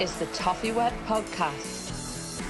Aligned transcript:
Is 0.00 0.14
the 0.20 0.26
Toffee 0.26 0.70
Web 0.70 0.92
Podcast. 1.06 2.40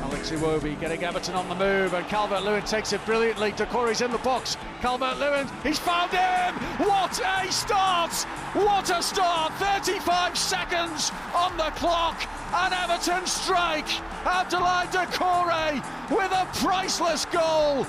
Alex 0.00 0.30
Iwobi 0.30 0.78
getting 0.78 1.02
Everton 1.02 1.34
on 1.34 1.48
the 1.48 1.56
move, 1.56 1.94
and 1.94 2.06
Calvert 2.06 2.44
Lewin 2.44 2.62
takes 2.62 2.92
it 2.92 3.04
brilliantly. 3.04 3.50
Doucouré's 3.50 4.02
in 4.02 4.12
the 4.12 4.18
box. 4.18 4.56
Calvert 4.80 5.18
Lewin, 5.18 5.48
he's 5.64 5.80
found 5.80 6.12
him! 6.12 6.54
What 6.86 7.18
a 7.18 7.50
start! 7.50 8.12
What 8.52 8.88
a 8.88 9.02
start! 9.02 9.52
35 9.54 10.38
seconds 10.38 11.10
on 11.34 11.56
the 11.56 11.72
clock, 11.74 12.22
and 12.54 12.72
Everton 12.72 13.26
strike. 13.26 13.88
Abdoulaye 14.22 14.86
Doucouré 14.92 15.82
with 16.08 16.30
a 16.30 16.46
priceless 16.64 17.24
goal. 17.24 17.84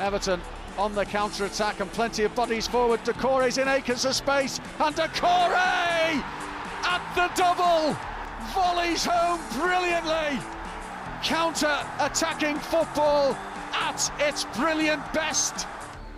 Everton 0.00 0.40
on 0.78 0.94
the 0.94 1.04
counter 1.04 1.44
attack 1.44 1.80
and 1.80 1.92
plenty 1.92 2.24
of 2.24 2.34
bodies 2.34 2.66
forward. 2.66 3.04
Doucouré's 3.04 3.58
in 3.58 3.68
acres 3.68 4.04
of 4.04 4.14
space, 4.14 4.58
and 4.78 4.96
Doucouré 4.96 6.22
at 6.82 7.02
the 7.14 7.30
double 7.36 7.96
volleys 8.54 9.04
home 9.04 9.40
brilliantly. 9.60 10.40
Counter 11.22 11.86
attacking 12.00 12.58
football 12.58 13.36
at 13.74 14.10
its 14.18 14.44
brilliant 14.56 15.02
best. 15.12 15.66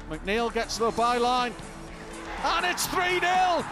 McNeil 0.09 0.53
gets 0.53 0.78
the 0.78 0.93
byline, 0.93 1.53
and 2.44 2.66
it's 2.66 2.87
3 2.87 3.19
0. 3.19 3.64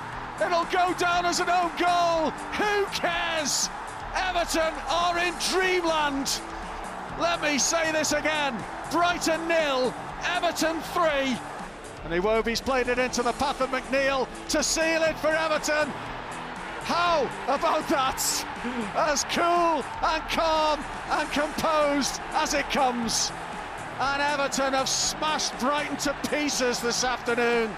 It'll 0.45 0.65
go 0.65 0.93
down 0.99 1.25
as 1.25 1.39
an 1.39 1.51
own 1.51 1.71
goal. 1.79 2.31
Who 2.31 2.85
cares? 2.87 3.69
Everton 4.15 4.75
are 4.89 5.19
in 5.19 5.35
dreamland. 5.51 6.41
Let 7.21 7.41
me 7.43 7.59
say 7.59 7.93
this 7.93 8.13
again 8.13 8.61
Brighton 8.91 9.47
nil, 9.49 9.95
Everton 10.25 10.81
3. 10.81 11.39
And 12.05 12.13
Iwobi's 12.13 12.61
played 12.61 12.89
it 12.89 12.99
into 12.99 13.23
the 13.23 13.33
path 13.33 13.61
of 13.61 13.71
McNeil 13.71 14.27
to 14.49 14.63
seal 14.63 15.03
it 15.03 15.19
for 15.19 15.29
Everton. 15.29 15.89
How 16.83 17.29
about 17.47 17.87
that? 17.89 18.21
As 18.97 19.25
cool 19.25 19.85
and 20.03 20.23
calm 20.31 20.83
and 21.11 21.31
composed 21.31 22.21
as 22.33 22.55
it 22.55 22.69
comes. 22.71 23.31
And 24.01 24.23
Everton 24.23 24.73
have 24.73 24.89
smashed 24.89 25.59
Brighton 25.61 25.97
to 25.99 26.17
pieces 26.31 26.81
this 26.81 27.05
afternoon. 27.05 27.71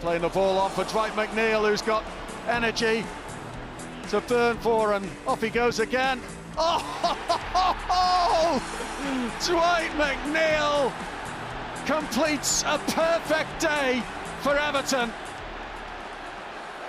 Playing 0.00 0.22
the 0.22 0.28
ball 0.28 0.58
off 0.58 0.74
for 0.74 0.84
Dwight 0.84 1.12
McNeil, 1.12 1.68
who's 1.68 1.80
got 1.80 2.04
energy 2.48 3.04
to 4.10 4.20
burn 4.22 4.58
for, 4.58 4.92
and 4.92 5.08
off 5.26 5.40
he 5.40 5.48
goes 5.48 5.78
again. 5.78 6.20
Oh, 6.56 6.80
Dwight 9.46 9.90
McNeil 9.92 10.92
completes 11.86 12.62
a 12.62 12.78
perfect 12.78 13.60
day 13.60 14.02
for 14.40 14.56
Everton. 14.56 15.12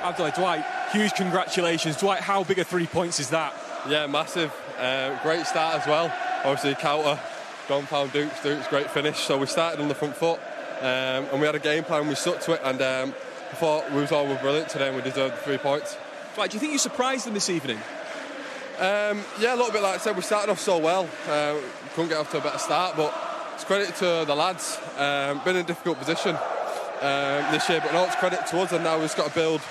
Abdoulaye 0.01 0.35
Dwight, 0.35 0.65
huge 0.91 1.13
congratulations. 1.13 1.97
Dwight, 1.97 2.19
how 2.19 2.43
big 2.43 2.59
a 2.59 2.63
three 2.63 2.85
points 2.85 3.19
is 3.19 3.29
that? 3.31 3.53
Yeah, 3.89 4.05
massive. 4.07 4.53
Uh, 4.77 5.17
great 5.23 5.47
start 5.47 5.81
as 5.81 5.87
well. 5.87 6.13
Obviously, 6.43 6.75
counter, 6.75 7.19
gone 7.67 7.87
pound 7.87 8.13
Dukes, 8.13 8.43
Dukes, 8.43 8.67
great 8.67 8.91
finish. 8.91 9.17
So 9.17 9.37
we 9.37 9.47
started 9.47 9.81
on 9.81 9.87
the 9.87 9.95
front 9.95 10.15
foot 10.15 10.39
um, 10.79 11.25
and 11.31 11.39
we 11.39 11.47
had 11.47 11.55
a 11.55 11.59
game 11.59 11.83
plan, 11.83 12.07
we 12.07 12.15
stuck 12.15 12.39
to 12.41 12.53
it, 12.53 12.61
and 12.63 12.81
um, 12.81 13.15
I 13.51 13.55
thought 13.55 13.91
we 13.91 14.01
was 14.01 14.11
all 14.11 14.27
were 14.27 14.35
brilliant 14.35 14.69
today 14.69 14.87
and 14.87 14.95
we 14.95 15.01
deserved 15.01 15.33
the 15.35 15.39
three 15.39 15.57
points. 15.57 15.97
Dwight, 16.35 16.51
do 16.51 16.55
you 16.55 16.59
think 16.59 16.73
you 16.73 16.79
surprised 16.79 17.25
them 17.25 17.33
this 17.33 17.49
evening? 17.49 17.79
Um, 18.77 19.23
yeah, 19.39 19.53
a 19.53 19.55
little 19.55 19.71
bit 19.71 19.81
like 19.81 19.95
I 19.95 19.97
said, 19.99 20.17
we 20.17 20.21
started 20.21 20.51
off 20.51 20.59
so 20.59 20.77
well. 20.77 21.07
Uh, 21.29 21.55
couldn't 21.93 22.09
get 22.09 22.17
off 22.17 22.29
to 22.31 22.39
a 22.39 22.41
better 22.41 22.57
start, 22.57 22.97
but 22.97 23.13
it's 23.53 23.63
credit 23.63 23.95
to 23.95 24.25
the 24.27 24.35
lads. 24.35 24.77
Um, 24.97 25.39
been 25.45 25.55
in 25.55 25.63
a 25.63 25.67
difficult 25.67 25.97
position 25.97 26.35
um, 26.35 27.51
this 27.51 27.69
year, 27.69 27.79
but 27.79 27.93
no, 27.93 28.03
it's 28.03 28.15
credit 28.15 28.45
to 28.47 28.59
us, 28.59 28.73
and 28.73 28.83
now 28.83 28.95
we've 28.95 29.05
just 29.05 29.15
got 29.15 29.29
to 29.29 29.33
build 29.33 29.61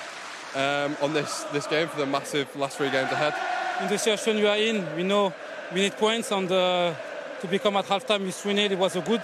um, 0.55 0.97
on 1.03 1.13
this, 1.13 1.43
this 1.53 1.67
game 1.67 1.87
for 1.87 1.99
the 1.99 2.05
massive 2.07 2.55
last 2.55 2.77
three 2.77 2.89
games 2.89 3.11
ahead. 3.11 3.35
in 3.81 3.89
the 3.89 3.97
situation 3.97 4.37
you 4.39 4.47
are 4.47 4.57
in, 4.57 4.83
we 4.95 5.03
know 5.03 5.31
we 5.71 5.81
need 5.81 5.97
points 5.97 6.31
and 6.31 6.51
uh, 6.51 6.93
to 7.41 7.47
become 7.47 7.75
at 7.77 7.85
halftime 7.85 8.25
with 8.25 8.35
3 8.35 8.55
0 8.55 8.71
it 8.71 8.77
was 8.77 8.95
a 8.95 9.01
good 9.01 9.21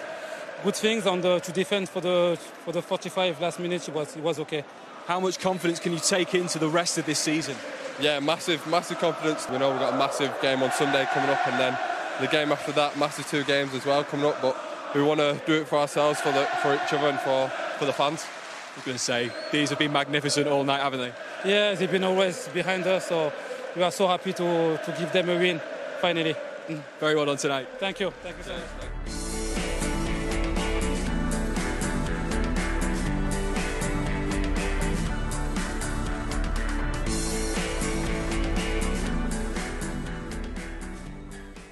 good 0.63 0.75
thing 0.75 1.01
and 1.07 1.25
uh, 1.25 1.39
to 1.39 1.51
defend 1.51 1.89
for 1.89 2.01
the 2.01 2.37
for 2.65 2.71
the 2.71 2.81
45 2.81 3.41
last 3.41 3.59
minutes 3.59 3.87
it 3.87 3.95
was 3.95 4.15
it 4.15 4.21
was 4.21 4.39
okay. 4.39 4.63
How 5.07 5.19
much 5.19 5.39
confidence 5.39 5.79
can 5.79 5.93
you 5.93 5.99
take 5.99 6.35
into 6.35 6.59
the 6.59 6.69
rest 6.69 6.97
of 6.99 7.05
this 7.05 7.19
season? 7.19 7.55
Yeah, 7.99 8.19
massive, 8.19 8.65
massive 8.67 8.99
confidence. 8.99 9.49
We 9.49 9.57
know 9.57 9.71
we've 9.71 9.79
got 9.79 9.93
a 9.93 9.97
massive 9.97 10.33
game 10.41 10.63
on 10.63 10.71
Sunday 10.71 11.07
coming 11.13 11.29
up, 11.29 11.45
and 11.47 11.59
then 11.59 11.77
the 12.19 12.27
game 12.27 12.51
after 12.51 12.71
that, 12.73 12.97
massive 12.97 13.27
two 13.27 13.43
games 13.43 13.73
as 13.73 13.85
well 13.85 14.03
coming 14.03 14.25
up. 14.25 14.41
But 14.41 14.57
we 14.95 15.03
want 15.03 15.19
to 15.19 15.41
do 15.45 15.53
it 15.61 15.67
for 15.67 15.77
ourselves, 15.77 16.19
for 16.19 16.31
the 16.31 16.45
for 16.61 16.75
each 16.75 16.93
other, 16.93 17.07
and 17.07 17.19
for 17.19 17.49
for 17.77 17.85
the 17.85 17.93
fans. 17.93 18.25
I 18.25 18.75
was 18.75 18.85
going 18.85 18.97
to 18.97 19.03
say 19.03 19.31
these 19.51 19.69
have 19.69 19.79
been 19.79 19.91
magnificent 19.91 20.47
all 20.47 20.63
night, 20.63 20.81
haven't 20.81 21.01
they? 21.01 21.13
Yeah, 21.49 21.73
they've 21.75 21.91
been 21.91 22.05
always 22.05 22.47
behind 22.49 22.87
us, 22.87 23.07
so 23.07 23.33
we 23.75 23.83
are 23.83 23.91
so 23.91 24.07
happy 24.07 24.31
to, 24.33 24.79
to 24.83 24.95
give 24.97 25.11
them 25.11 25.29
a 25.29 25.37
win 25.37 25.61
finally. 25.99 26.35
Very 26.99 27.15
well 27.15 27.25
done 27.25 27.37
tonight. 27.37 27.67
Thank 27.79 27.99
you. 27.99 28.11
Thank 28.23 28.37
you 28.37 28.43
so 28.43 28.53
much. 28.53 29.40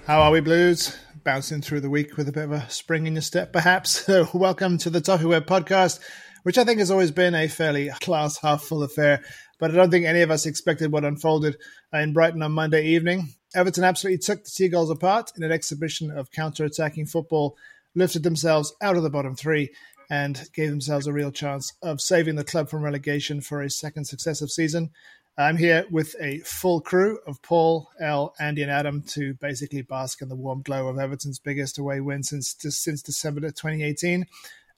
How 0.09 0.23
are 0.23 0.31
we, 0.31 0.39
Blues? 0.39 0.97
bouncing 1.23 1.61
through 1.61 1.81
the 1.81 1.89
week 1.91 2.17
with 2.17 2.27
a 2.27 2.31
bit 2.31 2.45
of 2.45 2.51
a 2.51 2.67
spring 2.67 3.05
in 3.05 3.13
your 3.13 3.21
step, 3.21 3.53
perhaps. 3.53 3.91
So, 4.07 4.27
welcome 4.33 4.79
to 4.79 4.89
the 4.89 5.01
Toffee 5.01 5.25
Web 5.25 5.45
podcast, 5.45 5.99
which 6.41 6.57
I 6.57 6.63
think 6.63 6.79
has 6.79 6.89
always 6.89 7.11
been 7.11 7.35
a 7.35 7.47
fairly 7.47 7.91
class 8.01 8.39
half 8.39 8.63
full 8.63 8.81
affair. 8.81 9.23
But 9.59 9.69
I 9.69 9.75
don't 9.75 9.91
think 9.91 10.07
any 10.07 10.21
of 10.21 10.31
us 10.31 10.47
expected 10.47 10.91
what 10.91 11.05
unfolded 11.05 11.57
uh, 11.93 11.99
in 11.99 12.13
Brighton 12.13 12.41
on 12.41 12.53
Monday 12.53 12.87
evening. 12.87 13.35
Everton 13.53 13.83
absolutely 13.83 14.17
took 14.17 14.45
the 14.45 14.49
Seagulls 14.49 14.89
apart 14.89 15.31
in 15.37 15.43
an 15.43 15.51
exhibition 15.51 16.09
of 16.09 16.31
counter 16.31 16.65
attacking 16.65 17.05
football, 17.05 17.55
lifted 17.93 18.23
themselves 18.23 18.73
out 18.81 18.97
of 18.97 19.03
the 19.03 19.11
bottom 19.11 19.35
three, 19.35 19.69
and 20.09 20.49
gave 20.55 20.71
themselves 20.71 21.05
a 21.05 21.13
real 21.13 21.31
chance 21.31 21.73
of 21.83 22.01
saving 22.01 22.35
the 22.35 22.43
club 22.43 22.67
from 22.67 22.81
relegation 22.81 23.41
for 23.41 23.61
a 23.61 23.69
second 23.69 24.05
successive 24.05 24.49
season. 24.49 24.89
I'm 25.37 25.55
here 25.55 25.85
with 25.89 26.15
a 26.19 26.39
full 26.39 26.81
crew 26.81 27.19
of 27.25 27.41
Paul, 27.41 27.89
El, 28.01 28.33
Andy, 28.39 28.61
and 28.61 28.71
Adam 28.71 29.01
to 29.03 29.33
basically 29.35 29.81
bask 29.81 30.21
in 30.21 30.27
the 30.27 30.35
warm 30.35 30.61
glow 30.61 30.89
of 30.89 30.99
Everton's 30.99 31.39
biggest 31.39 31.77
away 31.77 32.01
win 32.01 32.23
since 32.23 32.55
since 32.59 33.01
December 33.01 33.39
2018. 33.39 34.25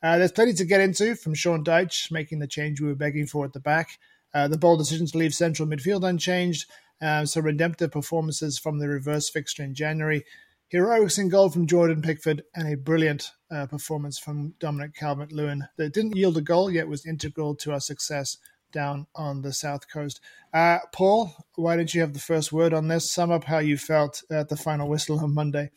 Uh, 0.03 0.18
there's 0.18 0.31
plenty 0.31 0.53
to 0.53 0.65
get 0.65 0.81
into 0.81 1.15
from 1.15 1.33
Sean 1.33 1.63
Dyche 1.63 2.12
making 2.12 2.39
the 2.39 2.48
change 2.48 2.80
we 2.80 2.88
were 2.88 2.95
begging 2.95 3.25
for 3.25 3.45
at 3.45 3.53
the 3.53 3.59
back, 3.59 4.00
uh, 4.33 4.48
the 4.48 4.57
bold 4.57 4.80
decision 4.80 5.07
to 5.07 5.18
leave 5.18 5.33
central 5.33 5.68
midfield 5.68 6.07
unchanged, 6.07 6.69
uh, 7.01 7.25
some 7.25 7.44
redemptive 7.44 7.92
performances 7.92 8.59
from 8.59 8.80
the 8.80 8.88
reverse 8.88 9.30
fixture 9.30 9.63
in 9.63 9.74
January, 9.74 10.24
heroics 10.69 11.18
in 11.18 11.30
goal 11.30 11.50
from 11.50 11.68
Jordan 11.68 12.01
Pickford, 12.01 12.44
and 12.56 12.71
a 12.71 12.77
brilliant 12.77 13.31
uh, 13.51 13.65
performance 13.65 14.18
from 14.18 14.54
Dominic 14.59 14.95
Calvert 14.95 15.31
Lewin 15.31 15.68
that 15.77 15.94
didn't 15.94 16.15
yield 16.15 16.38
a 16.38 16.42
goal 16.42 16.71
yet 16.71 16.88
was 16.88 17.06
integral 17.06 17.56
to 17.56 17.71
our 17.71 17.80
success 17.80 18.38
down 18.71 19.07
on 19.15 19.41
the 19.41 19.53
south 19.53 19.89
coast. 19.91 20.19
Uh, 20.53 20.79
Paul, 20.91 21.33
why 21.56 21.75
don't 21.75 21.94
you 21.94 22.01
have 22.01 22.13
the 22.13 22.19
first 22.19 22.51
word 22.51 22.73
on 22.73 22.88
this? 22.88 23.12
Sum 23.12 23.31
up 23.31 23.45
how 23.45 23.59
you 23.59 23.77
felt 23.77 24.23
at 24.31 24.50
the 24.50 24.57
final 24.57 24.88
whistle 24.88 25.19
on 25.19 25.33
Monday. 25.33 25.71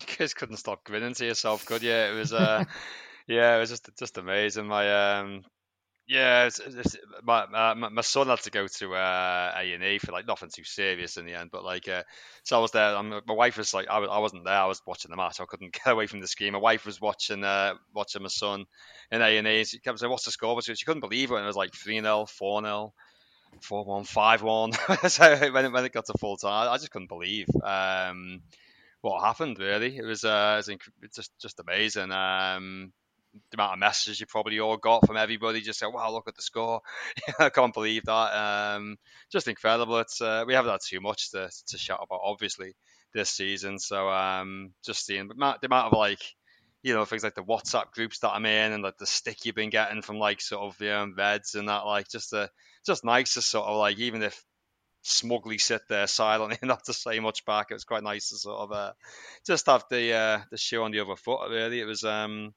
You 0.00 0.16
guys 0.18 0.34
couldn't 0.34 0.58
stop 0.58 0.84
grinning 0.84 1.14
to 1.14 1.24
yourself, 1.24 1.64
could 1.64 1.82
you? 1.82 1.92
It 1.92 2.14
was, 2.14 2.32
uh, 2.32 2.64
yeah, 3.26 3.56
it 3.56 3.60
was 3.60 3.70
just 3.70 3.88
just 3.98 4.18
amazing. 4.18 4.66
My 4.66 5.18
um, 5.18 5.44
yeah, 6.08 6.46
it's, 6.46 6.60
it's, 6.60 6.96
my, 7.24 7.74
my 7.74 8.00
son 8.02 8.28
had 8.28 8.40
to 8.42 8.50
go 8.50 8.68
to 8.68 8.94
uh, 8.94 9.52
A 9.56 9.72
and 9.72 9.82
E 9.82 9.98
for 9.98 10.12
like 10.12 10.26
nothing 10.26 10.50
too 10.50 10.62
serious 10.62 11.16
in 11.16 11.26
the 11.26 11.34
end, 11.34 11.50
but 11.50 11.64
like 11.64 11.88
uh, 11.88 12.04
so 12.44 12.58
I 12.58 12.60
was 12.60 12.70
there. 12.70 13.02
My 13.02 13.34
wife 13.34 13.58
was 13.58 13.74
like, 13.74 13.88
I, 13.88 13.98
was, 13.98 14.08
I 14.12 14.18
wasn't 14.18 14.44
there. 14.44 14.54
I 14.54 14.66
was 14.66 14.80
watching 14.86 15.10
the 15.10 15.16
match. 15.16 15.40
I 15.40 15.46
couldn't 15.46 15.72
get 15.84 15.90
away 15.92 16.06
from 16.06 16.20
the 16.20 16.28
screen. 16.28 16.52
My 16.52 16.60
wife 16.60 16.86
was 16.86 17.00
watching 17.00 17.42
uh, 17.42 17.74
watching 17.92 18.22
my 18.22 18.28
son 18.28 18.66
in 19.10 19.20
A 19.20 19.36
and 19.38 19.48
E. 19.48 19.64
She 19.64 19.80
kept 19.80 19.98
saying, 19.98 20.10
"What's 20.10 20.26
the 20.26 20.30
score?" 20.30 20.60
She 20.62 20.74
couldn't 20.84 21.00
believe 21.00 21.32
it. 21.32 21.34
And 21.34 21.44
it 21.44 21.48
was 21.48 21.56
like 21.56 21.74
three 21.74 22.00
0 22.00 22.26
four 22.26 22.62
0 22.62 22.92
four 23.62 23.84
one, 23.84 24.04
five 24.04 24.42
one. 24.42 24.72
so 25.08 25.36
when 25.50 25.64
it, 25.64 25.72
when 25.72 25.84
it 25.84 25.92
got 25.92 26.06
to 26.06 26.14
full 26.20 26.36
time, 26.36 26.68
I 26.68 26.76
just 26.76 26.90
couldn't 26.92 27.08
believe 27.08 27.48
um, 27.64 28.42
what 29.00 29.24
happened. 29.24 29.58
Really, 29.58 29.96
it 29.96 30.04
was 30.04 30.24
uh, 30.24 30.62
it 30.68 30.78
was 31.02 31.10
just 31.14 31.32
just 31.40 31.58
amazing. 31.58 32.12
Um, 32.12 32.92
the 33.50 33.56
amount 33.56 33.74
of 33.74 33.78
messages 33.78 34.20
you 34.20 34.26
probably 34.26 34.60
all 34.60 34.76
got 34.76 35.06
from 35.06 35.16
everybody 35.16 35.60
just 35.60 35.78
saying, 35.78 35.92
"Wow, 35.92 36.12
look 36.12 36.28
at 36.28 36.36
the 36.36 36.42
score! 36.42 36.80
I 37.38 37.50
can't 37.50 37.74
believe 37.74 38.04
that." 38.04 38.12
Um, 38.76 38.96
just 39.30 39.48
incredible. 39.48 39.98
It's 39.98 40.20
uh, 40.20 40.44
we 40.46 40.54
haven't 40.54 40.70
had 40.70 40.80
too 40.86 41.00
much 41.00 41.30
to 41.32 41.50
to 41.68 41.78
shout 41.78 42.00
about, 42.02 42.20
obviously, 42.22 42.74
this 43.14 43.30
season. 43.30 43.78
So 43.78 44.08
um, 44.08 44.72
just 44.84 45.04
seeing 45.04 45.28
the 45.28 45.34
amount, 45.34 45.60
the 45.60 45.74
of 45.74 45.92
like, 45.92 46.22
you 46.82 46.94
know, 46.94 47.04
things 47.04 47.24
like 47.24 47.34
the 47.34 47.42
WhatsApp 47.42 47.90
groups 47.92 48.20
that 48.20 48.30
I'm 48.30 48.46
in 48.46 48.72
and 48.72 48.82
like 48.82 48.98
the 48.98 49.06
stick 49.06 49.44
you've 49.44 49.54
been 49.54 49.70
getting 49.70 50.02
from 50.02 50.18
like 50.18 50.40
sort 50.40 50.62
of 50.62 50.80
you 50.80 50.88
know, 50.88 51.12
Reds 51.16 51.54
and 51.54 51.68
that, 51.68 51.86
like 51.86 52.08
just 52.08 52.32
uh, 52.32 52.48
just 52.84 53.04
nice 53.04 53.34
to 53.34 53.42
sort 53.42 53.66
of 53.66 53.76
like 53.76 53.98
even 53.98 54.22
if 54.22 54.40
smugly 55.06 55.56
sit 55.58 55.82
there 55.88 56.06
silently 56.06 56.58
not 56.66 56.84
to 56.84 56.92
say 56.92 57.20
much 57.20 57.44
back. 57.44 57.68
It 57.70 57.74
was 57.74 57.84
quite 57.84 58.02
nice 58.02 58.30
to 58.30 58.36
sort 58.36 58.60
of 58.60 58.72
uh, 58.72 58.92
just 59.46 59.66
have 59.66 59.84
the 59.90 60.12
uh, 60.12 60.40
the 60.50 60.58
shoe 60.58 60.82
on 60.82 60.90
the 60.90 61.00
other 61.00 61.16
foot. 61.16 61.50
Really, 61.50 61.80
it 61.80 61.86
was 61.86 62.04
um, 62.04 62.54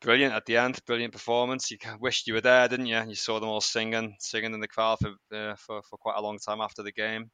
brilliant 0.00 0.34
at 0.34 0.46
the 0.46 0.56
end. 0.56 0.78
Brilliant 0.86 1.12
performance. 1.12 1.70
You 1.70 1.78
wished 2.00 2.26
you 2.26 2.34
were 2.34 2.40
there, 2.40 2.68
didn't 2.68 2.86
you? 2.86 3.02
You 3.08 3.14
saw 3.14 3.40
them 3.40 3.48
all 3.48 3.60
singing, 3.60 4.16
singing 4.20 4.54
in 4.54 4.60
the 4.60 4.68
crowd 4.68 4.98
for 5.00 5.10
uh, 5.36 5.54
for, 5.56 5.82
for 5.82 5.96
quite 5.96 6.16
a 6.16 6.22
long 6.22 6.38
time 6.38 6.60
after 6.60 6.82
the 6.82 6.92
game. 6.92 7.30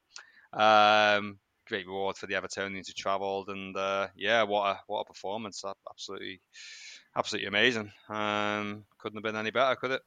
Um, 0.53 1.39
great 1.67 1.87
reward 1.87 2.17
for 2.17 2.27
the 2.27 2.35
Evertonians 2.35 2.87
who 2.87 2.93
travelled, 2.93 3.49
and 3.49 3.75
uh, 3.75 4.07
yeah, 4.15 4.43
what 4.43 4.69
a 4.69 4.79
what 4.87 5.01
a 5.01 5.05
performance! 5.05 5.63
Absolutely, 5.89 6.41
absolutely 7.15 7.47
amazing. 7.47 7.91
Um, 8.09 8.85
couldn't 8.97 9.17
have 9.17 9.23
been 9.23 9.39
any 9.39 9.51
better, 9.51 9.75
could 9.75 9.91
it? 9.91 10.01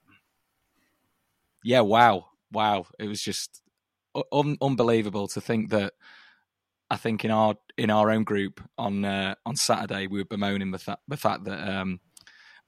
Yeah, 1.62 1.80
wow, 1.80 2.26
wow! 2.52 2.86
It 2.98 3.08
was 3.08 3.22
just 3.22 3.62
un- 4.32 4.58
unbelievable 4.60 5.28
to 5.28 5.40
think 5.40 5.70
that. 5.70 5.92
I 6.90 6.96
think 6.96 7.22
in 7.22 7.30
our 7.30 7.54
in 7.76 7.90
our 7.90 8.10
own 8.10 8.24
group 8.24 8.62
on 8.78 9.04
uh, 9.04 9.34
on 9.44 9.56
Saturday 9.56 10.06
we 10.06 10.20
were 10.20 10.24
bemoaning 10.24 10.70
the, 10.70 10.78
fa- 10.78 10.98
the 11.06 11.18
fact 11.18 11.44
that 11.44 11.68
um, 11.68 12.00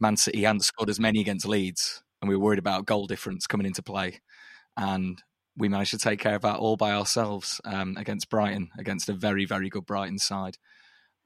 Man 0.00 0.16
City 0.16 0.42
hadn't 0.42 0.62
scored 0.62 0.90
as 0.90 0.98
many 0.98 1.20
against 1.20 1.46
Leeds, 1.46 2.02
and 2.20 2.28
we 2.28 2.36
were 2.36 2.42
worried 2.42 2.58
about 2.58 2.86
goal 2.86 3.06
difference 3.06 3.46
coming 3.46 3.66
into 3.66 3.82
play. 3.82 4.20
And 4.76 5.22
we 5.56 5.68
managed 5.68 5.90
to 5.90 5.98
take 5.98 6.20
care 6.20 6.36
of 6.36 6.42
that 6.42 6.56
all 6.56 6.76
by 6.76 6.92
ourselves 6.92 7.60
um, 7.64 7.96
against 7.98 8.30
Brighton, 8.30 8.70
against 8.78 9.08
a 9.08 9.12
very, 9.12 9.44
very 9.44 9.68
good 9.68 9.86
Brighton 9.86 10.18
side. 10.18 10.56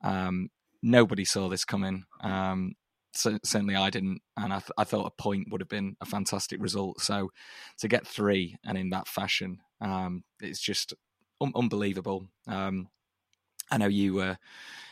Um, 0.03 0.49
nobody 0.82 1.25
saw 1.25 1.49
this 1.49 1.65
coming. 1.65 2.05
Um, 2.21 2.75
so, 3.15 3.38
certainly 3.44 3.76
I 3.76 3.91
didn't, 3.91 4.23
and 4.37 4.53
I, 4.53 4.59
th- 4.59 4.73
I, 4.77 4.82
thought 4.82 5.06
a 5.06 5.23
point 5.23 5.47
would 5.50 5.61
have 5.61 5.69
been 5.69 5.97
a 6.00 6.05
fantastic 6.05 6.61
result. 6.61 7.00
So 7.00 7.31
to 7.79 7.87
get 7.87 8.06
three 8.06 8.56
and 8.65 8.77
in 8.77 8.91
that 8.91 9.06
fashion, 9.06 9.61
um, 9.81 10.25
it's 10.41 10.61
just 10.61 10.94
un- 11.41 11.53
unbelievable. 11.55 12.27
Um, 12.49 12.88
I 13.70 13.79
know 13.79 13.87
you 13.87 14.19
uh, 14.19 14.35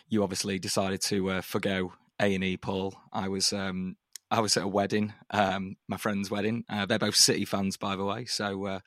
you 0.08 0.22
obviously 0.22 0.58
decided 0.60 1.00
to 1.02 1.30
uh, 1.30 1.40
forgo 1.40 1.92
a 2.22 2.34
and 2.34 2.44
E, 2.44 2.56
Paul. 2.56 2.94
I 3.12 3.28
was 3.28 3.52
um, 3.52 3.96
I 4.30 4.40
was 4.40 4.56
at 4.56 4.62
a 4.62 4.68
wedding, 4.68 5.12
um, 5.30 5.76
my 5.88 5.96
friend's 5.96 6.30
wedding. 6.30 6.64
Uh, 6.68 6.86
they're 6.86 6.98
both 6.98 7.16
City 7.16 7.44
fans, 7.44 7.76
by 7.76 7.96
the 7.96 8.04
way. 8.04 8.24
So 8.24 8.66
uh, 8.66 8.80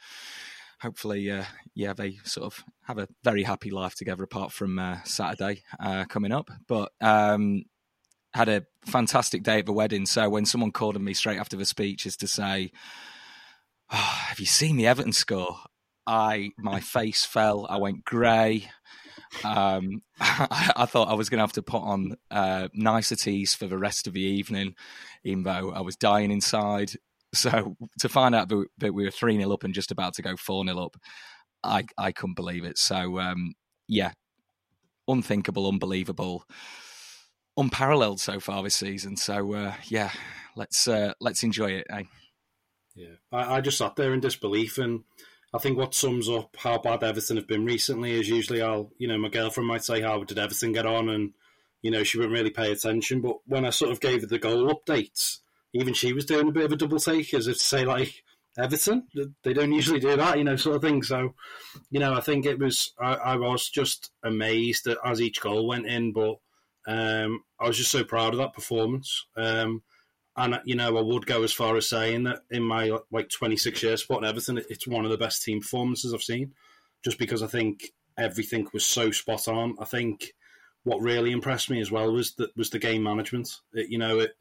hopefully, 0.82 1.30
uh, 1.30 1.44
yeah, 1.76 1.94
they 1.94 2.18
sort 2.24 2.46
of 2.46 2.64
have 2.84 2.98
a 2.98 3.08
very 3.24 3.44
happy 3.44 3.70
life 3.70 3.96
together. 3.96 4.24
Apart 4.24 4.52
from 4.52 4.80
uh, 4.80 4.98
Saturday 5.04 5.64
uh, 5.80 6.06
coming 6.06 6.32
up, 6.32 6.50
but 6.68 6.94
um, 7.02 7.66
had 8.34 8.50
a 8.50 8.66
fantastic 8.86 9.44
day 9.44 9.60
at 9.60 9.66
the 9.66 9.74
wedding. 9.74 10.06
So 10.06 10.30
when 10.30 10.46
someone 10.46 10.72
called 10.72 10.96
on 10.96 11.04
me 11.04 11.14
straight 11.14 11.40
after 11.40 11.58
the 11.58 11.66
speech, 11.66 12.06
is 12.06 12.18
to 12.18 12.28
say, 12.28 12.72
oh, 13.92 14.20
"Have 14.28 14.40
you 14.40 14.46
seen 14.46 14.78
the 14.78 14.88
Everton 14.88 15.14
score?" 15.14 15.58
I 16.08 16.52
my 16.58 16.80
face 16.80 17.26
fell. 17.26 17.68
I 17.70 17.78
went 17.78 18.06
grey. 18.06 18.70
Um, 19.44 20.02
I, 20.20 20.72
I, 20.78 20.86
thought 20.86 21.10
I 21.10 21.14
was 21.14 21.30
going 21.30 21.40
to 21.40 21.44
have 21.44 21.54
to 21.54 21.62
put 21.62 21.82
on 21.82 22.18
uh, 22.32 22.70
niceties 22.74 23.54
for 23.54 23.68
the 23.68 23.78
rest 23.78 24.08
of 24.08 24.14
the 24.14 24.22
evening, 24.22 24.76
even 25.24 25.44
though 25.44 25.72
I 25.72 25.82
was 25.82 25.96
dying 25.96 26.32
inside. 26.32 26.92
So 27.34 27.76
to 28.00 28.08
find 28.08 28.34
out 28.34 28.48
that 28.78 28.94
we 28.94 29.04
were 29.04 29.12
3 29.12 29.36
0 29.36 29.52
up 29.52 29.66
and 29.66 29.74
just 29.74 29.92
about 29.92 30.14
to 30.14 30.22
go 30.22 30.38
4 30.38 30.66
0 30.66 30.78
up, 30.78 30.96
I, 31.66 31.84
I 31.98 32.14
couldn't 32.14 32.38
believe 32.38 32.64
it. 32.64 32.78
So, 32.78 33.20
um, 33.20 33.56
yeah, 33.90 34.12
unthinkable, 35.06 35.68
unbelievable, 35.68 36.46
unparalleled 37.58 38.22
so 38.22 38.40
far 38.40 38.64
this 38.64 38.76
season. 38.76 39.18
So, 39.18 39.54
uh, 39.54 39.74
yeah, 39.86 40.12
let's 40.56 40.88
uh, 40.88 41.14
let's 41.20 41.44
enjoy 41.44 41.72
it. 41.72 41.88
Eh? 41.90 42.04
Yeah, 42.96 43.16
I, 43.34 43.56
I 43.56 43.62
just 43.62 43.78
sat 43.78 43.98
there 43.98 44.14
in 44.14 44.22
disbelief 44.22 44.78
and 44.78 45.04
I 45.56 45.58
think 45.58 45.78
what 45.78 45.94
sums 45.94 46.28
up 46.28 46.54
how 46.58 46.78
bad 46.80 47.02
Everton 47.02 47.38
have 47.38 47.48
been 47.48 47.64
recently 47.64 48.12
is 48.12 48.28
usually 48.28 48.62
I'll, 48.62 48.92
you 48.98 49.08
know, 49.08 49.18
my 49.18 49.30
girlfriend 49.30 49.70
might 49.70 49.86
say, 49.86 50.02
How 50.02 50.22
did 50.24 50.38
Everton 50.38 50.74
get 50.74 50.86
on? 50.86 51.08
And, 51.08 51.32
you 51.82 51.92
know, 51.92 52.04
she 52.04 52.18
wouldn't 52.18 52.34
really 52.34 52.50
pay 52.50 52.74
attention. 52.74 53.22
But 53.22 53.38
when 53.46 53.64
I 53.64 53.70
sort 53.70 53.92
of 53.92 54.02
gave 54.02 54.22
her 54.22 54.28
the 54.28 54.38
goal 54.38 54.68
updates, 54.68 55.40
even 55.74 55.94
she 55.94 56.12
was 56.12 56.26
doing 56.26 56.50
a 56.50 56.52
bit 56.52 56.66
of 56.66 56.74
a 56.74 56.76
double 56.76 57.00
take 57.00 57.34
as 57.34 57.48
if 57.48 57.58
to 57.58 57.64
say, 57.64 57.86
like, 57.86 58.22
Everton, 58.58 59.08
they 59.44 59.54
don't 59.54 59.72
usually 59.72 60.00
do 60.00 60.18
that, 60.18 60.38
you 60.38 60.44
know, 60.44 60.58
sort 60.58 60.76
of 60.76 60.82
thing. 60.82 61.04
So, 61.04 61.36
you 61.90 62.02
know, 62.02 62.14
I 62.14 62.22
think 62.22 62.46
it 62.46 62.60
was, 62.60 62.94
I, 63.00 63.14
I 63.14 63.36
was 63.38 63.70
just 63.70 64.12
amazed 64.24 64.88
as 65.06 65.22
each 65.22 65.40
goal 65.40 65.68
went 65.68 65.88
in, 65.88 66.12
but 66.12 66.36
um, 66.88 67.44
I 67.60 67.68
was 67.68 67.78
just 67.78 67.92
so 67.92 68.04
proud 68.04 68.34
of 68.34 68.40
that 68.40 68.54
performance. 68.54 69.26
Um, 69.38 69.84
and 70.38 70.60
you 70.66 70.76
know, 70.76 70.98
I 70.98 71.02
would 71.02 71.26
go 71.26 71.44
as 71.44 71.54
far 71.54 71.78
as 71.78 71.90
saying 71.90 72.24
that 72.24 72.40
in 72.52 72.64
my 72.64 72.98
like 73.12 73.30
26 73.30 73.82
years 73.84 74.04
spotting 74.04 74.28
everything, 74.28 74.62
it's 74.70 74.88
one 74.88 75.06
of 75.06 75.12
the 75.12 75.18
best 75.18 75.44
team 75.44 75.62
performances 75.62 76.14
I've 76.14 76.24
seen. 76.24 76.54
Just 77.04 77.20
because 77.20 77.44
I 77.44 77.48
think 77.48 77.94
everything 78.18 78.68
was 78.74 78.86
so 78.86 79.12
spot 79.12 79.48
on. 79.48 79.76
I 79.80 79.86
think 79.86 80.34
what 80.84 81.02
really 81.02 81.32
impressed 81.32 81.70
me 81.70 81.80
as 81.80 81.92
well 81.92 82.12
was 82.12 82.34
that 82.36 82.56
was 82.58 82.70
the 82.70 82.80
game 82.80 83.04
management. 83.04 83.50
It, 83.74 83.90
you 83.90 83.98
know, 83.98 84.20
it, 84.20 84.32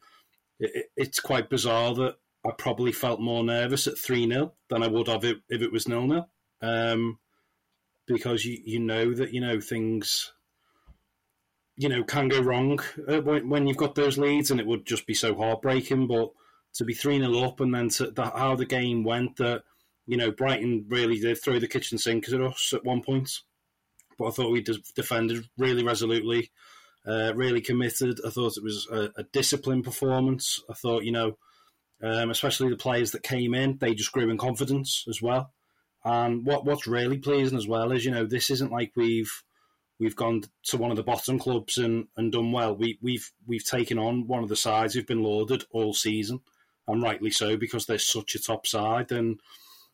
it, 0.59 0.87
it's 0.97 1.21
quite 1.21 1.51
bizarre 1.51 1.95
that 1.95 2.17
I 2.45 2.51
probably 2.57 2.93
felt 2.93 3.21
more 3.21 3.45
nervous 3.45 3.87
at 3.87 3.99
three 3.99 4.29
0 4.29 4.53
than 4.69 4.83
I 4.83 4.89
would 4.89 5.09
have 5.09 5.25
if, 5.25 5.39
if 5.49 5.63
it 5.63 5.73
was 5.73 5.89
nil 5.89 6.07
nil, 6.07 6.29
um, 6.61 7.19
because 8.07 8.45
you 8.45 8.59
you 8.65 8.79
know 8.79 9.15
that 9.15 9.33
you 9.33 9.41
know 9.41 9.61
things 9.61 10.33
you 11.77 11.89
know, 11.89 12.05
can 12.05 12.29
go 12.29 12.41
wrong 12.41 12.79
uh, 13.09 13.21
when, 13.21 13.49
when, 13.49 13.67
you've 13.67 13.77
got 13.77 13.95
those 13.95 14.19
leads, 14.19 14.51
and 14.51 14.61
it 14.61 14.67
would 14.67 14.87
just 14.87 15.07
be 15.07 15.15
so 15.15 15.35
heartbreaking. 15.35 16.07
But 16.07 16.31
to 16.75 16.85
be 16.85 16.95
3 16.95 17.19
0 17.19 17.43
up 17.43 17.61
and 17.61 17.75
then 17.75 17.89
to 17.91 18.11
the, 18.11 18.25
how 18.25 18.57
the 18.57 18.67
game 18.67 19.05
went, 19.05 19.37
that, 19.37 19.63
you 20.07 20.17
know, 20.17 20.31
Brighton 20.31 20.87
really 20.89 21.19
did 21.19 21.41
throw 21.41 21.59
the 21.59 21.69
kitchen 21.69 21.99
sink 21.99 22.29
at 22.29 22.41
us 22.41 22.73
at 22.75 22.85
one 22.85 23.03
point. 23.03 23.31
but 24.19 24.27
I 24.27 24.31
thought 24.31 24.53
we 24.53 24.65
defended 24.95 25.49
really 25.59 25.85
resolutely, 25.85 26.53
uh, 27.07 27.33
really 27.35 27.61
committed. 27.61 28.21
I 28.25 28.31
thought 28.31 28.57
it 28.57 28.63
was 28.63 28.87
a, 28.91 29.11
a 29.17 29.25
disciplined 29.33 29.85
performance. 29.85 30.63
I 30.71 30.75
thought, 30.75 31.05
you 31.05 31.13
know, 31.13 31.39
um, 32.03 32.31
especially 32.31 32.69
the 32.69 32.77
players 32.77 33.13
that 33.13 33.23
came 33.23 33.55
in, 33.55 33.79
they 33.79 33.95
just 33.95 34.13
grew 34.13 34.31
in 34.31 34.39
confidence 34.39 35.05
as 35.09 35.23
well. 35.23 35.53
And 36.05 36.45
what 36.45 36.67
what's 36.67 36.87
really 36.87 37.19
pleasing 37.19 37.57
as 37.57 37.67
well 37.67 37.91
is, 37.91 38.05
you 38.05 38.11
know, 38.11 38.27
this 38.27 38.51
isn't 38.51 38.71
like 38.71 38.93
we've 38.95 39.43
we've 39.99 40.17
gone 40.17 40.43
to 40.65 40.77
one 40.77 40.91
of 40.91 40.97
the 40.97 41.03
bottom 41.03 41.39
clubs 41.39 41.79
and, 41.79 42.07
and 42.17 42.33
done 42.33 42.53
well. 42.53 42.77
We 42.77 42.99
we've 43.01 43.31
we've 43.47 43.65
taken 43.65 43.99
on 43.99 44.27
one 44.27 44.43
of 44.43 44.49
the 44.49 44.57
sides 44.57 44.95
who've 44.95 45.07
been 45.07 45.23
lauded 45.23 45.65
all 45.71 45.95
season, 45.95 46.41
and 46.87 47.03
rightly 47.03 47.31
so 47.31 47.57
because 47.57 47.87
they're 47.87 47.99
such 47.99 48.35
a 48.35 48.43
top 48.43 48.67
side. 48.67 49.13
And 49.13 49.41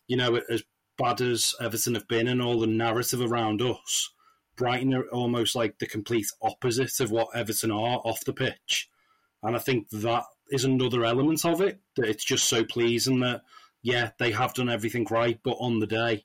you 0.06 0.16
know, 0.16 0.40
as 0.50 0.62
bad 0.98 1.20
as 1.20 1.54
Everton 1.60 1.94
have 1.94 2.08
been 2.08 2.28
and 2.28 2.42
all 2.42 2.60
the 2.60 2.66
narrative 2.66 3.20
around 3.20 3.62
us, 3.62 4.10
Brighton 4.56 4.94
are 4.94 5.08
almost 5.08 5.54
like 5.54 5.78
the 5.78 5.86
complete 5.86 6.30
opposite 6.42 7.00
of 7.00 7.10
what 7.10 7.34
Everton 7.34 7.70
are 7.70 8.00
off 8.04 8.24
the 8.24 8.32
pitch. 8.32 8.88
And 9.42 9.56
I 9.56 9.58
think 9.58 9.88
that 9.90 10.24
is 10.50 10.64
another 10.64 11.04
element 11.04 11.44
of 11.44 11.60
it 11.60 11.80
that 11.96 12.08
it's 12.08 12.24
just 12.24 12.48
so 12.48 12.64
pleasing 12.64 13.20
that 13.20 13.42
yeah 13.82 14.10
they 14.18 14.32
have 14.32 14.54
done 14.54 14.68
everything 14.68 15.06
right, 15.10 15.38
but 15.42 15.56
on 15.60 15.78
the 15.78 15.86
day, 15.86 16.24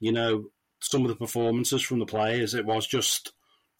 you 0.00 0.12
know, 0.12 0.46
some 0.80 1.02
of 1.02 1.08
the 1.08 1.16
performances 1.16 1.82
from 1.82 1.98
the 1.98 2.06
players, 2.06 2.54
it 2.54 2.64
was 2.64 2.86
just 2.86 3.32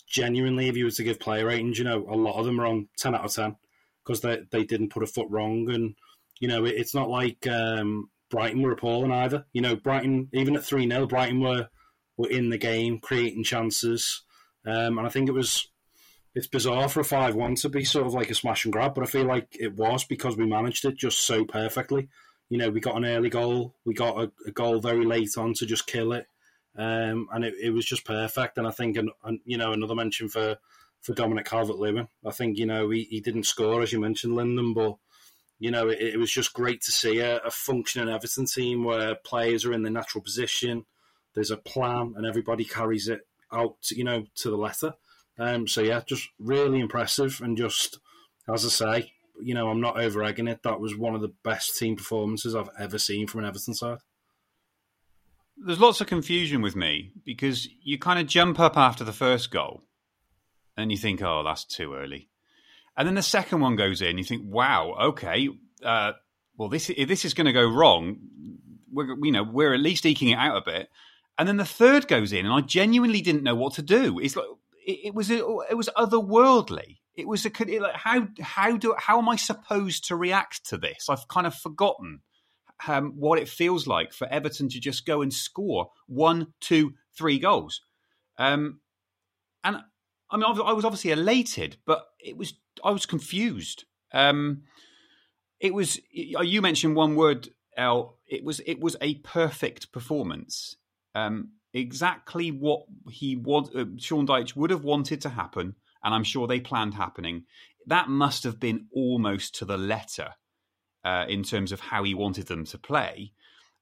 genuinely 0.09 0.69
if 0.69 0.77
you 0.77 0.85
were 0.85 0.91
to 0.91 1.05
give 1.05 1.21
player 1.21 1.47
ratings, 1.47 1.79
you 1.79 1.85
know, 1.85 2.07
a 2.09 2.17
lot 2.17 2.39
of 2.39 2.47
them 2.47 2.61
are 2.61 2.67
on 2.67 2.89
ten 2.97 3.15
out 3.15 3.25
of 3.25 3.33
ten 3.33 3.57
because 4.05 4.21
they 4.21 4.41
they 4.51 4.65
didn't 4.65 4.91
put 4.91 5.03
a 5.03 5.07
foot 5.07 5.29
wrong, 5.31 5.71
and 5.71 5.95
you 6.41 6.49
know, 6.49 6.65
it, 6.65 6.75
it's 6.77 6.95
not 6.95 7.11
like 7.11 7.47
um, 7.47 8.11
Brighton 8.31 8.63
were 8.63 8.73
appalling 8.73 9.13
either. 9.13 9.45
You 9.53 9.63
know, 9.63 9.77
Brighton 9.77 10.29
even 10.33 10.57
at 10.57 10.65
three 10.65 10.89
0 10.89 11.07
Brighton 11.07 11.41
were 11.41 11.69
were 12.17 12.31
in 12.31 12.51
the 12.51 12.59
game, 12.59 12.99
creating 12.99 13.45
chances, 13.45 14.23
um, 14.67 14.99
and 14.99 15.07
I 15.07 15.11
think 15.11 15.29
it 15.29 15.33
was 15.33 15.69
it's 16.35 16.47
bizarre 16.47 16.89
for 16.89 17.01
a 17.01 17.05
5 17.05 17.35
1 17.35 17.55
to 17.57 17.69
be 17.69 17.85
sort 17.85 18.07
of 18.07 18.15
like 18.15 18.31
a 18.31 18.35
smash 18.35 18.65
and 18.65 18.73
grab, 18.73 18.95
but 18.95 19.03
I 19.03 19.07
feel 19.07 19.25
like 19.25 19.57
it 19.59 19.75
was 19.75 20.05
because 20.05 20.37
we 20.37 20.47
managed 20.47 20.85
it 20.85 20.97
just 20.97 21.19
so 21.21 21.45
perfectly. 21.45 22.09
You 22.49 22.59
know, 22.59 22.71
we 22.71 22.81
got 22.81 22.97
an 22.97 23.05
early 23.05 23.29
goal, 23.29 23.75
we 23.85 23.93
got 23.93 24.19
a, 24.19 24.31
a 24.47 24.53
goal 24.53 24.81
very 24.81 25.05
late 25.05 25.37
on 25.37 25.55
to 25.55 25.67
just 25.67 25.87
kill 25.87 26.13
it, 26.13 26.27
um, 26.77 27.29
and 27.33 27.45
it, 27.45 27.55
it, 27.61 27.71
was 27.71 27.85
just 27.85 28.05
perfect. 28.05 28.59
And 28.59 28.67
I 28.67 28.71
think, 28.71 28.97
an, 28.97 29.11
an, 29.25 29.41
you 29.45 29.59
know, 29.59 29.73
another 29.73 29.95
mention 29.95 30.29
for, 30.29 30.57
for 31.01 31.15
Dominic 31.15 31.47
Calvert 31.47 31.79
Lewin. 31.79 32.09
I 32.25 32.31
think, 32.31 32.59
you 32.59 32.67
know, 32.67 32.91
he, 32.91 33.05
he 33.05 33.21
didn't 33.21 33.47
score, 33.47 33.83
as 33.83 33.93
you 33.93 34.01
mentioned, 34.01 34.35
Lyndon, 34.35 34.75
but, 34.75 34.97
you 35.59 35.71
know, 35.71 35.89
it, 35.89 36.01
it 36.01 36.19
was 36.19 36.31
just 36.31 36.53
great 36.53 36.83
to 36.83 36.93
see 36.93 37.19
a, 37.19 37.39
a 37.39 37.51
functioning 37.51 38.09
Everton 38.09 38.47
team 38.47 38.85
where 38.85 39.15
players 39.15 39.65
are 39.65 39.73
in 39.73 39.83
the 39.83 39.91
natural 39.91 40.23
position, 40.23 40.85
there's 41.35 41.51
a 41.51 41.57
plan, 41.57 42.15
and 42.17 42.27
everybody 42.27 42.65
carries 42.65 43.09
it 43.09 43.21
out, 43.53 43.77
you 43.91 44.05
know, 44.05 44.25
to 44.37 44.51
the 44.51 44.57
letter. 44.57 44.95
Um, 45.39 45.69
so 45.69 45.83
yeah, 45.83 46.01
just 46.07 46.29
really 46.39 46.81
impressive, 46.81 47.41
and 47.43 47.57
just 47.57 48.01
as 48.53 48.65
I 48.65 48.69
say, 48.69 49.13
you 49.41 49.55
know, 49.55 49.69
I'm 49.69 49.81
not 49.81 50.01
over 50.01 50.23
egging 50.25 50.49
it. 50.49 50.63
That 50.65 50.81
was 50.81 50.97
one 50.97 51.15
of 51.15 51.21
the 51.21 51.33
best 51.45 51.79
team 51.79 51.97
performances 51.97 52.55
I've 52.55 52.71
ever 52.79 52.99
seen 52.99 53.27
from 53.27 53.41
an 53.41 53.47
Everton 53.47 53.75
side. 53.75 53.99
There's 55.65 55.81
lots 55.81 56.01
of 56.01 56.07
confusion 56.07 56.63
with 56.63 56.77
me 56.77 57.13
because 57.25 57.69
you 57.83 57.99
kind 57.99 58.19
of 58.21 58.27
jump 58.27 58.61
up 58.61 58.77
after 58.77 59.05
the 59.05 59.13
first 59.13 59.51
goal, 59.51 59.83
and 60.77 60.91
you 60.91 60.97
think, 60.97 61.23
"Oh, 61.23 61.43
that's 61.45 61.65
too 61.65 61.95
early," 61.95 62.29
and 62.97 63.07
then 63.07 63.15
the 63.15 63.23
second 63.23 63.61
one 63.61 63.77
goes 63.77 64.01
in. 64.01 64.19
You 64.19 64.25
think, 64.25 64.43
"Wow, 64.45 64.97
okay, 65.01 65.49
uh, 65.83 66.13
well, 66.57 66.69
this 66.69 66.87
this 66.87 67.25
is 67.25 67.35
going 67.35 67.47
to 67.47 67.53
go 67.53 67.69
wrong, 67.69 68.19
we're 68.93 69.17
you 69.25 69.33
know 69.33 69.43
we're 69.43 69.75
at 69.75 69.81
least 69.81 70.07
eking 70.07 70.31
it 70.31 70.39
out 70.39 70.57
a 70.57 70.63
bit." 70.65 70.91
And 71.39 71.49
then 71.49 71.57
the 71.57 71.65
third 71.65 72.09
goes 72.09 72.33
in, 72.33 72.45
and 72.45 72.55
I 72.55 72.61
genuinely 72.61 73.21
didn't 73.21 73.45
know 73.45 73.55
what 73.55 73.75
to 73.75 73.83
do. 73.83 74.19
It's 74.19 74.35
like 74.35 74.47
it, 74.85 74.99
it 75.07 75.15
was 75.15 75.31
it 75.31 75.45
was 75.45 75.89
otherworldly. 75.97 76.99
It 77.15 77.29
was 77.29 77.47
a 77.47 77.51
like 77.81 77.95
how 77.95 78.29
how 78.41 78.77
do 78.77 78.95
how 78.99 79.19
am 79.19 79.29
I 79.29 79.37
supposed 79.37 80.07
to 80.07 80.17
react 80.17 80.67
to 80.67 80.79
this? 80.79 81.09
I've 81.09 81.29
kind 81.29 81.47
of 81.47 81.55
forgotten 81.55 82.21
um, 82.87 83.13
what 83.17 83.39
it 83.39 83.49
feels 83.49 83.87
like 83.87 84.13
for 84.13 84.29
Everton 84.29 84.69
to 84.71 84.81
just 84.81 85.07
go 85.07 85.23
and 85.23 85.33
score 85.33 85.91
one, 86.07 86.53
two, 86.61 86.95
three 87.17 87.39
goals. 87.39 87.81
Um, 88.39 88.81
and 89.65 89.79
I 90.31 90.37
mean, 90.37 90.45
I 90.45 90.73
was 90.73 90.85
obviously 90.85 91.11
elated, 91.11 91.77
but 91.87 92.07
it 92.21 92.37
was 92.37 92.55
I 92.85 92.91
was 92.91 93.07
confused. 93.07 93.85
Um, 94.13 94.63
it 95.61 95.75
was 95.75 96.01
you 96.11 96.63
mentioned 96.63 96.95
one 96.95 97.17
word. 97.17 97.49
It 97.77 98.45
was 98.45 98.61
it 98.61 98.81
was 98.81 98.97
a 99.01 99.17
perfect 99.17 99.93
performance. 99.93 100.77
Um, 101.15 101.53
exactly 101.73 102.51
what 102.51 102.83
he 103.11 103.37
was, 103.37 103.75
uh, 103.75 103.85
Sean 103.99 104.27
Dyche 104.27 104.57
would 104.57 104.71
have 104.71 104.85
wanted 104.85 105.21
to 105.23 105.29
happen, 105.29 105.75
and 106.05 106.15
I'm 106.15 106.25
sure 106.25 106.47
they 106.47 106.61
planned 106.61 106.95
happening. 106.95 107.45
That 107.87 108.09
must 108.09 108.45
have 108.45 108.61
been 108.61 108.87
almost 108.93 109.57
to 109.57 109.65
the 109.65 109.79
letter 109.79 110.35
uh, 111.05 111.25
in 111.29 111.43
terms 111.43 111.73
of 111.73 111.81
how 111.81 112.03
he 112.03 112.15
wanted 112.15 112.47
them 112.47 112.65
to 112.67 112.79
play. 112.79 113.33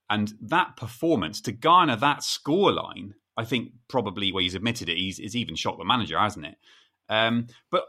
And 0.09 0.35
that 0.41 0.77
performance 0.77 1.41
to 1.43 1.53
garner 1.53 1.97
that 1.97 2.21
scoreline, 2.21 3.15
I 3.37 3.45
think 3.45 3.73
probably 3.89 4.33
where 4.33 4.43
he's 4.43 4.55
admitted 4.55 4.89
it, 4.89 4.97
he's, 4.97 5.19
he's 5.19 5.37
even 5.37 5.57
shocked 5.57 5.79
the 5.79 5.85
manager, 5.85 6.19
hasn't 6.19 6.47
it? 6.47 6.57
Um, 7.09 7.49
but 7.71 7.87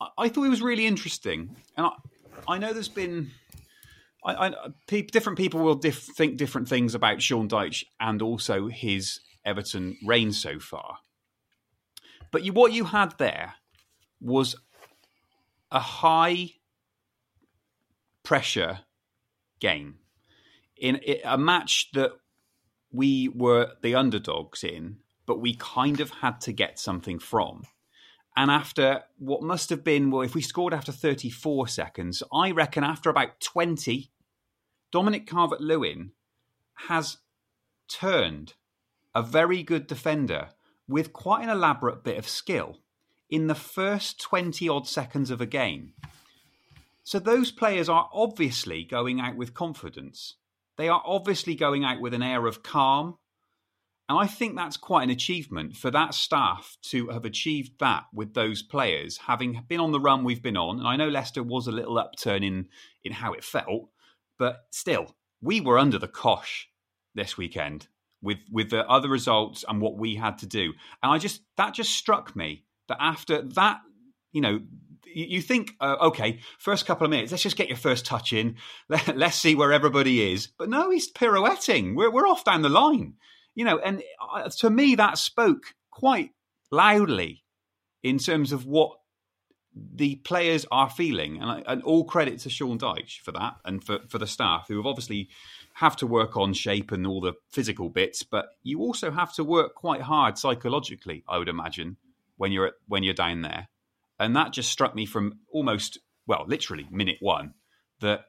I, 0.00 0.08
I, 0.18 0.28
thought 0.28 0.44
it 0.44 0.50
was 0.50 0.62
really 0.62 0.86
interesting, 0.86 1.56
and 1.76 1.86
I, 1.86 1.92
I 2.46 2.58
know 2.58 2.72
there's 2.72 2.88
been. 2.88 3.30
I, 4.24 4.48
I, 4.48 5.00
different 5.02 5.38
people 5.38 5.60
will 5.60 5.78
think 5.78 6.36
different 6.36 6.68
things 6.68 6.94
about 6.94 7.22
Sean 7.22 7.48
Dyche 7.48 7.84
and 8.00 8.20
also 8.20 8.66
his 8.66 9.20
Everton 9.44 9.96
reign 10.04 10.32
so 10.32 10.58
far. 10.58 10.98
But 12.30 12.44
you, 12.44 12.52
what 12.52 12.72
you 12.72 12.84
had 12.84 13.16
there 13.18 13.54
was 14.20 14.56
a 15.70 15.78
high 15.78 16.50
pressure 18.28 18.80
game 19.58 19.94
in 20.76 21.00
a 21.24 21.38
match 21.38 21.88
that 21.94 22.10
we 22.92 23.26
were 23.26 23.70
the 23.80 23.94
underdogs 23.94 24.62
in, 24.62 24.98
but 25.24 25.40
we 25.40 25.54
kind 25.54 25.98
of 25.98 26.10
had 26.10 26.38
to 26.38 26.52
get 26.52 26.78
something 26.78 27.18
from. 27.18 27.62
And 28.36 28.50
after 28.50 29.04
what 29.18 29.42
must 29.42 29.70
have 29.70 29.82
been, 29.82 30.10
well, 30.10 30.20
if 30.20 30.34
we 30.34 30.42
scored 30.42 30.74
after 30.74 30.92
34 30.92 31.68
seconds, 31.68 32.22
I 32.30 32.50
reckon 32.50 32.84
after 32.84 33.08
about 33.08 33.40
20, 33.40 34.10
Dominic 34.92 35.26
Calvert 35.26 35.62
Lewin 35.62 36.12
has 36.86 37.16
turned 37.88 38.52
a 39.14 39.22
very 39.22 39.62
good 39.62 39.86
defender 39.86 40.50
with 40.86 41.14
quite 41.14 41.44
an 41.44 41.48
elaborate 41.48 42.04
bit 42.04 42.18
of 42.18 42.28
skill 42.28 42.80
in 43.30 43.46
the 43.46 43.54
first 43.54 44.20
20 44.20 44.68
odd 44.68 44.86
seconds 44.86 45.30
of 45.30 45.40
a 45.40 45.46
game. 45.46 45.94
So 47.08 47.18
those 47.18 47.50
players 47.50 47.88
are 47.88 48.10
obviously 48.12 48.84
going 48.84 49.18
out 49.18 49.34
with 49.34 49.54
confidence. 49.54 50.34
They 50.76 50.90
are 50.90 51.02
obviously 51.06 51.54
going 51.54 51.82
out 51.82 52.02
with 52.02 52.12
an 52.12 52.22
air 52.22 52.44
of 52.46 52.62
calm. 52.62 53.16
And 54.10 54.18
I 54.18 54.26
think 54.26 54.56
that's 54.56 54.76
quite 54.76 55.04
an 55.04 55.08
achievement 55.08 55.74
for 55.74 55.90
that 55.90 56.12
staff 56.12 56.76
to 56.90 57.08
have 57.08 57.24
achieved 57.24 57.80
that 57.80 58.04
with 58.12 58.34
those 58.34 58.62
players, 58.62 59.16
having 59.26 59.64
been 59.68 59.80
on 59.80 59.92
the 59.92 59.98
run 59.98 60.22
we've 60.22 60.42
been 60.42 60.58
on. 60.58 60.80
And 60.80 60.86
I 60.86 60.96
know 60.96 61.08
Leicester 61.08 61.42
was 61.42 61.66
a 61.66 61.72
little 61.72 61.96
upturn 61.96 62.44
in, 62.44 62.68
in 63.02 63.12
how 63.12 63.32
it 63.32 63.42
felt, 63.42 63.88
but 64.38 64.66
still, 64.70 65.16
we 65.40 65.62
were 65.62 65.78
under 65.78 65.98
the 65.98 66.08
cosh 66.08 66.68
this 67.14 67.38
weekend 67.38 67.88
with 68.20 68.40
with 68.52 68.68
the 68.68 68.86
other 68.86 69.08
results 69.08 69.64
and 69.66 69.80
what 69.80 69.96
we 69.96 70.16
had 70.16 70.36
to 70.40 70.46
do. 70.46 70.74
And 71.02 71.10
I 71.10 71.16
just 71.16 71.40
that 71.56 71.72
just 71.72 71.92
struck 71.92 72.36
me 72.36 72.66
that 72.88 72.98
after 73.00 73.40
that, 73.40 73.80
you 74.30 74.42
know, 74.42 74.60
you, 75.14 75.42
think, 75.42 75.74
uh, 75.80 75.96
okay, 76.02 76.40
first 76.58 76.86
couple 76.86 77.04
of 77.04 77.10
minutes, 77.10 77.30
let's 77.30 77.42
just 77.42 77.56
get 77.56 77.68
your 77.68 77.76
first 77.76 78.06
touch 78.06 78.32
in. 78.32 78.56
Let, 78.88 79.08
us 79.08 79.40
see 79.40 79.54
where 79.54 79.72
everybody 79.72 80.32
is. 80.32 80.48
But 80.58 80.68
no, 80.68 80.90
he's 80.90 81.10
pirouetting. 81.10 81.94
We're 81.94 82.10
we're 82.10 82.26
off 82.26 82.44
down 82.44 82.62
the 82.62 82.68
line, 82.68 83.14
you 83.54 83.64
know. 83.64 83.78
And 83.78 84.02
uh, 84.32 84.48
to 84.58 84.70
me, 84.70 84.94
that 84.96 85.18
spoke 85.18 85.74
quite 85.90 86.30
loudly 86.70 87.44
in 88.02 88.18
terms 88.18 88.52
of 88.52 88.66
what 88.66 88.92
the 89.74 90.16
players 90.16 90.66
are 90.72 90.90
feeling, 90.90 91.40
and, 91.40 91.62
and, 91.66 91.82
all 91.82 92.04
credit 92.04 92.40
to 92.40 92.50
Sean 92.50 92.78
Dyche 92.78 93.20
for 93.20 93.32
that, 93.32 93.56
and 93.64 93.84
for, 93.84 94.00
for 94.08 94.18
the 94.18 94.26
staff 94.26 94.66
who 94.68 94.76
have 94.76 94.86
obviously 94.86 95.28
have 95.74 95.96
to 95.96 96.06
work 96.06 96.36
on 96.36 96.52
shape 96.52 96.90
and 96.90 97.06
all 97.06 97.20
the 97.20 97.34
physical 97.50 97.88
bits, 97.88 98.22
but 98.24 98.48
you 98.62 98.80
also 98.80 99.10
have 99.10 99.32
to 99.34 99.44
work 99.44 99.74
quite 99.74 100.00
hard 100.00 100.36
psychologically, 100.36 101.22
I 101.28 101.38
would 101.38 101.48
imagine, 101.48 101.96
when 102.36 102.50
you're 102.50 102.72
when 102.86 103.02
you're 103.02 103.14
down 103.14 103.42
there. 103.42 103.68
And 104.18 104.36
that 104.36 104.52
just 104.52 104.70
struck 104.70 104.94
me 104.94 105.06
from 105.06 105.40
almost 105.52 105.98
well, 106.26 106.44
literally 106.46 106.86
minute 106.90 107.16
one, 107.20 107.54
that 108.00 108.26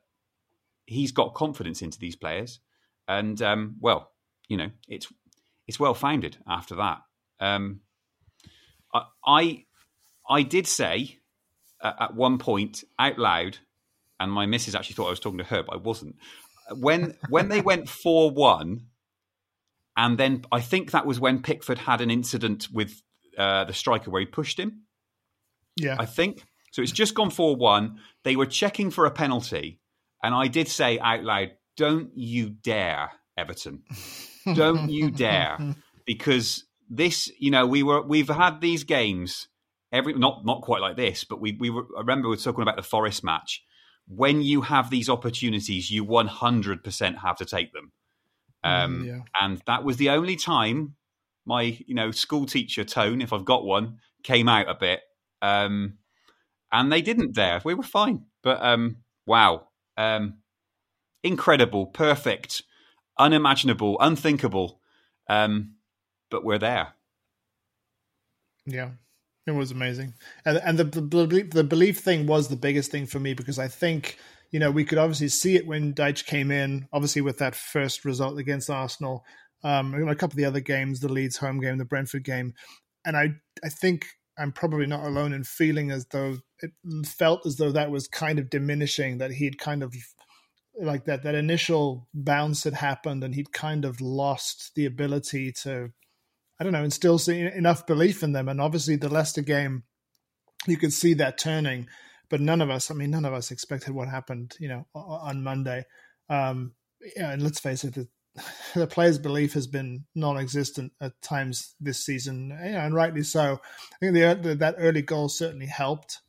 he's 0.86 1.12
got 1.12 1.34
confidence 1.36 1.81
into 1.81 2.00
these 2.00 2.15
players, 2.15 2.60
and 3.08 3.41
um, 3.41 3.75
well, 3.81 4.12
you 4.48 4.58
know, 4.58 4.69
it's 4.88 5.08
it's 5.67 5.79
well 5.79 5.93
founded 5.93 6.38
after 6.48 6.75
that. 6.75 7.00
Um, 7.39 7.81
I, 8.93 9.03
I 9.25 9.65
I 10.29 10.43
did 10.43 10.67
say 10.67 11.17
uh, 11.81 11.93
at 12.00 12.15
one 12.15 12.38
point 12.38 12.84
out 12.98 13.19
loud, 13.19 13.58
and 14.19 14.31
my 14.31 14.46
missus 14.46 14.75
actually 14.75 14.96
thought 14.96 15.08
I 15.08 15.12
was 15.12 15.19
talking 15.19 15.39
to 15.39 15.43
her, 15.46 15.63
but 15.63 15.75
I 15.75 15.77
wasn't 15.77 16.15
when 16.72 17.15
when 17.29 17.50
they 17.50 17.62
went 17.62 17.89
four 18.03 18.31
one, 18.31 18.88
And 19.98 20.17
then 20.17 20.46
I 20.51 20.62
think 20.62 20.91
that 20.91 21.05
was 21.05 21.19
when 21.19 21.41
Pickford 21.41 21.77
had 21.77 22.00
an 22.00 22.10
incident 22.10 22.69
with 22.72 23.01
uh, 23.38 23.65
the 23.65 23.74
striker 23.74 24.10
where 24.10 24.22
he 24.22 24.25
pushed 24.25 24.58
him. 24.58 24.84
Yeah. 25.75 25.95
I 25.99 26.05
think. 26.05 26.43
So 26.71 26.81
it's 26.81 26.91
just 26.91 27.15
gone 27.15 27.29
4 27.31 27.55
1. 27.55 27.99
They 28.23 28.35
were 28.35 28.45
checking 28.45 28.91
for 28.91 29.05
a 29.05 29.11
penalty. 29.11 29.79
And 30.23 30.35
I 30.35 30.47
did 30.47 30.67
say 30.67 30.99
out 30.99 31.23
loud, 31.23 31.51
don't 31.77 32.11
you 32.15 32.49
dare, 32.49 33.11
Everton. 33.38 33.83
Don't 34.55 34.89
you 34.89 35.11
dare. 35.11 35.75
Because 36.05 36.63
this, 36.89 37.31
you 37.38 37.51
know, 37.51 37.67
we 37.67 37.83
were 37.83 38.01
we've 38.01 38.29
had 38.29 38.61
these 38.61 38.83
games 38.83 39.47
every 39.91 40.13
not 40.13 40.45
not 40.45 40.61
quite 40.61 40.81
like 40.81 40.97
this, 40.97 41.23
but 41.23 41.39
we 41.39 41.55
we 41.59 41.69
were 41.69 41.85
I 41.95 41.99
remember 41.99 42.29
we 42.29 42.35
were 42.35 42.41
talking 42.41 42.61
about 42.61 42.75
the 42.75 42.83
Forest 42.83 43.23
match. 43.23 43.63
When 44.07 44.41
you 44.41 44.61
have 44.61 44.89
these 44.89 45.09
opportunities, 45.09 45.91
you 45.91 46.03
one 46.03 46.27
hundred 46.27 46.83
percent 46.83 47.19
have 47.19 47.38
to 47.38 47.45
take 47.45 47.73
them. 47.73 47.91
Um, 48.63 49.03
Mm, 49.03 49.07
yeah. 49.07 49.19
And 49.39 49.61
that 49.67 49.83
was 49.83 49.97
the 49.97 50.09
only 50.09 50.35
time 50.35 50.95
my 51.45 51.77
you 51.85 51.95
know 51.95 52.11
school 52.11 52.45
teacher 52.45 52.83
tone, 52.83 53.21
if 53.21 53.31
I've 53.33 53.45
got 53.45 53.65
one, 53.65 53.99
came 54.23 54.49
out 54.49 54.69
a 54.69 54.75
bit. 54.75 55.01
Um, 55.41 55.98
and 56.72 56.91
they 56.91 57.01
didn't 57.01 57.34
dare. 57.34 57.62
We 57.63 57.74
were 57.74 57.84
fine. 57.84 58.25
But 58.43 58.62
um, 58.62 58.98
wow, 59.25 59.67
um, 59.98 60.36
incredible, 61.24 61.88
perfect, 61.88 62.62
unimaginable, 63.17 63.98
unthinkable. 64.00 64.79
Um, 65.27 65.75
but 66.29 66.43
we're 66.43 66.60
there. 66.60 66.93
Yeah, 68.65 68.91
it 69.48 69.51
was 69.51 69.72
amazing, 69.72 70.13
and 70.46 70.58
and 70.58 70.77
the 70.77 70.84
the 70.84 71.01
belief, 71.01 71.51
the 71.51 71.63
belief 71.63 72.00
thing 72.00 72.27
was 72.27 72.48
the 72.48 72.55
biggest 72.55 72.91
thing 72.91 73.05
for 73.05 73.19
me 73.19 73.34
because 73.34 73.58
I 73.58 73.67
think 73.67 74.17
you 74.51 74.60
know 74.60 74.69
we 74.69 74.86
could 74.86 74.98
obviously 74.98 75.29
see 75.29 75.55
it 75.55 75.65
when 75.65 75.93
Dyche 75.93 76.25
came 76.25 76.51
in, 76.51 76.88
obviously 76.93 77.22
with 77.22 77.39
that 77.39 77.55
first 77.55 78.05
result 78.05 78.38
against 78.38 78.69
Arsenal, 78.69 79.24
um, 79.63 79.93
a 79.93 80.15
couple 80.15 80.34
of 80.34 80.38
the 80.38 80.46
other 80.46 80.60
games, 80.60 81.00
the 81.00 81.12
Leeds 81.12 81.38
home 81.38 81.60
game, 81.60 81.77
the 81.77 81.86
Brentford 81.86 82.24
game, 82.24 82.53
and 83.05 83.17
I 83.17 83.36
I 83.63 83.69
think 83.69 84.05
I'm 84.39 84.51
probably 84.51 84.88
not 84.88 85.03
alone 85.03 85.34
in 85.34 85.43
feeling 85.43 85.91
as 85.91 86.05
though 86.08 86.38
it 86.62 86.72
felt 87.05 87.46
as 87.46 87.58
though 87.58 87.72
that 87.72 87.91
was 87.91 88.08
kind 88.08 88.39
of 88.39 88.50
diminishing, 88.50 89.17
that 89.17 89.31
he'd 89.31 89.60
kind 89.60 89.84
of 89.84 89.93
like 90.81 91.05
that 91.05 91.24
that 91.24 91.36
initial 91.36 92.08
bounce 92.13 92.63
had 92.63 92.75
happened 92.75 93.24
and 93.24 93.36
he'd 93.36 93.51
kind 93.51 93.84
of 93.84 94.00
lost 94.00 94.72
the 94.75 94.86
ability 94.86 95.51
to 95.63 95.89
I 96.60 96.63
don't 96.63 96.74
know, 96.74 96.84
instill 96.84 97.19
enough 97.29 97.88
belief 97.88 98.22
in 98.22 98.34
them. 98.34 98.50
And 98.50 98.60
obviously, 98.60 98.98
the 98.98 99.08
Leicester 99.08 99.41
game, 99.41 99.84
you 100.67 100.75
could 100.75 100.91
see 100.91 101.13
that 101.15 101.38
turning. 101.38 101.88
But 102.29 102.41
none 102.41 102.62
of 102.62 102.69
us, 102.69 102.91
I 102.91 102.96
mean, 102.96 103.12
none 103.12 103.25
of 103.25 103.34
us 103.34 103.50
expected 103.50 103.93
what 103.93 104.10
happened, 104.10 104.55
you 104.60 104.67
know, 104.67 104.86
on 104.93 105.41
Monday. 105.41 105.86
Um, 106.29 106.74
yeah, 107.15 107.31
and 107.31 107.41
let's 107.41 107.60
face 107.60 107.86
it, 107.86 107.98
the, 108.75 108.88
players' 108.88 109.19
belief 109.19 109.53
has 109.53 109.67
been 109.67 110.05
non-existent 110.15 110.93
at 111.01 111.21
times 111.21 111.75
this 111.79 112.03
season, 112.03 112.51
and 112.51 112.93
rightly 112.93 113.24
so. 113.24 113.59
I 113.93 113.98
think 114.00 114.13
the, 114.13 114.39
the, 114.41 114.55
that 114.55 114.75
early 114.77 115.01
goal 115.01 115.29
certainly 115.29 115.67
helped. 115.67 116.19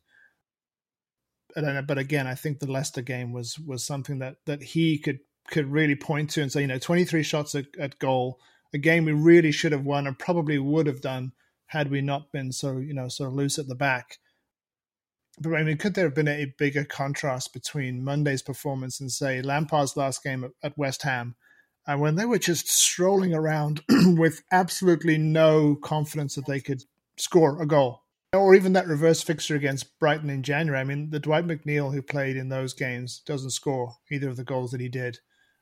But, 1.54 1.64
uh, 1.64 1.82
but 1.82 1.98
again, 1.98 2.26
I 2.26 2.34
think 2.34 2.60
the 2.60 2.70
Leicester 2.70 3.02
game 3.02 3.32
was 3.32 3.58
was 3.58 3.84
something 3.84 4.20
that 4.20 4.36
that 4.46 4.62
he 4.62 4.98
could 4.98 5.20
could 5.50 5.70
really 5.70 5.96
point 5.96 6.30
to 6.30 6.42
and 6.42 6.52
say, 6.52 6.60
you 6.60 6.68
know, 6.68 6.78
23 6.78 7.22
shots 7.24 7.54
at, 7.56 7.66
at 7.78 7.98
goal 7.98 8.38
a 8.72 8.78
game 8.78 9.04
we 9.04 9.12
really 9.12 9.52
should 9.52 9.72
have 9.72 9.84
won 9.84 10.06
and 10.06 10.18
probably 10.18 10.58
would 10.58 10.86
have 10.86 11.00
done 11.00 11.32
had 11.66 11.90
we 11.90 12.00
not 12.00 12.32
been 12.32 12.52
so 12.52 12.78
you 12.78 12.94
know 12.94 13.08
so 13.08 13.28
loose 13.28 13.58
at 13.58 13.68
the 13.68 13.74
back. 13.74 14.18
But 15.40 15.54
I 15.54 15.62
mean, 15.62 15.78
could 15.78 15.94
there 15.94 16.04
have 16.04 16.14
been 16.14 16.28
a 16.28 16.52
bigger 16.58 16.84
contrast 16.84 17.52
between 17.52 18.04
Monday's 18.04 18.42
performance 18.42 19.00
and 19.00 19.10
say 19.10 19.40
Lampard's 19.40 19.96
last 19.96 20.22
game 20.22 20.52
at 20.62 20.76
West 20.76 21.02
Ham, 21.02 21.34
and 21.86 22.00
when 22.00 22.14
they 22.14 22.24
were 22.24 22.38
just 22.38 22.68
strolling 22.68 23.34
around 23.34 23.82
with 23.88 24.42
absolutely 24.52 25.18
no 25.18 25.76
confidence 25.76 26.34
that 26.34 26.46
they 26.46 26.60
could 26.60 26.82
score 27.16 27.60
a 27.60 27.66
goal, 27.66 28.02
or 28.32 28.54
even 28.54 28.74
that 28.74 28.86
reverse 28.86 29.22
fixture 29.22 29.56
against 29.56 29.98
Brighton 29.98 30.30
in 30.30 30.42
January? 30.42 30.80
I 30.80 30.84
mean, 30.84 31.10
the 31.10 31.18
Dwight 31.18 31.46
McNeil 31.46 31.92
who 31.92 32.02
played 32.02 32.36
in 32.36 32.48
those 32.48 32.74
games 32.74 33.22
doesn't 33.26 33.50
score 33.50 33.96
either 34.10 34.28
of 34.28 34.36
the 34.36 34.44
goals 34.44 34.70
that 34.70 34.80
he 34.80 34.88
did 34.88 35.18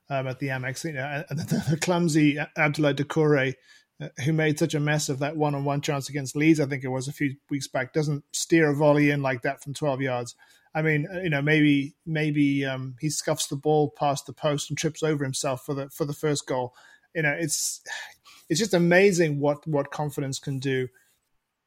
um, 0.09 0.27
at 0.27 0.39
the 0.39 0.47
Amex. 0.47 0.83
You 0.83 0.93
know, 0.93 1.23
and 1.29 1.39
the, 1.39 1.65
the 1.71 1.77
clumsy 1.77 2.35
Abdoulaye 2.57 2.95
Doucouré, 2.95 3.55
uh, 4.01 4.09
who 4.23 4.33
made 4.33 4.59
such 4.59 4.73
a 4.73 4.79
mess 4.79 5.09
of 5.09 5.19
that 5.19 5.37
one-on-one 5.37 5.81
chance 5.81 6.09
against 6.09 6.35
Leeds, 6.35 6.59
I 6.59 6.65
think 6.65 6.83
it 6.83 6.89
was 6.89 7.07
a 7.07 7.13
few 7.13 7.35
weeks 7.49 7.67
back, 7.67 7.93
doesn't 7.93 8.23
steer 8.33 8.69
a 8.69 8.75
volley 8.75 9.09
in 9.09 9.21
like 9.21 9.41
that 9.43 9.63
from 9.63 9.73
12 9.73 10.01
yards. 10.01 10.35
I 10.73 10.81
mean, 10.81 11.07
you 11.23 11.29
know, 11.29 11.41
maybe 11.41 11.95
maybe 12.05 12.65
um, 12.65 12.95
he 12.99 13.09
scuffs 13.09 13.47
the 13.47 13.55
ball 13.55 13.91
past 13.97 14.25
the 14.25 14.33
post 14.33 14.69
and 14.69 14.77
trips 14.77 15.03
over 15.03 15.23
himself 15.23 15.65
for 15.65 15.73
the 15.73 15.89
for 15.89 16.05
the 16.05 16.13
first 16.13 16.45
goal. 16.47 16.73
You 17.15 17.23
know, 17.23 17.35
it's 17.37 17.81
it's 18.49 18.59
just 18.59 18.73
amazing 18.73 19.39
what 19.39 19.65
what 19.67 19.91
confidence 19.91 20.39
can 20.39 20.59
do, 20.59 20.87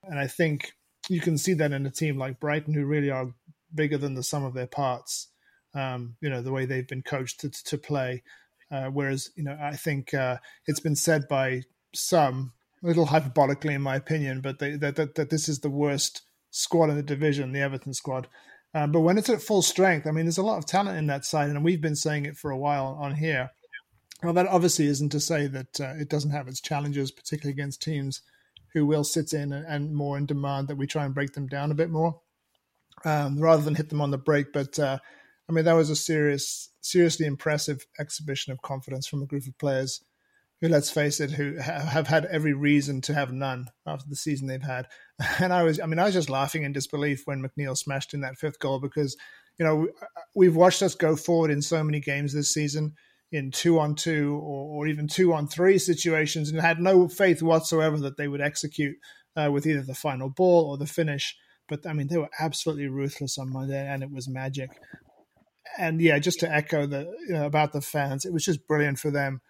and 0.05 0.19
I 0.19 0.27
think 0.27 0.73
you 1.09 1.21
can 1.21 1.37
see 1.37 1.55
that 1.55 1.73
in 1.73 1.85
a 1.85 1.91
team 1.91 2.17
like 2.17 2.41
Brighton, 2.41 2.75
who 2.75 2.85
really 2.85 3.11
are 3.11 3.35
bigger 3.75 3.99
than 3.99 4.15
the 4.15 4.23
sum 4.23 4.45
of 4.45 4.55
their 4.55 4.67
parts 4.67 5.29
um, 5.75 6.17
you 6.21 6.31
know, 6.31 6.43
the 6.43 6.53
way 6.53 6.65
they've 6.65 6.87
been 6.87 7.03
coached 7.03 7.41
to, 7.41 7.51
to 7.51 7.79
play. 7.79 8.23
Uh, 8.71 8.87
whereas, 8.87 9.31
you 9.37 9.45
know, 9.45 9.57
I 9.61 9.77
think 9.77 10.15
uh, 10.15 10.39
it's 10.67 10.81
been 10.81 10.97
said 10.97 11.29
by 11.29 11.63
some, 11.95 12.53
a 12.83 12.87
little 12.87 13.07
hyperbolically 13.07 13.73
in 13.73 13.83
my 13.83 13.97
opinion, 13.97 14.41
but 14.41 14.59
they, 14.59 14.77
that, 14.77 14.97
that, 14.97 15.15
that 15.17 15.31
this 15.31 15.49
is 15.49 15.61
the 15.61 15.71
worst 15.71 16.23
squad 16.51 16.91
in 16.91 16.97
the 16.97 17.03
division, 17.03 17.53
the 17.53 17.61
Everton 17.61 17.95
squad. 17.95 18.29
Um, 18.75 18.93
but 18.93 19.01
when 19.01 19.19
it's 19.19 19.29
at 19.29 19.43
full 19.43 19.63
strength, 19.63 20.07
I 20.07 20.13
mean, 20.13 20.25
there's 20.25 20.39
a 20.39 20.43
lot 20.43 20.59
of 20.59 20.67
talent 20.67 20.99
in 20.99 21.07
that 21.09 21.25
side, 21.25 21.51
and 21.51 21.65
we've 21.65 21.81
been 21.81 21.97
saying 21.97 22.25
it 22.25 22.37
for 22.37 22.51
a 22.51 22.57
while 22.57 22.97
on 23.01 23.15
here. 23.15 23.51
Well, 24.23 24.33
that 24.35 24.47
obviously 24.47 24.87
isn't 24.87 25.11
to 25.11 25.21
say 25.21 25.47
that 25.49 25.81
uh, 25.81 25.95
it 25.99 26.09
doesn't 26.09 26.31
have 26.31 26.49
its 26.49 26.61
challenges, 26.61 27.11
particularly 27.11 27.53
against 27.53 27.83
teams 27.83 28.23
who 28.73 28.87
will 28.87 29.05
sit 29.05 29.33
in 29.33 29.53
and, 29.53 29.67
and, 29.67 29.95
more 29.95 30.17
in 30.17 30.25
demand 30.25 30.69
that 30.69 30.77
we 30.77 30.87
try 30.87 31.05
and 31.05 31.15
break 31.15 31.33
them 31.33 31.47
down 31.47 31.71
a 31.71 31.75
bit 31.75 31.91
more 31.91 32.21
um, 33.05 33.39
rather 33.39 33.63
than 33.63 33.75
hit 33.75 33.91
them 33.91 34.01
on 34.01 34.11
the 34.11 34.19
break. 34.19 34.53
But 34.53 34.79
uh, 34.79 34.99
I 35.49 35.53
mean, 35.53 35.67
that 35.67 35.75
was 35.75 35.91
a 35.91 35.97
serious, 35.97 36.71
seriously 36.81 37.27
impressive 37.27 37.87
exhibition 37.99 38.53
of 38.53 38.63
confidence 38.63 39.07
from 39.07 39.23
a 39.23 39.27
group 39.27 39.47
of 39.47 39.59
players 39.59 40.03
who, 40.63 40.69
let's 40.69 40.91
face 40.91 41.21
it, 41.21 41.33
who 41.33 41.57
have 41.57 42.07
had 42.07 42.25
every 42.27 42.55
reason 42.55 43.03
to 43.03 43.13
have 43.13 43.33
none 43.33 43.67
after 43.87 44.09
the 44.09 44.17
season 44.17 44.47
they've 44.47 44.63
had. 44.63 44.87
And 45.39 45.53
I 45.53 45.63
was, 45.63 45.79
I 45.79 45.87
mean, 45.87 45.99
I 45.99 46.05
was 46.05 46.15
just 46.15 46.31
laughing 46.31 46.63
in 46.63 46.73
disbelief 46.73 47.23
when 47.27 47.43
McNeil 47.43 47.77
smashed 47.77 48.15
in 48.15 48.23
that 48.23 48.39
fifth 48.39 48.59
goal 48.59 48.81
because, 48.81 49.17
you 49.59 49.65
know, 49.65 49.89
we've 50.35 50.57
watched 50.57 50.83
us 50.83 50.97
go 50.97 51.15
forward 51.15 51.51
in 51.51 51.63
so 51.63 51.85
many 51.85 52.01
games 52.01 52.33
this 52.33 52.53
season 52.53 52.95
in 53.31 53.51
two 53.51 53.79
on 53.79 53.95
two 53.95 54.41
or, 54.43 54.79
or 54.85 54.87
even 54.89 55.07
two 55.07 55.33
on 55.33 55.47
three 55.47 55.79
situations 55.79 56.51
and 56.51 56.61
had 56.61 56.81
no 56.81 57.07
faith 57.07 57.43
whatsoever 57.43 57.99
that 57.99 58.17
they 58.17 58.27
would 58.27 58.41
execute 58.41 58.97
uh, 59.37 59.49
with 59.53 59.67
either 59.67 59.83
the 59.83 59.95
final 59.95 60.29
ball 60.29 60.71
or 60.71 60.77
the 60.77 60.87
finish. 60.87 61.37
But 61.69 61.87
I 61.87 61.93
mean, 61.93 62.09
they 62.09 62.19
were 62.19 62.31
absolutely 62.41 62.89
ruthless 62.89 63.39
on 63.39 63.53
Monday, 63.53 63.87
and 63.87 64.03
it 64.03 64.11
was 64.11 64.29
magic 64.29 64.71
and 65.79 66.01
yeah, 66.01 66.19
just 66.19 66.41
to 66.41 66.53
echo 66.53 66.87
the 66.87 67.11
you 67.27 67.35
know, 67.35 67.47
about 67.47 67.73
the 67.73 67.81
fans, 67.81 68.25
it 68.25 68.33
was 68.33 68.45
just 68.45 68.67
brilliant 68.67 68.99
for 68.99 69.11
them. 69.11 69.41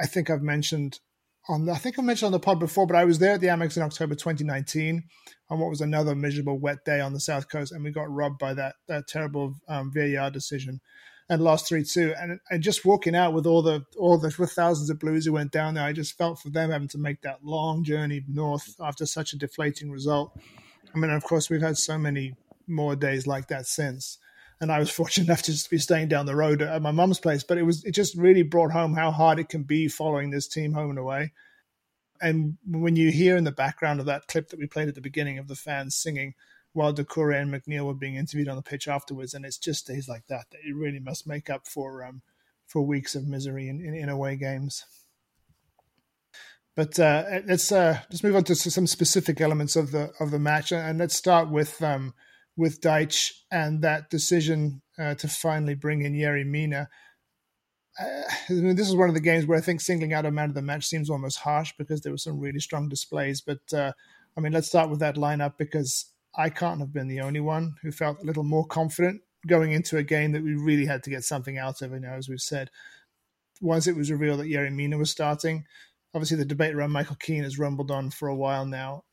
I 0.00 0.06
think 0.06 0.30
I've 0.30 0.42
mentioned 0.42 1.00
on 1.48 1.66
the, 1.66 1.72
I 1.72 1.76
think 1.76 1.98
I 1.98 2.02
mentioned 2.02 2.26
on 2.26 2.32
the 2.32 2.40
pod 2.40 2.58
before, 2.58 2.86
but 2.86 2.96
I 2.96 3.04
was 3.04 3.18
there 3.18 3.34
at 3.34 3.40
the 3.40 3.46
Amex 3.48 3.76
in 3.76 3.82
October 3.82 4.14
2019 4.14 5.04
on 5.48 5.60
what 5.60 5.70
was 5.70 5.80
another 5.80 6.14
miserable 6.14 6.58
wet 6.58 6.84
day 6.84 7.00
on 7.00 7.12
the 7.12 7.20
south 7.20 7.48
coast, 7.48 7.72
and 7.72 7.84
we 7.84 7.90
got 7.90 8.10
robbed 8.10 8.38
by 8.38 8.54
that 8.54 8.76
that 8.88 9.06
terrible 9.06 9.54
um, 9.68 9.92
VAR 9.92 10.30
decision 10.30 10.80
and 11.28 11.42
lost 11.42 11.68
three 11.68 11.84
two. 11.84 12.14
And 12.18 12.40
and 12.50 12.62
just 12.62 12.84
walking 12.84 13.14
out 13.14 13.32
with 13.32 13.46
all 13.46 13.62
the 13.62 13.84
all 13.98 14.18
the 14.18 14.34
with 14.38 14.52
thousands 14.52 14.90
of 14.90 14.98
blues 14.98 15.26
who 15.26 15.32
went 15.32 15.52
down 15.52 15.74
there, 15.74 15.84
I 15.84 15.92
just 15.92 16.16
felt 16.18 16.40
for 16.40 16.50
them 16.50 16.70
having 16.70 16.88
to 16.88 16.98
make 16.98 17.22
that 17.22 17.44
long 17.44 17.84
journey 17.84 18.24
north 18.28 18.74
after 18.80 19.06
such 19.06 19.32
a 19.32 19.38
deflating 19.38 19.90
result. 19.90 20.36
I 20.94 20.98
mean, 20.98 21.10
of 21.10 21.22
course, 21.24 21.50
we've 21.50 21.60
had 21.60 21.76
so 21.76 21.98
many 21.98 22.34
more 22.66 22.96
days 22.96 23.26
like 23.26 23.48
that 23.48 23.66
since 23.66 24.18
and 24.60 24.72
I 24.72 24.78
was 24.78 24.90
fortunate 24.96 25.26
enough 25.26 25.42
to 25.42 25.52
just 25.52 25.70
be 25.70 25.78
staying 25.78 26.08
down 26.08 26.26
the 26.26 26.36
road 26.36 26.62
at 26.62 26.82
my 26.82 26.90
mum's 26.90 27.20
place. 27.20 27.42
But 27.42 27.58
it 27.58 27.62
was 27.62 27.84
it 27.84 27.92
just 27.92 28.16
really 28.16 28.42
brought 28.42 28.72
home 28.72 28.94
how 28.94 29.10
hard 29.10 29.38
it 29.38 29.48
can 29.48 29.62
be 29.62 29.88
following 29.88 30.30
this 30.30 30.48
team 30.48 30.72
home 30.72 30.90
and 30.90 30.98
away. 30.98 31.32
And 32.20 32.56
when 32.66 32.96
you 32.96 33.10
hear 33.10 33.36
in 33.36 33.44
the 33.44 33.52
background 33.52 34.00
of 34.00 34.06
that 34.06 34.26
clip 34.26 34.48
that 34.48 34.58
we 34.58 34.66
played 34.66 34.88
at 34.88 34.94
the 34.94 35.02
beginning 35.02 35.38
of 35.38 35.48
the 35.48 35.56
fans 35.56 35.94
singing 35.94 36.34
while 36.72 36.92
Doucouré 36.92 37.40
and 37.40 37.52
McNeil 37.52 37.86
were 37.86 37.94
being 37.94 38.16
interviewed 38.16 38.48
on 38.48 38.56
the 38.56 38.62
pitch 38.62 38.86
afterwards, 38.86 39.32
and 39.32 39.46
it's 39.46 39.58
just 39.58 39.86
days 39.86 40.08
like 40.08 40.26
that 40.28 40.46
that 40.50 40.60
it 40.62 40.74
really 40.74 41.00
must 41.00 41.26
make 41.26 41.48
up 41.48 41.66
for 41.66 42.04
um, 42.04 42.22
for 42.66 42.82
weeks 42.82 43.14
of 43.14 43.26
misery 43.26 43.68
in, 43.68 43.80
in, 43.80 43.94
in 43.94 44.08
away 44.08 44.36
games. 44.36 44.84
But 46.74 47.00
uh, 47.00 47.40
let's 47.46 47.72
uh, 47.72 48.00
let's 48.10 48.22
move 48.22 48.36
on 48.36 48.44
to 48.44 48.54
some 48.54 48.86
specific 48.86 49.40
elements 49.40 49.76
of 49.76 49.92
the 49.92 50.12
of 50.20 50.30
the 50.30 50.38
match, 50.38 50.72
and 50.72 50.98
let's 50.98 51.16
start 51.16 51.48
with 51.48 51.82
um, 51.82 52.12
with 52.56 52.80
Dyche 52.80 53.32
and 53.50 53.82
that 53.82 54.10
decision 54.10 54.82
uh, 54.98 55.14
to 55.16 55.28
finally 55.28 55.74
bring 55.74 56.02
in 56.02 56.14
Yerry 56.14 56.46
Mina. 56.46 56.88
Uh, 57.98 58.22
I 58.48 58.52
mean, 58.52 58.76
this 58.76 58.88
is 58.88 58.96
one 58.96 59.08
of 59.08 59.14
the 59.14 59.20
games 59.20 59.46
where 59.46 59.58
I 59.58 59.62
think 59.62 59.80
singling 59.80 60.12
out 60.12 60.26
a 60.26 60.30
man 60.30 60.48
of 60.48 60.54
the 60.54 60.62
match 60.62 60.86
seems 60.86 61.10
almost 61.10 61.38
harsh 61.38 61.72
because 61.78 62.00
there 62.00 62.12
were 62.12 62.18
some 62.18 62.38
really 62.38 62.60
strong 62.60 62.88
displays. 62.88 63.40
But 63.40 63.72
uh, 63.72 63.92
I 64.36 64.40
mean, 64.40 64.52
let's 64.52 64.68
start 64.68 64.90
with 64.90 65.00
that 65.00 65.16
lineup 65.16 65.54
because 65.58 66.06
I 66.36 66.50
can't 66.50 66.80
have 66.80 66.92
been 66.92 67.08
the 67.08 67.20
only 67.20 67.40
one 67.40 67.74
who 67.82 67.90
felt 67.90 68.22
a 68.22 68.26
little 68.26 68.44
more 68.44 68.66
confident 68.66 69.22
going 69.46 69.72
into 69.72 69.96
a 69.96 70.02
game 70.02 70.32
that 70.32 70.42
we 70.42 70.54
really 70.54 70.86
had 70.86 71.02
to 71.04 71.10
get 71.10 71.24
something 71.24 71.56
out 71.56 71.82
of. 71.82 71.92
You 71.92 72.00
know, 72.00 72.12
as 72.12 72.28
we've 72.28 72.40
said, 72.40 72.70
once 73.60 73.86
it 73.86 73.96
was 73.96 74.10
revealed 74.10 74.40
that 74.40 74.50
Yerry 74.50 74.72
Mina 74.72 74.98
was 74.98 75.10
starting, 75.10 75.64
obviously 76.14 76.36
the 76.36 76.44
debate 76.44 76.74
around 76.74 76.92
Michael 76.92 77.16
Keane 77.16 77.44
has 77.44 77.58
rumbled 77.58 77.90
on 77.90 78.10
for 78.10 78.28
a 78.28 78.36
while 78.36 78.66
now. 78.66 79.04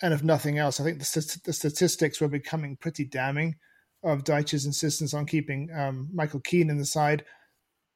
And 0.00 0.14
if 0.14 0.22
nothing 0.22 0.58
else, 0.58 0.80
I 0.80 0.84
think 0.84 0.98
the, 0.98 1.40
the 1.44 1.52
statistics 1.52 2.20
were 2.20 2.28
becoming 2.28 2.76
pretty 2.76 3.04
damning 3.04 3.56
of 4.02 4.24
Dyche's 4.24 4.64
insistence 4.64 5.12
on 5.12 5.26
keeping 5.26 5.70
um, 5.76 6.08
Michael 6.12 6.40
Keane 6.40 6.70
in 6.70 6.78
the 6.78 6.84
side. 6.84 7.24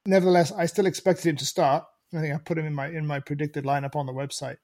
Nevertheless, 0.04 0.50
I 0.50 0.66
still 0.66 0.86
expected 0.86 1.26
him 1.26 1.36
to 1.36 1.46
start. 1.46 1.84
I 2.12 2.20
think 2.20 2.34
I 2.34 2.38
put 2.38 2.58
him 2.58 2.66
in 2.66 2.74
my 2.74 2.88
in 2.88 3.06
my 3.06 3.20
predicted 3.20 3.64
lineup 3.64 3.94
on 3.94 4.06
the 4.06 4.12
website. 4.12 4.56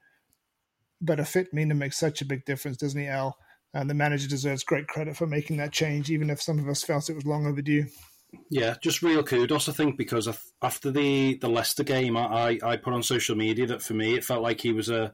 But 1.01 1.19
a 1.19 1.25
fit 1.25 1.53
Mina 1.53 1.75
makes 1.75 1.97
such 1.97 2.21
a 2.21 2.25
big 2.25 2.43
difference, 2.43 2.77
doesn't 2.77 2.99
he, 2.99 3.07
Al? 3.07 3.37
And 3.73 3.89
the 3.89 3.93
manager 3.93 4.27
deserves 4.27 4.63
great 4.63 4.87
credit 4.87 5.15
for 5.15 5.27
making 5.27 5.57
that 5.57 5.71
change, 5.71 6.11
even 6.11 6.29
if 6.29 6.41
some 6.41 6.59
of 6.59 6.67
us 6.67 6.83
felt 6.83 7.09
it 7.09 7.15
was 7.15 7.25
long 7.25 7.45
overdue. 7.47 7.85
Yeah, 8.51 8.75
just 8.83 9.01
real 9.01 9.23
kudos, 9.23 9.69
I 9.69 9.71
think, 9.71 9.97
because 9.97 10.27
after 10.61 10.91
the, 10.91 11.37
the 11.37 11.47
Leicester 11.47 11.83
game, 11.83 12.15
I, 12.17 12.59
I 12.63 12.77
put 12.77 12.93
on 12.93 13.01
social 13.01 13.35
media 13.35 13.65
that 13.67 13.81
for 13.81 13.93
me 13.93 14.15
it 14.15 14.25
felt 14.25 14.43
like 14.43 14.59
he 14.61 14.73
was 14.73 14.89
a 14.89 15.13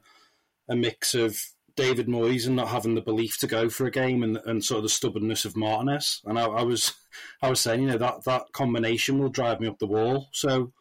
a 0.67 0.75
mix 0.75 1.13
of 1.13 1.39
David 1.75 2.07
Moyes 2.07 2.47
and 2.47 2.55
not 2.55 2.69
having 2.69 2.95
the 2.95 3.01
belief 3.01 3.37
to 3.39 3.47
go 3.47 3.69
for 3.69 3.85
a 3.85 3.91
game 3.91 4.23
and, 4.23 4.37
and 4.45 4.63
sort 4.63 4.77
of 4.77 4.83
the 4.83 4.89
stubbornness 4.89 5.45
of 5.45 5.57
Martinez. 5.57 6.21
And 6.25 6.39
I, 6.39 6.45
I 6.45 6.63
was 6.63 6.93
I 7.41 7.49
was 7.49 7.59
saying, 7.59 7.81
you 7.81 7.87
know, 7.87 7.97
that, 7.97 8.23
that 8.25 8.51
combination 8.53 9.19
will 9.19 9.29
drive 9.29 9.59
me 9.59 9.67
up 9.67 9.79
the 9.79 9.87
wall. 9.87 10.29
So 10.31 10.71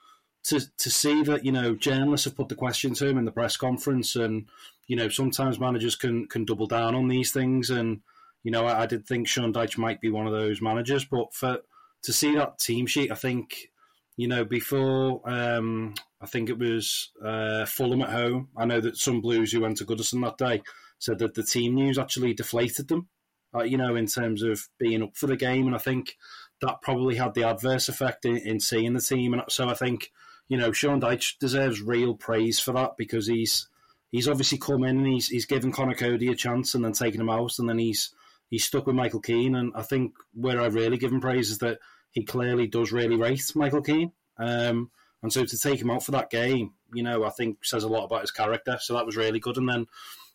to 0.45 0.61
to 0.79 0.91
see 0.91 1.23
that, 1.25 1.45
you 1.45 1.53
know, 1.53 1.75
journalists 1.75 2.25
have 2.27 2.37
put 2.37 2.49
the 2.49 2.55
question 2.55 2.95
to 2.95 3.09
him 3.09 3.19
in 3.19 3.25
the 3.25 3.33
press 3.33 3.57
conference 3.57 4.15
and, 4.17 4.49
you 4.87 4.97
know, 4.97 5.09
sometimes 5.09 5.59
managers 5.59 5.97
can 5.97 6.29
can 6.29 6.45
double 6.45 6.67
down 6.67 6.95
on 6.95 7.09
these 7.09 7.33
things 7.33 7.71
and 7.71 8.01
you 8.45 8.51
know, 8.51 8.67
I, 8.67 8.83
I 8.83 8.87
did 8.87 9.07
think 9.07 9.27
Sean 9.27 9.53
Dyche 9.53 9.79
might 9.79 10.01
be 10.01 10.11
one 10.11 10.27
of 10.27 10.33
those 10.33 10.61
managers, 10.61 11.05
but 11.05 11.35
for 11.35 11.59
to 12.03 12.13
see 12.13 12.35
that 12.37 12.59
team 12.59 12.87
sheet, 12.87 13.11
I 13.11 13.15
think, 13.15 13.71
you 14.17 14.29
know, 14.29 14.45
before 14.45 15.23
um, 15.25 15.95
I 16.21 16.27
think 16.27 16.51
it 16.51 16.59
was 16.59 17.11
uh, 17.25 17.65
Fulham 17.65 18.03
at 18.03 18.11
home. 18.11 18.51
I 18.57 18.67
know 18.67 18.81
that 18.81 18.99
some 18.99 19.23
Blues 19.23 19.51
who 19.51 19.63
went 19.63 19.79
to 19.79 19.87
Goodison 19.87 20.23
that 20.23 20.37
day 20.37 20.63
said 21.05 21.19
that 21.19 21.35
the 21.35 21.43
team 21.43 21.75
news 21.75 21.99
actually 21.99 22.35
deflated 22.35 22.89
them. 22.89 23.09
Uh, 23.55 23.63
you 23.63 23.77
know, 23.77 23.95
in 23.95 24.07
terms 24.07 24.43
of 24.43 24.69
being 24.81 25.01
up 25.01 25.17
for 25.17 25.29
the 25.29 25.37
game, 25.37 25.69
and 25.69 25.77
I 25.77 25.79
think 25.79 26.17
that 26.61 26.83
probably 26.83 27.15
had 27.15 27.35
the 27.35 27.45
adverse 27.45 27.89
effect 27.89 28.25
in, 28.25 28.37
in 28.39 28.59
seeing 28.59 28.95
the 28.95 29.01
team. 29.01 29.33
And 29.33 29.43
so 29.49 29.69
I 29.69 29.75
think, 29.75 30.11
you 30.49 30.57
know, 30.57 30.73
Sean 30.73 31.01
Dyche 31.01 31.39
deserves 31.39 31.81
real 31.81 32.15
praise 32.15 32.59
for 32.59 32.73
that 32.73 32.97
because 32.97 33.29
he's 33.29 33.69
he's 34.11 34.27
obviously 34.27 34.59
come 34.59 34.83
in 34.83 34.99
and 34.99 35.07
he's 35.07 35.29
he's 35.29 35.47
given 35.47 35.71
Conor 35.71 35.95
Coady 35.95 36.33
a 36.33 36.35
chance 36.35 36.75
and 36.75 36.85
then 36.85 36.95
taken 36.95 37.21
him 37.21 37.31
out, 37.31 37.61
and 37.61 37.69
then 37.69 37.79
he's 37.79 38.13
he's 38.51 38.65
stuck 38.65 38.89
with 38.89 38.97
Michael 38.97 39.21
Keane. 39.21 39.55
And 39.55 39.73
I 39.77 39.83
think 39.83 40.15
where 40.33 40.61
I 40.61 40.67
really 40.67 40.97
give 40.97 41.13
him 41.13 41.21
praise 41.21 41.51
is 41.51 41.59
that 41.59 41.79
he 42.11 42.25
clearly 42.25 42.67
does 42.67 42.91
really 42.91 43.17
rate 43.17 43.53
Michael 43.55 43.83
Keane. 43.83 44.11
Um, 44.37 44.91
and 45.23 45.33
so 45.33 45.45
to 45.45 45.59
take 45.59 45.81
him 45.81 45.91
out 45.91 46.05
for 46.05 46.13
that 46.13 46.31
game, 46.31 46.73
you 46.93 47.03
know, 47.03 47.25
I 47.25 47.31
think 47.31 47.65
says 47.65 47.85
a 47.85 47.89
lot 47.89 48.05
about 48.05 48.23
his 48.23 48.31
character. 48.31 48.79
So 48.81 48.95
that 48.95 49.07
was 49.07 49.17
really 49.17 49.39
good. 49.39 49.57
And 49.59 49.69
then 49.69 49.87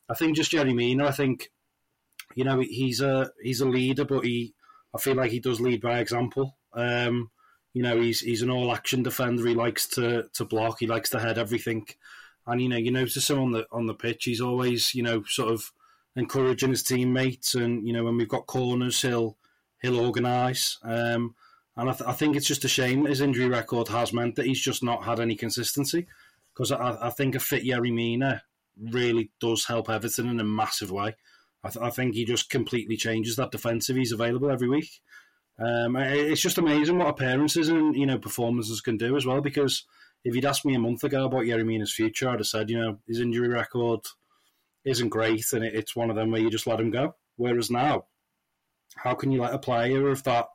I 0.10 0.16
think 0.16 0.36
just 0.36 0.52
Yerry 0.52 0.74
Mina, 0.74 1.06
I 1.06 1.12
think, 1.12 1.52
you 2.36 2.44
know, 2.44 2.60
he's 2.60 3.02
a 3.02 3.32
he's 3.42 3.62
a 3.62 3.68
leader, 3.68 4.06
but 4.06 4.26
he 4.26 4.54
I 4.94 4.98
feel 4.98 5.16
like 5.16 5.32
he 5.32 5.40
does 5.40 5.62
lead 5.62 5.82
by 5.82 6.00
example. 6.00 6.58
Um, 6.74 7.32
you 7.74 7.84
know, 7.84 8.00
he's 8.02 8.20
he's 8.22 8.42
an 8.42 8.50
all 8.50 8.74
action 8.74 9.04
defender. 9.04 9.46
He 9.48 9.54
likes 9.54 9.88
to 9.90 10.26
to 10.34 10.46
block. 10.46 10.78
He 10.80 10.88
likes 10.88 11.10
to 11.12 11.20
head 11.20 11.38
everything. 11.38 11.88
And 12.48 12.62
you 12.62 12.70
know, 12.70 12.78
you 12.78 12.92
notice 12.92 13.30
him 13.30 13.40
on 13.40 13.52
the 13.52 13.68
on 13.72 13.86
the 13.86 13.94
pitch. 13.94 14.26
He's 14.26 14.42
always 14.42 14.96
you 14.96 15.04
know 15.04 15.24
sort 15.28 15.52
of 15.52 15.72
encouraging 16.16 16.72
his 16.72 16.84
teammates. 16.84 17.54
And 17.56 17.86
you 17.86 17.94
know, 17.94 18.04
when 18.04 18.18
we've 18.18 18.28
got 18.28 18.48
corners, 18.48 19.02
he'll 19.02 19.38
he'll 19.82 20.00
organise. 20.00 20.80
Um, 20.84 21.36
and 21.78 21.90
I, 21.90 21.94
th- 21.94 22.10
I, 22.10 22.12
think 22.12 22.36
it's 22.36 22.48
just 22.48 22.66
a 22.66 22.68
shame 22.68 23.06
his 23.06 23.22
injury 23.22 23.48
record 23.48 23.88
has 23.88 24.12
meant 24.12 24.36
that 24.36 24.46
he's 24.46 24.60
just 24.60 24.84
not 24.84 25.06
had 25.06 25.22
any 25.22 25.36
consistency. 25.36 26.08
Because 26.54 26.74
I, 26.74 26.98
I, 27.08 27.10
think 27.10 27.36
a 27.36 27.40
fit 27.40 27.64
Yerry 27.64 27.94
Mina 27.94 28.44
really 28.80 29.32
does 29.40 29.66
help 29.66 29.90
Everton 29.90 30.30
in 30.30 30.40
a 30.40 30.44
massive 30.44 30.92
way. 30.92 31.16
I, 31.64 31.70
th- 31.70 31.84
I 31.84 31.90
think 31.90 32.16
he 32.16 32.26
just 32.26 32.50
completely 32.50 32.98
changes 32.98 33.36
that 33.36 33.52
defensive. 33.52 33.96
He's 33.96 34.12
available 34.12 34.50
every 34.50 34.70
week. 34.70 34.90
Um, 35.60 35.98
it's 35.98 36.42
just 36.42 36.58
amazing 36.58 36.98
what 36.98 37.10
appearances 37.10 37.68
and 37.68 37.94
you 37.94 38.06
know 38.06 38.18
performances 38.18 38.80
can 38.80 38.96
do 38.96 39.18
as 39.18 39.26
well. 39.26 39.42
Because 39.42 39.86
if 40.24 40.34
you'd 40.34 40.46
asked 40.46 40.66
me 40.66 40.76
a 40.76 40.80
month 40.80 41.04
ago 41.04 41.26
about 41.26 41.44
Yerry 41.44 41.66
Mina's 41.66 41.94
future, 41.94 42.30
I'd 42.30 42.40
have 42.40 42.48
said, 42.48 42.70
you 42.70 42.80
know, 42.80 43.00
his 43.08 43.20
injury 43.20 43.50
record 43.50 44.00
isn't 44.86 45.10
great, 45.10 45.52
and 45.52 45.66
it's 45.66 45.96
one 45.96 46.10
of 46.10 46.16
them 46.16 46.32
where 46.32 46.42
you 46.42 46.50
just 46.50 46.68
let 46.68 46.80
him 46.80 46.92
go. 46.92 47.16
Whereas 47.36 47.70
now, 47.70 48.06
how 48.96 49.16
can 49.16 49.32
you 49.32 49.42
let 49.42 49.54
a 49.54 49.60
player 49.60 50.10
of 50.10 50.24
that 50.24 50.48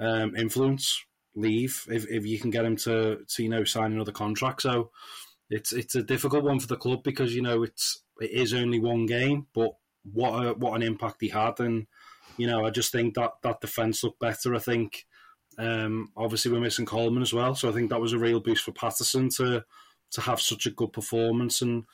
um, 0.00 0.34
influence 0.34 1.04
leave 1.34 1.86
if, 1.88 2.08
if 2.08 2.26
you 2.26 2.38
can 2.38 2.50
get 2.50 2.64
him 2.64 2.76
to, 2.76 3.20
to 3.28 3.42
you 3.42 3.48
know 3.48 3.64
sign 3.64 3.92
another 3.92 4.12
contract. 4.12 4.62
So 4.62 4.90
it's 5.50 5.72
it's 5.72 5.96
a 5.96 6.02
difficult 6.02 6.44
one 6.44 6.60
for 6.60 6.68
the 6.68 6.76
club 6.76 7.02
because 7.02 7.34
you 7.34 7.42
know 7.42 7.62
it's 7.62 8.02
it 8.20 8.30
is 8.30 8.54
only 8.54 8.78
one 8.78 9.06
game, 9.06 9.46
but 9.52 9.72
what 10.12 10.46
a, 10.46 10.54
what 10.54 10.74
an 10.74 10.82
impact 10.82 11.16
he 11.20 11.28
had, 11.28 11.60
and 11.60 11.86
you 12.36 12.46
know 12.46 12.64
I 12.64 12.70
just 12.70 12.92
think 12.92 13.14
that 13.14 13.32
that 13.42 13.60
defense 13.60 14.02
looked 14.04 14.20
better. 14.20 14.54
I 14.54 14.60
think 14.60 15.06
um, 15.58 16.10
obviously 16.16 16.52
we're 16.52 16.60
missing 16.60 16.86
Coleman 16.86 17.22
as 17.22 17.32
well, 17.32 17.54
so 17.54 17.68
I 17.68 17.72
think 17.72 17.90
that 17.90 18.00
was 18.00 18.12
a 18.12 18.18
real 18.18 18.40
boost 18.40 18.64
for 18.64 18.72
Patterson 18.72 19.28
to 19.36 19.64
to 20.12 20.20
have 20.20 20.40
such 20.40 20.66
a 20.66 20.70
good 20.70 20.92
performance 20.92 21.60
and. 21.60 21.84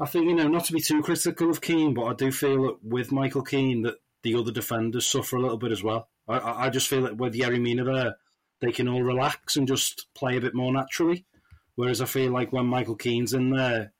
I 0.00 0.06
think 0.06 0.24
you 0.24 0.34
know 0.34 0.48
not 0.48 0.64
to 0.64 0.72
be 0.72 0.80
too 0.80 1.00
critical 1.00 1.48
of 1.48 1.60
Keane, 1.60 1.94
but 1.94 2.06
I 2.06 2.14
do 2.14 2.32
feel 2.32 2.64
that 2.64 2.82
with 2.82 3.12
Michael 3.12 3.42
Keane 3.42 3.82
that 3.82 3.98
the 4.22 4.34
other 4.34 4.50
defenders 4.50 5.06
suffer 5.06 5.36
a 5.36 5.40
little 5.40 5.58
bit 5.58 5.70
as 5.70 5.82
well. 5.82 6.08
I, 6.26 6.66
I 6.66 6.70
just 6.70 6.88
feel 6.88 7.02
that 7.02 7.18
with 7.18 7.34
Yerry 7.34 7.60
Mina 7.60 7.84
there, 7.84 8.16
they 8.60 8.72
can 8.72 8.88
all 8.88 9.02
relax 9.02 9.56
and 9.56 9.68
just 9.68 10.06
play 10.14 10.36
a 10.36 10.40
bit 10.40 10.54
more 10.54 10.72
naturally. 10.72 11.24
Whereas 11.74 12.00
I 12.00 12.06
feel 12.06 12.32
like 12.32 12.52
when 12.52 12.66
Michael 12.66 12.96
Keane's 12.96 13.32
in 13.32 13.50
there, 13.50 13.92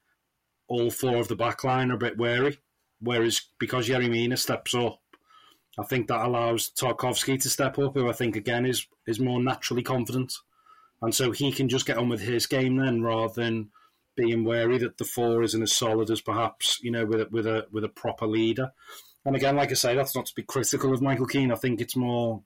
all 0.69 0.91
four 0.91 1.17
of 1.17 1.29
the 1.29 1.37
back 1.37 1.65
line 1.65 1.91
are 1.91 1.95
a 1.95 1.99
bit 1.99 2.19
wary. 2.19 2.59
Whereas 3.01 3.43
because 3.59 3.89
Yerry 3.89 4.11
Mina 4.11 4.37
steps 4.37 4.75
up, 4.75 5.01
I 5.79 5.85
think 5.85 6.09
that 6.09 6.25
allows 6.25 6.71
Tarkowski 6.71 7.41
to 7.41 7.51
step 7.51 7.79
up, 7.79 7.95
who 7.95 8.09
I 8.09 8.13
think 8.13 8.37
again 8.37 8.67
is 8.67 8.87
is 9.07 9.19
more 9.19 9.43
naturally 9.43 9.83
confident, 9.83 10.35
and 11.01 11.15
so 11.15 11.33
he 11.33 11.51
can 11.51 11.69
just 11.69 11.87
get 11.87 11.97
on 11.97 12.09
with 12.09 12.21
his 12.21 12.47
game 12.47 12.77
then, 12.77 13.03
rather 13.03 13.33
than 13.33 13.71
being 14.15 14.45
wary 14.45 14.77
that 14.79 14.99
the 14.99 15.05
four 15.05 15.43
isn't 15.43 15.63
as 15.63 15.73
solid 15.73 16.11
as 16.11 16.21
perhaps 16.21 16.79
you 16.83 16.91
know 16.91 17.07
with 17.07 17.23
a, 17.23 17.29
with 17.31 17.47
a 17.47 17.67
with 17.73 17.85
a 17.85 17.89
proper 17.89 18.27
leader. 18.27 18.71
And 19.25 19.35
again, 19.35 19.57
like 19.57 19.71
I 19.71 19.75
say, 19.75 19.95
that's 19.95 20.15
not 20.15 20.27
to 20.27 20.35
be 20.35 20.43
critical 20.43 20.93
of 20.93 21.01
Michael 21.01 21.27
Keane. 21.27 21.53
I 21.53 21.57
think 21.57 21.81
it's 21.81 21.95
more, 21.95 22.43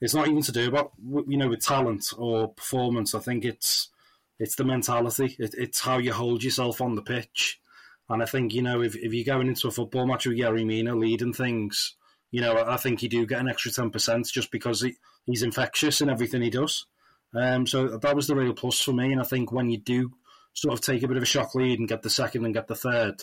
it's 0.00 0.14
not 0.14 0.28
even 0.28 0.42
to 0.42 0.52
do 0.52 0.68
about 0.68 0.92
you 1.28 1.36
know 1.36 1.48
with 1.48 1.60
talent 1.60 2.12
or 2.16 2.48
performance. 2.48 3.14
I 3.14 3.20
think 3.20 3.44
it's 3.44 3.90
it's 4.38 4.56
the 4.56 4.64
mentality. 4.64 5.36
It, 5.38 5.54
it's 5.56 5.80
how 5.80 5.98
you 5.98 6.12
hold 6.12 6.42
yourself 6.42 6.80
on 6.80 6.94
the 6.94 7.02
pitch. 7.02 7.60
And 8.08 8.22
I 8.22 8.26
think 8.26 8.52
you 8.52 8.62
know 8.62 8.82
if, 8.82 8.96
if 8.96 9.12
you're 9.12 9.24
going 9.24 9.48
into 9.48 9.68
a 9.68 9.72
football 9.72 10.06
match 10.06 10.26
with 10.26 10.38
Yerry 10.38 10.66
Mina 10.66 10.94
leading 10.94 11.32
things, 11.32 11.96
you 12.30 12.40
know 12.40 12.64
I 12.66 12.76
think 12.76 13.02
you 13.02 13.08
do 13.08 13.26
get 13.26 13.40
an 13.40 13.48
extra 13.48 13.70
ten 13.70 13.90
percent 13.90 14.26
just 14.26 14.50
because 14.50 14.82
he, 14.82 14.94
he's 15.26 15.42
infectious 15.42 16.00
in 16.00 16.10
everything 16.10 16.42
he 16.42 16.50
does. 16.50 16.86
Um, 17.34 17.66
so 17.66 17.96
that 17.96 18.16
was 18.16 18.26
the 18.26 18.36
real 18.36 18.52
plus 18.52 18.80
for 18.80 18.92
me. 18.92 19.12
And 19.12 19.20
I 19.20 19.24
think 19.24 19.52
when 19.52 19.70
you 19.70 19.78
do 19.78 20.12
sort 20.52 20.74
of 20.74 20.80
take 20.80 21.02
a 21.02 21.08
bit 21.08 21.16
of 21.16 21.22
a 21.22 21.26
shock 21.26 21.54
lead 21.54 21.78
and 21.78 21.88
get 21.88 22.02
the 22.02 22.10
second 22.10 22.44
and 22.44 22.52
get 22.52 22.68
the 22.68 22.74
third, 22.74 23.22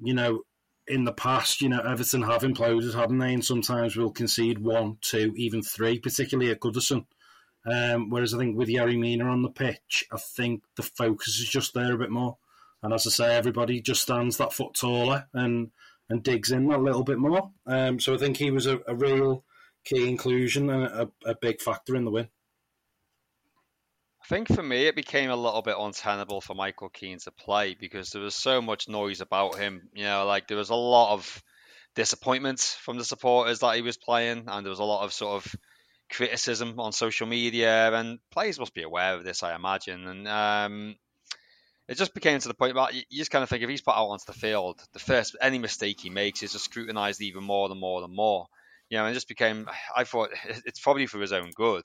you 0.00 0.14
know, 0.14 0.42
in 0.86 1.04
the 1.04 1.12
past, 1.12 1.60
you 1.60 1.68
know, 1.68 1.80
Everton 1.80 2.22
have 2.22 2.42
imploded, 2.42 2.94
haven't 2.94 3.18
they? 3.18 3.32
And 3.32 3.44
sometimes 3.44 3.96
we'll 3.96 4.10
concede 4.10 4.58
one, 4.58 4.98
two, 5.00 5.32
even 5.36 5.62
three, 5.62 5.98
particularly 5.98 6.50
at 6.50 6.60
Goodison. 6.60 7.06
Um, 7.66 8.10
whereas 8.10 8.34
I 8.34 8.38
think 8.38 8.56
with 8.56 8.68
Yerry 8.68 8.98
Mina 8.98 9.24
on 9.24 9.42
the 9.42 9.48
pitch, 9.48 10.06
I 10.12 10.18
think 10.18 10.62
the 10.76 10.82
focus 10.82 11.38
is 11.38 11.48
just 11.48 11.74
there 11.74 11.94
a 11.94 11.98
bit 11.98 12.10
more. 12.10 12.36
And 12.82 12.92
as 12.92 13.06
I 13.06 13.10
say, 13.10 13.36
everybody 13.36 13.80
just 13.80 14.02
stands 14.02 14.36
that 14.36 14.52
foot 14.52 14.74
taller 14.74 15.26
and 15.32 15.70
and 16.10 16.22
digs 16.22 16.50
in 16.50 16.70
a 16.70 16.76
little 16.76 17.02
bit 17.02 17.18
more. 17.18 17.50
Um, 17.66 17.98
so 17.98 18.12
I 18.12 18.18
think 18.18 18.36
he 18.36 18.50
was 18.50 18.66
a, 18.66 18.80
a 18.86 18.94
real 18.94 19.42
key 19.84 20.08
inclusion 20.08 20.68
and 20.68 20.84
a, 20.84 21.10
a 21.24 21.34
big 21.34 21.62
factor 21.62 21.96
in 21.96 22.04
the 22.04 22.10
win. 22.10 22.28
I 24.22 24.26
think 24.26 24.48
for 24.48 24.62
me, 24.62 24.86
it 24.86 24.96
became 24.96 25.30
a 25.30 25.36
little 25.36 25.60
bit 25.60 25.76
untenable 25.78 26.40
for 26.40 26.54
Michael 26.54 26.88
Keane 26.88 27.18
to 27.20 27.30
play 27.30 27.74
because 27.78 28.10
there 28.10 28.22
was 28.22 28.34
so 28.34 28.62
much 28.62 28.88
noise 28.88 29.20
about 29.20 29.56
him. 29.56 29.88
You 29.94 30.04
know, 30.04 30.24
like 30.24 30.48
there 30.48 30.56
was 30.56 30.70
a 30.70 30.74
lot 30.74 31.12
of 31.12 31.42
disappointment 31.94 32.60
from 32.60 32.96
the 32.96 33.04
supporters 33.04 33.60
that 33.60 33.76
he 33.76 33.82
was 33.82 33.98
playing, 33.98 34.44
and 34.46 34.64
there 34.64 34.70
was 34.70 34.78
a 34.78 34.84
lot 34.84 35.04
of 35.04 35.12
sort 35.12 35.44
of 35.44 35.54
criticism 36.10 36.78
on 36.78 36.92
social 36.92 37.26
media, 37.26 37.92
and 37.92 38.18
players 38.30 38.58
must 38.58 38.74
be 38.74 38.82
aware 38.82 39.14
of 39.14 39.24
this, 39.24 39.42
I 39.42 39.54
imagine. 39.54 40.06
And 40.06 40.28
um, 40.28 40.96
it 41.88 41.96
just 41.96 42.14
became 42.14 42.38
to 42.38 42.48
the 42.48 42.54
point 42.54 42.74
where 42.74 42.92
you 42.92 43.02
just 43.12 43.30
kind 43.30 43.42
of 43.42 43.48
think 43.48 43.62
if 43.62 43.70
he's 43.70 43.82
put 43.82 43.96
out 43.96 44.08
onto 44.08 44.24
the 44.26 44.32
field, 44.38 44.80
the 44.92 44.98
first 44.98 45.36
any 45.40 45.58
mistake 45.58 46.00
he 46.00 46.10
makes 46.10 46.42
is 46.42 46.52
just 46.52 46.66
scrutinised 46.66 47.20
even 47.22 47.44
more 47.44 47.70
and 47.70 47.80
more 47.80 48.02
and 48.02 48.14
more. 48.14 48.46
You 48.90 48.98
know, 48.98 49.04
and 49.04 49.12
it 49.12 49.14
just 49.14 49.28
became. 49.28 49.68
I 49.96 50.04
thought 50.04 50.30
it's 50.64 50.80
probably 50.80 51.06
for 51.06 51.20
his 51.20 51.32
own 51.32 51.50
good 51.54 51.84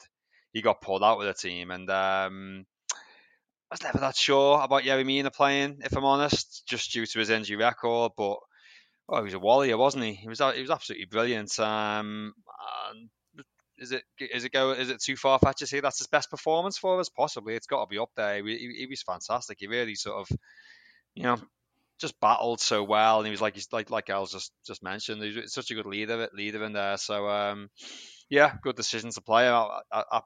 he 0.53 0.61
got 0.61 0.81
pulled 0.81 1.03
out 1.03 1.17
with 1.17 1.27
the 1.27 1.33
team, 1.33 1.71
and 1.71 1.89
um, 1.89 2.65
I 2.91 3.73
was 3.73 3.83
never 3.83 3.99
that 3.99 4.15
sure 4.15 4.61
about 4.61 4.83
Yerry 4.83 5.05
Mina 5.05 5.31
playing, 5.31 5.79
if 5.83 5.95
I'm 5.95 6.05
honest, 6.05 6.63
just 6.67 6.91
due 6.91 7.05
to 7.05 7.19
his 7.19 7.29
injury 7.29 7.57
record. 7.57 8.13
But 8.17 8.37
oh, 9.09 9.17
he 9.17 9.23
was 9.23 9.33
a 9.33 9.39
warrior, 9.39 9.77
wasn't 9.77 10.05
he? 10.05 10.13
He 10.13 10.27
was 10.27 10.39
he 10.39 10.61
was 10.61 10.71
absolutely 10.71 11.05
brilliant. 11.05 11.57
Um, 11.59 12.33
is 13.79 13.91
it 13.91 14.03
is 14.19 14.43
it 14.43 14.51
go 14.51 14.71
is 14.71 14.89
it 14.89 15.01
too 15.01 15.15
far 15.15 15.39
fetched 15.39 15.59
to 15.59 15.67
say 15.67 15.79
that's 15.79 15.99
his 15.99 16.07
best 16.07 16.29
performance 16.29 16.77
for 16.77 16.99
us? 16.99 17.09
Possibly, 17.09 17.55
it's 17.55 17.67
got 17.67 17.81
to 17.83 17.89
be 17.89 17.97
up 17.97 18.11
there. 18.15 18.43
He, 18.45 18.57
he, 18.57 18.73
he 18.79 18.87
was 18.87 19.01
fantastic. 19.01 19.57
He 19.59 19.67
really 19.67 19.95
sort 19.95 20.17
of, 20.17 20.37
you 21.15 21.23
know, 21.23 21.37
just 21.99 22.19
battled 22.19 22.61
so 22.61 22.83
well, 22.83 23.17
and 23.17 23.27
he 23.27 23.31
was 23.31 23.41
like 23.41 23.55
he's 23.55 23.67
like 23.71 23.89
like 23.89 24.09
Al's 24.09 24.31
just 24.31 24.51
just 24.65 24.83
mentioned. 24.83 25.23
He's 25.23 25.53
such 25.53 25.71
a 25.71 25.75
good 25.75 25.85
leader 25.85 26.29
leader 26.33 26.63
in 26.63 26.73
there. 26.73 26.97
So 26.97 27.27
um, 27.27 27.69
yeah, 28.29 28.55
good 28.61 28.75
decision 28.75 29.09
to 29.11 29.21
play. 29.21 29.51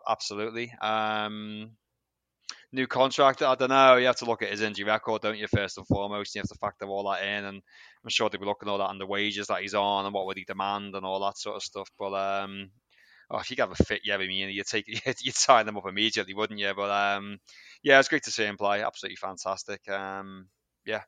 Absolutely. 0.07 0.73
Um, 0.81 1.71
new 2.71 2.87
contract. 2.87 3.41
I 3.41 3.55
don't 3.55 3.69
know. 3.69 3.95
You 3.95 4.07
have 4.07 4.17
to 4.17 4.25
look 4.25 4.41
at 4.41 4.51
his 4.51 4.61
injury 4.61 4.85
record, 4.85 5.21
don't 5.21 5.37
you? 5.37 5.47
First 5.47 5.77
and 5.77 5.87
foremost, 5.87 6.35
you 6.35 6.39
have 6.39 6.49
to 6.49 6.55
factor 6.55 6.85
all 6.85 7.09
that 7.09 7.23
in, 7.23 7.45
and 7.45 7.61
I'm 8.03 8.09
sure 8.09 8.29
they'll 8.29 8.41
be 8.41 8.47
looking 8.47 8.67
at 8.67 8.71
all 8.71 8.79
that 8.79 8.89
and 8.89 8.99
the 8.99 9.05
wages 9.05 9.47
that 9.47 9.61
he's 9.61 9.75
on 9.75 10.05
and 10.05 10.13
what 10.13 10.25
would 10.25 10.37
he 10.37 10.43
demand 10.43 10.95
and 10.95 11.05
all 11.05 11.21
that 11.21 11.37
sort 11.37 11.55
of 11.55 11.63
stuff. 11.63 11.89
But 11.97 12.13
um, 12.13 12.71
oh, 13.29 13.39
if 13.39 13.49
you 13.51 13.57
have 13.59 13.71
a 13.71 13.83
fit 13.83 14.01
Yerry 14.07 14.27
Mina, 14.27 14.51
you'd 14.51 14.67
take 14.67 14.87
you'd 14.87 15.35
sign 15.35 15.65
them 15.65 15.77
up 15.77 15.87
immediately, 15.87 16.33
wouldn't 16.33 16.59
you? 16.59 16.73
But 16.75 16.89
um, 16.91 17.39
yeah, 17.83 17.99
it's 17.99 18.09
great 18.09 18.23
to 18.23 18.31
see 18.31 18.45
him 18.45 18.57
play. 18.57 18.83
Absolutely 18.83 19.17
fantastic. 19.17 19.87
Um, 19.89 20.47
yeah, 20.85 21.01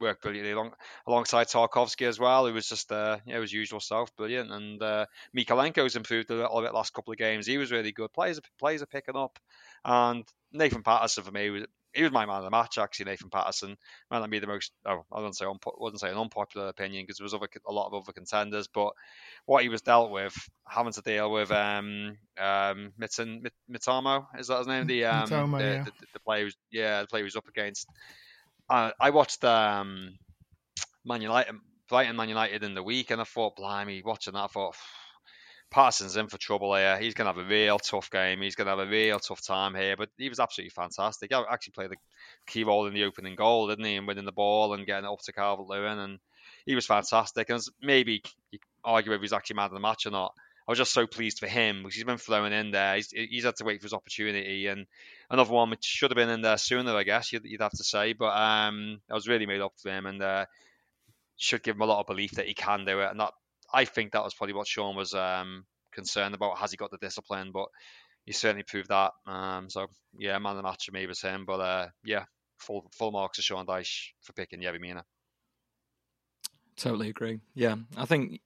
worked 0.00 0.22
brilliantly 0.22 0.52
along, 0.52 0.72
alongside 1.06 1.46
Tarkowski 1.48 2.06
as 2.06 2.18
well, 2.18 2.46
who 2.46 2.54
was 2.54 2.68
just 2.68 2.90
uh, 2.90 3.18
yeah, 3.26 3.40
his 3.40 3.52
usual 3.52 3.80
self, 3.80 4.14
brilliant. 4.16 4.50
And 4.50 4.82
uh, 4.82 5.06
Mykolenko's 5.36 5.96
improved 5.96 6.30
a 6.30 6.34
little 6.34 6.62
bit 6.62 6.74
last 6.74 6.94
couple 6.94 7.12
of 7.12 7.18
games. 7.18 7.46
He 7.46 7.58
was 7.58 7.70
really 7.70 7.92
good. 7.92 8.12
Players 8.12 8.40
players 8.58 8.82
are 8.82 8.86
picking 8.86 9.16
up, 9.16 9.38
and 9.84 10.24
Nathan 10.52 10.82
Patterson 10.82 11.24
for 11.24 11.30
me 11.30 11.50
was 11.50 11.64
he 11.94 12.02
was 12.02 12.12
my 12.12 12.26
man 12.26 12.38
of 12.38 12.44
the 12.44 12.50
match 12.50 12.78
actually. 12.78 13.06
Nathan 13.06 13.30
Patterson 13.30 13.76
might 14.10 14.20
not 14.20 14.30
be 14.30 14.38
the 14.38 14.46
most. 14.46 14.72
Oh, 14.86 15.04
I 15.12 15.16
wouldn't 15.16 15.36
say 15.36 15.46
wouldn't 15.78 16.00
say 16.00 16.10
an 16.10 16.16
unpopular 16.16 16.68
opinion 16.68 17.04
because 17.04 17.18
there 17.18 17.24
was 17.24 17.34
other, 17.34 17.48
a 17.66 17.72
lot 17.72 17.86
of 17.86 17.94
other 17.94 18.12
contenders, 18.12 18.68
but 18.68 18.92
what 19.46 19.62
he 19.62 19.68
was 19.68 19.82
dealt 19.82 20.10
with, 20.10 20.34
having 20.68 20.92
to 20.92 21.02
deal 21.02 21.30
with 21.30 21.50
um 21.50 22.16
um 22.38 22.92
Mitten 22.98 23.46
Mitamo 23.70 24.26
is 24.38 24.48
that 24.48 24.58
his 24.58 24.66
name? 24.66 24.86
The 24.86 25.04
um 25.04 25.28
Mitoma, 25.28 25.58
the, 25.58 25.64
yeah. 25.64 25.84
the, 25.84 25.90
the, 25.90 26.06
the 26.14 26.20
player, 26.20 26.44
was, 26.44 26.56
yeah, 26.70 27.02
the 27.02 27.08
player 27.08 27.22
he 27.22 27.26
was 27.26 27.36
up 27.36 27.48
against 27.48 27.88
uh, 28.70 28.92
I 29.00 29.10
watched 29.10 29.44
um, 29.44 30.16
Man 31.04 31.20
United, 31.20 31.54
Brighton 31.88 32.16
Man 32.16 32.28
United 32.28 32.62
in 32.62 32.74
the 32.74 32.82
week, 32.82 33.10
and 33.10 33.20
I 33.20 33.24
thought, 33.24 33.56
blimey, 33.56 34.02
watching 34.04 34.34
that, 34.34 34.44
I 34.44 34.46
thought, 34.46 34.76
Patterson's 35.70 36.16
in 36.16 36.28
for 36.28 36.38
trouble 36.38 36.74
here. 36.74 36.98
He's 36.98 37.14
going 37.14 37.26
to 37.26 37.38
have 37.38 37.46
a 37.46 37.48
real 37.48 37.78
tough 37.78 38.10
game. 38.10 38.42
He's 38.42 38.56
going 38.56 38.66
to 38.66 38.76
have 38.76 38.86
a 38.86 38.90
real 38.90 39.18
tough 39.18 39.44
time 39.44 39.74
here. 39.74 39.96
But 39.96 40.08
he 40.18 40.28
was 40.28 40.40
absolutely 40.40 40.70
fantastic. 40.70 41.30
He 41.32 41.42
actually 41.50 41.72
played 41.72 41.92
a 41.92 42.50
key 42.50 42.64
role 42.64 42.86
in 42.86 42.94
the 42.94 43.04
opening 43.04 43.36
goal, 43.36 43.68
didn't 43.68 43.84
he? 43.84 43.96
And 43.96 44.06
winning 44.06 44.24
the 44.24 44.32
ball 44.32 44.74
and 44.74 44.86
getting 44.86 45.04
it 45.04 45.12
up 45.12 45.20
to 45.20 45.32
Calvert 45.32 45.66
Lewin. 45.66 45.98
And 45.98 46.18
he 46.66 46.74
was 46.74 46.86
fantastic. 46.86 47.50
And 47.50 47.62
maybe 47.80 48.22
you 48.50 48.58
argue 48.84 49.12
if 49.12 49.20
he's 49.20 49.32
actually 49.32 49.56
man 49.56 49.66
of 49.66 49.72
the 49.72 49.80
match 49.80 50.06
or 50.06 50.10
not. 50.10 50.34
I 50.66 50.72
was 50.72 50.78
just 50.78 50.92
so 50.92 51.06
pleased 51.06 51.40
for 51.40 51.48
him 51.48 51.82
because 51.82 51.96
he's 51.96 52.04
been 52.04 52.18
thrown 52.18 52.52
in 52.52 52.70
there. 52.70 52.94
He's, 52.94 53.10
he's 53.10 53.44
had 53.44 53.56
to 53.56 53.64
wait 53.64 53.80
for 53.80 53.86
his 53.86 53.92
opportunity, 53.92 54.68
and 54.68 54.86
another 55.28 55.52
one 55.52 55.70
which 55.70 55.84
should 55.84 56.12
have 56.12 56.16
been 56.16 56.28
in 56.28 56.42
there 56.42 56.58
sooner, 56.58 56.94
I 56.94 57.02
guess 57.02 57.32
you'd, 57.32 57.44
you'd 57.44 57.60
have 57.60 57.72
to 57.72 57.82
say. 57.82 58.12
But 58.12 58.36
um, 58.36 59.00
I 59.10 59.14
was 59.14 59.26
really 59.26 59.46
made 59.46 59.62
up 59.62 59.72
for 59.82 59.90
him, 59.90 60.06
and 60.06 60.22
uh, 60.22 60.44
should 61.36 61.64
give 61.64 61.74
him 61.74 61.82
a 61.82 61.86
lot 61.86 61.98
of 61.98 62.06
belief 62.06 62.32
that 62.32 62.46
he 62.46 62.54
can 62.54 62.84
do 62.84 63.00
it. 63.00 63.10
And 63.10 63.18
that 63.18 63.32
I 63.72 63.84
think 63.84 64.12
that 64.12 64.24
was 64.24 64.34
probably 64.34 64.54
what 64.54 64.66
Sean 64.66 64.96
was 64.96 65.14
um, 65.14 65.64
concerned 65.92 66.34
about. 66.34 66.58
Has 66.58 66.70
he 66.70 66.76
got 66.76 66.90
the 66.90 66.98
discipline? 66.98 67.50
But 67.52 67.68
he 68.24 68.32
certainly 68.32 68.64
proved 68.64 68.88
that. 68.88 69.12
Um, 69.26 69.70
so 69.70 69.86
yeah, 70.18 70.38
man 70.38 70.52
of 70.52 70.56
the 70.56 70.62
match 70.62 70.84
for 70.86 70.92
me 70.92 71.06
was 71.06 71.20
him. 71.20 71.44
But 71.46 71.60
uh, 71.60 71.88
yeah, 72.04 72.24
full 72.58 72.90
full 72.92 73.12
marks 73.12 73.36
to 73.36 73.42
Sean 73.42 73.66
Dyche 73.66 74.08
for 74.22 74.32
picking 74.32 74.60
Yerry 74.60 74.80
Mina. 74.80 75.04
Totally 76.76 77.08
agree. 77.08 77.40
Yeah, 77.54 77.76
I 77.96 78.06
think 78.06 78.40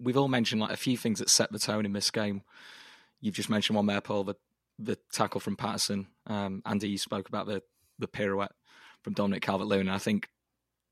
we've 0.00 0.16
all 0.16 0.28
mentioned 0.28 0.60
like 0.60 0.72
a 0.72 0.76
few 0.76 0.96
things 0.96 1.20
that 1.20 1.30
set 1.30 1.52
the 1.52 1.58
tone 1.58 1.86
in 1.86 1.92
this 1.92 2.10
game. 2.10 2.42
You've 3.20 3.34
just 3.34 3.50
mentioned 3.50 3.76
one 3.76 3.86
there, 3.86 4.00
Paul, 4.00 4.24
the 4.24 4.34
the 4.78 4.98
tackle 5.12 5.40
from 5.40 5.56
Patterson. 5.56 6.08
Um, 6.26 6.62
Andy, 6.66 6.88
you 6.88 6.98
spoke 6.98 7.28
about 7.28 7.46
the 7.46 7.62
the 7.98 8.08
pirouette 8.08 8.52
from 9.02 9.14
Dominic 9.14 9.42
Calvert-Lewin. 9.42 9.86
And 9.86 9.94
i 9.94 9.98
think, 9.98 10.28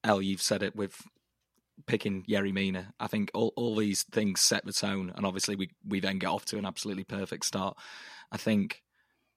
El, 0.03 0.23
you've 0.23 0.41
said 0.41 0.63
it 0.63 0.75
with 0.77 1.03
picking 1.87 2.25
Yerry 2.25 2.53
Mina. 2.53 2.95
I 2.99 3.07
think 3.07 3.31
all, 3.35 3.53
all 3.57 3.77
these 3.77 4.03
things 4.05 4.41
set 4.41 4.65
the 4.65 4.73
tone, 4.73 5.13
and 5.15 5.27
obviously 5.27 5.57
we 5.57 5.71
we 5.87 6.01
then 6.01 6.19
get 6.19 6.29
off 6.29 6.45
to 6.47 6.59
an 6.59 6.67
absolutely 6.67 7.05
perfect 7.05 7.45
start. 7.45 7.77
I 8.31 8.37
think 8.37 8.83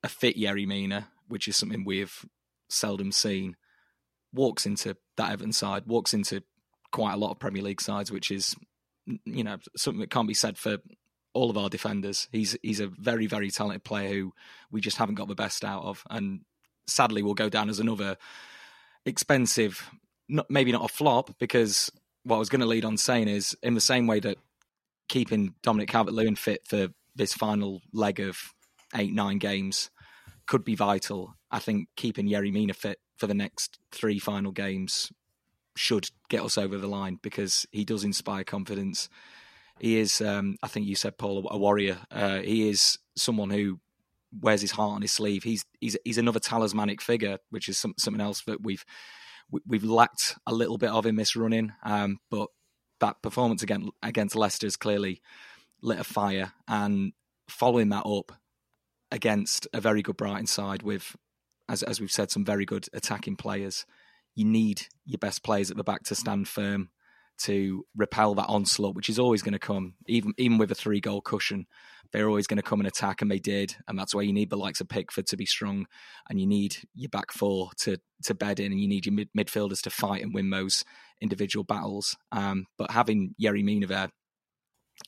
a 0.04 0.10
fit 0.10 0.38
Yerry 0.38 0.68
Mina, 0.68 1.08
which 1.28 1.48
is 1.48 1.56
something 1.56 1.84
we've 1.84 2.26
seldom 2.70 3.12
seen, 3.12 3.56
walks 4.34 4.66
into 4.66 4.98
that 5.18 5.32
Everton 5.32 5.54
side, 5.54 5.84
walks 5.88 6.14
into 6.14 6.44
quite 6.92 7.14
a 7.14 7.18
lot 7.18 7.32
of 7.32 7.40
Premier 7.40 7.64
League 7.64 7.82
sides, 7.82 8.12
which 8.12 8.32
is 8.32 8.56
you 9.26 9.44
know 9.44 9.58
something 9.76 10.02
that 10.02 10.12
can't 10.12 10.28
be 10.28 10.34
said 10.34 10.58
for 10.58 10.78
all 11.34 11.50
of 11.50 11.58
our 11.58 11.70
defenders. 11.70 12.28
He's 12.32 12.58
he's 12.62 12.80
a 12.80 12.88
very 12.88 13.28
very 13.28 13.52
talented 13.52 13.84
player 13.84 14.10
who 14.10 14.34
we 14.72 14.82
just 14.82 14.98
haven't 14.98 15.16
got 15.16 15.28
the 15.28 15.36
best 15.36 15.64
out 15.64 15.84
of, 15.84 16.04
and 16.10 16.42
sadly 16.88 17.22
will 17.22 17.34
go 17.34 17.50
down 17.50 17.70
as 17.70 17.80
another 17.80 18.18
expensive, 19.06 19.90
not, 20.28 20.50
maybe 20.50 20.72
not 20.72 20.86
a 20.86 20.94
flop 20.94 21.38
because 21.40 21.92
what 22.28 22.36
I 22.36 22.40
was 22.40 22.50
going 22.50 22.62
to 22.62 22.68
lead 22.68 22.86
on 22.86 22.98
saying 22.98 23.30
is 23.30 23.56
in 23.64 23.74
the 23.74 23.82
same 23.82 24.06
way 24.06 24.20
that 24.20 24.38
keeping 25.08 25.56
Dominic 25.64 25.90
Calvert-Lewin 25.90 26.36
fit 26.36 26.68
for 26.68 26.90
this 27.16 27.34
final 27.34 27.82
leg 27.94 28.20
of 28.20 28.38
eight 28.96 29.14
nine 29.14 29.38
games 29.38 29.90
could 30.46 30.64
be 30.64 30.76
vital. 30.76 31.34
I 31.50 31.60
think 31.60 31.88
keeping 31.96 32.28
Yerry 32.28 32.52
Mina 32.52 32.74
fit 32.74 33.00
for 33.16 33.28
the 33.28 33.34
next 33.34 33.80
three 33.92 34.20
final 34.20 34.52
games 34.52 35.12
should 35.76 36.10
get 36.30 36.44
us 36.44 36.58
over 36.58 36.78
the 36.78 36.88
line 36.88 37.18
because 37.22 37.66
he 37.72 37.86
does 37.86 38.04
inspire 38.04 38.44
confidence. 38.44 39.08
He 39.80 39.98
is, 39.98 40.22
um, 40.22 40.58
I 40.62 40.68
think 40.68 40.86
you 40.86 40.96
said, 40.96 41.18
Paul, 41.18 41.48
a 41.50 41.58
warrior. 41.58 42.00
Uh, 42.12 42.40
he 42.40 42.68
is 42.68 42.98
someone 43.16 43.52
who 43.52 43.80
wears 44.38 44.62
his 44.62 44.72
heart 44.72 44.96
on 44.96 45.02
his 45.02 45.14
sleeve. 45.14 45.44
He's 45.44 45.64
he's 45.80 45.96
he's 46.04 46.18
another 46.18 46.40
talismanic 46.40 47.02
figure, 47.02 47.38
which 47.52 47.70
is 47.70 47.78
some, 47.78 47.94
something 47.98 48.22
else 48.22 48.42
that 48.48 48.64
we've 48.64 48.84
we've 49.66 49.84
lacked 49.84 50.36
a 50.46 50.54
little 50.54 50.78
bit 50.78 50.90
of 50.90 51.06
in 51.06 51.16
this 51.16 51.36
running. 51.36 51.74
Um, 51.84 52.20
but 52.30 52.50
that 53.00 53.22
performance 53.22 53.64
against 53.64 53.90
against 54.04 54.36
Leicester 54.36 54.66
has 54.66 54.76
clearly 54.78 55.22
lit 55.82 56.00
a 56.00 56.04
fire, 56.04 56.54
and 56.68 57.14
following 57.50 57.90
that 57.90 58.06
up 58.06 58.32
against 59.12 59.68
a 59.74 59.80
very 59.80 60.02
good 60.02 60.18
Brighton 60.18 60.48
side 60.48 60.84
with, 60.84 61.16
as 61.70 61.84
as 61.84 62.00
we've 62.02 62.12
said, 62.12 62.32
some 62.32 62.46
very 62.46 62.66
good 62.66 62.88
attacking 62.94 63.36
players 63.36 63.86
you 64.38 64.46
need 64.46 64.84
your 65.04 65.18
best 65.18 65.44
players 65.44 65.72
at 65.72 65.78
the 65.78 65.84
back 65.84 66.04
to 66.04 66.14
stand 66.14 66.48
firm 66.48 66.90
to 67.40 67.86
repel 67.96 68.36
that 68.36 68.48
onslaught, 68.48 68.96
which 68.96 69.10
is 69.10 69.20
always 69.20 69.42
going 69.42 69.54
to 69.54 69.60
come, 69.60 69.96
even 70.08 70.34
even 70.38 70.58
with 70.58 70.72
a 70.72 70.76
three 70.76 71.00
goal 71.00 71.22
cushion. 71.22 71.68
They're 72.14 72.30
always 72.30 72.48
going 72.48 72.58
to 72.58 72.64
come 72.64 72.80
and 72.80 72.88
attack, 72.88 73.22
and 73.22 73.30
they 73.30 73.40
did, 73.40 73.76
and 73.88 74.00
that's 74.00 74.16
why 74.16 74.22
you 74.22 74.32
need 74.32 74.50
the 74.50 74.58
likes 74.58 74.80
of 74.80 74.88
Pickford 74.88 75.28
to 75.28 75.38
be 75.38 75.46
strong, 75.46 75.88
and 76.30 76.40
you 76.40 76.48
need 76.48 76.78
your 76.96 77.10
back 77.10 77.32
four 77.32 77.72
to 77.82 77.98
to 78.24 78.34
bed 78.34 78.60
in, 78.60 78.72
and 78.72 78.80
you 78.80 78.88
need 78.88 79.06
your 79.06 79.14
mid- 79.14 79.34
midfielders 79.38 79.82
to 79.82 79.90
fight 79.90 80.24
and 80.24 80.34
win 80.34 80.50
those 80.50 80.86
individual 81.22 81.64
battles. 81.64 82.16
Um, 82.32 82.66
but 82.78 82.92
having 82.92 83.36
Yerry 83.42 83.64
Mina 83.64 83.88
there 83.88 84.10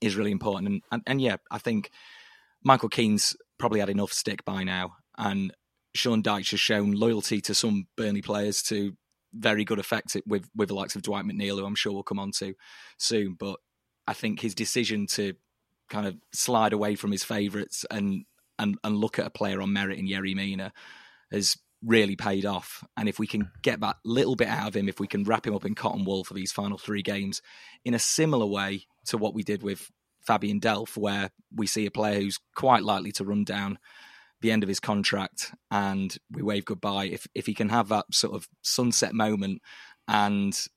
is 0.02 0.16
really 0.16 0.32
important, 0.32 0.68
and, 0.68 0.82
and 0.92 1.02
and 1.08 1.22
yeah, 1.22 1.38
I 1.50 1.58
think 1.58 1.90
Michael 2.64 2.90
Keane's 2.90 3.36
probably 3.58 3.80
had 3.80 3.90
enough 3.90 4.12
stick 4.12 4.44
by 4.44 4.64
now, 4.64 4.96
and 5.18 5.54
Sean 5.96 6.22
Dyche 6.22 6.52
has 6.52 6.60
shown 6.60 6.92
loyalty 6.92 7.42
to 7.42 7.56
some 7.56 7.88
Burnley 7.96 8.22
players 8.22 8.62
to 8.64 8.94
very 9.34 9.64
good 9.66 9.80
effect 9.80 10.16
with 10.26 10.50
with 10.56 10.70
the 10.70 10.76
likes 10.76 10.96
of 10.96 11.02
Dwight 11.02 11.26
McNeil, 11.26 11.60
who 11.60 11.66
I'm 11.66 11.76
sure 11.76 11.94
we'll 11.94 12.04
come 12.04 12.20
on 12.20 12.32
to 12.40 12.56
soon. 12.98 13.36
But 13.40 13.60
I 14.08 14.14
think 14.14 14.40
his 14.40 14.56
decision 14.56 15.08
to 15.08 15.34
kind 15.90 16.08
of 16.08 16.16
slide 16.34 16.74
away 16.74 16.96
from 16.96 17.12
his 17.12 17.24
favourites 17.24 17.86
and 17.90 18.26
and 18.58 18.78
and 18.84 18.98
look 18.98 19.20
at 19.20 19.26
a 19.26 19.32
player 19.32 19.62
on 19.62 19.74
merit 19.74 20.00
in 20.00 20.08
Yerry 20.08 20.36
Mina 20.36 20.72
has 21.32 21.58
really 21.84 22.16
paid 22.16 22.46
off. 22.46 22.84
And 22.98 23.08
if 23.08 23.20
we 23.20 23.28
can 23.28 23.52
get 23.62 23.80
that 23.82 23.98
little 24.04 24.36
bit 24.36 24.50
out 24.50 24.68
of 24.68 24.76
him, 24.76 24.90
if 24.90 25.00
we 25.00 25.08
can 25.08 25.24
wrap 25.24 25.48
him 25.48 25.56
up 25.56 25.66
in 25.66 25.76
cotton 25.76 26.04
wool 26.04 26.24
for 26.24 26.34
these 26.34 26.52
final 26.52 26.78
three 26.78 27.02
games, 27.02 27.42
in 27.86 27.94
a 27.94 28.00
similar 28.00 28.46
way 28.46 28.86
to 29.06 29.18
what 29.18 29.34
we 29.34 29.44
did 29.44 29.64
with 29.64 29.90
Fabian 30.22 30.60
Delph, 30.60 30.98
where 30.98 31.32
we 31.56 31.68
see 31.68 31.86
a 31.86 31.92
player 31.92 32.20
who's 32.20 32.40
quite 32.56 32.84
likely 32.84 33.12
to 33.14 33.24
run 33.24 33.44
down 33.44 33.80
the 34.42 34.52
end 34.52 34.64
of 34.64 34.70
his 34.70 34.80
contract 34.80 35.54
and 35.72 36.18
we 36.32 36.42
wave 36.42 36.66
goodbye, 36.66 37.06
if 37.06 37.28
if 37.36 37.46
he 37.46 37.54
can 37.54 37.70
have 37.70 37.90
that 37.90 38.06
sort 38.12 38.36
of 38.36 38.48
sunset 38.62 39.14
moment 39.14 39.62
and 40.08 40.68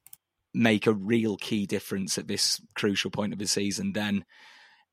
make 0.55 0.87
a 0.87 0.92
real 0.92 1.37
key 1.37 1.66
difference 1.66 2.18
at 2.18 2.29
this 2.29 2.61
crucial 2.75 3.11
point 3.11 3.33
of 3.33 3.38
the 3.38 3.46
season, 3.46 3.92
then 3.92 4.25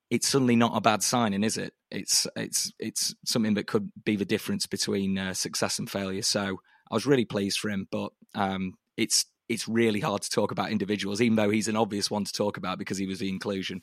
it's 0.09 0.27
suddenly 0.27 0.55
not 0.55 0.75
a 0.75 0.81
bad 0.81 1.03
signing, 1.03 1.43
is 1.43 1.57
it? 1.57 1.73
It's 1.91 2.27
it's 2.35 2.71
it's 2.79 3.15
something 3.25 3.55
that 3.55 3.67
could 3.67 3.91
be 4.03 4.15
the 4.15 4.25
difference 4.25 4.65
between 4.65 5.17
uh, 5.17 5.33
success 5.33 5.79
and 5.79 5.89
failure. 5.89 6.21
So 6.21 6.59
I 6.89 6.93
was 6.93 7.05
really 7.05 7.25
pleased 7.25 7.59
for 7.59 7.69
him, 7.69 7.87
but 7.91 8.11
um, 8.33 8.73
it's 8.97 9.25
it's 9.49 9.67
really 9.67 9.99
hard 9.99 10.21
to 10.21 10.29
talk 10.29 10.51
about 10.51 10.71
individuals, 10.71 11.21
even 11.21 11.35
though 11.35 11.49
he's 11.49 11.67
an 11.67 11.75
obvious 11.75 12.09
one 12.09 12.23
to 12.23 12.31
talk 12.31 12.57
about 12.57 12.77
because 12.77 12.99
he 12.99 13.07
was 13.07 13.19
the 13.19 13.29
inclusion, 13.29 13.81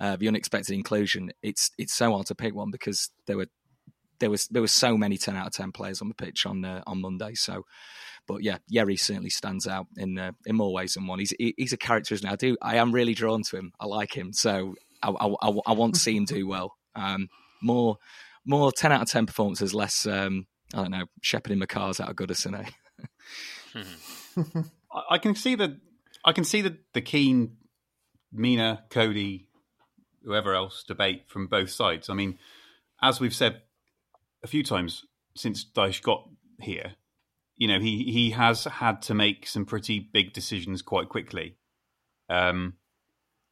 uh, 0.00 0.16
the 0.16 0.28
unexpected 0.28 0.74
inclusion. 0.74 1.32
It's 1.42 1.70
it's 1.78 1.94
so 1.94 2.12
hard 2.12 2.26
to 2.26 2.34
pick 2.34 2.54
one 2.54 2.70
because 2.70 3.10
there 3.26 3.38
were 3.38 3.48
there 4.18 4.30
was 4.30 4.46
there 4.48 4.62
was 4.62 4.72
so 4.72 4.96
many 4.96 5.16
ten 5.16 5.36
out 5.36 5.46
of 5.46 5.52
ten 5.52 5.72
players 5.72 6.00
on 6.00 6.08
the 6.08 6.14
pitch 6.14 6.46
on 6.46 6.64
uh, 6.64 6.82
on 6.86 7.00
Monday. 7.00 7.34
So, 7.34 7.64
but 8.26 8.42
yeah, 8.42 8.58
Yerry 8.72 8.98
certainly 8.98 9.30
stands 9.30 9.66
out 9.66 9.86
in 9.96 10.18
uh, 10.18 10.32
in 10.44 10.56
more 10.56 10.72
ways 10.72 10.94
than 10.94 11.06
one. 11.06 11.18
He's 11.18 11.34
he, 11.38 11.54
he's 11.56 11.72
a 11.72 11.78
character, 11.78 12.14
isn't 12.14 12.26
he? 12.26 12.32
I 12.32 12.36
do 12.36 12.56
I 12.62 12.76
am 12.76 12.92
really 12.92 13.14
drawn 13.14 13.42
to 13.44 13.56
him. 13.56 13.72
I 13.80 13.86
like 13.86 14.16
him, 14.16 14.32
so 14.32 14.74
I, 15.02 15.10
I, 15.10 15.26
I, 15.26 15.52
I 15.66 15.72
want 15.72 15.94
to 15.94 16.00
see 16.00 16.16
him 16.16 16.24
do 16.24 16.46
well. 16.46 16.76
Um, 16.94 17.28
more 17.62 17.98
more 18.44 18.72
ten 18.72 18.92
out 18.92 19.02
of 19.02 19.08
ten 19.08 19.26
performances, 19.26 19.74
less 19.74 20.06
um, 20.06 20.46
I 20.74 20.82
don't 20.82 20.90
know 20.90 21.06
shepherding 21.22 21.58
my 21.58 21.66
cars 21.66 22.00
out 22.00 22.10
of 22.10 22.16
Goodison. 22.16 22.70
Eh? 23.76 23.82
I, 24.90 25.02
I 25.10 25.18
can 25.18 25.34
see 25.34 25.54
the 25.54 25.78
I 26.24 26.32
can 26.32 26.44
see 26.44 26.62
the 26.62 26.78
the 26.94 27.02
Keane 27.02 27.58
Mina, 28.32 28.84
Coady, 28.90 29.48
whoever 30.24 30.54
else 30.54 30.84
debate 30.86 31.24
from 31.28 31.46
both 31.46 31.70
sides. 31.70 32.10
I 32.10 32.14
mean, 32.14 32.38
as 33.00 33.20
we've 33.20 33.34
said 33.34 33.62
a 34.46 34.48
few 34.48 34.62
times 34.62 35.04
since 35.34 35.64
Dyche 35.64 36.00
got 36.02 36.28
here, 36.60 36.94
you 37.56 37.66
know, 37.66 37.80
he 37.80 38.04
he 38.04 38.30
has 38.30 38.62
had 38.64 39.02
to 39.02 39.14
make 39.14 39.48
some 39.48 39.66
pretty 39.66 39.98
big 39.98 40.32
decisions 40.32 40.82
quite 40.82 41.08
quickly. 41.08 41.56
Um, 42.30 42.74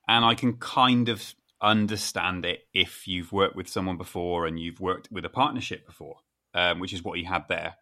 and 0.06 0.24
I 0.24 0.34
can 0.36 0.54
kind 0.58 1.08
of 1.08 1.34
understand 1.60 2.44
it 2.44 2.60
if 2.72 3.08
you've 3.08 3.32
worked 3.32 3.56
with 3.56 3.68
someone 3.68 3.96
before 3.96 4.46
and 4.46 4.60
you've 4.60 4.80
worked 4.80 5.08
with 5.10 5.24
a 5.24 5.28
partnership 5.28 5.84
before, 5.84 6.18
um, 6.54 6.78
which 6.78 6.92
is 6.92 7.02
what 7.02 7.18
he 7.18 7.24
had 7.24 7.48
there, 7.48 7.74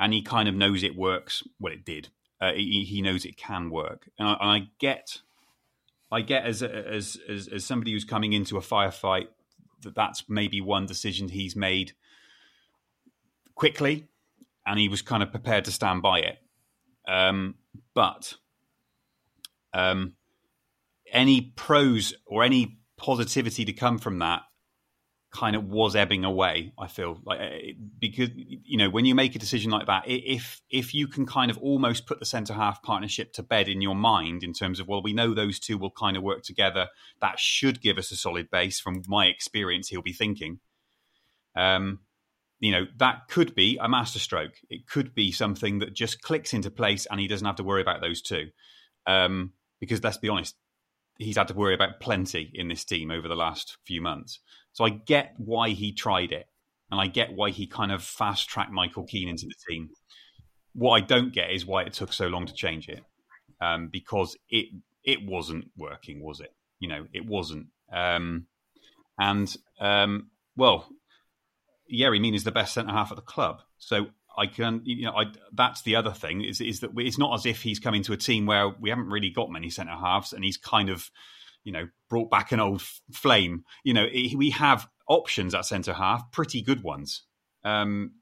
and 0.00 0.12
he 0.12 0.20
kind 0.20 0.48
of 0.48 0.56
knows 0.56 0.82
it 0.82 0.96
works. 0.96 1.44
Well, 1.60 1.72
it 1.72 1.84
did. 1.84 2.08
Uh, 2.40 2.54
he, 2.54 2.84
he, 2.84 3.02
knows 3.02 3.24
it 3.24 3.36
can 3.36 3.70
work, 3.70 4.08
and 4.18 4.26
I, 4.26 4.32
and 4.32 4.50
I 4.50 4.68
get, 4.80 5.18
I 6.10 6.22
get 6.22 6.44
as, 6.44 6.60
as 6.60 7.16
as 7.28 7.46
as 7.46 7.64
somebody 7.64 7.92
who's 7.92 8.04
coming 8.04 8.32
into 8.32 8.56
a 8.56 8.60
firefight 8.60 9.28
that 9.82 9.94
that's 9.94 10.24
maybe 10.28 10.60
one 10.60 10.86
decision 10.86 11.28
he's 11.28 11.54
made 11.54 11.92
quickly, 13.54 14.08
and 14.66 14.78
he 14.78 14.88
was 14.88 15.02
kind 15.02 15.22
of 15.22 15.30
prepared 15.30 15.64
to 15.66 15.72
stand 15.72 16.02
by 16.02 16.20
it. 16.20 16.38
Um, 17.08 17.56
but 17.94 18.34
um, 19.72 20.14
any 21.10 21.52
pros 21.56 22.14
or 22.26 22.42
any 22.42 22.78
positivity 22.96 23.64
to 23.64 23.72
come 23.72 23.98
from 23.98 24.20
that 24.20 24.42
kind 25.32 25.56
of 25.56 25.64
was 25.64 25.96
ebbing 25.96 26.24
away. 26.24 26.72
I 26.78 26.86
feel 26.86 27.18
like 27.24 27.40
eh, 27.40 27.72
because 27.98 28.28
you 28.34 28.76
know 28.76 28.90
when 28.90 29.06
you 29.06 29.14
make 29.14 29.34
a 29.34 29.38
decision 29.38 29.70
like 29.70 29.86
that, 29.86 30.04
if 30.06 30.60
if 30.70 30.94
you 30.94 31.08
can 31.08 31.26
kind 31.26 31.50
of 31.50 31.58
almost 31.58 32.06
put 32.06 32.20
the 32.20 32.26
centre 32.26 32.52
half 32.52 32.82
partnership 32.82 33.32
to 33.34 33.42
bed 33.42 33.68
in 33.68 33.80
your 33.80 33.94
mind 33.94 34.42
in 34.42 34.52
terms 34.52 34.78
of 34.78 34.88
well, 34.88 35.02
we 35.02 35.12
know 35.12 35.34
those 35.34 35.58
two 35.58 35.78
will 35.78 35.90
kind 35.90 36.16
of 36.16 36.22
work 36.22 36.42
together. 36.42 36.88
That 37.20 37.40
should 37.40 37.80
give 37.80 37.98
us 37.98 38.12
a 38.12 38.16
solid 38.16 38.50
base. 38.50 38.78
From 38.78 39.02
my 39.08 39.26
experience, 39.26 39.88
he'll 39.88 40.02
be 40.02 40.12
thinking. 40.12 40.60
Um, 41.56 42.00
you 42.62 42.70
know 42.70 42.86
that 42.98 43.26
could 43.28 43.56
be 43.56 43.76
a 43.80 43.88
masterstroke. 43.88 44.54
It 44.70 44.86
could 44.86 45.14
be 45.16 45.32
something 45.32 45.80
that 45.80 45.94
just 45.94 46.22
clicks 46.22 46.54
into 46.54 46.70
place, 46.70 47.06
and 47.10 47.18
he 47.18 47.26
doesn't 47.26 47.44
have 47.44 47.56
to 47.56 47.64
worry 47.64 47.82
about 47.82 48.00
those 48.00 48.22
two. 48.22 48.50
Um, 49.04 49.52
because 49.80 50.02
let's 50.04 50.16
be 50.16 50.28
honest, 50.28 50.54
he's 51.18 51.36
had 51.36 51.48
to 51.48 51.54
worry 51.54 51.74
about 51.74 51.98
plenty 51.98 52.52
in 52.54 52.68
this 52.68 52.84
team 52.84 53.10
over 53.10 53.26
the 53.26 53.34
last 53.34 53.78
few 53.84 54.00
months. 54.00 54.38
So 54.74 54.84
I 54.84 54.90
get 54.90 55.34
why 55.38 55.70
he 55.70 55.92
tried 55.92 56.30
it, 56.30 56.46
and 56.88 57.00
I 57.00 57.08
get 57.08 57.32
why 57.32 57.50
he 57.50 57.66
kind 57.66 57.90
of 57.90 58.04
fast 58.04 58.48
tracked 58.48 58.70
Michael 58.70 59.06
Keane 59.06 59.28
into 59.28 59.46
the 59.46 59.54
team. 59.68 59.90
What 60.72 60.92
I 60.92 61.00
don't 61.00 61.34
get 61.34 61.50
is 61.50 61.66
why 61.66 61.82
it 61.82 61.94
took 61.94 62.12
so 62.12 62.28
long 62.28 62.46
to 62.46 62.54
change 62.54 62.88
it, 62.88 63.02
um, 63.60 63.88
because 63.92 64.36
it 64.48 64.66
it 65.02 65.26
wasn't 65.26 65.64
working, 65.76 66.22
was 66.22 66.38
it? 66.38 66.54
You 66.78 66.88
know, 66.88 67.06
it 67.12 67.26
wasn't. 67.26 67.66
Um, 67.92 68.46
and 69.18 69.52
um, 69.80 70.30
well, 70.56 70.88
Yerry 71.92 72.20
Mina 72.20 72.36
is 72.36 72.44
the 72.44 72.52
best 72.52 72.74
centre 72.74 72.92
half 72.92 73.10
at 73.10 73.16
the 73.16 73.22
club, 73.22 73.62
so 73.78 74.06
I 74.36 74.46
can, 74.46 74.80
you 74.84 75.04
know, 75.04 75.12
I, 75.16 75.26
that's 75.52 75.82
the 75.82 75.96
other 75.96 76.12
thing 76.12 76.42
is 76.42 76.60
is 76.60 76.80
that 76.80 76.90
it's 76.96 77.18
not 77.18 77.34
as 77.34 77.46
if 77.46 77.62
he's 77.62 77.78
coming 77.78 78.02
to 78.04 78.12
a 78.12 78.16
team 78.16 78.46
where 78.46 78.68
we 78.68 78.90
haven't 78.90 79.08
really 79.08 79.30
got 79.30 79.50
many 79.50 79.70
centre 79.70 79.92
halves, 79.92 80.32
and 80.32 80.44
he's 80.44 80.56
kind 80.56 80.88
of, 80.88 81.10
you 81.64 81.72
know, 81.72 81.88
brought 82.08 82.30
back 82.30 82.52
an 82.52 82.60
old 82.60 82.82
flame. 83.12 83.64
You 83.84 83.94
know, 83.94 84.06
we 84.36 84.50
have 84.50 84.88
options 85.08 85.54
at 85.54 85.66
centre 85.66 85.92
half, 85.92 86.30
pretty 86.32 86.62
good 86.62 86.82
ones. 86.82 87.22
Um, 87.64 88.12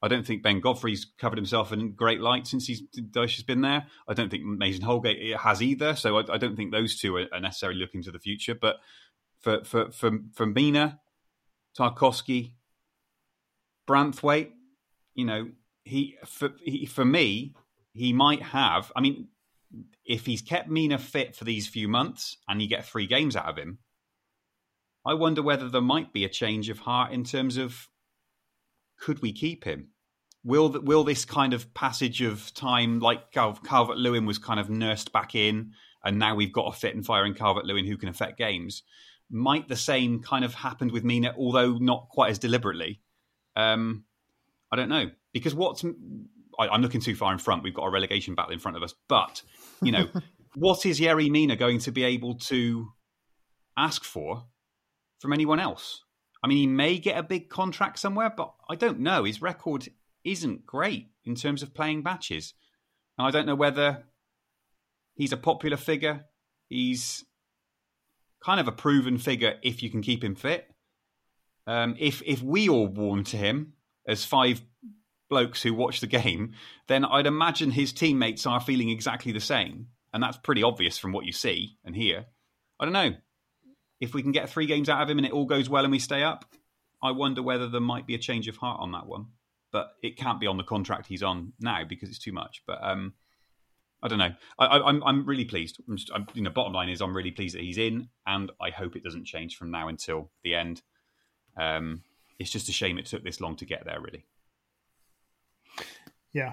I 0.00 0.08
don't 0.08 0.24
think 0.24 0.44
Ben 0.44 0.60
Godfrey's 0.60 1.06
covered 1.18 1.38
himself 1.38 1.72
in 1.72 1.92
great 1.92 2.20
light 2.20 2.46
since 2.46 2.66
he's 2.66 2.82
Dyche 2.82 3.36
has 3.36 3.42
been 3.42 3.62
there. 3.62 3.86
I 4.06 4.14
don't 4.14 4.30
think 4.30 4.44
Mason 4.44 4.82
Holgate 4.82 5.36
has 5.36 5.60
either. 5.60 5.96
So 5.96 6.18
I, 6.18 6.34
I 6.34 6.38
don't 6.38 6.56
think 6.56 6.70
those 6.70 6.98
two 6.98 7.16
are, 7.16 7.40
necessarily 7.40 7.80
looking 7.80 8.02
to 8.04 8.12
the 8.12 8.20
future. 8.20 8.54
But 8.54 8.76
for 9.40 9.64
for 9.64 9.90
for, 9.90 10.12
for 10.34 10.46
Mina, 10.46 11.00
Tarkowski, 11.76 12.52
Branthwaite, 13.88 14.50
you 15.14 15.24
know, 15.24 15.48
he 15.84 16.16
for 16.26 16.50
he, 16.62 16.86
for 16.86 17.04
me, 17.04 17.54
he 17.92 18.12
might 18.12 18.42
have. 18.42 18.92
I 18.94 19.00
mean, 19.00 19.28
if 20.04 20.26
he's 20.26 20.42
kept 20.42 20.68
Mina 20.68 20.98
fit 20.98 21.34
for 21.34 21.44
these 21.44 21.66
few 21.66 21.88
months 21.88 22.36
and 22.48 22.60
you 22.60 22.68
get 22.68 22.86
three 22.86 23.06
games 23.06 23.34
out 23.34 23.46
of 23.46 23.56
him, 23.56 23.78
I 25.04 25.14
wonder 25.14 25.42
whether 25.42 25.68
there 25.68 25.80
might 25.80 26.12
be 26.12 26.24
a 26.24 26.28
change 26.28 26.68
of 26.68 26.80
heart 26.80 27.12
in 27.12 27.24
terms 27.24 27.56
of 27.56 27.88
could 28.98 29.22
we 29.22 29.32
keep 29.32 29.64
him? 29.64 29.88
Will 30.44 30.68
will 30.82 31.04
this 31.04 31.24
kind 31.24 31.54
of 31.54 31.72
passage 31.74 32.20
of 32.20 32.52
time, 32.54 33.00
like 33.00 33.32
Cal- 33.32 33.58
Calvert 33.64 33.96
Lewin 33.96 34.26
was 34.26 34.38
kind 34.38 34.60
of 34.60 34.70
nursed 34.70 35.12
back 35.12 35.34
in, 35.34 35.72
and 36.04 36.18
now 36.18 36.34
we've 36.34 36.52
got 36.52 36.74
a 36.74 36.78
fit 36.78 36.94
and 36.94 37.04
firing 37.04 37.34
Calvert 37.34 37.64
Lewin 37.64 37.86
who 37.86 37.96
can 37.96 38.08
affect 38.08 38.38
games? 38.38 38.82
Might 39.30 39.68
the 39.68 39.76
same 39.76 40.22
kind 40.22 40.44
of 40.44 40.54
happened 40.54 40.92
with 40.92 41.04
Mina, 41.04 41.34
although 41.36 41.72
not 41.78 42.08
quite 42.08 42.30
as 42.30 42.38
deliberately? 42.38 43.00
Um, 43.58 44.04
I 44.72 44.76
don't 44.76 44.88
know 44.88 45.10
because 45.32 45.54
what's 45.54 45.84
I, 46.58 46.74
am 46.74 46.80
looking 46.80 47.00
too 47.00 47.16
far 47.16 47.32
in 47.32 47.38
front. 47.38 47.64
We've 47.64 47.74
got 47.74 47.84
a 47.84 47.90
relegation 47.90 48.34
battle 48.34 48.52
in 48.52 48.60
front 48.60 48.76
of 48.76 48.82
us, 48.82 48.94
but 49.08 49.42
you 49.82 49.92
know, 49.92 50.08
what 50.54 50.86
is 50.86 51.00
Yerry 51.00 51.28
Mina 51.28 51.56
going 51.56 51.80
to 51.80 51.90
be 51.90 52.04
able 52.04 52.36
to 52.36 52.88
ask 53.76 54.04
for 54.04 54.44
from 55.18 55.32
anyone 55.32 55.60
else? 55.60 56.04
I 56.42 56.46
mean, 56.46 56.58
he 56.58 56.66
may 56.68 56.98
get 56.98 57.18
a 57.18 57.22
big 57.24 57.48
contract 57.48 57.98
somewhere, 57.98 58.32
but 58.34 58.54
I 58.70 58.76
don't 58.76 59.00
know. 59.00 59.24
His 59.24 59.42
record 59.42 59.88
isn't 60.24 60.66
great 60.66 61.08
in 61.24 61.34
terms 61.34 61.62
of 61.62 61.74
playing 61.74 62.04
matches, 62.04 62.54
and 63.18 63.26
I 63.26 63.32
don't 63.32 63.46
know 63.46 63.56
whether 63.56 64.04
he's 65.14 65.32
a 65.32 65.36
popular 65.36 65.76
figure. 65.76 66.26
He's 66.68 67.24
kind 68.44 68.60
of 68.60 68.68
a 68.68 68.72
proven 68.72 69.18
figure 69.18 69.54
if 69.62 69.82
you 69.82 69.90
can 69.90 70.02
keep 70.02 70.22
him 70.22 70.36
fit. 70.36 70.68
Um, 71.68 71.96
if 71.98 72.22
if 72.24 72.42
we 72.42 72.70
all 72.70 72.86
warm 72.86 73.24
to 73.24 73.36
him 73.36 73.74
as 74.06 74.24
five 74.24 74.62
blokes 75.28 75.62
who 75.62 75.74
watch 75.74 76.00
the 76.00 76.06
game, 76.06 76.54
then 76.88 77.04
I'd 77.04 77.26
imagine 77.26 77.70
his 77.70 77.92
teammates 77.92 78.46
are 78.46 78.58
feeling 78.58 78.88
exactly 78.88 79.32
the 79.32 79.40
same. 79.40 79.88
And 80.14 80.22
that's 80.22 80.38
pretty 80.38 80.62
obvious 80.62 80.96
from 80.96 81.12
what 81.12 81.26
you 81.26 81.32
see 81.32 81.76
and 81.84 81.94
hear. 81.94 82.24
I 82.80 82.86
don't 82.86 82.94
know. 82.94 83.12
If 84.00 84.14
we 84.14 84.22
can 84.22 84.32
get 84.32 84.48
three 84.48 84.64
games 84.64 84.88
out 84.88 85.02
of 85.02 85.10
him 85.10 85.18
and 85.18 85.26
it 85.26 85.32
all 85.32 85.44
goes 85.44 85.68
well 85.68 85.84
and 85.84 85.92
we 85.92 85.98
stay 85.98 86.22
up, 86.22 86.46
I 87.02 87.10
wonder 87.10 87.42
whether 87.42 87.68
there 87.68 87.82
might 87.82 88.06
be 88.06 88.14
a 88.14 88.18
change 88.18 88.48
of 88.48 88.56
heart 88.56 88.80
on 88.80 88.92
that 88.92 89.06
one. 89.06 89.26
But 89.70 89.90
it 90.02 90.16
can't 90.16 90.40
be 90.40 90.46
on 90.46 90.56
the 90.56 90.64
contract 90.64 91.06
he's 91.06 91.22
on 91.22 91.52
now 91.60 91.84
because 91.86 92.08
it's 92.08 92.18
too 92.18 92.32
much. 92.32 92.62
But 92.66 92.82
um, 92.82 93.12
I 94.02 94.08
don't 94.08 94.18
know. 94.18 94.32
I, 94.58 94.76
am 94.76 94.82
I'm, 94.86 95.04
I'm 95.04 95.26
really 95.26 95.44
pleased. 95.44 95.78
I'm 95.86 95.98
just, 95.98 96.10
I'm, 96.14 96.26
you 96.32 96.42
know, 96.42 96.50
bottom 96.50 96.72
line 96.72 96.88
is 96.88 97.02
I'm 97.02 97.14
really 97.14 97.32
pleased 97.32 97.54
that 97.54 97.62
he's 97.62 97.76
in, 97.76 98.08
and 98.26 98.50
I 98.62 98.70
hope 98.70 98.96
it 98.96 99.04
doesn't 99.04 99.26
change 99.26 99.56
from 99.56 99.70
now 99.70 99.88
until 99.88 100.30
the 100.42 100.54
end. 100.54 100.80
Um, 101.58 102.02
it's 102.38 102.50
just 102.50 102.68
a 102.68 102.72
shame 102.72 102.98
it 102.98 103.06
took 103.06 103.24
this 103.24 103.40
long 103.40 103.56
to 103.56 103.64
get 103.64 103.84
there, 103.84 104.00
really. 104.00 104.24
Yeah, 106.32 106.52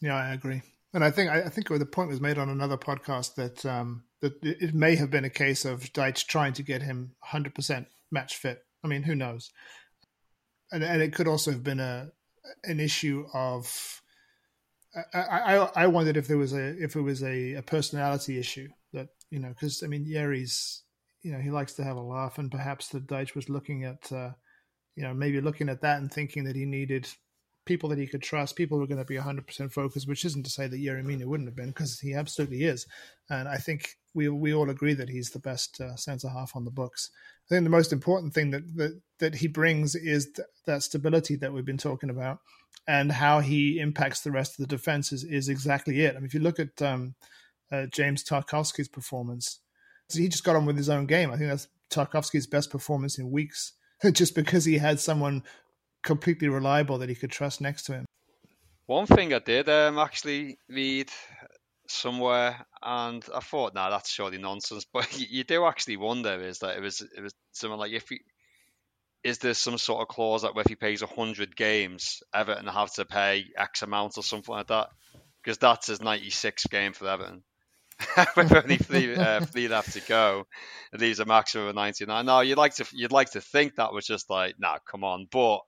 yeah, 0.00 0.16
I 0.16 0.32
agree. 0.32 0.62
And 0.92 1.02
I 1.02 1.10
think 1.10 1.30
I 1.30 1.48
think 1.48 1.68
the 1.68 1.86
point 1.86 2.10
was 2.10 2.20
made 2.20 2.38
on 2.38 2.48
another 2.48 2.76
podcast 2.76 3.34
that 3.34 3.66
um, 3.66 4.04
that 4.20 4.34
it 4.42 4.74
may 4.74 4.94
have 4.94 5.10
been 5.10 5.24
a 5.24 5.30
case 5.30 5.64
of 5.64 5.92
Dyche 5.92 6.26
trying 6.26 6.52
to 6.52 6.62
get 6.62 6.82
him 6.82 7.16
100% 7.32 7.86
match 8.12 8.36
fit. 8.36 8.64
I 8.84 8.86
mean, 8.86 9.02
who 9.02 9.16
knows? 9.16 9.50
And 10.70 10.84
and 10.84 11.02
it 11.02 11.12
could 11.12 11.26
also 11.26 11.50
have 11.50 11.64
been 11.64 11.80
a 11.80 12.12
an 12.62 12.78
issue 12.78 13.26
of 13.34 14.02
I, 15.12 15.18
I, 15.18 15.70
I 15.74 15.86
wondered 15.88 16.16
if 16.16 16.28
there 16.28 16.38
was 16.38 16.52
a 16.52 16.82
if 16.82 16.94
it 16.94 17.00
was 17.00 17.22
a, 17.22 17.54
a 17.54 17.62
personality 17.62 18.38
issue 18.38 18.68
that 18.92 19.08
you 19.30 19.40
know 19.40 19.48
because 19.48 19.82
I 19.82 19.88
mean 19.88 20.06
Yerry's 20.06 20.82
you 21.22 21.32
know 21.32 21.38
he 21.38 21.50
likes 21.50 21.72
to 21.74 21.84
have 21.84 21.96
a 21.96 22.00
laugh 22.00 22.38
and 22.38 22.50
perhaps 22.50 22.88
the 22.88 23.00
Dyche 23.00 23.34
was 23.34 23.48
looking 23.48 23.84
at 23.84 24.12
uh, 24.12 24.30
you 24.96 25.02
know, 25.02 25.14
maybe 25.14 25.40
looking 25.40 25.68
at 25.68 25.80
that 25.82 26.00
and 26.00 26.12
thinking 26.12 26.44
that 26.44 26.56
he 26.56 26.64
needed 26.64 27.08
people 27.64 27.88
that 27.88 27.98
he 27.98 28.06
could 28.06 28.22
trust, 28.22 28.56
people 28.56 28.76
who 28.76 28.84
are 28.84 28.88
going 28.88 28.98
to 28.98 29.04
be 29.04 29.16
100% 29.16 29.72
focused, 29.72 30.06
which 30.06 30.24
isn't 30.24 30.44
to 30.44 30.50
say 30.50 30.66
that 30.66 30.80
Yerry 30.80 31.02
Mina 31.02 31.26
wouldn't 31.26 31.48
have 31.48 31.56
been, 31.56 31.68
because 31.68 31.98
he 31.98 32.14
absolutely 32.14 32.64
is. 32.64 32.86
And 33.30 33.48
I 33.48 33.56
think 33.56 33.96
we 34.12 34.28
we 34.28 34.54
all 34.54 34.70
agree 34.70 34.94
that 34.94 35.08
he's 35.08 35.30
the 35.30 35.38
best 35.38 35.80
uh, 35.80 35.96
centre 35.96 36.28
half 36.28 36.54
on 36.54 36.64
the 36.64 36.70
books. 36.70 37.10
I 37.46 37.54
think 37.54 37.64
the 37.64 37.70
most 37.70 37.92
important 37.92 38.34
thing 38.34 38.50
that 38.50 38.76
that, 38.76 39.00
that 39.18 39.34
he 39.36 39.48
brings 39.48 39.94
is 39.94 40.30
th- 40.36 40.48
that 40.66 40.82
stability 40.82 41.36
that 41.36 41.52
we've 41.52 41.64
been 41.64 41.78
talking 41.78 42.10
about, 42.10 42.38
and 42.86 43.10
how 43.10 43.40
he 43.40 43.80
impacts 43.80 44.20
the 44.20 44.32
rest 44.32 44.52
of 44.52 44.68
the 44.68 44.76
defense 44.76 45.12
is, 45.12 45.24
is 45.24 45.48
exactly 45.48 46.02
it. 46.04 46.14
I 46.14 46.18
mean, 46.18 46.26
if 46.26 46.34
you 46.34 46.40
look 46.40 46.60
at 46.60 46.80
um, 46.82 47.14
uh, 47.72 47.86
James 47.86 48.22
Tarkowski's 48.22 48.88
performance, 48.88 49.60
he 50.12 50.28
just 50.28 50.44
got 50.44 50.56
on 50.56 50.66
with 50.66 50.76
his 50.76 50.90
own 50.90 51.06
game. 51.06 51.30
I 51.30 51.36
think 51.36 51.50
that's 51.50 51.68
Tarkowski's 51.90 52.46
best 52.46 52.70
performance 52.70 53.18
in 53.18 53.30
weeks 53.30 53.72
just 54.12 54.34
because 54.34 54.64
he 54.64 54.78
had 54.78 55.00
someone 55.00 55.42
completely 56.02 56.48
reliable 56.48 56.98
that 56.98 57.08
he 57.08 57.14
could 57.14 57.30
trust 57.30 57.60
next 57.60 57.84
to 57.84 57.92
him. 57.92 58.04
One 58.86 59.06
thing 59.06 59.32
I 59.32 59.38
did 59.38 59.68
um, 59.68 59.98
actually 59.98 60.58
read 60.68 61.10
somewhere, 61.88 62.66
and 62.82 63.24
I 63.34 63.40
thought, 63.40 63.74
nah, 63.74 63.90
that's 63.90 64.10
surely 64.10 64.38
nonsense. 64.38 64.84
But 64.92 65.18
you, 65.18 65.44
do 65.44 65.64
actually 65.64 65.96
wonder 65.96 66.40
is 66.40 66.58
that 66.58 66.76
it 66.76 66.80
was 66.80 67.00
it 67.00 67.20
was 67.20 67.32
someone 67.52 67.80
like 67.80 67.92
if 67.92 68.08
he 68.08 68.20
is 69.22 69.38
there 69.38 69.54
some 69.54 69.78
sort 69.78 70.02
of 70.02 70.08
clause 70.08 70.42
that 70.42 70.52
if 70.54 70.68
he 70.68 70.74
plays 70.74 71.00
100 71.00 71.56
games, 71.56 72.22
Everton 72.34 72.66
have 72.66 72.92
to 72.94 73.06
pay 73.06 73.46
X 73.56 73.80
amount 73.80 74.18
or 74.18 74.22
something 74.22 74.54
like 74.54 74.66
that? 74.66 74.90
Because 75.42 75.56
that's 75.56 75.86
his 75.86 76.00
96th 76.00 76.68
game 76.68 76.92
for 76.92 77.08
Everton. 77.08 77.42
With 78.36 78.52
only 78.52 78.76
three, 78.76 79.14
uh, 79.14 79.40
three 79.44 79.68
left 79.68 79.92
to 79.92 80.00
go, 80.00 80.46
and 80.92 81.00
these 81.00 81.20
a 81.20 81.24
maximum 81.24 81.68
of 81.68 81.74
99. 81.74 82.26
No, 82.26 82.40
you'd 82.40 82.58
like 82.58 82.74
to 82.76 82.86
you'd 82.92 83.12
like 83.12 83.30
to 83.32 83.40
think 83.40 83.76
that 83.76 83.92
was 83.92 84.06
just 84.06 84.28
like, 84.30 84.56
nah, 84.58 84.78
come 84.90 85.04
on, 85.04 85.26
but 85.30 85.60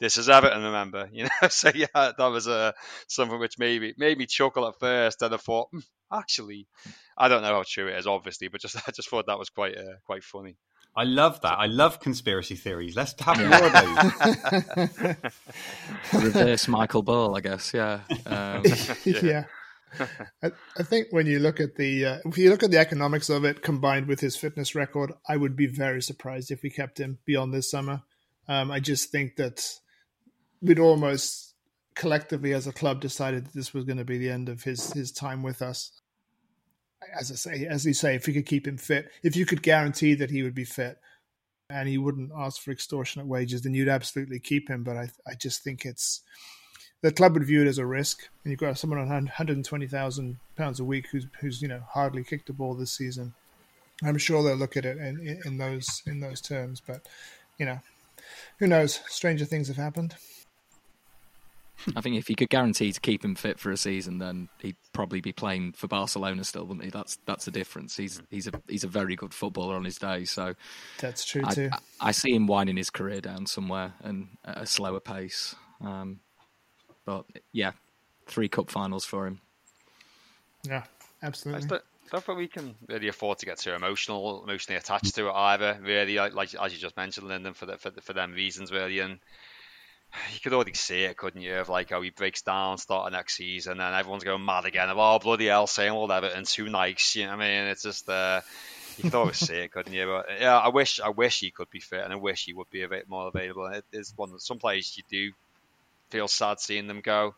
this 0.00 0.16
is 0.16 0.28
Everton, 0.28 0.62
remember, 0.62 1.08
you 1.12 1.24
know. 1.24 1.48
so 1.48 1.70
yeah, 1.74 1.86
that 1.94 2.18
was 2.18 2.48
uh, 2.48 2.72
something 3.06 3.38
which 3.38 3.58
maybe 3.58 3.94
made 3.98 4.18
me 4.18 4.26
chuckle 4.26 4.66
at 4.66 4.78
first, 4.80 5.22
and 5.22 5.32
I 5.32 5.36
thought, 5.36 5.68
hmm, 5.70 5.78
actually, 6.12 6.66
I 7.16 7.28
don't 7.28 7.42
know 7.42 7.54
how 7.54 7.64
true 7.66 7.88
it 7.88 7.98
is, 7.98 8.06
obviously, 8.06 8.48
but 8.48 8.60
just 8.60 8.76
I 8.88 8.90
just 8.90 9.08
thought 9.08 9.26
that 9.26 9.38
was 9.38 9.50
quite 9.50 9.76
uh, 9.76 9.96
quite 10.04 10.24
funny. 10.24 10.56
I 10.96 11.04
love 11.04 11.40
that. 11.42 11.56
I 11.56 11.66
love 11.66 12.00
conspiracy 12.00 12.56
theories. 12.56 12.96
Let's 12.96 13.14
have 13.22 13.38
more 13.38 13.64
of 13.64 13.72
those. 14.82 15.32
Reverse 16.12 16.66
Michael 16.66 17.04
Ball, 17.04 17.36
I 17.36 17.40
guess. 17.40 17.72
Yeah. 17.72 18.00
Um, 18.26 18.64
yeah. 19.04 19.20
yeah. 19.22 19.44
I, 20.42 20.52
I, 20.78 20.82
think 20.82 21.08
when 21.10 21.26
you 21.26 21.38
look 21.38 21.60
at 21.60 21.76
the 21.76 22.06
uh, 22.06 22.18
if 22.24 22.38
you 22.38 22.50
look 22.50 22.62
at 22.62 22.70
the 22.70 22.78
economics 22.78 23.28
of 23.28 23.44
it 23.44 23.62
combined 23.62 24.06
with 24.06 24.20
his 24.20 24.36
fitness 24.36 24.74
record, 24.74 25.12
I 25.28 25.36
would 25.36 25.56
be 25.56 25.66
very 25.66 26.02
surprised 26.02 26.50
if 26.50 26.62
we 26.62 26.70
kept 26.70 26.98
him 26.98 27.18
beyond 27.24 27.52
this 27.52 27.70
summer. 27.70 28.02
Um, 28.48 28.70
I 28.70 28.80
just 28.80 29.10
think 29.10 29.36
that 29.36 29.68
we'd 30.62 30.78
almost 30.78 31.54
collectively 31.94 32.52
as 32.52 32.66
a 32.66 32.72
club 32.72 33.00
decided 33.00 33.46
that 33.46 33.52
this 33.52 33.74
was 33.74 33.84
going 33.84 33.98
to 33.98 34.04
be 34.04 34.18
the 34.18 34.30
end 34.30 34.48
of 34.48 34.62
his 34.62 34.92
his 34.92 35.12
time 35.12 35.42
with 35.42 35.62
us. 35.62 35.92
As 37.18 37.32
I 37.32 37.34
say, 37.34 37.66
as 37.66 37.84
you 37.86 37.94
say, 37.94 38.14
if 38.14 38.28
you 38.28 38.34
could 38.34 38.46
keep 38.46 38.66
him 38.66 38.76
fit, 38.76 39.10
if 39.22 39.34
you 39.34 39.46
could 39.46 39.62
guarantee 39.62 40.14
that 40.14 40.30
he 40.30 40.42
would 40.42 40.54
be 40.54 40.64
fit 40.64 40.98
and 41.68 41.88
he 41.88 41.98
wouldn't 41.98 42.30
ask 42.36 42.60
for 42.60 42.70
extortionate 42.72 43.26
wages, 43.26 43.62
then 43.62 43.74
you'd 43.74 43.88
absolutely 43.88 44.38
keep 44.38 44.68
him. 44.68 44.84
But 44.84 44.96
I 44.96 45.10
I 45.26 45.34
just 45.34 45.64
think 45.64 45.84
it's 45.84 46.22
the 47.02 47.12
club 47.12 47.34
would 47.34 47.44
view 47.44 47.62
it 47.62 47.68
as 47.68 47.78
a 47.78 47.86
risk, 47.86 48.28
and 48.44 48.50
you've 48.50 48.60
got 48.60 48.78
someone 48.78 48.98
on 48.98 49.08
120,000 49.08 50.38
pounds 50.56 50.80
a 50.80 50.84
week 50.84 51.06
who's 51.10 51.26
who's 51.40 51.62
you 51.62 51.68
know 51.68 51.82
hardly 51.88 52.24
kicked 52.24 52.50
a 52.50 52.52
ball 52.52 52.74
this 52.74 52.92
season. 52.92 53.34
I'm 54.02 54.18
sure 54.18 54.42
they'll 54.42 54.56
look 54.56 54.76
at 54.76 54.84
it 54.84 54.98
in, 54.98 55.40
in 55.44 55.58
those 55.58 56.02
in 56.06 56.20
those 56.20 56.40
terms, 56.40 56.80
but 56.86 57.06
you 57.58 57.66
know, 57.66 57.80
who 58.58 58.66
knows? 58.66 59.00
Stranger 59.08 59.44
things 59.44 59.68
have 59.68 59.76
happened. 59.76 60.14
I 61.96 62.00
think 62.00 62.16
if 62.16 62.28
you 62.28 62.36
could 62.36 62.50
guarantee 62.50 62.92
to 62.92 63.00
keep 63.00 63.24
him 63.24 63.34
fit 63.34 63.58
for 63.58 63.70
a 63.70 63.76
season, 63.76 64.18
then 64.18 64.48
he'd 64.60 64.76
probably 64.92 65.20
be 65.20 65.32
playing 65.32 65.72
for 65.72 65.88
Barcelona 65.88 66.44
still, 66.44 66.64
wouldn't 66.64 66.84
he? 66.84 66.90
That's 66.90 67.18
that's 67.24 67.44
the 67.44 67.50
difference. 67.50 67.96
He's 67.96 68.20
he's 68.30 68.46
a 68.46 68.52
he's 68.68 68.84
a 68.84 68.88
very 68.88 69.16
good 69.16 69.32
footballer 69.32 69.76
on 69.76 69.84
his 69.84 69.96
day. 69.96 70.24
So 70.24 70.54
that's 70.98 71.24
true 71.24 71.42
I, 71.44 71.54
too. 71.54 71.70
I, 71.72 72.08
I, 72.08 72.10
see 72.12 72.34
him 72.34 72.46
winding 72.46 72.76
his 72.76 72.90
career 72.90 73.20
down 73.20 73.46
somewhere 73.46 73.94
and 74.02 74.28
at 74.44 74.58
a 74.58 74.66
slower 74.66 75.00
pace. 75.00 75.54
Um, 75.80 76.20
but 77.04 77.24
yeah, 77.52 77.72
three 78.26 78.48
cup 78.48 78.70
finals 78.70 79.04
for 79.04 79.26
him. 79.26 79.40
Yeah, 80.64 80.84
absolutely. 81.22 81.78
I 82.12 82.16
don't 82.16 82.24
think 82.24 82.38
we 82.38 82.48
can 82.48 82.74
really 82.88 83.08
afford 83.08 83.38
to 83.38 83.46
get 83.46 83.58
too 83.58 83.72
emotional, 83.72 84.42
emotionally 84.42 84.76
attached 84.76 85.14
to 85.14 85.28
it 85.28 85.32
either. 85.32 85.78
Really, 85.80 86.16
like, 86.16 86.34
like 86.34 86.54
as 86.54 86.72
you 86.72 86.78
just 86.78 86.96
mentioned, 86.96 87.28
Lyndon, 87.28 87.54
for 87.54 87.66
the, 87.66 87.78
for 87.78 87.90
the, 87.90 88.00
for 88.00 88.12
them 88.12 88.32
reasons, 88.32 88.72
really, 88.72 88.98
and 88.98 89.20
you 90.32 90.40
could 90.40 90.52
already 90.52 90.74
see 90.74 91.04
it, 91.04 91.16
couldn't 91.16 91.40
you? 91.40 91.56
Of 91.56 91.68
like 91.68 91.90
how 91.90 92.02
he 92.02 92.10
breaks 92.10 92.42
down, 92.42 92.78
starting 92.78 93.12
next 93.12 93.36
season, 93.36 93.80
and 93.80 93.94
everyone's 93.94 94.24
going 94.24 94.44
mad 94.44 94.64
again. 94.64 94.90
Of 94.90 94.98
oh 94.98 95.20
bloody 95.20 95.46
hell, 95.46 95.68
saying 95.68 95.92
all 95.92 96.10
Everton's 96.10 96.52
too 96.52 96.68
nice. 96.68 97.14
You 97.14 97.26
know 97.26 97.36
what 97.36 97.42
I 97.44 97.48
mean? 97.48 97.70
It's 97.70 97.84
just 97.84 98.08
uh, 98.08 98.40
you 98.96 99.04
could 99.04 99.14
always 99.14 99.36
see 99.36 99.54
it, 99.54 99.70
couldn't 99.70 99.92
you? 99.92 100.06
But 100.06 100.40
yeah, 100.40 100.58
I 100.58 100.68
wish 100.68 101.00
I 101.00 101.10
wish 101.10 101.40
he 101.40 101.52
could 101.52 101.70
be 101.70 101.80
fit, 101.80 102.02
and 102.02 102.12
I 102.12 102.16
wish 102.16 102.44
he 102.44 102.52
would 102.52 102.70
be 102.70 102.82
a 102.82 102.88
bit 102.88 103.08
more 103.08 103.28
available. 103.28 103.66
It 103.66 103.84
is 103.92 104.12
one 104.16 104.32
of 104.32 104.42
some 104.42 104.58
players 104.58 104.96
you 104.96 105.04
do 105.08 105.32
feel 106.10 106.28
sad 106.28 106.60
seeing 106.60 106.86
them 106.86 107.00
go. 107.00 107.34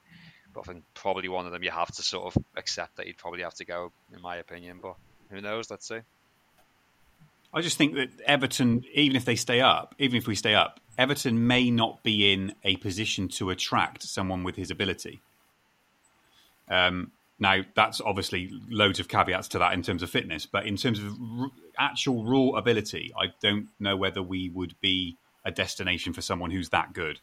But 0.54 0.62
I 0.62 0.72
think 0.72 0.84
probably 0.94 1.28
one 1.28 1.46
of 1.46 1.52
them 1.52 1.62
you 1.62 1.70
have 1.70 1.92
to 1.94 2.02
sort 2.02 2.34
of 2.34 2.42
accept 2.56 2.96
that 2.96 3.06
he'd 3.06 3.16
probably 3.16 3.42
have 3.42 3.54
to 3.54 3.64
go, 3.64 3.92
in 4.14 4.20
my 4.20 4.36
opinion. 4.36 4.80
But 4.82 4.96
who 5.30 5.40
knows? 5.40 5.70
Let's 5.70 5.88
see. 5.88 6.00
I 7.54 7.60
just 7.60 7.76
think 7.76 7.94
that 7.94 8.08
Everton, 8.26 8.84
even 8.94 9.16
if 9.16 9.24
they 9.24 9.36
stay 9.36 9.60
up, 9.60 9.94
even 9.98 10.16
if 10.16 10.26
we 10.26 10.34
stay 10.34 10.54
up, 10.54 10.80
Everton 10.96 11.46
may 11.46 11.70
not 11.70 12.02
be 12.02 12.32
in 12.32 12.54
a 12.64 12.76
position 12.76 13.28
to 13.28 13.50
attract 13.50 14.02
someone 14.02 14.42
with 14.42 14.56
his 14.56 14.70
ability. 14.70 15.20
Um, 16.68 17.12
now, 17.38 17.62
that's 17.74 18.00
obviously 18.00 18.50
loads 18.70 19.00
of 19.00 19.08
caveats 19.08 19.48
to 19.48 19.58
that 19.58 19.72
in 19.74 19.82
terms 19.82 20.02
of 20.02 20.10
fitness, 20.10 20.46
but 20.46 20.64
in 20.66 20.76
terms 20.76 20.98
of 20.98 21.18
r- 21.38 21.50
actual 21.78 22.24
raw 22.24 22.56
ability, 22.58 23.12
I 23.18 23.32
don't 23.42 23.68
know 23.80 23.96
whether 23.96 24.22
we 24.22 24.48
would 24.48 24.74
be 24.80 25.16
a 25.44 25.50
destination 25.50 26.12
for 26.12 26.22
someone 26.22 26.50
who's 26.50 26.68
that 26.68 26.92
good. 26.92 27.18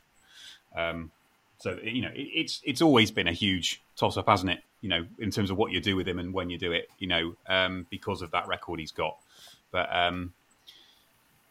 Um, 0.75 1.11
so 1.59 1.77
you 1.83 2.01
know, 2.01 2.11
it, 2.13 2.27
it's 2.33 2.61
it's 2.63 2.81
always 2.81 3.11
been 3.11 3.27
a 3.27 3.33
huge 3.33 3.81
toss 3.95 4.17
up, 4.17 4.27
hasn't 4.27 4.51
it? 4.51 4.59
You 4.81 4.89
know, 4.89 5.05
in 5.19 5.29
terms 5.29 5.51
of 5.51 5.57
what 5.57 5.71
you 5.71 5.81
do 5.81 5.95
with 5.95 6.07
him 6.07 6.17
and 6.17 6.33
when 6.33 6.49
you 6.49 6.57
do 6.57 6.71
it. 6.71 6.89
You 6.97 7.07
know, 7.07 7.35
um, 7.47 7.85
because 7.89 8.21
of 8.21 8.31
that 8.31 8.47
record 8.47 8.79
he's 8.79 8.91
got. 8.91 9.17
But 9.71 9.93
um, 9.93 10.33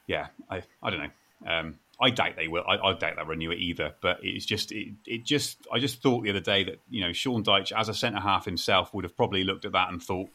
yeah, 0.07 0.29
I 0.51 0.63
I 0.83 0.91
don't 0.91 1.01
know. 1.01 1.51
Um, 1.51 1.79
I 2.01 2.11
doubt 2.11 2.37
they 2.37 2.49
will. 2.49 2.65
I, 2.67 2.77
I, 2.77 2.93
doubt 2.95 3.17
they'll 3.17 3.27
renew 3.27 3.51
it 3.51 3.59
either. 3.59 3.95
But 4.01 4.21
it's 4.23 4.47
just 4.47 4.73
it, 4.73 4.95
it 5.05 5.25
just 5.25 5.59
I 5.73 5.79
just 5.79 6.03
thought 6.03 6.25
the 6.25 6.31
other 6.31 6.41
day 6.41 6.65
that 6.65 6.81
you 6.91 7.03
know 7.03 7.13
Sean 7.13 7.45
Dyche 7.45 7.73
as 7.77 7.89
a 7.89 7.95
centre 7.95 8.21
half 8.21 8.45
himself 8.45 8.95
would 8.95 9.05
have 9.05 9.17
probably 9.17 9.45
looked 9.45 9.67
at 9.67 9.73
that 9.73 9.91
and 9.91 10.03
thought, 10.03 10.31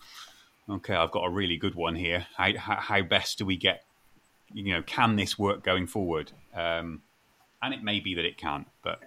okay, 0.69 0.93
I've 0.93 1.11
got 1.11 1.25
a 1.25 1.29
really 1.29 1.57
good 1.57 1.73
one 1.73 1.95
here. 1.95 2.27
How 2.37 2.55
how, 2.57 2.75
how 2.75 3.01
best 3.01 3.39
do 3.39 3.45
we 3.45 3.57
get? 3.57 3.83
You 4.53 4.71
know, 4.75 4.83
can 4.83 5.15
this 5.15 5.39
work 5.39 5.63
going 5.63 5.87
forward? 5.87 6.31
Um, 6.53 7.01
and 7.63 7.73
it 7.73 7.81
may 7.81 8.01
be 8.01 8.15
that 8.15 8.25
it 8.25 8.37
can't, 8.37 8.67
but 8.83 8.99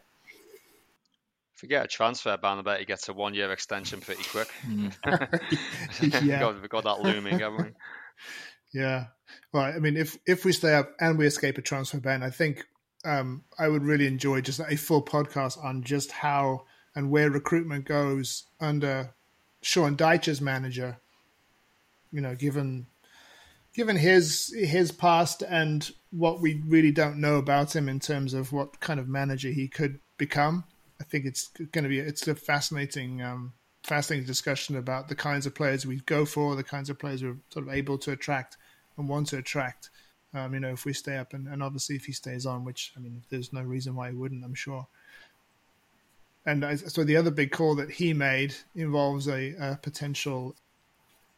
if 1.57 1.63
we 1.63 1.69
get 1.69 1.87
a 1.87 1.89
transfer 1.89 2.37
ban, 2.37 2.59
I 2.59 2.63
bet 2.63 2.81
he 2.81 2.85
gets 2.85 3.09
a 3.09 3.15
one 3.15 3.33
year 3.33 3.51
extension 3.51 4.01
pretty 4.01 4.25
quick. 4.25 4.49
Mm. 4.69 4.93
yeah. 6.27 6.41
God, 6.41 6.61
we've 6.61 6.69
got 6.69 6.85
that 6.85 7.01
looming, 7.01 7.39
haven't 7.39 7.65
we? 7.65 7.71
Yeah. 8.73 9.07
Well, 9.53 9.63
I 9.63 9.79
mean, 9.79 9.97
if 9.97 10.19
if 10.27 10.45
we 10.45 10.53
stay 10.53 10.75
up 10.75 10.91
and 11.01 11.17
we 11.17 11.27
escape 11.27 11.57
a 11.57 11.63
transfer 11.63 11.99
ban, 11.99 12.23
I 12.23 12.29
think 12.29 12.67
um, 13.07 13.45
I 13.59 13.69
would 13.69 13.85
really 13.85 14.07
enjoy 14.07 14.43
just 14.43 14.61
a 14.61 14.77
full 14.77 15.03
podcast 15.03 15.63
on 15.65 15.83
just 15.83 16.11
how 16.11 16.65
and 16.95 17.11
where 17.11 17.31
recruitment 17.31 17.87
goes 17.87 18.45
under 18.61 19.15
Sean 19.63 19.97
Dyche's 19.97 20.43
manager. 20.43 20.99
You 22.11 22.21
know, 22.21 22.35
given 22.35 22.87
given 23.73 23.97
his 23.97 24.53
his 24.59 24.93
past 24.93 25.43
and 25.43 25.91
what 26.11 26.43
we 26.43 26.61
really 26.67 26.93
don't 26.93 27.19
know 27.19 27.37
about 27.37 27.75
him 27.75 27.89
in 27.89 28.01
terms 28.01 28.35
of 28.35 28.53
what 28.53 28.81
kind 28.81 29.01
of 29.01 29.09
manager 29.09 29.49
he 29.49 29.69
could 29.69 30.01
become. 30.19 30.65
I 31.01 31.05
think 31.05 31.25
it's 31.25 31.49
going 31.49 31.85
to 31.85 31.89
be 31.89 31.99
it's 31.99 32.27
a 32.27 32.35
fascinating 32.35 33.23
um, 33.23 33.53
fascinating 33.83 34.27
discussion 34.27 34.77
about 34.77 35.09
the 35.09 35.15
kinds 35.15 35.47
of 35.47 35.55
players 35.55 35.87
we 35.87 36.01
go 36.01 36.25
for, 36.25 36.57
the 36.57 36.65
kinds 36.65 36.91
of 36.91 36.99
players 36.99 37.23
we're 37.23 37.37
sort 37.51 37.67
of 37.69 37.73
able 37.73 37.99
to 37.99 38.13
attract 38.13 38.57
and 38.97 39.09
want 39.09 39.29
to 39.29 39.39
attract. 39.39 39.91
Um, 40.35 40.55
you 40.55 40.61
know, 40.61 40.73
if 40.73 40.85
we 40.85 40.93
stay 40.93 41.17
up 41.17 41.33
and, 41.33 41.47
and 41.47 41.63
obviously 41.63 41.97
if 41.97 42.05
he 42.05 42.13
stays 42.13 42.47
on, 42.47 42.65
which 42.65 42.93
I 42.97 43.01
mean, 43.01 43.23
there's 43.31 43.53
no 43.53 43.63
reason 43.63 43.95
why 43.95 44.11
he 44.11 44.17
wouldn't, 44.17 44.45
I'm 44.45 44.55
sure. 44.55 44.87
And 46.45 46.65
I, 46.65 46.77
so 46.77 47.05
the 47.05 47.17
other 47.17 47.31
big 47.31 47.53
call 47.53 47.75
that 47.77 47.91
he 47.91 48.13
made 48.13 48.55
involves 48.75 49.29
a, 49.29 49.55
a 49.59 49.79
potential 49.83 50.55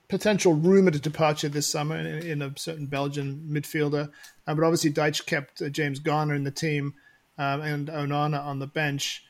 potential 0.09 0.55
rumored 0.55 1.01
departure 1.03 1.51
this 1.51 1.67
summer 1.67 1.99
in, 1.99 2.07
in, 2.07 2.43
a 2.43 2.53
certain 2.57 2.87
Belgian 2.87 3.47
midfielder. 3.51 4.11
Uh, 4.47 4.55
but 4.55 4.65
obviously, 4.65 4.91
Dyche 4.91 5.27
kept 5.27 5.61
uh, 5.61 5.69
James 5.69 5.99
Garner 5.99 6.35
in 6.35 6.45
the 6.45 6.51
team 6.51 6.95
um, 7.37 7.61
and 7.61 7.89
Onana 7.89 8.43
on 8.43 8.59
the 8.59 8.67
bench 8.67 9.25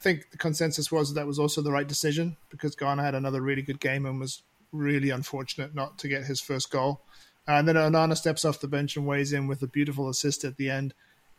think 0.00 0.30
the 0.30 0.38
consensus 0.38 0.90
was 0.90 1.14
that, 1.14 1.26
was 1.26 1.38
also 1.38 1.60
the 1.60 1.72
right 1.72 1.86
decision 1.86 2.36
because 2.48 2.74
Garner 2.74 3.02
had 3.02 3.14
another 3.14 3.40
really 3.40 3.62
good 3.62 3.80
game 3.80 4.06
and 4.06 4.18
was 4.18 4.42
really 4.72 5.10
unfortunate 5.10 5.74
not 5.74 5.98
to 5.98 6.08
get 6.08 6.24
his 6.24 6.40
first 6.40 6.70
goal. 6.70 7.02
Uh, 7.48 7.52
and 7.52 7.68
then 7.68 7.76
Onana 7.76 8.16
steps 8.16 8.44
off 8.44 8.60
the 8.60 8.68
bench 8.68 8.96
and 8.96 9.06
weighs 9.06 9.32
in 9.32 9.46
with 9.46 9.62
a 9.62 9.66
beautiful 9.66 10.08
assist 10.08 10.44
at 10.44 10.56
the 10.56 10.70
end. 10.70 10.94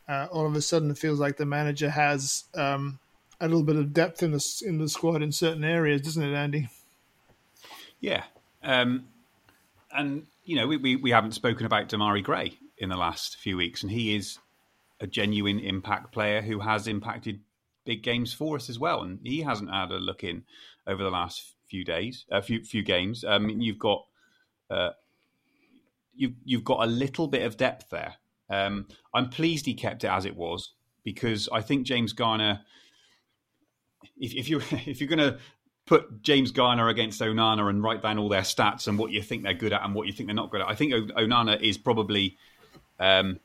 Uh, 0.08 0.28
all 0.32 0.46
of 0.46 0.56
a 0.56 0.62
sudden, 0.62 0.92
it 0.92 0.98
feels 0.98 1.20
like 1.20 1.38
the 1.38 1.46
manager 1.46 1.90
has 1.90 2.46
um, 2.56 3.00
a 3.40 3.48
little 3.48 3.64
bit 3.64 3.76
of 3.76 3.94
depth 3.94 4.22
in 4.22 4.32
the 4.32 4.64
in 4.66 4.78
the 4.78 4.90
squad 4.90 5.22
in 5.22 5.32
certain 5.32 5.64
areas, 5.64 6.02
doesn't 6.02 6.24
it, 6.24 6.36
Andy? 6.36 6.70
Yeah, 8.00 8.24
um, 8.64 9.08
and 9.96 10.26
you 10.44 10.56
know 10.56 10.68
we, 10.68 10.78
we, 10.78 10.96
we 10.98 11.12
haven't 11.12 11.34
spoken 11.34 11.66
about 11.66 11.88
Demarai 11.88 12.24
Gray 12.24 12.58
in 12.78 12.90
the 12.90 12.98
last 12.98 13.38
few 13.38 13.56
weeks, 13.56 13.84
and 13.84 13.92
he 13.92 14.16
is 14.16 14.40
a 15.00 15.08
genuine 15.08 15.60
impact 15.60 16.12
player 16.12 16.42
who 16.42 16.60
has 16.60 16.88
impacted 16.88 17.40
big 17.86 18.04
games 18.04 18.34
for 18.34 18.56
us 18.56 18.70
as 18.70 18.80
well. 18.80 19.02
And 19.02 19.20
he 19.24 19.42
hasn't 19.42 19.72
had 19.72 19.92
a 19.92 19.98
look 19.98 20.24
in 20.24 20.44
over 20.88 21.04
the 21.04 21.10
last 21.10 21.54
few 21.68 21.84
days, 21.84 22.26
a 22.32 22.42
few 22.42 22.64
few 22.64 22.84
games. 22.84 23.24
Um, 23.24 23.50
you've 23.50 23.80
got 23.80 24.06
uh, 24.70 24.92
you've 26.16 26.34
you've 26.44 26.64
got 26.64 26.84
a 26.84 26.88
little 26.88 27.28
bit 27.28 27.44
of 27.44 27.58
depth 27.58 27.90
there. 27.90 28.16
Um, 28.50 28.88
I'm 29.14 29.30
pleased 29.30 29.66
he 29.66 29.74
kept 29.74 30.04
it 30.04 30.10
as 30.10 30.26
it 30.26 30.36
was 30.36 30.74
because 31.04 31.50
I 31.52 31.62
think 31.62 31.86
James 31.86 32.14
Garner. 32.14 32.62
If, 34.18 34.34
if 34.34 34.50
you 34.50 34.58
if 34.72 35.00
you're 35.00 35.10
going 35.10 35.20
to 35.20 35.40
put 35.86 36.22
James 36.22 36.52
Garner 36.52 36.90
against 36.90 37.22
Onana 37.22 37.70
and 37.70 37.84
write 37.84 38.02
down 38.02 38.18
all 38.18 38.30
their 38.30 38.42
stats 38.42 38.88
and 38.88 38.98
what 38.98 39.12
you 39.12 39.22
think 39.22 39.44
they're 39.44 39.54
good 39.54 39.74
at 39.74 39.84
and 39.84 39.96
what 39.96 40.08
you 40.08 40.14
think 40.14 40.28
they're 40.28 40.36
not 40.36 40.52
good 40.52 40.62
at, 40.62 40.68
I 40.68 40.76
think 40.76 40.94
Onana 40.94 41.60
is 41.62 41.78
probably 41.78 42.38
um, 43.00 43.40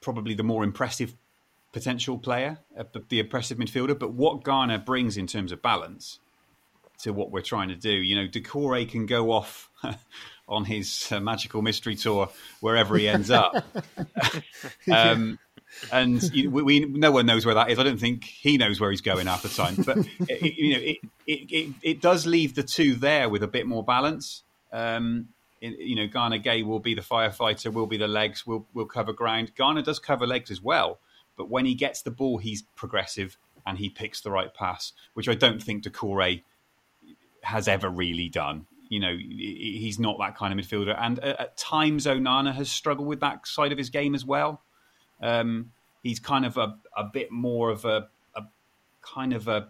probably 0.00 0.34
the 0.34 0.44
more 0.44 0.64
impressive 0.64 1.14
potential 1.78 2.18
player, 2.18 2.58
uh, 2.76 2.82
the 3.08 3.20
impressive 3.20 3.56
midfielder. 3.56 3.96
But 3.96 4.12
what 4.12 4.42
Garner 4.42 4.78
brings 4.78 5.16
in 5.16 5.28
terms 5.28 5.52
of 5.52 5.62
balance 5.62 6.18
to 7.02 7.12
what 7.12 7.30
we're 7.30 7.40
trying 7.40 7.68
to 7.68 7.76
do, 7.76 7.92
you 7.92 8.16
know, 8.16 8.26
Doucouré 8.26 8.90
can 8.90 9.06
go 9.06 9.30
off 9.30 9.70
on 10.48 10.64
his 10.64 11.12
uh, 11.12 11.20
magical 11.20 11.62
mystery 11.62 11.94
tour 11.94 12.30
wherever 12.58 12.96
he 12.96 13.08
ends 13.08 13.30
up. 13.30 13.64
um, 14.92 15.38
and 15.92 16.20
you, 16.34 16.50
we, 16.50 16.62
we, 16.62 16.80
no 16.80 17.12
one 17.12 17.26
knows 17.26 17.46
where 17.46 17.54
that 17.54 17.70
is. 17.70 17.78
I 17.78 17.84
don't 17.84 18.00
think 18.00 18.24
he 18.24 18.56
knows 18.58 18.80
where 18.80 18.90
he's 18.90 19.00
going 19.00 19.28
half 19.28 19.42
the 19.42 19.48
time. 19.48 19.76
But 19.76 19.98
it, 20.28 20.54
you 20.58 20.74
know, 20.74 20.80
it, 20.80 20.96
it, 21.28 21.52
it, 21.52 21.74
it 21.82 22.00
does 22.00 22.26
leave 22.26 22.56
the 22.56 22.64
two 22.64 22.96
there 22.96 23.28
with 23.28 23.44
a 23.44 23.48
bit 23.48 23.68
more 23.68 23.84
balance. 23.84 24.42
Um, 24.72 25.28
you 25.60 25.94
know, 25.94 26.08
Gana 26.08 26.40
Gueye 26.40 26.64
will 26.64 26.80
be 26.80 26.94
the 26.94 27.02
firefighter, 27.02 27.72
will 27.72 27.86
be 27.86 27.96
the 27.96 28.08
legs, 28.08 28.44
will 28.44 28.66
will 28.74 28.86
cover 28.86 29.12
ground. 29.12 29.52
Garner 29.56 29.82
does 29.82 29.98
cover 29.98 30.26
legs 30.26 30.50
as 30.50 30.60
well, 30.60 30.98
but 31.38 31.48
when 31.48 31.64
he 31.64 31.74
gets 31.74 32.02
the 32.02 32.10
ball, 32.10 32.36
he's 32.36 32.62
progressive 32.76 33.38
and 33.64 33.78
he 33.78 33.88
picks 33.88 34.20
the 34.20 34.30
right 34.30 34.52
pass, 34.52 34.92
which 35.14 35.28
I 35.28 35.34
don't 35.34 35.62
think 35.62 35.84
Doucouré 35.84 36.42
has 37.42 37.68
ever 37.68 37.88
really 37.88 38.28
done. 38.28 38.66
You 38.88 39.00
know, 39.00 39.16
he's 39.16 39.98
not 39.98 40.18
that 40.18 40.36
kind 40.36 40.58
of 40.58 40.64
midfielder, 40.64 40.96
and 40.98 41.18
at 41.20 41.56
times 41.56 42.06
Onana 42.06 42.54
has 42.54 42.70
struggled 42.70 43.06
with 43.06 43.20
that 43.20 43.46
side 43.46 43.70
of 43.72 43.78
his 43.78 43.90
game 43.90 44.14
as 44.14 44.24
well. 44.24 44.62
Um, 45.22 45.72
he's 46.02 46.18
kind 46.18 46.44
of 46.44 46.56
a, 46.56 46.76
a 46.96 47.04
bit 47.04 47.30
more 47.30 47.70
of 47.70 47.84
a, 47.84 48.08
a 48.34 48.44
kind 49.02 49.32
of 49.32 49.46
a 49.48 49.68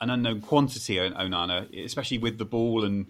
an 0.00 0.10
unknown 0.10 0.40
quantity, 0.40 0.96
Onana, 0.96 1.84
especially 1.84 2.18
with 2.18 2.36
the 2.38 2.44
ball. 2.44 2.84
And 2.84 3.06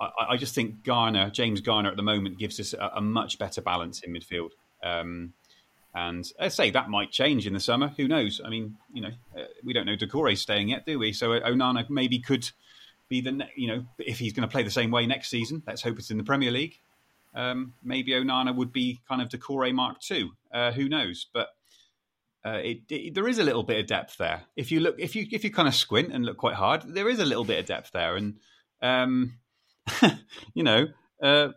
I, 0.00 0.10
I, 0.30 0.36
just 0.36 0.54
think 0.54 0.84
Garner, 0.84 1.28
James 1.28 1.60
Garner, 1.60 1.90
at 1.90 1.96
the 1.96 2.04
moment 2.04 2.38
gives 2.38 2.60
us 2.60 2.72
a, 2.72 2.92
a 2.94 3.00
much 3.00 3.36
better 3.36 3.60
balance 3.60 4.00
in 4.00 4.12
midfield. 4.12 4.50
Um, 4.82 5.32
and 5.98 6.30
I 6.38 6.48
say 6.48 6.70
that 6.70 6.88
might 6.88 7.10
change 7.10 7.46
in 7.46 7.54
the 7.54 7.60
summer. 7.60 7.88
Who 7.96 8.06
knows? 8.06 8.40
I 8.44 8.50
mean, 8.50 8.76
you 8.92 9.02
know, 9.02 9.10
uh, 9.36 9.44
we 9.64 9.72
don't 9.72 9.86
know 9.86 9.96
Doucouré 9.96 10.38
staying 10.38 10.68
yet, 10.68 10.86
do 10.86 10.98
we? 10.98 11.12
So 11.12 11.30
Onana 11.30 11.88
maybe 11.90 12.20
could 12.20 12.48
be 13.08 13.20
the 13.20 13.48
you 13.56 13.66
know 13.66 13.84
if 13.98 14.18
he's 14.18 14.32
going 14.32 14.46
to 14.46 14.52
play 14.52 14.62
the 14.62 14.70
same 14.70 14.90
way 14.90 15.06
next 15.06 15.28
season. 15.28 15.62
Let's 15.66 15.82
hope 15.82 15.98
it's 15.98 16.10
in 16.10 16.18
the 16.18 16.24
Premier 16.24 16.50
League. 16.50 16.78
Um, 17.34 17.74
maybe 17.82 18.12
Onana 18.12 18.54
would 18.54 18.72
be 18.72 19.00
kind 19.08 19.20
of 19.20 19.28
Doucouré 19.28 19.72
Mark 19.72 20.00
Two. 20.00 20.30
Uh, 20.52 20.70
who 20.72 20.88
knows? 20.88 21.26
But 21.32 21.48
uh, 22.44 22.60
it, 22.62 22.80
it, 22.88 23.14
there 23.14 23.26
is 23.26 23.38
a 23.38 23.44
little 23.44 23.64
bit 23.64 23.80
of 23.80 23.86
depth 23.86 24.18
there. 24.18 24.42
If 24.56 24.70
you 24.70 24.80
look, 24.80 24.96
if 24.98 25.16
you 25.16 25.26
if 25.32 25.42
you 25.42 25.50
kind 25.50 25.68
of 25.68 25.74
squint 25.74 26.12
and 26.12 26.24
look 26.24 26.36
quite 26.36 26.54
hard, 26.54 26.82
there 26.86 27.08
is 27.08 27.18
a 27.18 27.24
little 27.24 27.44
bit 27.44 27.58
of 27.58 27.66
depth 27.66 27.90
there, 27.92 28.16
and 28.16 28.36
um, 28.82 29.34
you 30.54 30.62
know, 30.62 30.86
uh, 31.22 31.48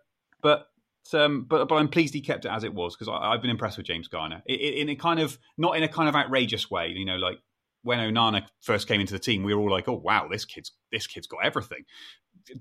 but. 0.41 0.67
Um, 1.13 1.45
but 1.47 1.67
but 1.67 1.75
I'm 1.75 1.89
pleased 1.89 2.13
he 2.13 2.21
kept 2.21 2.45
it 2.45 2.51
as 2.51 2.63
it 2.63 2.73
was 2.73 2.95
because 2.95 3.11
I've 3.11 3.41
been 3.41 3.51
impressed 3.51 3.77
with 3.77 3.85
James 3.85 4.07
Garner 4.07 4.41
in, 4.45 4.55
in 4.57 4.89
a 4.89 4.95
kind 4.95 5.19
of 5.19 5.37
not 5.57 5.75
in 5.75 5.83
a 5.83 5.87
kind 5.87 6.07
of 6.07 6.15
outrageous 6.15 6.71
way, 6.71 6.89
you 6.89 7.05
know, 7.05 7.17
like 7.17 7.39
when 7.83 7.99
Onana 7.99 8.45
first 8.61 8.87
came 8.87 9.01
into 9.01 9.13
the 9.13 9.19
team, 9.19 9.43
we 9.43 9.53
were 9.53 9.61
all 9.61 9.71
like, 9.71 9.87
"Oh 9.87 9.93
wow, 9.93 10.27
this 10.29 10.45
kid's 10.45 10.71
this 10.91 11.07
kid's 11.07 11.27
got 11.27 11.43
everything." 11.43 11.85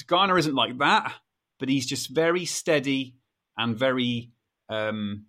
Garner 0.06 0.38
isn't 0.38 0.54
like 0.54 0.78
that, 0.78 1.14
but 1.58 1.68
he's 1.68 1.86
just 1.86 2.08
very 2.08 2.44
steady 2.44 3.16
and 3.56 3.76
very 3.76 4.32
um, 4.68 5.26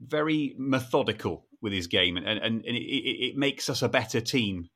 very 0.00 0.54
methodical 0.58 1.46
with 1.60 1.72
his 1.72 1.86
game, 1.86 2.16
and, 2.16 2.26
and, 2.26 2.42
and 2.42 2.64
it, 2.64 2.70
it, 2.70 3.36
makes 3.36 3.70
us 3.70 3.80
a 3.80 3.88
better 3.88 4.20
team 4.20 4.68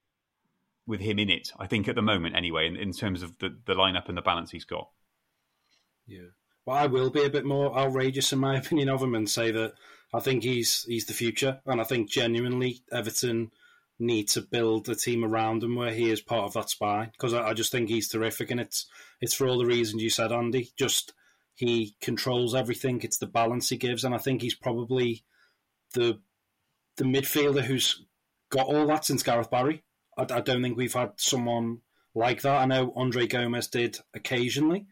with 0.86 1.00
him 1.00 1.18
in 1.18 1.28
it. 1.28 1.52
I 1.58 1.66
think 1.66 1.86
at 1.86 1.94
the 1.94 2.02
moment, 2.02 2.34
anyway, 2.34 2.66
in, 2.66 2.76
in 2.76 2.92
terms 2.92 3.22
of 3.22 3.38
the, 3.38 3.54
the 3.66 3.74
lineup 3.74 4.08
and 4.08 4.16
the 4.16 4.22
balance 4.22 4.50
he's 4.50 4.64
got. 4.64 4.88
Yeah, 6.06 6.30
well, 6.68 6.76
I 6.76 6.86
will 6.86 7.08
be 7.08 7.24
a 7.24 7.30
bit 7.30 7.46
more 7.46 7.74
outrageous 7.74 8.30
in 8.30 8.40
my 8.40 8.56
opinion 8.58 8.90
of 8.90 9.02
him 9.02 9.14
and 9.14 9.28
say 9.28 9.50
that 9.50 9.72
I 10.12 10.20
think 10.20 10.42
he's 10.42 10.84
he's 10.84 11.06
the 11.06 11.14
future, 11.14 11.60
and 11.64 11.80
I 11.80 11.84
think 11.84 12.10
genuinely 12.10 12.82
Everton 12.92 13.52
need 13.98 14.28
to 14.28 14.42
build 14.42 14.86
a 14.88 14.94
team 14.94 15.24
around 15.24 15.62
him 15.64 15.76
where 15.76 15.92
he 15.92 16.10
is 16.10 16.20
part 16.20 16.44
of 16.44 16.52
that 16.52 16.68
spine 16.68 17.10
because 17.12 17.32
I, 17.32 17.48
I, 17.48 17.54
just 17.54 17.72
think 17.72 17.88
he's 17.88 18.08
terrific, 18.08 18.50
and 18.50 18.60
it's 18.60 18.84
it's 19.22 19.32
for 19.32 19.48
all 19.48 19.56
the 19.56 19.64
reasons 19.64 20.02
you 20.02 20.10
said, 20.10 20.30
Andy. 20.30 20.70
Just 20.76 21.14
he 21.54 21.96
controls 22.02 22.54
everything. 22.54 23.00
It's 23.02 23.18
the 23.18 23.26
balance 23.26 23.70
he 23.70 23.78
gives, 23.78 24.04
and 24.04 24.14
I 24.14 24.18
think 24.18 24.42
he's 24.42 24.54
probably 24.54 25.24
the 25.94 26.20
the 26.98 27.04
midfielder 27.04 27.62
who's 27.62 28.04
got 28.50 28.66
all 28.66 28.86
that 28.88 29.06
since 29.06 29.22
Gareth 29.22 29.50
Barry. 29.50 29.84
I, 30.18 30.22
I 30.22 30.40
don't 30.42 30.62
think 30.62 30.76
we've 30.76 30.92
had 30.92 31.12
someone 31.16 31.80
like 32.14 32.42
that. 32.42 32.60
I 32.60 32.66
know 32.66 32.92
Andre 32.94 33.26
Gomes 33.26 33.68
did 33.68 33.98
occasionally, 34.12 34.86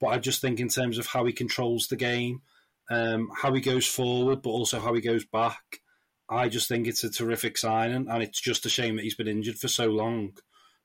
but 0.00 0.08
I 0.08 0.18
just 0.18 0.40
think 0.40 0.60
in 0.60 0.68
terms 0.68 0.98
of 0.98 1.06
how 1.06 1.24
he 1.24 1.32
controls 1.32 1.88
the 1.88 1.96
game, 1.96 2.42
um, 2.90 3.30
how 3.36 3.52
he 3.52 3.60
goes 3.60 3.86
forward, 3.86 4.42
but 4.42 4.50
also 4.50 4.80
how 4.80 4.94
he 4.94 5.00
goes 5.00 5.24
back. 5.24 5.80
I 6.28 6.48
just 6.48 6.68
think 6.68 6.86
it's 6.86 7.04
a 7.04 7.10
terrific 7.10 7.58
signing, 7.58 8.08
and 8.08 8.22
it's 8.22 8.40
just 8.40 8.66
a 8.66 8.70
shame 8.70 8.96
that 8.96 9.02
he's 9.02 9.14
been 9.14 9.28
injured 9.28 9.58
for 9.58 9.68
so 9.68 9.86
long 9.86 10.32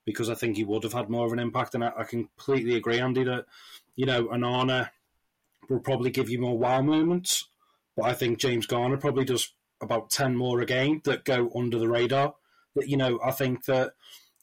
because 0.05 0.29
I 0.29 0.35
think 0.35 0.55
he 0.55 0.63
would 0.63 0.83
have 0.83 0.93
had 0.93 1.09
more 1.09 1.25
of 1.25 1.33
an 1.33 1.39
impact. 1.39 1.75
And 1.75 1.83
I, 1.83 1.91
I 1.97 2.03
completely 2.03 2.75
agree, 2.75 2.99
Andy, 2.99 3.23
that 3.23 3.45
you 3.95 4.05
know 4.05 4.25
Onana 4.25 4.89
will 5.69 5.79
probably 5.79 6.11
give 6.11 6.29
you 6.29 6.39
more 6.39 6.57
wow 6.57 6.81
moments, 6.81 7.47
but 7.95 8.05
I 8.05 8.13
think 8.13 8.39
James 8.39 8.67
Garner 8.67 8.97
probably 8.97 9.25
does 9.25 9.53
about 9.81 10.09
ten 10.09 10.35
more 10.35 10.61
a 10.61 10.65
game 10.65 11.01
that 11.05 11.25
go 11.25 11.51
under 11.55 11.79
the 11.79 11.89
radar. 11.89 12.35
That 12.75 12.87
you 12.89 12.97
know, 12.97 13.19
I 13.23 13.31
think 13.31 13.65
that 13.65 13.93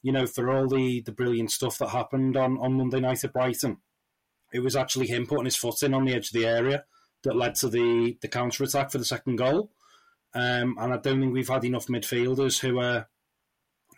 you 0.01 0.11
know 0.11 0.25
for 0.25 0.49
all 0.51 0.67
the 0.67 1.01
the 1.01 1.11
brilliant 1.11 1.51
stuff 1.51 1.77
that 1.77 1.89
happened 1.89 2.35
on 2.37 2.57
on 2.57 2.73
Monday 2.73 2.99
night 2.99 3.23
at 3.23 3.33
Brighton, 3.33 3.77
it 4.53 4.59
was 4.59 4.75
actually 4.75 5.07
him 5.07 5.25
putting 5.25 5.45
his 5.45 5.55
foot 5.55 5.81
in 5.83 5.93
on 5.93 6.05
the 6.05 6.13
edge 6.13 6.27
of 6.27 6.33
the 6.33 6.45
area 6.45 6.85
that 7.23 7.35
led 7.35 7.55
to 7.55 7.67
the 7.67 8.17
the 8.21 8.27
counter 8.27 8.63
attack 8.63 8.91
for 8.91 8.99
the 8.99 9.05
second 9.05 9.37
goal. 9.37 9.71
Um, 10.35 10.77
and 10.79 10.93
I 10.93 10.97
don't 10.97 11.19
think 11.19 11.33
we've 11.33 11.49
had 11.49 11.65
enough 11.65 11.87
midfielders 11.87 12.59
who 12.59 12.79
are 12.79 13.07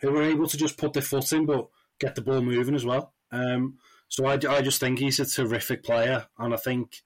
who 0.00 0.16
are 0.16 0.22
able 0.22 0.46
to 0.48 0.56
just 0.56 0.78
put 0.78 0.92
their 0.92 1.02
foot 1.02 1.32
in, 1.32 1.46
but 1.46 1.68
get 1.98 2.14
the 2.14 2.22
ball 2.22 2.42
moving 2.42 2.74
as 2.74 2.84
well. 2.84 3.14
Um, 3.30 3.78
so 4.08 4.26
I, 4.26 4.34
I 4.34 4.62
just 4.62 4.80
think 4.80 4.98
he's 4.98 5.20
a 5.20 5.26
terrific 5.26 5.82
player, 5.82 6.26
and 6.38 6.54
I 6.54 6.56
think 6.56 7.02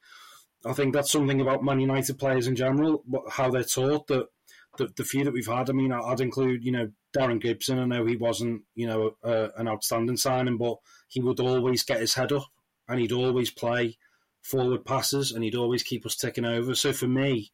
I 0.64 0.72
think 0.72 0.94
that's 0.94 1.10
something 1.10 1.40
about 1.40 1.64
Man 1.64 1.80
United 1.80 2.18
players 2.18 2.46
in 2.46 2.56
general, 2.56 3.02
how 3.30 3.50
they're 3.50 3.64
taught 3.64 4.06
that 4.08 4.28
the, 4.78 4.88
the 4.96 5.04
few 5.04 5.24
that 5.24 5.32
we've 5.32 5.46
had. 5.46 5.70
I 5.70 5.72
mean, 5.72 5.92
I'd 5.92 6.20
include 6.20 6.64
you 6.64 6.72
know 6.72 6.90
Darren 7.16 7.40
Gibson. 7.40 7.78
I 7.78 7.84
know 7.86 8.04
he 8.04 8.16
wasn't 8.16 8.62
you 8.74 8.86
know 8.86 9.16
an 9.24 9.68
outstanding 9.68 10.16
signing, 10.16 10.58
but 10.58 10.76
he 11.08 11.20
would 11.20 11.40
always 11.40 11.82
get 11.82 12.00
his 12.00 12.14
head 12.14 12.32
up 12.32 12.46
and 12.90 13.00
he'd 13.00 13.12
always 13.12 13.50
play 13.50 13.96
forward 14.42 14.84
passes 14.84 15.32
and 15.32 15.44
he'd 15.44 15.54
always 15.54 15.82
keep 15.82 16.04
us 16.04 16.16
ticking 16.16 16.44
over. 16.44 16.74
So 16.74 16.92
for 16.92 17.06
me, 17.06 17.52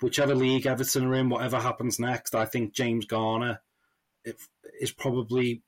whichever 0.00 0.34
league 0.34 0.66
Everton 0.66 1.04
are 1.04 1.14
in, 1.14 1.28
whatever 1.28 1.58
happens 1.58 1.98
next, 1.98 2.34
I 2.34 2.44
think 2.44 2.72
James 2.72 3.04
Garner 3.04 3.60
is 4.80 4.92
probably 4.92 5.62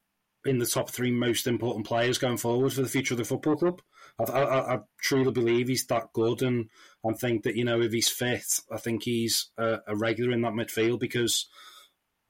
in 0.46 0.58
the 0.58 0.66
top 0.66 0.90
three 0.90 1.10
most 1.10 1.46
important 1.46 1.86
players 1.86 2.18
going 2.18 2.38
forward 2.38 2.72
for 2.72 2.82
the 2.82 2.88
future 2.88 3.14
of 3.14 3.18
the 3.18 3.24
football 3.24 3.56
club. 3.56 3.82
I, 4.18 4.24
I, 4.24 4.74
I 4.74 4.78
truly 5.00 5.30
believe 5.30 5.68
he's 5.68 5.86
that 5.86 6.12
good, 6.12 6.42
and 6.42 6.68
I 7.06 7.12
think 7.12 7.42
that 7.44 7.56
you 7.56 7.64
know 7.64 7.80
if 7.80 7.92
he's 7.92 8.08
fit, 8.08 8.60
I 8.70 8.78
think 8.78 9.02
he's 9.02 9.50
a, 9.58 9.78
a 9.86 9.96
regular 9.96 10.32
in 10.32 10.42
that 10.42 10.52
midfield 10.52 11.00
because 11.00 11.46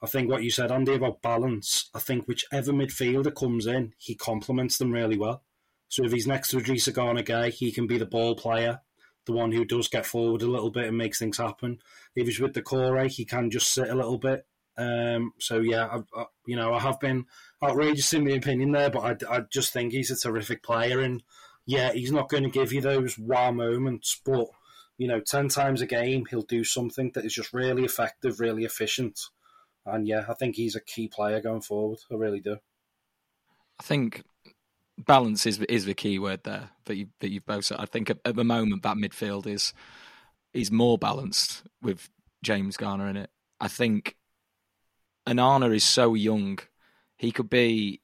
I 0.03 0.07
think 0.07 0.31
what 0.31 0.43
you 0.43 0.51
said, 0.51 0.73
Andy, 0.73 0.95
about 0.95 1.23
balance. 1.23 1.91
I 1.95 1.99
think 1.99 2.27
whichever 2.27 2.73
midfielder 2.73 3.35
comes 3.35 3.67
in, 3.67 3.93
he 3.99 4.15
complements 4.15 4.79
them 4.79 4.93
really 4.93 5.19
well. 5.19 5.43
So 5.91 6.05
if 6.05 6.13
he's 6.13 6.27
next 6.27 6.49
to 6.49 6.57
Idrissa 6.57 6.95
Gana 6.95 7.23
Gueye, 7.23 7.53
he 7.53 7.71
can 7.71 7.87
be 7.87 7.99
the 7.99 8.07
ball 8.07 8.35
player 8.35 8.81
the 9.27 9.33
one 9.33 9.53
who 9.53 9.65
does 9.65 9.89
get 9.89 10.07
forward 10.07 10.43
a 10.43 10.51
little 10.51 10.71
bit 10.71 10.87
and 10.87 10.97
makes 10.97 11.19
things 11.19 11.39
happen. 11.39 11.79
If 12.15 12.27
he's 12.27 12.41
with 12.41 12.55
Doucouré, 12.55 13.11
he 13.11 13.25
can 13.25 13.51
just 13.51 13.73
sit 13.73 13.89
a 13.89 13.95
little 13.95 14.19
bit. 14.19 14.47
Um, 14.77 15.33
so 15.39 15.61
yeah, 15.61 15.87
I, 15.87 16.21
I, 16.21 16.25
you 16.47 16.57
know, 16.57 16.73
I 16.73 16.81
have 16.81 16.99
been 17.01 17.27
outrageous 17.63 18.13
in 18.15 18.25
my 18.25 18.33
opinion 18.33 18.73
there, 18.73 18.91
but 18.91 19.25
I, 19.29 19.37
I 19.37 19.41
just 19.51 19.73
think 19.73 19.93
he's 19.93 20.11
a 20.11 20.17
terrific 20.17 20.63
player, 20.63 21.01
and 21.01 21.23
yeah, 21.67 21.93
he's 21.93 22.13
not 22.13 22.31
going 22.31 22.45
to 22.45 22.51
give 22.51 22.73
you 22.73 22.81
those 22.81 23.19
wow 23.19 23.51
moments, 23.51 24.19
but 24.25 24.47
you 24.97 25.07
know, 25.07 25.21
ten 25.21 25.49
times 25.49 25.83
a 25.83 25.87
game 25.87 26.25
he'll 26.27 26.43
do 26.43 26.65
something 26.65 27.11
that 27.15 27.27
is 27.27 27.35
just 27.35 27.53
really 27.53 27.85
effective, 27.85 28.41
really 28.41 28.65
efficient, 28.65 29.21
and 29.85 30.09
yeah, 30.09 30.25
I 30.29 30.35
think 30.35 30.57
he's 30.57 30.77
a 30.77 30.81
key 30.81 31.09
player 31.09 31.43
going 31.43 31.63
forward. 31.63 31.99
I 32.11 32.15
really 32.15 32.41
do. 32.41 32.57
I 33.79 33.83
think 33.83 34.23
balance 35.07 35.47
is 35.47 35.59
is 35.61 35.85
the 35.85 35.95
key 35.95 36.19
word 36.19 36.45
there 36.45 36.71
that 36.87 36.97
you 36.97 37.09
that 37.21 37.31
you've 37.31 37.47
both 37.47 37.65
said. 37.67 37.79
I 37.81 37.87
think 37.87 38.11
at, 38.11 38.19
at, 38.25 38.37
the 38.37 38.45
moment 38.45 38.83
that 38.83 38.97
midfield 38.97 39.47
is 39.47 39.73
is 40.53 40.71
more 40.71 40.99
balanced 40.99 41.63
with 41.83 42.09
James 42.43 42.77
Garner 42.77 43.09
in 43.09 43.17
it. 43.17 43.31
I 43.61 43.69
think 43.69 44.17
Onana 45.27 45.75
is 45.75 45.85
so 45.85 46.15
young; 46.15 46.59
he 47.17 47.33
could 47.33 47.51
be 47.51 48.01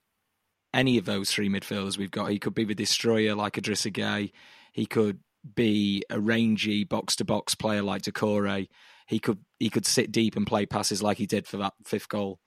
any 0.73 0.99
of 0.99 1.05
those 1.05 1.31
three 1.31 1.49
midfielders 1.49 1.99
we've 1.99 2.11
got. 2.11 2.31
He 2.31 2.39
could 2.39 2.55
be 2.55 2.65
the 2.65 2.75
destroyer 2.75 3.35
like 3.35 3.55
Idrissa 3.55 3.93
Gueye. 3.93 4.33
He 4.73 4.87
could 4.87 5.21
be 5.55 6.03
a 6.11 6.21
rangy 6.21 6.85
box 6.85 7.17
to 7.17 7.25
box 7.25 7.55
player 7.55 7.83
like 7.83 8.03
Doucouré. 8.03 8.69
He 9.07 9.19
could 9.19 9.39
he 9.59 9.71
could 9.71 9.87
sit 9.87 10.13
deep 10.13 10.37
and 10.37 10.47
play 10.47 10.67
passes 10.67 11.03
like 11.03 11.19
he 11.19 11.27
did 11.27 11.47
for 11.47 11.59
that 11.59 11.75
fifth 11.85 12.09
goal. 12.09 12.41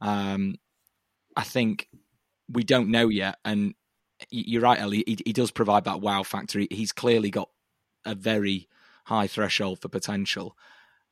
Um, 0.00 0.56
I 1.36 1.42
think 1.42 1.88
we 2.48 2.62
don't 2.62 2.90
know 2.90 3.08
yet, 3.08 3.38
and 3.44 3.74
you're 4.30 4.62
right, 4.62 4.80
Ellie. 4.80 5.04
He, 5.06 5.18
he 5.26 5.32
does 5.32 5.50
provide 5.50 5.84
that 5.84 6.00
wow 6.00 6.22
factor. 6.22 6.62
He's 6.70 6.92
clearly 6.92 7.30
got 7.30 7.50
a 8.04 8.14
very 8.14 8.68
high 9.04 9.26
threshold 9.26 9.80
for 9.80 9.88
potential. 9.88 10.56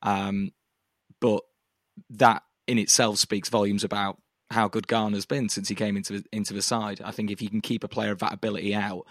Um, 0.01 0.51
but 1.19 1.43
that 2.09 2.43
in 2.67 2.77
itself 2.77 3.17
speaks 3.17 3.49
volumes 3.49 3.83
about 3.83 4.21
how 4.49 4.67
good 4.67 4.87
Garner's 4.87 5.25
been 5.25 5.49
since 5.49 5.67
he 5.67 5.75
came 5.75 5.97
into 5.97 6.23
into 6.31 6.53
the 6.53 6.61
side. 6.61 7.01
I 7.03 7.11
think 7.11 7.31
if 7.31 7.41
you 7.41 7.49
can 7.49 7.61
keep 7.61 7.83
a 7.83 7.87
player 7.87 8.11
of 8.11 8.19
that 8.19 8.33
ability 8.33 8.75
out, 8.75 9.05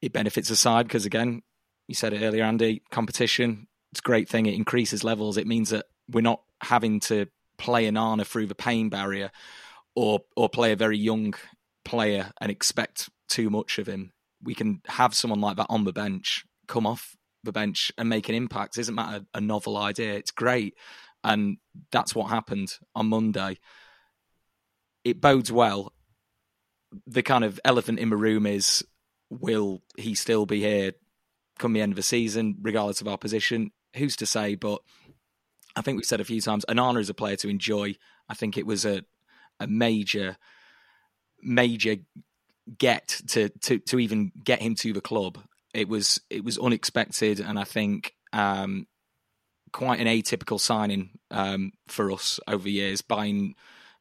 it 0.00 0.12
benefits 0.12 0.48
the 0.48 0.56
side 0.56 0.86
because 0.86 1.06
again, 1.06 1.42
you 1.88 1.94
said 1.94 2.12
it 2.12 2.22
earlier, 2.22 2.44
Andy. 2.44 2.82
Competition, 2.90 3.66
it's 3.92 4.00
a 4.00 4.02
great 4.02 4.28
thing. 4.28 4.46
It 4.46 4.54
increases 4.54 5.04
levels. 5.04 5.36
It 5.36 5.46
means 5.46 5.70
that 5.70 5.86
we're 6.08 6.20
not 6.20 6.42
having 6.62 7.00
to 7.00 7.26
play 7.58 7.86
Onana 7.90 8.26
through 8.26 8.46
the 8.46 8.54
pain 8.54 8.88
barrier, 8.88 9.30
or 9.94 10.20
or 10.36 10.48
play 10.48 10.72
a 10.72 10.76
very 10.76 10.98
young 10.98 11.34
player 11.84 12.32
and 12.40 12.50
expect 12.50 13.08
too 13.28 13.50
much 13.50 13.78
of 13.78 13.86
him. 13.86 14.12
We 14.42 14.54
can 14.54 14.80
have 14.86 15.14
someone 15.14 15.40
like 15.40 15.56
that 15.56 15.66
on 15.68 15.84
the 15.84 15.92
bench, 15.92 16.44
come 16.66 16.86
off 16.86 17.16
the 17.44 17.52
bench 17.52 17.92
and 17.98 18.08
make 18.08 18.28
an 18.28 18.34
impact. 18.34 18.76
It 18.76 18.82
isn't 18.82 18.96
that 18.96 19.22
a, 19.22 19.26
a 19.34 19.40
novel 19.40 19.76
idea? 19.76 20.14
It's 20.14 20.30
great, 20.30 20.74
and 21.24 21.58
that's 21.90 22.14
what 22.14 22.30
happened 22.30 22.74
on 22.94 23.06
Monday. 23.06 23.58
It 25.04 25.20
bodes 25.20 25.50
well. 25.50 25.92
The 27.06 27.22
kind 27.22 27.44
of 27.44 27.60
elephant 27.64 27.98
in 27.98 28.10
the 28.10 28.16
room 28.16 28.46
is: 28.46 28.84
will 29.30 29.82
he 29.96 30.14
still 30.14 30.46
be 30.46 30.60
here 30.60 30.92
come 31.58 31.72
the 31.74 31.82
end 31.82 31.92
of 31.92 31.96
the 31.96 32.02
season, 32.02 32.56
regardless 32.62 33.00
of 33.00 33.08
our 33.08 33.18
position? 33.18 33.70
Who's 33.96 34.16
to 34.16 34.26
say? 34.26 34.54
But 34.54 34.80
I 35.76 35.82
think 35.82 35.96
we've 35.96 36.06
said 36.06 36.20
a 36.20 36.24
few 36.24 36.40
times, 36.40 36.64
Onana 36.68 37.00
is 37.00 37.10
a 37.10 37.14
player 37.14 37.36
to 37.36 37.48
enjoy. 37.48 37.96
I 38.28 38.34
think 38.34 38.56
it 38.56 38.66
was 38.66 38.84
a 38.84 39.04
a 39.60 39.66
major 39.66 40.38
major 41.42 41.96
get 42.78 43.20
to 43.28 43.48
to 43.60 43.78
to 43.78 43.98
even 43.98 44.32
get 44.42 44.60
him 44.60 44.74
to 44.76 44.92
the 44.92 45.00
club. 45.00 45.38
It 45.74 45.88
was 45.88 46.20
it 46.30 46.44
was 46.44 46.58
unexpected, 46.58 47.40
and 47.40 47.58
I 47.58 47.64
think 47.64 48.14
um, 48.32 48.86
quite 49.72 50.00
an 50.00 50.06
atypical 50.06 50.60
signing 50.60 51.10
um, 51.30 51.72
for 51.88 52.10
us 52.12 52.40
over 52.46 52.68
years, 52.68 53.02
buying 53.02 53.54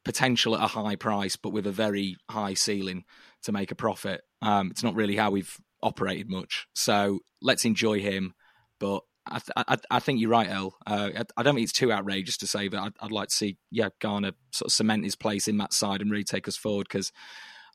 potential 0.03 0.55
at 0.55 0.63
a 0.63 0.67
high 0.67 0.95
price, 0.95 1.35
but 1.35 1.51
with 1.53 1.67
a 1.67 1.71
very 1.71 2.17
high 2.29 2.53
ceiling 2.53 3.03
to 3.43 3.51
make 3.51 3.71
a 3.71 3.75
profit. 3.75 4.21
Um, 4.41 4.71
it's 4.71 4.83
not 4.83 4.95
really 4.95 5.15
how 5.15 5.31
we've 5.31 5.57
operated 5.81 6.29
much. 6.29 6.67
So 6.73 7.19
let's 7.41 7.65
enjoy 7.65 7.99
him. 7.99 8.33
But 8.79 9.03
I, 9.29 9.41
I, 9.55 9.77
I 9.91 9.99
think 9.99 10.19
you're 10.19 10.29
right, 10.29 10.49
El. 10.49 10.75
Uh, 10.85 11.09
I, 11.15 11.23
I, 11.37 11.43
don't 11.43 11.55
think 11.55 11.63
it's 11.63 11.73
too 11.73 11.91
outrageous 11.91 12.37
to 12.37 12.47
say 12.47 12.67
that 12.67 12.79
I'd, 12.79 12.93
I'd, 12.99 13.11
like 13.11 13.29
to 13.29 13.35
see, 13.35 13.57
yeah, 13.71 13.89
Garner 13.99 14.31
sort 14.51 14.67
of 14.67 14.73
cement 14.73 15.03
his 15.03 15.15
place 15.15 15.47
in 15.47 15.57
that 15.57 15.73
side 15.73 16.01
and 16.01 16.11
really 16.11 16.23
take 16.23 16.47
us 16.47 16.57
forward 16.57 16.87
because 16.87 17.11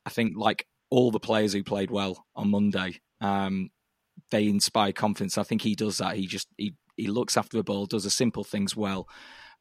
I 0.05 0.11
think, 0.11 0.37
like 0.37 0.67
all 0.91 1.11
the 1.11 1.21
players 1.21 1.53
who 1.53 1.63
played 1.63 1.91
well 1.91 2.27
on 2.37 2.51
Monday, 2.51 3.01
um, 3.21 3.71
they 4.31 4.47
inspire 4.47 4.93
confidence. 4.93 5.39
I 5.39 5.43
think 5.43 5.63
he 5.63 5.75
does 5.75 5.99
that. 5.99 6.17
He 6.17 6.27
just 6.27 6.49
he 6.57 6.75
he 6.97 7.09
looks 7.09 7.37
after 7.37 7.57
the 7.57 7.65
ball, 7.65 7.87
does 7.87 8.05
the 8.05 8.11
simple 8.11 8.45
things 8.45 8.77
well, 8.77 9.09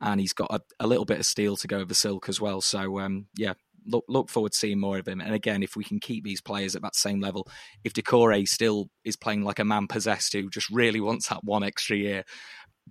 and 0.02 0.20
he's 0.20 0.34
got 0.34 0.52
a, 0.52 0.62
a 0.80 0.88
little 0.88 1.06
bit 1.06 1.20
of 1.20 1.26
steel 1.26 1.58
to 1.58 1.68
go 1.68 1.80
over 1.80 1.94
silk 1.94 2.30
as 2.30 2.40
well. 2.40 2.62
So 2.62 3.00
um, 3.00 3.28
yeah, 3.36 3.54
look 3.86 4.06
look 4.08 4.30
forward 4.30 4.52
to 4.52 4.58
seeing 4.58 4.80
more 4.80 4.98
of 4.98 5.08
him. 5.08 5.22
And 5.22 5.34
again, 5.34 5.64
if 5.64 5.76
we 5.76 5.84
can 5.84 6.00
keep 6.00 6.24
these 6.24 6.42
players 6.42 6.76
at 6.76 6.82
that 6.82 6.96
same 6.96 7.20
level, 7.20 7.48
if 7.84 7.94
Doucouré 7.94 8.48
still 8.48 8.90
is 9.04 9.16
playing 9.16 9.44
like 9.44 9.60
a 9.60 9.66
man 9.66 9.88
possessed 9.88 10.34
who 10.34 10.50
just 10.50 10.70
really 10.70 11.00
wants 11.00 11.28
that 11.28 11.44
one 11.44 11.64
extra 11.64 11.98
year, 11.98 12.24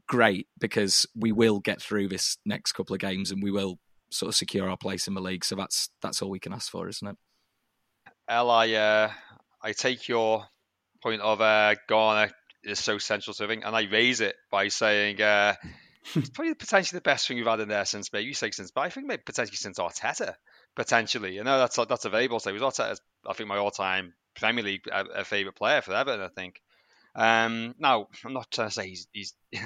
great 0.08 0.46
because 0.58 1.06
we 1.14 1.32
will 1.32 1.60
get 1.60 1.80
through 1.80 2.08
this 2.08 2.38
next 2.44 2.72
couple 2.72 2.94
of 2.94 3.00
games 3.00 3.30
and 3.30 3.42
we 3.42 3.50
will 3.50 3.78
sort 4.10 4.28
of 4.28 4.34
secure 4.34 4.68
our 4.68 4.76
place 4.76 5.06
in 5.06 5.14
the 5.14 5.20
league. 5.20 5.44
So 5.44 5.56
that's 5.56 5.90
that's 6.00 6.22
all 6.22 6.30
we 6.30 6.40
can 6.40 6.52
ask 6.52 6.70
for, 6.70 6.88
isn't 6.88 7.06
it? 7.06 7.16
El, 8.28 8.50
I 8.50 8.72
uh, 8.72 9.10
I 9.62 9.72
take 9.72 10.08
your 10.08 10.44
point 11.02 11.20
of 11.20 11.40
uh, 11.40 11.74
Garner 11.88 12.32
is 12.64 12.78
so 12.78 12.98
central 12.98 13.34
to 13.34 13.42
everything, 13.42 13.64
and 13.64 13.74
I 13.74 13.82
raise 13.82 14.20
it 14.20 14.36
by 14.50 14.68
saying. 14.68 15.20
Uh, 15.20 15.54
it's 16.16 16.30
probably 16.30 16.54
potentially 16.54 16.96
the 16.96 17.02
best 17.02 17.28
thing 17.28 17.36
we've 17.36 17.46
had 17.46 17.60
in 17.60 17.68
there 17.68 17.84
since 17.84 18.12
maybe 18.12 18.26
you 18.26 18.34
say 18.34 18.50
since, 18.50 18.72
but 18.72 18.80
I 18.80 18.90
think 18.90 19.06
maybe 19.06 19.22
potentially 19.24 19.56
since 19.56 19.78
Arteta 19.78 20.34
potentially. 20.74 21.34
You 21.34 21.44
know, 21.44 21.58
that's 21.58 21.76
that's 21.76 22.04
available. 22.04 22.40
So 22.40 22.50
he 22.50 22.54
was 22.54 22.62
also, 22.62 22.94
I 23.26 23.32
think, 23.34 23.48
my 23.48 23.58
all-time 23.58 24.14
Premier 24.34 24.64
League 24.64 24.86
a, 24.90 25.04
a 25.20 25.24
favorite 25.24 25.56
player 25.56 25.82
for 25.82 25.94
Everton. 25.94 26.20
I 26.20 26.28
think. 26.28 26.60
Um, 27.14 27.74
now, 27.78 28.08
I'm 28.24 28.32
not 28.32 28.50
trying 28.50 28.68
to 28.68 28.74
say 28.74 28.88
he's 28.88 29.06
he's 29.12 29.34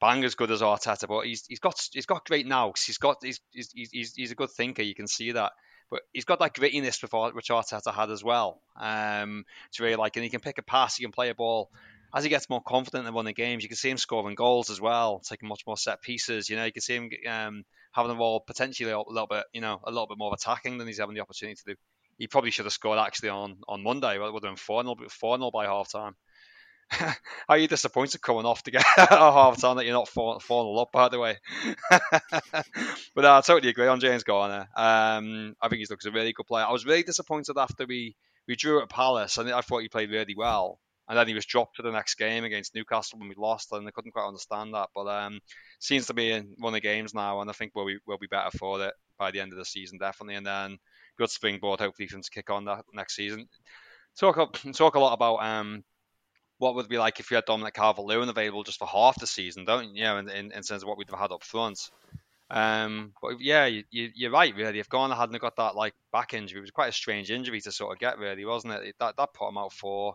bang 0.00 0.24
as 0.24 0.34
good 0.34 0.50
as 0.50 0.60
Arteta, 0.62 1.08
but 1.08 1.26
he's 1.26 1.46
he's 1.46 1.60
got 1.60 1.80
he's 1.92 2.06
got 2.06 2.26
great 2.26 2.46
now. 2.46 2.72
He's 2.84 2.98
got 2.98 3.18
he's 3.22 3.40
he's 3.50 3.70
he's, 3.72 4.14
he's 4.14 4.32
a 4.32 4.36
good 4.36 4.50
thinker. 4.50 4.82
You 4.82 4.94
can 4.94 5.08
see 5.08 5.32
that. 5.32 5.52
But 5.90 6.00
he's 6.14 6.24
got 6.24 6.38
that 6.38 6.54
grittiness 6.54 7.34
which 7.34 7.48
Arteta 7.50 7.92
had 7.92 8.10
as 8.10 8.24
well. 8.24 8.62
Um, 8.80 9.44
it's 9.68 9.78
really 9.78 9.96
like, 9.96 10.16
and 10.16 10.24
he 10.24 10.30
can 10.30 10.40
pick 10.40 10.56
a 10.56 10.62
pass, 10.62 10.96
he 10.96 11.04
can 11.04 11.12
play 11.12 11.28
a 11.28 11.34
ball 11.34 11.70
as 12.14 12.24
he 12.24 12.30
gets 12.30 12.50
more 12.50 12.60
confident 12.60 13.06
in 13.06 13.14
winning 13.14 13.34
games, 13.34 13.62
you 13.62 13.68
can 13.68 13.76
see 13.76 13.90
him 13.90 13.96
scoring 13.96 14.34
goals 14.34 14.68
as 14.68 14.80
well, 14.80 15.20
taking 15.20 15.48
much 15.48 15.62
more 15.66 15.76
set 15.76 16.02
pieces. 16.02 16.48
You 16.48 16.56
know, 16.56 16.64
you 16.64 16.72
can 16.72 16.82
see 16.82 16.96
him 16.96 17.10
um, 17.28 17.64
having 17.92 18.10
the 18.10 18.16
ball 18.16 18.40
potentially 18.40 18.90
a 18.90 18.98
little 18.98 19.26
bit, 19.26 19.44
you 19.52 19.62
know, 19.62 19.80
a 19.84 19.90
little 19.90 20.06
bit 20.06 20.18
more 20.18 20.34
attacking 20.34 20.78
than 20.78 20.86
he's 20.86 20.98
having 20.98 21.14
the 21.14 21.22
opportunity 21.22 21.56
to 21.56 21.72
do. 21.72 21.74
He 22.18 22.26
probably 22.26 22.50
should 22.50 22.66
have 22.66 22.72
scored 22.74 22.98
actually 22.98 23.30
on 23.30 23.56
on 23.66 23.82
Monday. 23.82 24.18
Would 24.18 24.32
have 24.34 24.42
been 24.42 24.56
4 24.56 24.82
0 24.82 24.96
4 25.08 25.38
0 25.38 25.50
by 25.50 25.64
half 25.64 25.90
time. 25.90 26.14
Are 27.48 27.56
you 27.56 27.66
disappointed 27.66 28.20
coming 28.20 28.44
off 28.44 28.62
to 28.64 28.70
get 28.70 28.84
a 28.98 29.06
half 29.06 29.58
time 29.58 29.76
that 29.76 29.86
you're 29.86 29.94
not 29.94 30.08
4 30.08 30.40
0 30.40 30.74
up, 30.76 30.92
by 30.92 31.08
the 31.08 31.18
way? 31.18 31.38
but 33.14 33.24
I 33.24 33.40
totally 33.40 33.70
agree 33.70 33.86
on 33.86 34.00
James 34.00 34.24
Garner. 34.24 34.68
Um, 34.76 35.54
I 35.62 35.68
think 35.68 35.80
he 35.80 35.86
looks 35.88 36.04
a 36.04 36.10
really 36.10 36.34
good 36.34 36.46
player. 36.46 36.66
I 36.66 36.72
was 36.72 36.84
really 36.84 37.02
disappointed 37.02 37.56
after 37.56 37.86
we, 37.86 38.16
we 38.46 38.56
drew 38.56 38.82
at 38.82 38.90
Palace. 38.90 39.38
I, 39.38 39.56
I 39.56 39.62
thought 39.62 39.80
he 39.80 39.88
played 39.88 40.10
really 40.10 40.34
well 40.36 40.78
and 41.08 41.18
then 41.18 41.26
he 41.26 41.34
was 41.34 41.46
dropped 41.46 41.76
for 41.76 41.82
the 41.82 41.90
next 41.90 42.14
game 42.14 42.44
against 42.44 42.74
Newcastle 42.74 43.18
when 43.18 43.28
we 43.28 43.34
lost, 43.36 43.72
and 43.72 43.86
I 43.86 43.90
couldn't 43.90 44.12
quite 44.12 44.26
understand 44.26 44.74
that. 44.74 44.90
But 44.94 45.08
um, 45.08 45.40
seems 45.78 46.06
to 46.06 46.14
be 46.14 46.32
one 46.58 46.72
of 46.72 46.74
the 46.74 46.80
games 46.80 47.12
now, 47.14 47.40
and 47.40 47.50
I 47.50 47.52
think 47.52 47.72
we'll 47.74 47.86
be 47.86 47.98
we'll 48.06 48.18
be 48.18 48.28
better 48.28 48.56
for 48.56 48.84
it 48.84 48.94
by 49.18 49.30
the 49.30 49.40
end 49.40 49.52
of 49.52 49.58
the 49.58 49.64
season, 49.64 49.98
definitely. 49.98 50.36
And 50.36 50.46
then 50.46 50.78
good 51.18 51.30
springboard, 51.30 51.80
hopefully, 51.80 52.08
for 52.08 52.16
him 52.16 52.22
to 52.22 52.30
kick 52.30 52.50
on 52.50 52.66
that 52.66 52.84
next 52.94 53.16
season. 53.16 53.48
Talk 54.18 54.60
talk 54.74 54.94
a 54.94 55.00
lot 55.00 55.14
about 55.14 55.42
um, 55.42 55.84
what 56.58 56.76
would 56.76 56.88
be 56.88 56.98
like 56.98 57.18
if 57.18 57.30
you 57.30 57.34
had 57.34 57.44
Dominic 57.44 57.74
Calvert-Lewin 57.74 58.28
available 58.28 58.62
just 58.62 58.78
for 58.78 58.86
half 58.86 59.18
the 59.18 59.26
season, 59.26 59.64
don't 59.64 59.96
you? 59.96 60.04
Know, 60.04 60.18
in, 60.18 60.28
in, 60.28 60.52
in 60.52 60.62
terms 60.62 60.82
of 60.82 60.84
what 60.84 60.98
we'd 60.98 61.10
have 61.10 61.18
had 61.18 61.32
up 61.32 61.42
front. 61.42 61.90
Um, 62.48 63.14
but 63.22 63.40
yeah, 63.40 63.66
you, 63.66 63.82
you, 63.90 64.28
are 64.28 64.32
right, 64.32 64.54
really. 64.54 64.78
If 64.78 64.88
Garner 64.88 65.14
hadn't 65.14 65.40
got 65.40 65.56
that 65.56 65.74
like 65.74 65.94
back 66.12 66.34
injury, 66.34 66.58
it 66.58 66.60
was 66.60 66.70
quite 66.70 66.90
a 66.90 66.92
strange 66.92 67.30
injury 67.30 67.60
to 67.62 67.72
sort 67.72 67.92
of 67.92 67.98
get, 67.98 68.18
really, 68.18 68.44
wasn't 68.44 68.74
it? 68.74 68.94
That 69.00 69.16
that 69.16 69.32
put 69.32 69.48
him 69.48 69.58
out 69.58 69.72
for 69.72 70.14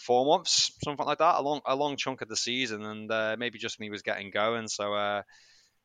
four 0.00 0.26
months, 0.26 0.72
something 0.82 1.06
like 1.06 1.18
that, 1.18 1.38
a 1.38 1.42
long 1.42 1.60
a 1.66 1.76
long 1.76 1.96
chunk 1.96 2.22
of 2.22 2.28
the 2.28 2.36
season, 2.36 2.84
and 2.84 3.10
uh, 3.10 3.36
maybe 3.38 3.58
just 3.58 3.78
when 3.78 3.84
he 3.84 3.90
was 3.90 4.02
getting 4.02 4.30
going. 4.30 4.68
So 4.68 4.94
uh, 4.94 5.22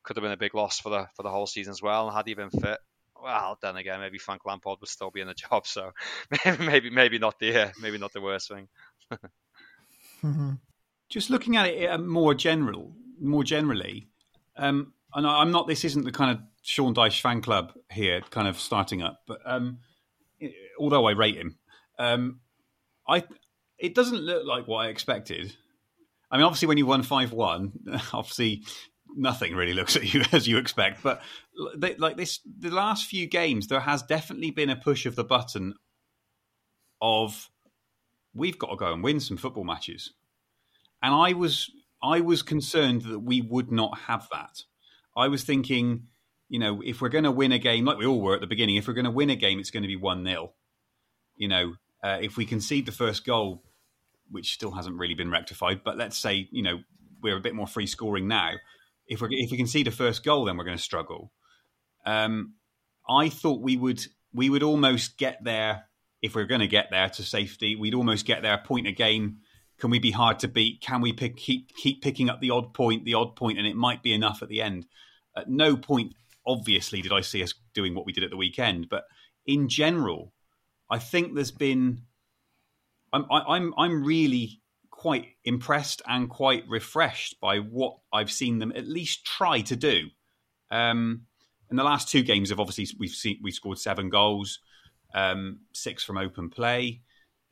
could 0.04 0.16
have 0.18 0.24
been 0.24 0.32
a 0.32 0.38
big 0.38 0.56
loss 0.56 0.80
for 0.80 0.90
the 0.90 1.08
for 1.16 1.24
the 1.24 1.30
whole 1.30 1.48
season 1.48 1.72
as 1.72 1.82
well. 1.82 2.08
And 2.08 2.16
had 2.16 2.28
he 2.28 2.34
been 2.34 2.50
fit, 2.50 2.80
well, 3.22 3.58
then 3.62 3.76
again, 3.76 4.00
maybe 4.00 4.18
Frank 4.18 4.46
Lampard 4.46 4.80
would 4.80 4.90
still 4.90 5.12
be 5.12 5.22
in 5.22 5.28
the 5.28 5.34
job. 5.50 5.68
So 5.68 5.92
maybe 6.60 6.90
maybe 6.90 7.20
not 7.20 7.40
the 7.40 7.64
uh, 7.64 7.72
maybe 7.82 7.98
not 7.98 8.14
the 8.14 8.22
worst 8.22 8.50
thing. 8.50 8.68
mm-hmm. 9.12 10.52
Just 11.10 11.30
looking 11.30 11.56
at 11.56 11.68
it 11.68 11.90
uh, 11.90 11.98
more 11.98 12.34
general, 12.34 12.96
more 13.22 13.44
generally, 13.44 14.08
um, 14.58 14.94
and 15.14 15.28
I'm 15.28 15.52
not. 15.52 15.68
This 15.68 15.86
isn't 15.86 16.04
the 16.04 16.12
kind 16.12 16.32
of 16.32 16.44
Sean 16.64 16.96
Dyche 16.96 17.22
fan 17.22 17.42
club 17.42 17.74
here, 17.92 18.22
kind 18.32 18.48
of 18.48 18.60
starting 18.60 19.04
up. 19.04 19.22
But 19.28 19.40
um, 19.46 19.80
although 20.80 21.06
I 21.06 21.12
rate 21.12 21.36
him, 21.36 21.58
um, 22.00 22.40
I 23.08 23.24
it 23.86 23.96
doesn't 23.96 24.22
look 24.22 24.46
like 24.46 24.68
what 24.68 24.86
I 24.86 24.90
expected. 24.90 25.56
I 26.32 26.38
mean, 26.38 26.46
obviously, 26.46 26.68
when 26.68 26.78
you 26.78 26.86
won 26.86 27.04
five 27.04 27.32
one, 27.32 27.72
obviously 28.14 28.64
nothing 29.16 29.56
really 29.56 29.74
looks 29.74 29.96
at 29.96 30.14
you 30.14 30.24
as 30.32 30.48
you 30.48 30.58
expect. 30.58 31.04
But 31.04 31.22
they, 31.78 31.96
like 31.96 32.18
this, 32.18 32.40
the 32.60 32.72
last 32.72 33.06
few 33.06 33.28
games, 33.28 33.68
there 33.68 33.80
has 33.80 34.02
definitely 34.04 34.52
been 34.52 34.70
a 34.70 34.76
push 34.76 35.06
of 35.06 35.16
the 35.16 35.24
button 35.24 35.76
of 37.02 37.50
we've 38.34 38.58
got 38.58 38.72
to 38.72 38.76
go 38.76 38.92
and 38.92 39.04
win 39.04 39.20
some 39.20 39.38
football 39.38 39.64
matches, 39.64 40.14
and 41.02 41.14
I 41.14 41.34
was 41.34 41.70
I 42.02 42.22
was 42.22 42.42
concerned 42.42 43.04
that 43.04 43.20
we 43.20 43.42
would 43.42 43.72
not 43.72 44.00
have 44.08 44.28
that. 44.32 44.64
I 45.16 45.28
was 45.28 45.44
thinking, 45.44 46.08
you 46.50 46.60
know, 46.60 46.82
if 46.84 47.02
we're 47.02 47.10
going 47.10 47.24
to 47.24 47.32
win 47.32 47.52
a 47.52 47.60
game, 47.60 47.86
like 47.86 47.98
we 47.98 48.06
all 48.06 48.20
were 48.20 48.36
at 48.36 48.42
the 48.42 48.48
beginning, 48.48 48.76
if 48.76 48.88
we're 48.88 48.94
going 48.94 49.06
to 49.06 49.12
win 49.12 49.30
a 49.30 49.36
game, 49.36 49.60
it's 49.60 49.72
going 49.72 49.84
to 49.84 49.88
be 49.88 49.96
one 49.96 50.26
0 50.26 50.54
You 51.38 51.48
know, 51.48 51.74
uh, 52.04 52.18
if 52.22 52.36
we 52.36 52.46
concede 52.46 52.86
the 52.86 52.92
first 52.92 53.26
goal, 53.26 53.64
which 54.30 54.54
still 54.54 54.72
hasn't 54.72 54.98
really 54.98 55.14
been 55.14 55.32
rectified, 55.32 55.82
but 55.84 55.98
let's 55.98 56.18
say 56.18 56.48
you 56.52 56.64
know 56.64 56.80
we're 57.22 57.38
a 57.38 57.42
bit 57.42 57.56
more 57.56 57.68
free 57.68 57.88
scoring 57.88 58.28
now. 58.28 58.52
If 59.08 59.22
we 59.22 59.30
if 59.32 59.52
we 59.52 59.58
concede 59.58 59.88
a 59.88 59.92
first 59.92 60.24
goal, 60.24 60.46
then 60.46 60.58
we're 60.58 60.64
going 60.64 60.78
to 60.78 60.84
struggle. 60.84 61.32
Um, 62.06 62.54
I 63.08 63.30
thought 63.30 63.62
we 63.62 63.78
would 63.78 64.06
we 64.34 64.50
would 64.50 64.64
almost 64.64 65.18
get 65.18 65.44
there 65.44 65.86
if 66.22 66.36
we 66.36 66.42
we're 66.42 66.48
going 66.48 66.62
to 66.62 66.68
get 66.68 66.88
there 66.92 67.10
to 67.10 67.24
safety. 67.24 67.76
We'd 67.76 67.94
almost 67.94 68.26
get 68.26 68.42
there 68.42 68.54
a 68.54 68.58
point 68.58 68.88
a 68.88 68.92
game. 68.92 69.38
Can 69.78 69.92
we 69.92 70.00
be 70.00 70.12
hard 70.12 70.40
to 70.40 70.48
beat? 70.48 70.82
Can 70.82 71.02
we 71.02 71.14
pick, 71.14 71.36
keep 71.38 71.76
keep 71.76 72.02
picking 72.02 72.30
up 72.30 72.42
the 72.42 72.52
odd 72.52 72.74
point, 72.74 73.06
the 73.06 73.14
odd 73.14 73.36
point, 73.36 73.58
and 73.58 73.68
it 73.68 73.76
might 73.76 74.02
be 74.02 74.14
enough 74.14 74.42
at 74.42 74.50
the 74.50 74.62
end? 74.62 74.86
At 75.36 75.50
no 75.50 75.76
point, 75.76 76.14
obviously, 76.48 77.02
did 77.02 77.12
I 77.12 77.22
see 77.22 77.44
us 77.44 77.54
doing 77.74 77.94
what 77.94 78.06
we 78.06 78.14
did 78.14 78.24
at 78.24 78.30
the 78.30 78.38
weekend. 78.38 78.88
But 78.90 79.04
in 79.46 79.68
general, 79.68 80.34
I 80.90 81.00
think 81.00 81.36
there's 81.36 81.52
been. 81.52 82.04
I'm 83.14 83.26
I'm 83.30 83.74
I'm 83.78 84.04
really 84.04 84.62
quite 84.90 85.28
impressed 85.44 86.02
and 86.08 86.30
quite 86.30 86.64
refreshed 86.68 87.40
by 87.40 87.58
what 87.60 87.98
I've 88.12 88.32
seen 88.32 88.60
them 88.60 88.74
at 88.76 88.88
least 88.88 89.26
try 89.26 89.62
to 89.62 89.76
do. 89.76 90.08
Um, 90.72 91.22
in 91.70 91.78
the 91.78 91.84
last 91.84 92.10
two 92.10 92.24
games, 92.24 92.50
have 92.50 92.60
obviously 92.60 92.88
we've 93.00 93.12
seen 93.12 93.40
we 93.42 93.52
scored 93.52 93.78
seven 93.78 94.10
goals, 94.10 94.60
um, 95.14 95.60
six 95.74 96.04
from 96.04 96.18
open 96.18 96.50
play, 96.50 97.02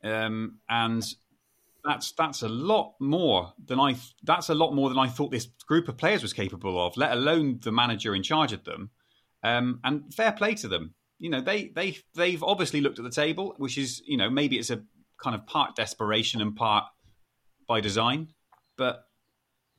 um, 0.03 0.59
and 0.69 1.03
that's 1.83 2.11
that's 2.13 2.41
a 2.41 2.49
lot 2.49 2.93
more 2.99 3.53
than 3.63 3.79
I 3.79 3.95
that's 4.23 4.49
a 4.49 4.55
lot 4.55 4.73
more 4.73 4.89
than 4.89 4.99
I 4.99 5.07
thought 5.07 5.31
this 5.31 5.47
group 5.67 5.87
of 5.87 5.97
players 5.97 6.21
was 6.21 6.33
capable 6.33 6.85
of. 6.85 6.95
Let 6.97 7.11
alone 7.11 7.59
the 7.61 7.71
manager 7.71 8.15
in 8.15 8.23
charge 8.23 8.53
of 8.53 8.63
them. 8.63 8.89
Um, 9.43 9.81
and 9.83 10.13
fair 10.13 10.31
play 10.31 10.55
to 10.55 10.67
them. 10.67 10.95
You 11.19 11.29
know 11.29 11.41
they 11.41 11.67
they 11.67 11.97
they've 12.15 12.43
obviously 12.43 12.81
looked 12.81 12.99
at 12.99 13.05
the 13.05 13.11
table, 13.11 13.55
which 13.57 13.77
is 13.77 14.01
you 14.07 14.17
know 14.17 14.29
maybe 14.29 14.57
it's 14.57 14.69
a 14.69 14.81
kind 15.21 15.35
of 15.35 15.45
part 15.45 15.75
desperation 15.75 16.41
and 16.41 16.55
part 16.55 16.85
by 17.67 17.81
design, 17.81 18.29
but 18.77 19.05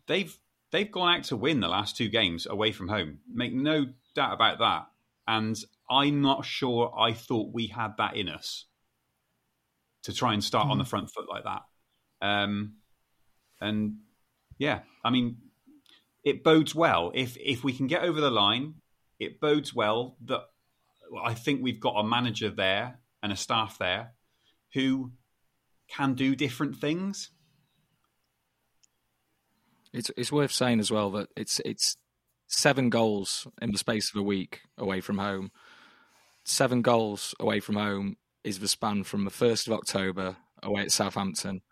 they've 0.07 0.37
they've 0.73 0.91
gone 0.91 1.19
out 1.19 1.25
to 1.25 1.37
win 1.37 1.61
the 1.61 1.69
last 1.69 1.97
two 1.97 2.09
games 2.09 2.47
away 2.47 2.73
from 2.73 2.89
home. 2.89 3.19
Make 3.33 3.55
no 3.55 3.87
doubt 4.15 4.35
about 4.35 4.59
that. 4.59 4.87
And 5.27 5.57
I'm 5.91 6.21
not 6.21 6.45
sure 6.45 6.93
I 6.99 7.13
thought 7.13 7.55
we 7.55 7.69
had 7.69 7.97
that 7.99 8.17
in 8.17 8.29
us 8.29 8.67
to 10.05 10.13
try 10.13 10.35
and 10.35 10.43
start 10.43 10.67
mm. 10.67 10.71
on 10.71 10.79
the 10.79 10.85
front 10.85 11.11
foot 11.11 11.29
like 11.29 11.45
that. 11.45 11.63
Um, 12.21 12.77
and 13.61 13.99
yeah, 14.59 14.81
I 15.05 15.11
mean, 15.11 15.39
it 16.25 16.43
bodes 16.43 16.75
well 16.75 17.13
if 17.15 17.37
if 17.37 17.65
we 17.65 17.73
can 17.73 17.87
get 17.87 18.03
over 18.03 18.21
the 18.21 18.31
line. 18.31 18.75
It 19.21 19.41
bodes 19.41 19.73
well 19.73 20.17
that 20.25 20.41
I 21.25 21.35
think 21.35 21.63
we've 21.63 21.81
got 21.81 22.01
a 22.01 22.05
manager 22.05 22.51
there 22.51 22.99
and 23.23 23.33
a 23.33 23.37
staff 23.37 23.79
there 23.79 24.13
who 24.75 25.13
can 25.89 26.15
do 26.15 26.35
different 26.35 26.77
things. 26.77 27.31
It's 29.93 30.11
it's 30.17 30.33
worth 30.33 30.53
saying 30.53 30.81
as 30.81 30.91
well 30.91 31.11
that 31.13 31.29
it's 31.37 31.61
it's 31.65 31.97
seven 32.49 32.91
goals 32.91 33.47
in 33.61 33.73
the 33.73 33.79
space 33.79 34.11
of 34.13 34.21
a 34.21 34.25
week 34.25 34.63
away 34.77 35.01
from 35.01 35.19
home. 35.19 35.51
Seven 36.45 36.83
goals 36.83 37.35
away 37.41 37.61
from 37.61 37.77
home 37.77 38.17
is 38.43 38.59
the 38.59 38.69
span 38.69 39.05
from 39.05 39.25
the 39.25 39.31
first 39.31 39.67
of 39.67 39.73
October 39.73 40.37
away 40.63 40.83
at 40.83 40.93
Southampton 40.93 41.63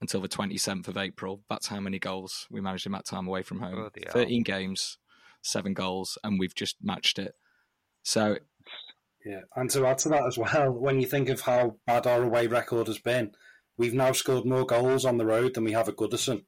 until 0.00 0.20
the 0.20 0.28
27th 0.28 0.88
of 0.88 0.96
April. 0.96 1.42
That's 1.48 1.68
how 1.68 1.80
many 1.80 1.98
goals 1.98 2.46
we 2.50 2.60
managed 2.60 2.86
in 2.86 2.92
that 2.92 3.06
time 3.06 3.26
away 3.26 3.42
from 3.42 3.60
home. 3.60 3.90
13 4.10 4.42
games, 4.42 4.98
seven 5.42 5.74
goals, 5.74 6.18
and 6.22 6.38
we've 6.38 6.54
just 6.54 6.76
matched 6.82 7.18
it. 7.18 7.34
So. 8.02 8.38
Yeah, 9.24 9.40
and 9.56 9.70
to 9.70 9.86
add 9.86 9.98
to 9.98 10.08
that 10.10 10.26
as 10.26 10.38
well, 10.38 10.70
when 10.70 11.00
you 11.00 11.06
think 11.06 11.28
of 11.28 11.40
how 11.40 11.76
bad 11.86 12.06
our 12.06 12.22
away 12.22 12.46
record 12.46 12.86
has 12.86 12.98
been, 12.98 13.32
we've 13.76 13.94
now 13.94 14.12
scored 14.12 14.44
more 14.44 14.66
goals 14.66 15.04
on 15.04 15.18
the 15.18 15.26
road 15.26 15.54
than 15.54 15.64
we 15.64 15.72
have 15.72 15.88
at 15.88 15.96
Goodison. 15.96 16.44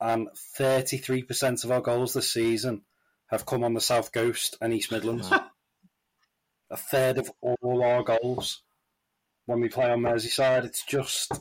And 0.00 0.28
33% 0.58 1.64
of 1.64 1.70
our 1.70 1.80
goals 1.80 2.14
this 2.14 2.32
season 2.32 2.82
have 3.28 3.46
come 3.46 3.64
on 3.64 3.74
the 3.74 3.80
South 3.80 4.12
Coast 4.12 4.56
and 4.60 4.72
East 4.72 4.90
Midlands. 4.90 5.30
A 6.70 6.76
third 6.76 7.18
of 7.18 7.30
all 7.40 7.84
our 7.84 8.02
goals 8.02 8.62
when 9.46 9.60
we 9.60 9.68
play 9.68 9.90
on 9.90 10.00
Merseyside. 10.00 10.64
It's 10.64 10.84
just 10.84 11.32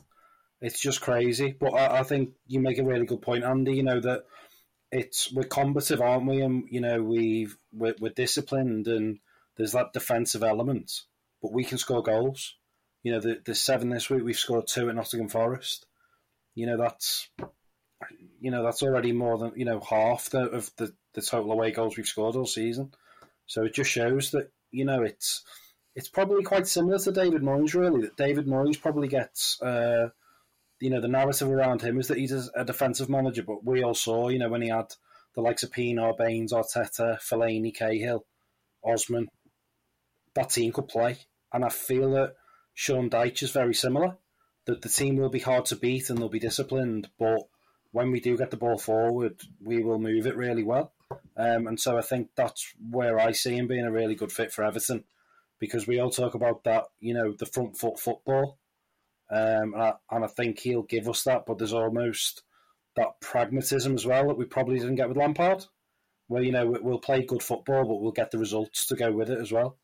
it's 0.62 0.80
just 0.80 1.02
crazy. 1.02 1.56
But 1.58 1.74
I, 1.74 2.00
I, 2.00 2.04
think 2.04 2.32
you 2.48 2.60
make 2.60 2.78
a 2.78 2.84
really 2.84 3.06
good 3.06 3.22
point, 3.22 3.44
Andy. 3.44 3.74
You 3.74 3.84
know 3.84 4.00
that 4.00 4.26
it's 4.92 5.32
we're 5.34 5.44
combative, 5.44 6.02
aren't 6.02 6.28
we? 6.28 6.42
And 6.42 6.66
you 6.70 6.82
know 6.82 7.02
we've 7.02 7.58
we're, 7.74 7.96
we're 8.00 8.12
disciplined, 8.12 8.88
and 8.88 9.20
there's 9.58 9.72
that 9.72 9.94
defensive 9.94 10.44
element. 10.44 10.92
But 11.42 11.54
we 11.54 11.64
can 11.64 11.78
score 11.78 12.04
goals. 12.04 12.56
You 13.04 13.14
know, 13.14 13.20
the 13.20 13.42
the 13.44 13.56
seven 13.56 13.90
this 13.90 14.10
week 14.10 14.24
we've 14.24 14.38
scored 14.38 14.68
two 14.68 14.90
at 14.90 14.96
Nottingham 14.96 15.30
Forest. 15.30 15.86
You 16.56 16.68
know 16.68 16.78
that's 16.78 17.30
you 18.40 18.52
know 18.52 18.64
that's 18.64 18.84
already 18.84 19.12
more 19.12 19.38
than 19.38 19.54
you 19.56 19.66
know 19.66 19.80
half 19.80 20.30
the, 20.30 20.42
of 20.42 20.70
the 20.78 20.94
the 21.14 21.22
total 21.22 21.52
away 21.52 21.72
goals 21.72 21.98
we've 21.98 22.08
scored 22.08 22.36
all 22.36 22.46
season. 22.46 22.94
So 23.48 23.64
it 23.64 23.74
just 23.74 23.90
shows 23.90 24.32
that 24.32 24.52
you 24.72 24.86
know 24.86 25.04
it's 25.04 25.44
it's 25.96 26.10
probably 26.10 26.44
quite 26.44 26.68
similar 26.68 27.00
to 27.00 27.12
David 27.12 27.42
Moyes, 27.42 27.74
really. 27.74 28.02
That 28.02 28.18
David 28.18 28.48
Moyes 28.48 28.82
probably 28.82 29.08
gets 29.08 29.62
uh, 29.62 30.10
you 30.82 30.90
know, 30.90 31.00
the 31.00 31.08
narrative 31.08 31.50
around 31.50 31.82
him 31.82 32.00
is 32.00 32.08
that 32.08 32.18
he's 32.18 32.50
a 32.56 32.66
defensive 32.66 33.08
manager, 33.08 33.44
but 33.44 33.64
we 33.64 33.84
all 33.84 33.94
saw, 33.94 34.30
you 34.30 34.40
know, 34.40 34.50
when 34.50 34.64
he 34.64 34.70
had 34.70 34.94
the 35.36 35.42
likes 35.42 35.64
of 35.64 35.72
Pienaar, 35.72 36.18
Baines, 36.18 36.52
Arteta, 36.52 37.22
Fellaini, 37.22 37.74
Cahill, 37.74 38.26
Osman, 38.84 39.30
that 40.34 40.50
team 40.50 40.74
could 40.74 40.88
play. 40.88 41.20
And 41.54 41.64
I 41.64 41.70
feel 41.70 42.12
that 42.14 42.34
Sean 42.82 43.12
Dyche 43.12 43.44
is 43.44 43.52
very 43.52 43.76
similar. 43.76 44.18
That 44.66 44.82
the 44.82 44.90
team 44.90 45.18
will 45.18 45.30
be 45.30 45.38
hard 45.38 45.66
to 45.66 45.76
beat 45.76 46.10
and 46.10 46.18
they'll 46.18 46.30
be 46.30 46.40
disciplined, 46.40 47.10
but 47.20 47.44
when 47.92 48.10
we 48.10 48.20
do 48.20 48.36
get 48.36 48.50
the 48.50 48.58
ball 48.58 48.80
forward, 48.80 49.40
we 49.64 49.84
will 49.84 50.00
move 50.00 50.26
it 50.26 50.36
really 50.36 50.64
well. 50.64 50.92
Um, 51.38 51.68
and 51.68 51.80
so 51.80 51.96
I 51.96 52.02
think 52.02 52.30
that's 52.36 52.74
where 52.90 53.20
I 53.20 53.34
see 53.34 53.56
him 53.56 53.68
being 53.68 53.86
a 53.86 53.92
really 53.92 54.16
good 54.16 54.32
fit 54.32 54.52
for 54.52 54.64
Everton 54.64 55.04
because 55.60 55.86
we 55.86 56.00
all 56.00 56.10
talk 56.10 56.34
about 56.34 56.64
that, 56.64 56.86
you 57.00 57.14
know, 57.14 57.34
the 57.38 57.46
front 57.46 57.78
foot 57.78 58.00
football. 58.00 58.58
Um, 59.30 59.76
and, 59.76 59.84
I, 59.84 59.94
and 60.10 60.26
I 60.26 60.28
think 60.28 60.58
he'll 60.58 60.82
give 60.82 61.08
us 61.08 61.24
that, 61.26 61.46
but 61.46 61.60
there's 61.60 61.74
almost 61.74 62.42
that 62.96 63.22
pragmatism 63.22 63.94
as 63.94 64.08
well 64.08 64.28
that 64.30 64.40
we 64.40 64.46
probably 64.46 64.80
didn't 64.80 64.96
get 64.96 65.08
with 65.08 65.18
Lampard, 65.18 65.66
where 66.30 66.42
you 66.42 66.52
know 66.52 66.66
we'll 66.82 66.98
play 66.98 67.24
good 67.24 67.44
football, 67.44 67.86
but 67.86 68.02
we'll 68.02 68.12
get 68.12 68.32
the 68.32 68.40
results 68.40 68.88
to 68.88 68.96
go 68.96 69.12
with 69.12 69.30
it 69.30 69.40
as 69.40 69.52
well. 69.52 69.78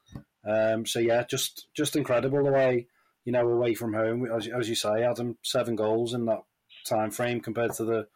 Um, 0.47 0.85
so 0.85 0.99
yeah, 0.99 1.23
just 1.23 1.67
just 1.73 1.95
incredible 1.95 2.43
the 2.43 2.51
way 2.51 2.87
you 3.25 3.33
know 3.33 3.47
away 3.47 3.73
from 3.73 3.93
home, 3.93 4.25
as, 4.31 4.47
as 4.47 4.69
you 4.69 4.75
say, 4.75 5.03
Adam, 5.03 5.37
seven 5.41 5.75
goals 5.75 6.13
in 6.13 6.25
that 6.25 6.43
time 6.85 7.11
frame 7.11 7.41
compared 7.41 7.73
to 7.73 7.85
the 7.85 8.07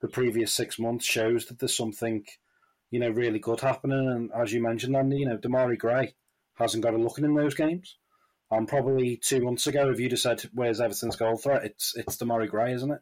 the 0.00 0.08
previous 0.08 0.52
six 0.52 0.78
months 0.78 1.06
shows 1.06 1.46
that 1.46 1.58
there's 1.58 1.76
something 1.76 2.24
you 2.90 3.00
know 3.00 3.10
really 3.10 3.38
good 3.38 3.60
happening. 3.60 4.06
And 4.08 4.30
as 4.32 4.52
you 4.52 4.62
mentioned, 4.62 4.96
Andy, 4.96 5.18
you 5.18 5.28
know 5.28 5.38
Demarai 5.38 5.78
Gray 5.78 6.14
hasn't 6.54 6.82
got 6.82 6.94
a 6.94 6.98
looking 6.98 7.24
in 7.24 7.34
those 7.34 7.54
games. 7.54 7.96
And 8.50 8.66
probably 8.66 9.16
two 9.16 9.42
months 9.42 9.66
ago, 9.66 9.90
if 9.90 10.00
you'd 10.00 10.12
have 10.12 10.20
said, 10.20 10.42
"Where's 10.52 10.80
Everton's 10.80 11.16
goal 11.16 11.36
threat?" 11.36 11.64
It's 11.64 11.96
it's 11.96 12.16
Demarai 12.16 12.48
Gray, 12.48 12.74
isn't 12.74 12.92
it? 12.92 13.00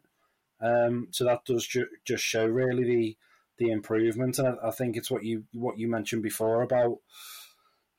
Um, 0.59 1.07
so 1.11 1.25
that 1.25 1.45
does 1.45 1.67
ju- 1.67 1.87
just 2.05 2.23
show 2.23 2.45
really 2.45 2.83
the 2.83 3.17
the 3.57 3.71
improvement, 3.71 4.39
and 4.39 4.47
I, 4.47 4.67
I, 4.67 4.71
think 4.71 4.95
it's 4.95 5.09
what 5.09 5.23
you 5.23 5.43
what 5.51 5.77
you 5.79 5.87
mentioned 5.87 6.21
before 6.21 6.61
about 6.61 6.99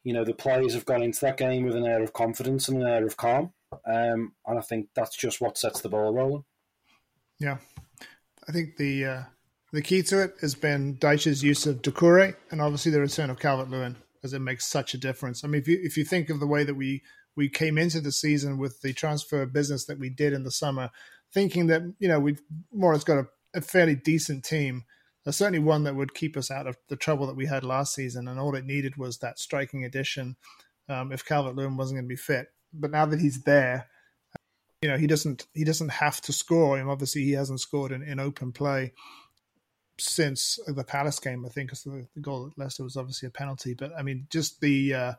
you 0.09 0.15
know 0.15 0.25
the 0.25 0.33
players 0.33 0.73
have 0.73 0.87
gone 0.87 1.03
into 1.03 1.21
that 1.21 1.37
game 1.37 1.67
with 1.67 1.77
an 1.77 1.85
air 1.85 2.03
of 2.03 2.15
confidence 2.15 2.67
and 2.67 2.81
an 2.81 2.89
air 2.89 3.05
of 3.05 3.19
calm, 3.19 3.53
um, 3.87 4.33
and 4.47 4.59
I 4.59 4.63
think 4.63 4.89
that's 4.97 5.15
just 5.15 5.39
what 5.39 5.59
sets 5.59 5.83
the 5.83 5.91
ball 5.91 6.15
rolling. 6.15 6.45
Yeah, 7.39 7.59
I 8.49 8.53
think 8.53 8.79
the 8.79 9.05
uh, 9.05 9.23
the 9.71 9.83
key 9.83 10.03
to 10.05 10.23
it 10.23 10.37
has 10.41 10.55
been 10.55 10.97
Dyche's 10.97 11.45
use 11.45 11.67
of 11.67 11.83
Doucouré 11.83 12.37
and 12.51 12.63
obviously 12.63 12.91
the 12.91 13.03
return 13.03 13.29
of 13.29 13.39
Calvert 13.39 13.69
Lewin, 13.69 13.97
as 14.25 14.33
it 14.33 14.39
makes 14.39 14.67
such 14.67 14.95
a 14.95 14.99
difference. 14.99 15.45
I 15.45 15.49
mean, 15.49 15.61
if 15.61 15.69
you 15.69 15.79
if 15.83 15.99
you 15.99 16.07
think 16.07 16.31
of 16.31 16.41
the 16.41 16.47
way 16.47 16.65
that 16.65 16.75
we 16.75 17.03
we 17.37 17.51
came 17.51 17.77
into 17.77 18.01
the 18.01 18.11
season 18.11 18.57
with 18.57 18.81
the 18.81 18.95
transfer 18.95 19.45
business 19.45 19.85
that 19.85 19.99
we 19.99 20.09
did 20.09 20.33
in 20.33 20.43
the 20.43 20.51
summer, 20.51 20.89
thinking 21.35 21.67
that 21.67 21.83
you 21.99 22.09
know 22.09 22.19
we've 22.19 22.41
more 22.73 22.93
or 22.93 22.95
less 22.95 23.05
got 23.05 23.19
a, 23.19 23.27
a 23.55 23.61
fairly 23.61 23.95
decent 23.95 24.43
team. 24.43 24.85
Uh, 25.29 25.31
certainly 25.31 25.59
one 25.59 25.85
that 25.85 25.95
would 25.95 26.15
keep 26.15 26.39
us 26.39 26.51
out 26.51 26.67
of 26.67 26.79
the 26.89 26.97
trouble 26.97 27.27
that 27.27 27.37
we 27.37 27.45
had 27.45 27.63
last 27.63 27.95
season, 27.95 28.29
and 28.29 28.41
all 28.41 28.55
it 28.55 28.65
needed 28.65 28.97
was 28.97 29.19
that 29.19 29.39
striking 29.39 29.85
addition 29.85 30.37
um, 30.89 31.13
if 31.13 31.23
Calvert 31.25 31.55
Lewin 31.55 31.77
wasn't 31.77 31.97
going 31.97 32.07
to 32.07 32.09
be 32.09 32.17
fit. 32.17 32.47
But 32.73 32.91
now 32.91 33.05
that 33.05 33.21
he's 33.21 33.43
there, 33.43 33.89
you 34.81 34.89
know 34.89 34.97
he 34.97 35.07
doesn't 35.07 35.47
he 35.53 35.65
doesn't 35.65 35.91
have 35.91 36.23
to 36.23 36.33
score. 36.33 36.79
And 36.79 36.89
obviously 36.89 37.25
he 37.25 37.33
hasn't 37.33 37.61
scored 37.61 37.93
in, 37.93 38.03
in 38.03 38.19
open 38.19 38.53
play 38.53 38.93
since 39.99 40.59
the 40.67 40.85
Palace 40.85 41.19
game. 41.19 41.45
I 41.45 41.51
think 41.51 41.69
because 41.69 41.85
the, 41.85 42.07
goal 42.23 42.47
at 42.51 42.59
Leicester 42.59 42.85
was 42.85 42.97
obviously 42.97 43.27
a 43.27 43.31
penalty. 43.31 43.75
But 43.75 43.93
I 43.99 44.03
mean, 44.03 44.29
just 44.31 44.63
the 44.63 44.95
uh, 44.95 45.13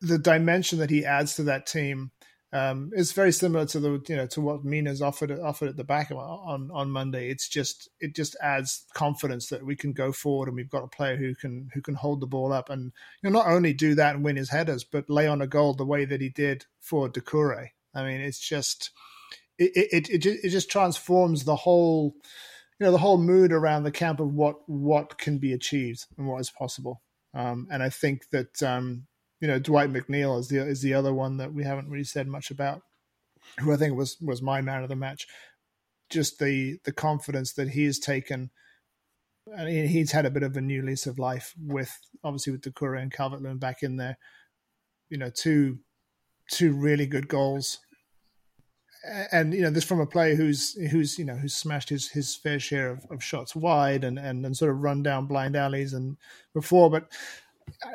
the 0.00 0.18
dimension 0.18 0.80
that 0.80 0.90
he 0.90 1.04
adds 1.04 1.36
to 1.36 1.44
that 1.44 1.66
team 1.66 2.10
um, 2.52 2.90
is 2.94 3.12
very 3.12 3.32
similar 3.32 3.66
to 3.66 3.80
the 3.80 4.02
you 4.08 4.16
know 4.16 4.26
to 4.28 4.40
what 4.40 4.64
Mina's 4.64 5.02
offered 5.02 5.30
offered 5.30 5.68
at 5.68 5.76
the 5.76 5.84
back 5.84 6.10
on 6.10 6.70
on 6.72 6.90
Monday. 6.90 7.30
It's 7.30 7.48
just 7.48 7.88
it 8.00 8.14
just 8.14 8.36
adds 8.42 8.86
confidence 8.94 9.48
that 9.48 9.66
we 9.66 9.76
can 9.76 9.92
go 9.92 10.12
forward 10.12 10.48
and 10.48 10.56
we've 10.56 10.70
got 10.70 10.84
a 10.84 10.88
player 10.88 11.16
who 11.16 11.34
can 11.34 11.68
who 11.74 11.82
can 11.82 11.94
hold 11.94 12.20
the 12.20 12.26
ball 12.26 12.52
up 12.52 12.70
and 12.70 12.92
you 13.22 13.30
know 13.30 13.38
not 13.38 13.48
only 13.48 13.74
do 13.74 13.94
that 13.96 14.14
and 14.14 14.24
win 14.24 14.36
his 14.36 14.50
headers, 14.50 14.82
but 14.82 15.10
lay 15.10 15.26
on 15.26 15.42
a 15.42 15.46
goal 15.46 15.74
the 15.74 15.84
way 15.84 16.06
that 16.06 16.22
he 16.22 16.30
did 16.30 16.64
for 16.80 17.08
Doucouré. 17.08 17.70
I 17.94 18.02
mean, 18.04 18.20
it's 18.20 18.40
just 18.40 18.92
it 19.58 19.72
it 19.74 20.08
it, 20.08 20.26
it 20.44 20.48
just 20.48 20.70
transforms 20.70 21.44
the 21.44 21.56
whole 21.56 22.14
you 22.80 22.86
know 22.86 22.92
the 22.92 22.98
whole 22.98 23.18
mood 23.18 23.52
around 23.52 23.82
the 23.82 23.90
camp 23.90 24.20
of 24.20 24.32
what 24.32 24.56
what 24.66 25.18
can 25.18 25.38
be 25.38 25.52
achieved 25.52 26.06
and 26.16 26.26
what 26.26 26.40
is 26.40 26.50
possible. 26.50 27.02
Um, 27.34 27.68
and 27.70 27.82
I 27.82 27.90
think 27.90 28.30
that 28.30 28.62
um, 28.62 29.06
you 29.40 29.48
know, 29.48 29.58
Dwight 29.58 29.92
McNeil 29.92 30.38
is 30.38 30.48
the 30.48 30.58
is 30.58 30.82
the 30.82 30.94
other 30.94 31.14
one 31.14 31.36
that 31.36 31.52
we 31.52 31.64
haven't 31.64 31.88
really 31.88 32.04
said 32.04 32.26
much 32.26 32.50
about, 32.50 32.82
who 33.60 33.72
I 33.72 33.76
think 33.76 33.96
was 33.96 34.16
was 34.20 34.42
my 34.42 34.60
man 34.60 34.82
of 34.82 34.88
the 34.88 34.96
match. 34.96 35.26
Just 36.10 36.38
the 36.38 36.78
the 36.84 36.92
confidence 36.92 37.52
that 37.54 37.70
he 37.70 37.84
has 37.84 37.98
taken. 37.98 38.50
Mean, 39.46 39.86
he's 39.86 40.12
had 40.12 40.26
a 40.26 40.30
bit 40.30 40.42
of 40.42 40.56
a 40.56 40.60
new 40.60 40.82
lease 40.82 41.06
of 41.06 41.18
life 41.18 41.54
with 41.58 41.96
obviously 42.22 42.52
with 42.52 42.62
Doucouré 42.62 43.00
and 43.00 43.12
Calvert 43.12 43.40
Lewin 43.40 43.58
back 43.58 43.82
in 43.82 43.96
there. 43.96 44.18
You 45.08 45.18
know, 45.18 45.30
two 45.30 45.78
two 46.50 46.72
really 46.72 47.06
good 47.06 47.28
goals, 47.28 47.78
and 49.32 49.54
you 49.54 49.62
know 49.62 49.70
this 49.70 49.84
from 49.84 50.00
a 50.00 50.06
player 50.06 50.34
who's 50.34 50.74
who's 50.90 51.18
you 51.18 51.24
know 51.24 51.36
who's 51.36 51.54
smashed 51.54 51.88
his 51.88 52.08
his 52.08 52.34
fair 52.34 52.58
share 52.58 52.90
of, 52.90 53.06
of 53.10 53.22
shots 53.22 53.54
wide 53.54 54.04
and, 54.04 54.18
and 54.18 54.44
and 54.44 54.56
sort 54.56 54.70
of 54.70 54.80
run 54.80 55.02
down 55.02 55.26
blind 55.26 55.56
alleys 55.56 55.92
and 55.92 56.16
before 56.52 56.90
but 56.90 57.10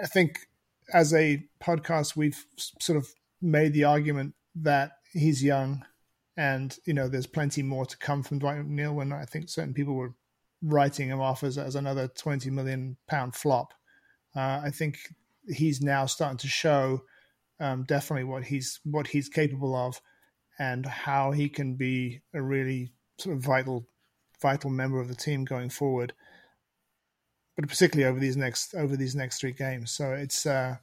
i 0.01 0.05
think 0.05 0.39
as 0.93 1.13
a 1.13 1.43
podcast 1.61 2.15
we've 2.15 2.45
sort 2.57 2.97
of 2.97 3.07
made 3.41 3.73
the 3.73 3.83
argument 3.83 4.33
that 4.55 4.91
he's 5.11 5.43
young 5.43 5.83
and 6.37 6.77
you 6.85 6.93
know 6.93 7.07
there's 7.07 7.27
plenty 7.27 7.61
more 7.61 7.85
to 7.85 7.97
come 7.97 8.23
from 8.23 8.39
dwight 8.39 8.57
mcneil 8.57 8.93
when 8.93 9.11
i 9.11 9.25
think 9.25 9.49
certain 9.49 9.73
people 9.73 9.95
were 9.95 10.13
writing 10.61 11.09
him 11.09 11.19
off 11.19 11.43
as, 11.43 11.57
as 11.57 11.75
another 11.75 12.07
20 12.07 12.49
million 12.49 12.95
pound 13.07 13.35
flop. 13.35 13.73
Uh, 14.35 14.61
i 14.63 14.69
think 14.69 14.97
he's 15.47 15.81
now 15.81 16.05
starting 16.05 16.37
to 16.37 16.47
show 16.47 17.01
um, 17.59 17.83
definitely 17.83 18.23
what 18.23 18.43
he's 18.45 18.79
what 18.83 19.07
he's 19.07 19.29
capable 19.29 19.75
of 19.75 20.01
and 20.59 20.85
how 20.85 21.31
he 21.31 21.49
can 21.49 21.75
be 21.75 22.21
a 22.33 22.41
really 22.41 22.91
sort 23.17 23.35
of 23.35 23.43
vital 23.43 23.87
vital 24.41 24.69
member 24.69 24.99
of 24.99 25.07
the 25.07 25.15
team 25.15 25.45
going 25.45 25.69
forward 25.69 26.13
but 27.55 27.67
particularly 27.67 28.09
over 28.09 28.19
these 28.19 28.37
next 28.37 28.73
over 28.75 28.95
these 28.95 29.15
next 29.15 29.39
three 29.39 29.51
games 29.51 29.91
so 29.91 30.11
it's 30.11 30.45
uh 30.45 30.75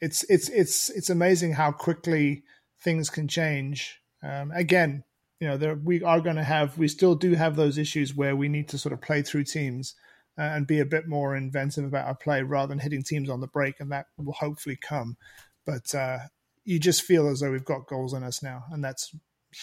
it's 0.00 0.24
it's 0.24 0.48
it's 0.48 0.90
it's 0.90 1.10
amazing 1.10 1.52
how 1.52 1.70
quickly 1.70 2.42
things 2.80 3.10
can 3.10 3.28
change 3.28 4.00
um 4.22 4.50
again 4.52 5.04
you 5.40 5.48
know 5.48 5.56
there 5.56 5.74
we 5.74 6.02
are 6.02 6.20
going 6.20 6.36
to 6.36 6.44
have 6.44 6.76
we 6.78 6.88
still 6.88 7.14
do 7.14 7.34
have 7.34 7.56
those 7.56 7.78
issues 7.78 8.14
where 8.14 8.36
we 8.36 8.48
need 8.48 8.68
to 8.68 8.78
sort 8.78 8.92
of 8.92 9.00
play 9.00 9.22
through 9.22 9.44
teams 9.44 9.94
uh, 10.36 10.42
and 10.42 10.66
be 10.66 10.80
a 10.80 10.84
bit 10.84 11.06
more 11.06 11.36
inventive 11.36 11.84
about 11.84 12.06
our 12.06 12.14
play 12.14 12.42
rather 12.42 12.68
than 12.68 12.80
hitting 12.80 13.02
teams 13.02 13.30
on 13.30 13.40
the 13.40 13.46
break 13.46 13.80
and 13.80 13.90
that 13.92 14.06
will 14.18 14.32
hopefully 14.32 14.78
come 14.80 15.16
but 15.64 15.94
uh 15.94 16.18
you 16.64 16.78
just 16.78 17.02
feel 17.02 17.28
as 17.28 17.40
though 17.40 17.50
we've 17.50 17.64
got 17.64 17.86
goals 17.86 18.14
in 18.14 18.22
us 18.22 18.42
now, 18.42 18.64
and 18.70 18.82
that's 18.82 19.14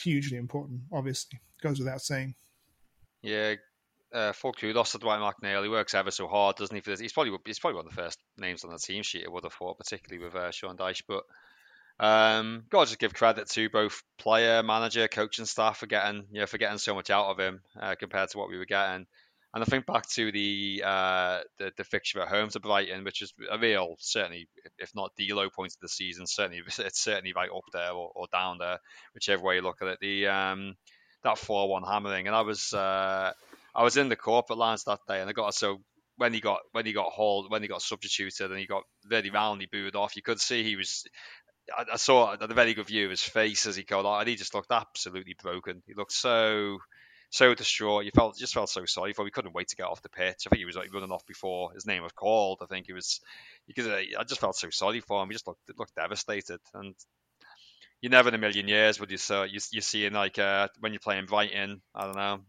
hugely 0.03 0.37
important. 0.37 0.81
Obviously, 0.91 1.39
goes 1.61 1.79
without 1.79 2.01
saying. 2.01 2.35
Yeah, 3.21 3.55
uh, 4.13 4.33
full 4.33 4.53
kudos 4.53 4.91
to 4.91 4.97
Dwight 4.97 5.19
McNeil. 5.19 5.63
He 5.63 5.69
works 5.69 5.93
ever 5.93 6.11
so 6.11 6.27
hard, 6.27 6.55
doesn't 6.55 6.75
he? 6.75 6.81
For 6.81 6.91
this, 6.91 6.99
he's 6.99 7.13
probably 7.13 7.37
he's 7.45 7.59
probably 7.59 7.77
one 7.77 7.87
of 7.87 7.95
the 7.95 8.01
first 8.01 8.19
names 8.37 8.63
on 8.63 8.71
the 8.71 8.77
team 8.77 9.03
sheet. 9.03 9.25
I 9.25 9.31
would 9.31 9.43
have 9.43 9.53
thought, 9.53 9.77
particularly 9.77 10.23
with 10.23 10.35
uh, 10.35 10.51
Sean 10.51 10.77
Dyche. 10.77 11.03
But 11.07 11.23
um, 11.99 12.63
got 12.69 12.85
to 12.85 12.89
just 12.89 12.99
give 12.99 13.13
credit 13.13 13.49
to 13.49 13.69
both 13.69 14.03
player, 14.17 14.63
manager, 14.63 15.07
coaching 15.07 15.45
staff 15.45 15.77
for 15.77 15.87
getting 15.87 16.25
you 16.31 16.41
know 16.41 16.47
for 16.47 16.57
getting 16.57 16.77
so 16.77 16.95
much 16.95 17.09
out 17.09 17.27
of 17.27 17.39
him 17.39 17.61
uh, 17.79 17.95
compared 17.95 18.29
to 18.29 18.37
what 18.37 18.49
we 18.49 18.57
were 18.57 18.65
getting. 18.65 19.05
And 19.53 19.61
I 19.61 19.65
think 19.65 19.85
back 19.85 20.07
to 20.11 20.31
the 20.31 20.81
uh, 20.85 21.39
the, 21.59 21.71
the 21.75 21.83
fixture 21.83 22.21
at 22.21 22.29
home 22.29 22.49
to 22.49 22.59
Brighton, 22.59 23.03
which 23.03 23.21
is 23.21 23.33
a 23.51 23.59
real 23.59 23.95
certainly, 23.99 24.47
if 24.79 24.95
not 24.95 25.11
the 25.17 25.33
low 25.33 25.49
point 25.49 25.73
of 25.73 25.81
the 25.81 25.89
season, 25.89 26.25
certainly 26.25 26.61
it's 26.79 27.01
certainly 27.01 27.33
right 27.33 27.49
up 27.49 27.65
there 27.73 27.91
or, 27.91 28.11
or 28.15 28.27
down 28.31 28.57
there, 28.59 28.79
whichever 29.13 29.43
way 29.43 29.55
you 29.55 29.61
look 29.61 29.81
at 29.81 29.89
it. 29.89 29.99
The 29.99 30.27
um, 30.27 30.75
that 31.23 31.37
four 31.37 31.69
one 31.69 31.83
hammering, 31.83 32.27
and 32.27 32.35
I 32.35 32.41
was 32.41 32.73
uh, 32.73 33.33
I 33.73 33.83
was 33.83 33.97
in 33.97 34.09
the 34.09 34.15
corporate 34.15 34.59
lines 34.59 34.83
that 34.83 34.99
day, 35.07 35.21
and 35.21 35.29
I 35.29 35.33
got 35.33 35.53
so 35.53 35.81
when 36.17 36.33
he 36.33 36.39
got 36.39 36.59
when 36.71 36.85
he 36.85 36.93
got 36.93 37.11
hauled 37.11 37.49
when 37.49 37.61
he 37.61 37.67
got 37.67 37.81
substituted 37.81 38.51
and 38.51 38.59
he 38.59 38.67
got 38.67 38.83
very 39.05 39.29
roundly 39.29 39.67
booed 39.71 39.95
off, 39.95 40.15
you 40.15 40.21
could 40.21 40.39
see 40.39 40.63
he 40.63 40.75
was. 40.75 41.05
I, 41.75 41.85
I 41.93 41.97
saw 41.97 42.33
a 42.33 42.47
very 42.47 42.73
good 42.73 42.87
view 42.87 43.05
of 43.05 43.11
his 43.11 43.21
face 43.21 43.65
as 43.65 43.75
he 43.75 43.83
got 43.83 44.05
out, 44.05 44.19
and 44.19 44.29
he 44.29 44.35
just 44.35 44.53
looked 44.53 44.71
absolutely 44.71 45.35
broken. 45.41 45.81
He 45.87 45.93
looked 45.93 46.13
so 46.13 46.79
so 47.31 47.55
distraught. 47.55 48.05
You 48.05 48.11
felt 48.13 48.37
just 48.37 48.53
felt 48.53 48.69
so 48.69 48.85
sorry 48.85 49.13
for. 49.13 49.21
Him. 49.21 49.27
He 49.27 49.31
couldn't 49.31 49.53
wait 49.53 49.69
to 49.69 49.75
get 49.75 49.87
off 49.87 50.01
the 50.01 50.09
pitch. 50.09 50.43
I 50.45 50.49
think 50.49 50.59
he 50.59 50.65
was 50.65 50.75
like 50.75 50.93
running 50.93 51.11
off 51.11 51.25
before 51.25 51.71
his 51.73 51.85
name 51.85 52.03
was 52.03 52.11
called. 52.11 52.59
I 52.61 52.65
think 52.65 52.87
he 52.87 52.93
was. 52.93 53.21
Because 53.67 53.87
I 53.87 54.23
just 54.27 54.41
felt 54.41 54.55
so 54.55 54.69
sorry 54.69 54.99
for 54.99 55.23
him. 55.23 55.29
He 55.29 55.35
just 55.35 55.47
looked 55.47 55.61
looked 55.77 55.95
devastated, 55.95 56.59
and 56.73 56.93
you 58.01 58.09
never 58.09 58.29
in 58.29 58.35
a 58.35 58.37
million 58.37 58.67
years 58.67 58.99
would 58.99 59.11
you 59.11 59.17
so 59.17 59.43
you 59.43 59.59
you 59.71 59.81
seeing 59.81 60.13
like 60.13 60.37
uh, 60.39 60.67
when 60.79 60.91
you're 60.91 60.99
playing 60.99 61.25
Brighton. 61.25 61.81
I 61.95 62.05
don't 62.05 62.15
know. 62.15 62.41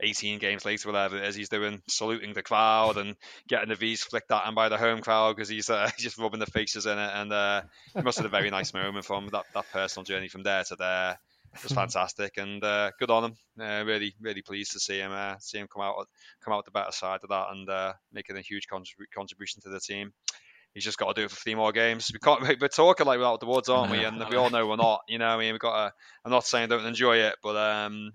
18 0.00 0.38
games 0.38 0.64
later, 0.64 0.88
whatever 0.88 1.16
it 1.16 1.24
is, 1.24 1.36
he's 1.36 1.48
doing 1.48 1.80
saluting 1.88 2.34
the 2.34 2.42
crowd 2.42 2.98
and 2.98 3.16
getting 3.48 3.68
the 3.68 3.74
V's 3.74 4.02
flicked 4.02 4.30
at 4.30 4.46
him 4.46 4.54
by 4.54 4.68
the 4.68 4.76
home 4.76 5.00
crowd 5.00 5.36
because 5.36 5.48
he's 5.48 5.70
uh, 5.70 5.90
just 5.98 6.18
rubbing 6.18 6.40
the 6.40 6.46
faces 6.46 6.86
in 6.86 6.98
it. 6.98 7.10
And 7.14 7.32
uh, 7.32 7.62
it 7.94 8.04
must 8.04 8.18
have 8.18 8.24
been 8.24 8.34
a 8.34 8.38
very 8.38 8.50
nice 8.50 8.74
moment 8.74 9.04
from 9.04 9.28
that, 9.28 9.44
that 9.54 9.70
personal 9.72 10.04
journey 10.04 10.28
from 10.28 10.42
there 10.42 10.64
to 10.64 10.76
there 10.76 11.18
It 11.54 11.62
was 11.62 11.72
fantastic 11.72 12.36
and 12.36 12.62
uh, 12.62 12.90
good 12.98 13.10
on 13.10 13.24
him. 13.24 13.36
Uh, 13.58 13.84
really, 13.84 14.14
really 14.20 14.42
pleased 14.42 14.72
to 14.72 14.80
see 14.80 14.98
him 14.98 15.12
uh, 15.12 15.36
see 15.40 15.58
him 15.58 15.68
come 15.72 15.82
out 15.82 16.06
come 16.44 16.52
out 16.52 16.64
the 16.64 16.70
better 16.70 16.92
side 16.92 17.20
of 17.22 17.30
that 17.30 17.46
and 17.52 17.68
uh, 17.68 17.92
making 18.12 18.36
a 18.36 18.42
huge 18.42 18.66
contrib- 18.70 19.10
contribution 19.14 19.62
to 19.62 19.70
the 19.70 19.80
team. 19.80 20.12
He's 20.74 20.84
just 20.84 20.98
got 20.98 21.14
to 21.14 21.18
do 21.18 21.24
it 21.24 21.30
for 21.30 21.36
three 21.36 21.54
more 21.54 21.72
games. 21.72 22.10
We 22.12 22.18
can't. 22.18 22.42
We're 22.60 22.68
talking 22.68 23.06
like 23.06 23.16
without 23.16 23.40
the 23.40 23.46
woods, 23.46 23.70
aren't 23.70 23.90
we? 23.90 24.04
And 24.04 24.22
we 24.28 24.36
all 24.36 24.50
know 24.50 24.66
we're 24.66 24.76
not. 24.76 25.00
You 25.08 25.16
know, 25.16 25.28
I 25.28 25.38
mean, 25.38 25.54
we 25.54 25.58
got. 25.58 25.86
To, 25.86 25.94
I'm 26.22 26.30
not 26.30 26.44
saying 26.44 26.68
don't 26.68 26.84
enjoy 26.84 27.16
it, 27.16 27.36
but 27.42 27.56
um, 27.56 28.12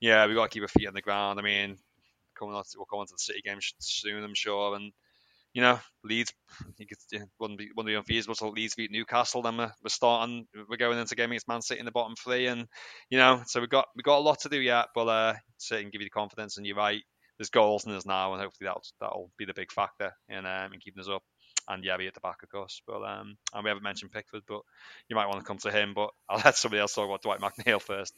yeah, 0.00 0.26
we 0.26 0.34
got 0.34 0.44
to 0.44 0.48
keep 0.48 0.62
our 0.62 0.68
feet 0.68 0.88
on 0.88 0.94
the 0.94 1.02
ground. 1.02 1.38
I 1.38 1.42
mean, 1.42 1.78
coming 2.38 2.54
on, 2.54 2.64
we'll 2.76 2.86
come 2.86 3.00
on 3.00 3.06
to 3.06 3.14
the 3.14 3.18
City 3.18 3.42
game 3.44 3.58
soon, 3.80 4.24
I'm 4.24 4.34
sure, 4.34 4.76
and 4.76 4.92
you 5.54 5.62
know, 5.62 5.80
Leeds, 6.04 6.32
you 6.76 6.86
could, 6.86 6.98
yeah, 7.10 7.24
wouldn't 7.40 7.58
be 7.58 7.70
wouldn't 7.74 7.90
be 7.92 7.96
unfeasible 7.96 8.34
to 8.36 8.48
Leeds 8.48 8.74
beat 8.74 8.92
Newcastle. 8.92 9.42
Then 9.42 9.56
we're, 9.56 9.72
we're 9.82 9.88
starting, 9.88 10.46
we're 10.68 10.76
going 10.76 10.98
into 10.98 11.16
game 11.16 11.30
against 11.30 11.48
Man 11.48 11.62
City 11.62 11.80
in 11.80 11.86
the 11.86 11.92
bottom 11.92 12.14
three, 12.16 12.46
and 12.46 12.66
you 13.10 13.18
know, 13.18 13.42
so 13.46 13.60
we've 13.60 13.68
got 13.68 13.86
we 13.96 14.02
got 14.02 14.18
a 14.18 14.20
lot 14.20 14.40
to 14.40 14.48
do 14.48 14.60
yet, 14.60 14.86
but 14.94 15.08
uh, 15.08 15.34
certainly 15.56 15.90
give 15.90 16.00
you 16.00 16.06
the 16.06 16.10
confidence. 16.10 16.58
And 16.58 16.66
you're 16.66 16.76
right, 16.76 17.02
there's 17.38 17.50
goals 17.50 17.86
in 17.86 17.92
us 17.92 18.06
now, 18.06 18.34
and 18.34 18.42
hopefully 18.42 18.66
that'll 18.66 18.82
that'll 19.00 19.30
be 19.38 19.46
the 19.46 19.54
big 19.54 19.72
factor 19.72 20.12
in 20.28 20.44
um, 20.44 20.72
in 20.72 20.80
keeping 20.80 21.00
us 21.00 21.08
up. 21.08 21.22
And 21.66 21.84
yeah, 21.84 21.94
at 21.94 22.14
the 22.14 22.20
back, 22.20 22.42
of 22.42 22.50
course. 22.50 22.82
But 22.86 23.02
um, 23.02 23.36
and 23.54 23.64
we 23.64 23.68
haven't 23.68 23.82
mentioned 23.82 24.12
Pickford, 24.12 24.42
but 24.46 24.60
you 25.08 25.16
might 25.16 25.26
want 25.26 25.40
to 25.40 25.46
come 25.46 25.58
to 25.58 25.70
him. 25.70 25.92
But 25.94 26.10
I'll 26.28 26.42
let 26.44 26.56
somebody 26.56 26.80
else 26.80 26.94
talk 26.94 27.06
about 27.06 27.22
Dwight 27.22 27.40
McNeil 27.40 27.80
first 27.80 28.14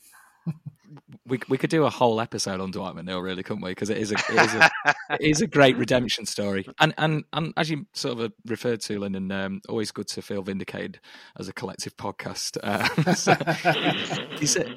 we 1.26 1.41
we 1.49 1.57
could 1.57 1.70
do 1.70 1.84
a 1.84 1.91
whole 1.91 2.20
episode 2.20 2.61
on 2.61 2.70
Dwight 2.70 2.95
McNeil, 2.95 3.22
really, 3.22 3.43
couldn't 3.43 3.62
we? 3.62 3.70
Because 3.70 3.91
it 3.91 3.99
is 3.99 4.12
a 4.12 4.14
it 4.14 4.43
is 4.43 4.55
a, 4.55 4.70
it 5.11 5.30
is 5.30 5.41
a 5.43 5.47
great 5.47 5.76
redemption 5.76 6.26
story, 6.26 6.66
and 6.80 6.93
and 6.99 7.24
and 7.32 7.53
as 7.57 7.70
you 7.70 7.86
sort 7.93 8.18
of 8.18 8.32
referred 8.47 8.80
to, 8.82 8.99
Lyndon, 8.99 9.30
um, 9.30 9.61
always 9.68 9.91
good 9.91 10.09
to 10.09 10.22
feel 10.22 10.43
vindicated 10.43 11.01
as 11.38 11.49
a 11.49 11.53
collective 11.53 11.97
podcast. 11.97 12.59
Uh, 12.62 13.14
so 13.14 13.34
he's 14.38 14.57
a, 14.57 14.76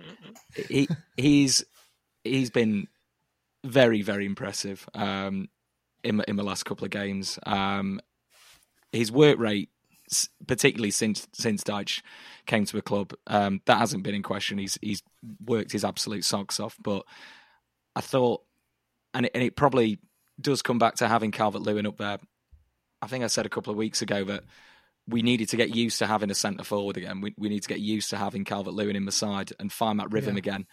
he 0.69 0.87
he's 1.17 1.65
he's 2.23 2.51
been 2.51 2.87
very 3.63 4.01
very 4.01 4.25
impressive 4.25 4.87
um, 4.93 5.49
in 6.03 6.23
in 6.27 6.35
the 6.35 6.43
last 6.43 6.63
couple 6.63 6.85
of 6.85 6.91
games. 6.91 7.39
Um, 7.45 7.99
his 8.91 9.11
work 9.11 9.39
rate 9.39 9.69
particularly 10.47 10.91
since 10.91 11.27
since 11.33 11.63
Dyche 11.63 12.01
came 12.45 12.65
to 12.65 12.75
the 12.75 12.81
club. 12.81 13.13
Um, 13.27 13.61
that 13.65 13.77
hasn't 13.77 14.03
been 14.03 14.15
in 14.15 14.23
question. 14.23 14.57
He's 14.57 14.77
he's 14.81 15.03
worked 15.45 15.71
his 15.71 15.85
absolute 15.85 16.25
socks 16.25 16.59
off. 16.59 16.75
But 16.81 17.03
I 17.95 18.01
thought, 18.01 18.41
and 19.13 19.25
it, 19.25 19.31
and 19.33 19.43
it 19.43 19.55
probably 19.55 19.99
does 20.39 20.61
come 20.61 20.79
back 20.79 20.95
to 20.95 21.07
having 21.07 21.31
Calvert 21.31 21.61
Lewin 21.61 21.87
up 21.87 21.97
there. 21.97 22.19
I 23.01 23.07
think 23.07 23.23
I 23.23 23.27
said 23.27 23.45
a 23.45 23.49
couple 23.49 23.71
of 23.71 23.77
weeks 23.77 24.01
ago 24.01 24.23
that 24.25 24.43
we 25.07 25.21
needed 25.21 25.49
to 25.49 25.57
get 25.57 25.75
used 25.75 25.99
to 25.99 26.07
having 26.07 26.31
a 26.31 26.35
centre 26.35 26.63
forward 26.63 26.97
again. 26.97 27.21
We 27.21 27.33
we 27.37 27.49
need 27.49 27.63
to 27.63 27.69
get 27.69 27.79
used 27.79 28.09
to 28.11 28.17
having 28.17 28.45
Calvert 28.45 28.73
Lewin 28.73 28.95
in 28.95 29.05
the 29.05 29.11
side 29.11 29.51
and 29.59 29.71
find 29.71 29.99
that 29.99 30.11
rhythm 30.11 30.35
yeah. 30.35 30.39
again. 30.39 30.65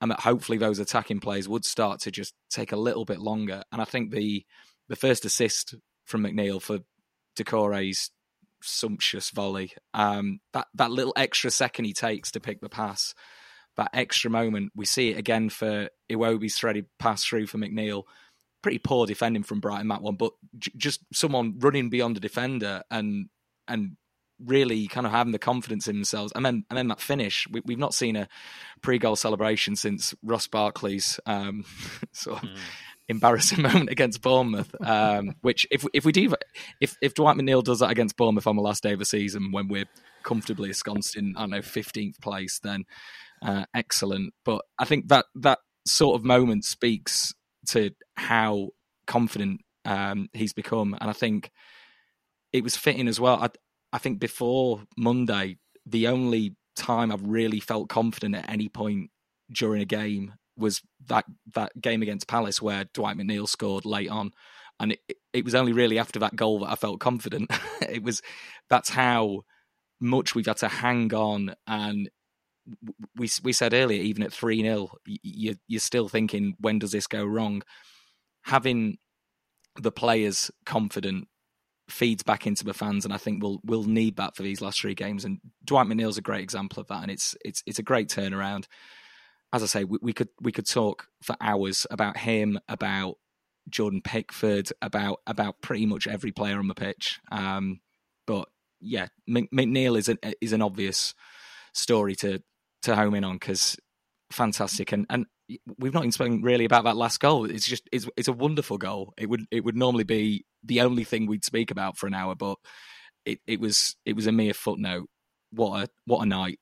And 0.00 0.10
that 0.10 0.20
hopefully 0.20 0.58
those 0.58 0.80
attacking 0.80 1.20
plays 1.20 1.48
would 1.48 1.64
start 1.64 2.00
to 2.00 2.10
just 2.10 2.34
take 2.50 2.72
a 2.72 2.76
little 2.76 3.04
bit 3.04 3.20
longer. 3.20 3.62
And 3.70 3.80
I 3.80 3.84
think 3.84 4.10
the 4.10 4.44
the 4.88 4.96
first 4.96 5.24
assist 5.24 5.74
from 6.04 6.22
McNeil 6.22 6.60
for 6.60 6.80
Doucouré's 7.36 8.10
sumptuous 8.62 9.30
volley. 9.30 9.72
Um, 9.94 10.40
that 10.52 10.68
that 10.74 10.90
little 10.90 11.12
extra 11.16 11.50
second 11.50 11.84
he 11.84 11.92
takes 11.92 12.30
to 12.32 12.40
pick 12.40 12.60
the 12.60 12.68
pass, 12.68 13.14
that 13.76 13.90
extra 13.94 14.30
moment, 14.30 14.72
we 14.74 14.84
see 14.84 15.10
it 15.10 15.18
again 15.18 15.48
for 15.48 15.88
Iwobi's 16.10 16.56
threaded 16.56 16.86
pass 16.98 17.24
through 17.24 17.46
for 17.46 17.58
McNeil. 17.58 18.04
Pretty 18.62 18.78
poor 18.78 19.06
defending 19.06 19.42
from 19.42 19.60
Brighton 19.60 19.88
that 19.88 20.02
one, 20.02 20.16
but 20.16 20.32
j- 20.58 20.72
just 20.76 21.00
someone 21.12 21.58
running 21.58 21.90
beyond 21.90 22.16
a 22.16 22.20
defender 22.20 22.82
and 22.90 23.28
and 23.66 23.96
really 24.44 24.88
kind 24.88 25.06
of 25.06 25.12
having 25.12 25.32
the 25.32 25.38
confidence 25.38 25.88
in 25.88 25.96
themselves. 25.96 26.32
And 26.34 26.44
then 26.44 26.64
and 26.70 26.78
then 26.78 26.88
that 26.88 27.00
finish, 27.00 27.46
we, 27.50 27.60
have 27.72 27.78
not 27.78 27.94
seen 27.94 28.16
a 28.16 28.28
pre-goal 28.80 29.16
celebration 29.16 29.74
since 29.74 30.14
Ross 30.22 30.46
Barkley's 30.46 31.18
um, 31.26 31.64
sort 32.12 32.42
of 32.42 32.48
mm 32.48 32.56
embarrassing 33.08 33.62
moment 33.62 33.90
against 33.90 34.22
Bournemouth. 34.22 34.74
Um, 34.80 35.36
which 35.40 35.66
if 35.70 35.84
if 35.92 36.04
we 36.04 36.12
do 36.12 36.34
if 36.80 36.96
if 37.00 37.14
Dwight 37.14 37.36
McNeil 37.36 37.62
does 37.62 37.80
that 37.80 37.90
against 37.90 38.16
Bournemouth 38.16 38.46
on 38.46 38.56
the 38.56 38.62
last 38.62 38.82
day 38.82 38.92
of 38.92 38.98
the 38.98 39.04
season 39.04 39.52
when 39.52 39.68
we're 39.68 39.88
comfortably 40.22 40.68
ensconced 40.68 41.16
in 41.16 41.34
I 41.36 41.40
don't 41.40 41.50
know 41.50 41.62
fifteenth 41.62 42.20
place, 42.20 42.60
then 42.62 42.84
uh, 43.42 43.64
excellent. 43.74 44.34
But 44.44 44.62
I 44.78 44.84
think 44.84 45.08
that 45.08 45.26
that 45.36 45.58
sort 45.86 46.16
of 46.16 46.24
moment 46.24 46.64
speaks 46.64 47.34
to 47.68 47.90
how 48.16 48.70
confident 49.06 49.60
um, 49.84 50.28
he's 50.32 50.52
become, 50.52 50.96
and 51.00 51.10
I 51.10 51.12
think 51.12 51.50
it 52.52 52.62
was 52.62 52.76
fitting 52.76 53.08
as 53.08 53.20
well. 53.20 53.36
I 53.42 53.48
I 53.92 53.98
think 53.98 54.20
before 54.20 54.82
Monday, 54.96 55.58
the 55.84 56.08
only 56.08 56.56
time 56.76 57.12
I've 57.12 57.26
really 57.26 57.60
felt 57.60 57.88
confident 57.88 58.34
at 58.34 58.48
any 58.48 58.68
point 58.68 59.10
during 59.50 59.82
a 59.82 59.86
game 59.86 60.34
was 60.62 60.80
that 61.08 61.26
that 61.54 61.78
game 61.80 62.00
against 62.02 62.28
Palace 62.28 62.62
where 62.62 62.84
Dwight 62.94 63.16
McNeil 63.16 63.48
scored 63.48 63.84
late 63.84 64.08
on, 64.08 64.32
and 64.80 64.92
it, 64.92 65.00
it 65.32 65.44
was 65.44 65.54
only 65.54 65.72
really 65.72 65.98
after 65.98 66.18
that 66.20 66.36
goal 66.36 66.60
that 66.60 66.70
I 66.70 66.74
felt 66.76 67.00
confident. 67.00 67.50
it 67.82 68.02
was 68.02 68.22
that's 68.70 68.88
how 68.88 69.42
much 70.00 70.34
we've 70.34 70.46
had 70.46 70.56
to 70.58 70.68
hang 70.68 71.12
on, 71.12 71.54
and 71.66 72.08
we 73.16 73.28
we 73.42 73.52
said 73.52 73.74
earlier, 73.74 74.02
even 74.02 74.22
at 74.22 74.32
three 74.32 74.62
0 74.62 74.90
you, 75.04 75.56
you're 75.68 75.80
still 75.80 76.08
thinking, 76.08 76.54
when 76.60 76.78
does 76.78 76.92
this 76.92 77.06
go 77.06 77.24
wrong? 77.24 77.62
Having 78.44 78.98
the 79.80 79.92
players 79.92 80.50
confident 80.66 81.28
feeds 81.88 82.22
back 82.22 82.46
into 82.46 82.64
the 82.64 82.74
fans, 82.74 83.04
and 83.04 83.12
I 83.12 83.18
think 83.18 83.42
we'll 83.42 83.60
we'll 83.64 83.84
need 83.84 84.16
that 84.16 84.36
for 84.36 84.42
these 84.42 84.60
last 84.60 84.80
three 84.80 84.94
games. 84.94 85.24
And 85.24 85.38
Dwight 85.64 85.86
McNeil's 85.86 86.18
a 86.18 86.22
great 86.22 86.42
example 86.42 86.80
of 86.80 86.88
that, 86.88 87.02
and 87.02 87.10
it's 87.10 87.36
it's 87.44 87.62
it's 87.66 87.78
a 87.78 87.84
great 87.84 88.08
turnaround. 88.08 88.66
As 89.52 89.62
I 89.62 89.66
say, 89.66 89.84
we, 89.84 89.98
we 90.00 90.12
could 90.12 90.28
we 90.40 90.52
could 90.52 90.66
talk 90.66 91.08
for 91.22 91.36
hours 91.40 91.86
about 91.90 92.16
him, 92.16 92.58
about 92.68 93.16
Jordan 93.68 94.00
Pickford, 94.02 94.70
about 94.80 95.20
about 95.26 95.60
pretty 95.60 95.86
much 95.86 96.06
every 96.06 96.32
player 96.32 96.58
on 96.58 96.68
the 96.68 96.74
pitch. 96.74 97.20
Um, 97.30 97.80
but 98.26 98.48
yeah, 98.80 99.08
McNeil 99.28 99.98
is 99.98 100.08
an 100.08 100.18
is 100.40 100.52
an 100.52 100.62
obvious 100.62 101.14
story 101.74 102.14
to 102.16 102.42
to 102.82 102.96
home 102.96 103.14
in 103.14 103.24
on 103.24 103.34
because 103.34 103.76
fantastic 104.30 104.92
and 104.92 105.06
and 105.10 105.26
we've 105.78 105.94
not 105.94 106.02
even 106.02 106.12
spoken 106.12 106.42
really 106.42 106.64
about 106.64 106.84
that 106.84 106.96
last 106.96 107.20
goal. 107.20 107.44
It's 107.50 107.66
just 107.66 107.88
it's 107.92 108.08
it's 108.16 108.28
a 108.28 108.32
wonderful 108.32 108.78
goal. 108.78 109.12
It 109.18 109.28
would 109.28 109.44
it 109.50 109.64
would 109.64 109.76
normally 109.76 110.04
be 110.04 110.44
the 110.64 110.80
only 110.80 111.04
thing 111.04 111.26
we'd 111.26 111.44
speak 111.44 111.70
about 111.70 111.96
for 111.96 112.06
an 112.06 112.14
hour, 112.14 112.34
but 112.34 112.56
it, 113.24 113.40
it 113.46 113.60
was 113.60 113.96
it 114.04 114.16
was 114.16 114.26
a 114.26 114.32
mere 114.32 114.54
footnote. 114.54 115.08
What 115.50 115.84
a 115.84 115.88
what 116.06 116.22
a 116.22 116.26
night! 116.26 116.58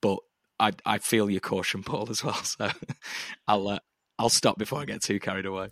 But 0.00 0.20
I 0.60 0.72
I 0.84 0.98
feel 0.98 1.30
your 1.30 1.40
caution, 1.40 1.82
Paul, 1.84 2.08
as 2.10 2.22
well. 2.22 2.34
So 2.34 2.70
I'll 3.48 3.68
uh, 3.68 3.78
I'll 4.18 4.28
stop 4.28 4.58
before 4.58 4.80
I 4.80 4.84
get 4.84 5.02
too 5.02 5.18
carried 5.18 5.46
away. 5.46 5.70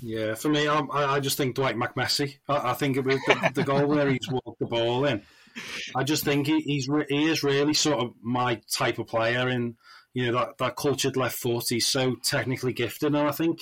yeah, 0.00 0.34
for 0.34 0.48
me, 0.48 0.68
I, 0.68 0.80
I 0.92 1.20
just 1.20 1.36
think 1.36 1.56
Dwight 1.56 1.76
McMessi. 1.76 2.36
I, 2.48 2.70
I 2.70 2.74
think 2.74 2.96
it 2.96 3.04
was 3.04 3.20
the, 3.26 3.52
the 3.54 3.64
goal 3.64 3.86
where 3.86 4.08
he's 4.08 4.28
walked 4.30 4.60
the 4.60 4.66
ball 4.66 5.04
in. 5.04 5.22
I 5.96 6.04
just 6.04 6.24
think 6.24 6.46
he, 6.46 6.60
he's 6.60 6.88
he 7.08 7.28
is 7.28 7.42
really 7.42 7.74
sort 7.74 7.98
of 7.98 8.12
my 8.22 8.60
type 8.72 8.98
of 8.98 9.08
player 9.08 9.48
in 9.48 9.76
you 10.14 10.26
know 10.26 10.38
that 10.38 10.58
that 10.58 10.76
cultured 10.76 11.16
left 11.16 11.38
foot. 11.38 11.66
He's 11.68 11.86
so 11.86 12.16
technically 12.24 12.72
gifted, 12.72 13.14
and 13.14 13.28
I 13.28 13.32
think 13.32 13.60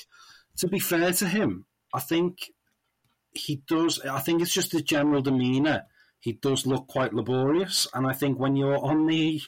to 0.58 0.68
be 0.68 0.78
fair 0.78 1.12
to 1.12 1.26
him, 1.26 1.66
I 1.94 2.00
think 2.00 2.50
he 3.32 3.62
does. 3.66 4.00
I 4.00 4.20
think 4.20 4.42
it's 4.42 4.52
just 4.52 4.72
the 4.72 4.82
general 4.82 5.22
demeanour. 5.22 5.84
He 6.20 6.32
does 6.32 6.66
look 6.66 6.86
quite 6.88 7.14
laborious, 7.14 7.86
and 7.94 8.06
I 8.06 8.12
think 8.12 8.38
when 8.38 8.56
you're 8.56 8.78
on 8.78 9.06
the 9.06 9.40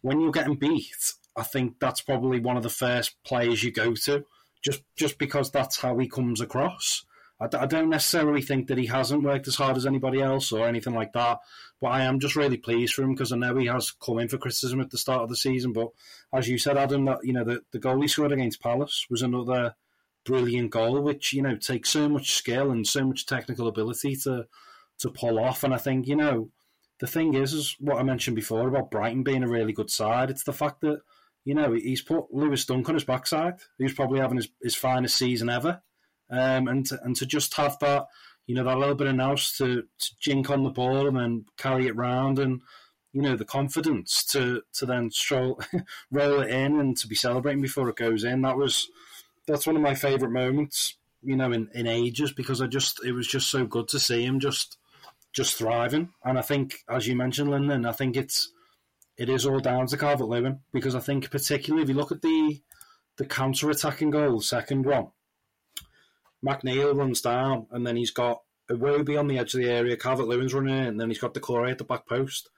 when 0.00 0.20
you're 0.20 0.32
getting 0.32 0.56
beat, 0.56 1.14
I 1.36 1.42
think 1.42 1.78
that's 1.80 2.00
probably 2.00 2.40
one 2.40 2.56
of 2.56 2.62
the 2.62 2.68
first 2.70 3.16
players 3.24 3.62
you 3.62 3.72
go 3.72 3.94
to, 3.94 4.24
just 4.62 4.82
just 4.96 5.18
because 5.18 5.50
that's 5.50 5.80
how 5.80 5.98
he 5.98 6.08
comes 6.08 6.40
across. 6.40 7.04
I, 7.40 7.48
I 7.56 7.66
don't 7.66 7.90
necessarily 7.90 8.42
think 8.42 8.68
that 8.68 8.78
he 8.78 8.86
hasn't 8.86 9.22
worked 9.22 9.48
as 9.48 9.56
hard 9.56 9.76
as 9.76 9.86
anybody 9.86 10.22
else 10.22 10.52
or 10.52 10.66
anything 10.66 10.94
like 10.94 11.12
that, 11.12 11.40
but 11.80 11.88
I 11.88 12.02
am 12.02 12.20
just 12.20 12.36
really 12.36 12.56
pleased 12.56 12.94
for 12.94 13.02
him 13.02 13.14
because 13.14 13.32
I 13.32 13.36
know 13.36 13.56
he 13.56 13.66
has 13.66 13.90
come 13.90 14.18
in 14.18 14.28
for 14.28 14.38
criticism 14.38 14.80
at 14.80 14.90
the 14.90 14.98
start 14.98 15.22
of 15.22 15.28
the 15.28 15.36
season. 15.36 15.72
But 15.72 15.88
as 16.32 16.48
you 16.48 16.58
said, 16.58 16.76
Adam, 16.76 17.04
that 17.06 17.18
you 17.24 17.32
know 17.32 17.44
the, 17.44 17.62
the 17.72 17.78
goal 17.78 18.00
he 18.00 18.08
scored 18.08 18.32
against 18.32 18.62
Palace 18.62 19.06
was 19.10 19.22
another 19.22 19.74
brilliant 20.24 20.70
goal, 20.70 21.00
which 21.02 21.32
you 21.32 21.42
know 21.42 21.56
takes 21.56 21.90
so 21.90 22.08
much 22.08 22.32
skill 22.32 22.70
and 22.70 22.86
so 22.86 23.04
much 23.04 23.26
technical 23.26 23.68
ability 23.68 24.16
to 24.16 24.46
to 24.98 25.10
pull 25.10 25.38
off. 25.38 25.64
And 25.64 25.74
I 25.74 25.78
think 25.78 26.06
you 26.06 26.16
know 26.16 26.50
the 27.00 27.06
thing 27.06 27.34
is, 27.34 27.52
is 27.52 27.76
what 27.80 27.98
I 27.98 28.02
mentioned 28.02 28.36
before 28.36 28.68
about 28.68 28.90
Brighton 28.90 29.22
being 29.22 29.42
a 29.42 29.48
really 29.48 29.72
good 29.72 29.90
side. 29.90 30.30
It's 30.30 30.44
the 30.44 30.52
fact 30.52 30.80
that 30.82 31.00
you 31.44 31.54
know 31.54 31.72
he's 31.72 32.02
put 32.02 32.32
Lewis 32.32 32.64
Dunk 32.64 32.88
on 32.88 32.94
his 32.94 33.04
backside. 33.04 33.54
He's 33.78 33.94
probably 33.94 34.20
having 34.20 34.36
his, 34.36 34.48
his 34.62 34.74
finest 34.74 35.16
season 35.16 35.48
ever 35.48 35.82
um, 36.30 36.68
and 36.68 36.86
to, 36.86 37.00
and 37.02 37.16
to 37.16 37.26
just 37.26 37.54
have 37.54 37.78
that, 37.80 38.06
you 38.46 38.54
know, 38.54 38.64
that 38.64 38.78
little 38.78 38.94
bit 38.94 39.06
of 39.06 39.14
nous 39.14 39.56
to, 39.58 39.84
to 39.98 40.10
jink 40.20 40.50
on 40.50 40.64
the 40.64 40.70
ball 40.70 41.06
and 41.06 41.16
then 41.16 41.44
carry 41.56 41.86
it 41.86 41.96
round, 41.96 42.38
and 42.38 42.62
you 43.12 43.22
know, 43.22 43.36
the 43.36 43.44
confidence 43.44 44.24
to 44.24 44.62
to 44.74 44.86
then 44.86 45.10
stroll, 45.10 45.60
roll 46.10 46.40
it 46.40 46.50
in 46.50 46.80
and 46.80 46.96
to 46.98 47.06
be 47.06 47.14
celebrating 47.14 47.62
before 47.62 47.88
it 47.88 47.96
goes 47.96 48.24
in. 48.24 48.42
That 48.42 48.56
was 48.56 48.88
that's 49.46 49.66
one 49.66 49.76
of 49.76 49.82
my 49.82 49.94
favourite 49.94 50.32
moments, 50.32 50.96
you 51.22 51.36
know, 51.36 51.52
in, 51.52 51.68
in 51.74 51.86
ages 51.86 52.32
because 52.32 52.60
I 52.60 52.66
just 52.66 53.04
it 53.04 53.12
was 53.12 53.26
just 53.26 53.50
so 53.50 53.66
good 53.66 53.88
to 53.88 54.00
see 54.00 54.24
him 54.24 54.40
just 54.40 54.78
just 55.34 55.56
thriving. 55.56 56.10
And 56.24 56.38
I 56.38 56.42
think, 56.42 56.78
as 56.88 57.06
you 57.06 57.16
mentioned, 57.16 57.50
Lyndon, 57.50 57.84
I 57.84 57.92
think 57.92 58.16
it's 58.16 58.52
it 59.16 59.28
is 59.28 59.44
all 59.46 59.60
down 59.60 59.86
to 59.88 59.96
Calvert 59.96 60.28
Lewin 60.28 60.60
because 60.72 60.94
I 60.94 61.00
think 61.00 61.30
particularly 61.30 61.82
if 61.82 61.88
you 61.88 61.94
look 61.94 62.12
at 62.12 62.22
the 62.22 62.60
the 63.16 63.26
counter 63.26 63.70
attacking 63.70 64.10
goal, 64.10 64.40
second 64.40 64.86
one, 64.86 65.08
McNeil 66.44 66.96
runs 66.96 67.20
down, 67.20 67.66
and 67.70 67.86
then 67.86 67.96
he's 67.96 68.10
got 68.10 68.42
Iwobi 68.70 69.18
on 69.18 69.28
the 69.28 69.38
edge 69.38 69.54
of 69.54 69.60
the 69.60 69.70
area, 69.70 69.96
Calvert 69.96 70.26
Lewin's 70.26 70.54
running 70.54 70.76
in, 70.76 70.84
and 70.84 71.00
then 71.00 71.10
he's 71.10 71.20
got 71.20 71.34
the 71.34 71.40
Doucouré 71.40 71.70
at 71.70 71.78
the 71.78 71.84
back 71.84 72.06
post. 72.08 72.48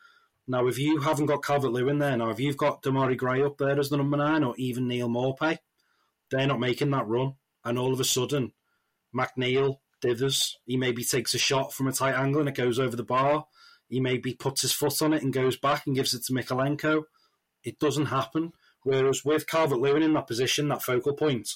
Now, 0.48 0.66
if 0.66 0.78
you 0.78 1.00
haven't 1.00 1.26
got 1.26 1.42
Calvert 1.42 1.72
Lewin 1.72 1.98
there, 1.98 2.16
now 2.16 2.30
if 2.30 2.40
you've 2.40 2.56
got 2.56 2.82
Demarai 2.82 3.16
Gray 3.16 3.42
up 3.42 3.58
there 3.58 3.78
as 3.78 3.90
the 3.90 3.96
number 3.96 4.16
nine, 4.16 4.44
or 4.44 4.54
even 4.56 4.88
Neal 4.88 5.08
Maupay, 5.08 5.58
they're 6.30 6.46
not 6.46 6.60
making 6.60 6.90
that 6.90 7.06
run. 7.06 7.34
And 7.64 7.78
all 7.78 7.92
of 7.92 8.00
a 8.00 8.04
sudden, 8.04 8.52
McNeil 9.14 9.78
dithers. 10.02 10.54
He 10.66 10.76
maybe 10.76 11.04
takes 11.04 11.34
a 11.34 11.38
shot 11.38 11.72
from 11.72 11.88
a 11.88 11.92
tight 11.92 12.14
angle 12.14 12.40
and 12.40 12.48
it 12.48 12.54
goes 12.54 12.78
over 12.78 12.96
the 12.96 13.04
bar. 13.04 13.46
He 13.88 14.00
maybe 14.00 14.34
puts 14.34 14.62
his 14.62 14.72
foot 14.72 15.00
on 15.02 15.12
it 15.12 15.22
and 15.22 15.32
goes 15.32 15.56
back 15.56 15.86
and 15.86 15.94
gives 15.94 16.14
it 16.14 16.24
to 16.24 16.32
Mykolenko. 16.32 17.04
It 17.62 17.78
doesn't 17.78 18.06
happen. 18.06 18.52
Whereas 18.82 19.24
with 19.24 19.46
Calvert 19.46 19.78
Lewin 19.78 20.02
in 20.02 20.14
that 20.14 20.26
position, 20.26 20.68
that 20.68 20.82
focal 20.82 21.14
point, 21.14 21.50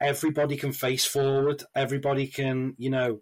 everybody 0.00 0.56
can 0.56 0.72
face 0.72 1.04
forward. 1.04 1.64
Everybody 1.74 2.26
can, 2.26 2.74
you 2.78 2.90
know, 2.90 3.20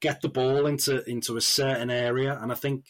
get 0.00 0.20
the 0.20 0.28
ball 0.28 0.66
into 0.66 1.02
into 1.08 1.36
a 1.36 1.40
certain 1.40 1.90
area. 1.90 2.38
And 2.40 2.52
I 2.52 2.54
think 2.54 2.86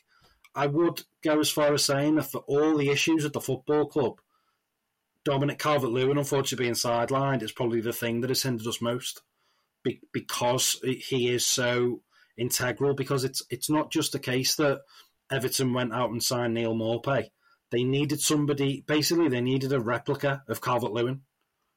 I 0.54 0.66
would 0.66 1.02
go 1.22 1.40
as 1.40 1.50
far 1.50 1.72
as 1.72 1.84
saying 1.84 2.16
that 2.16 2.30
for 2.30 2.38
all 2.46 2.76
the 2.76 2.90
issues 2.90 3.24
at 3.24 3.32
the 3.32 3.40
football 3.40 3.86
club, 3.86 4.20
Dominic 5.24 5.58
Calvert 5.58 5.90
Lewin, 5.90 6.18
unfortunately 6.18 6.64
being 6.64 6.74
sidelined, 6.74 7.42
is 7.42 7.52
probably 7.52 7.80
the 7.80 7.92
thing 7.92 8.20
that 8.20 8.30
has 8.30 8.42
hindered 8.42 8.66
us 8.66 8.80
most 8.80 9.22
Be- 9.82 10.00
because 10.12 10.80
he 10.82 11.28
is 11.28 11.46
so 11.46 12.02
integral. 12.36 12.94
Because 12.94 13.24
it's 13.24 13.42
it's 13.50 13.70
not 13.70 13.90
just 13.90 14.14
a 14.14 14.18
case 14.18 14.56
that 14.56 14.80
Everton 15.30 15.72
went 15.72 15.94
out 15.94 16.10
and 16.10 16.22
signed 16.22 16.54
Neal 16.54 16.74
Maupay. 16.74 17.30
They 17.70 17.84
needed 17.84 18.20
somebody, 18.20 18.84
basically, 18.86 19.28
they 19.28 19.40
needed 19.40 19.72
a 19.72 19.80
replica 19.80 20.42
of 20.48 20.60
Calvert 20.60 20.92
Lewin. 20.92 21.20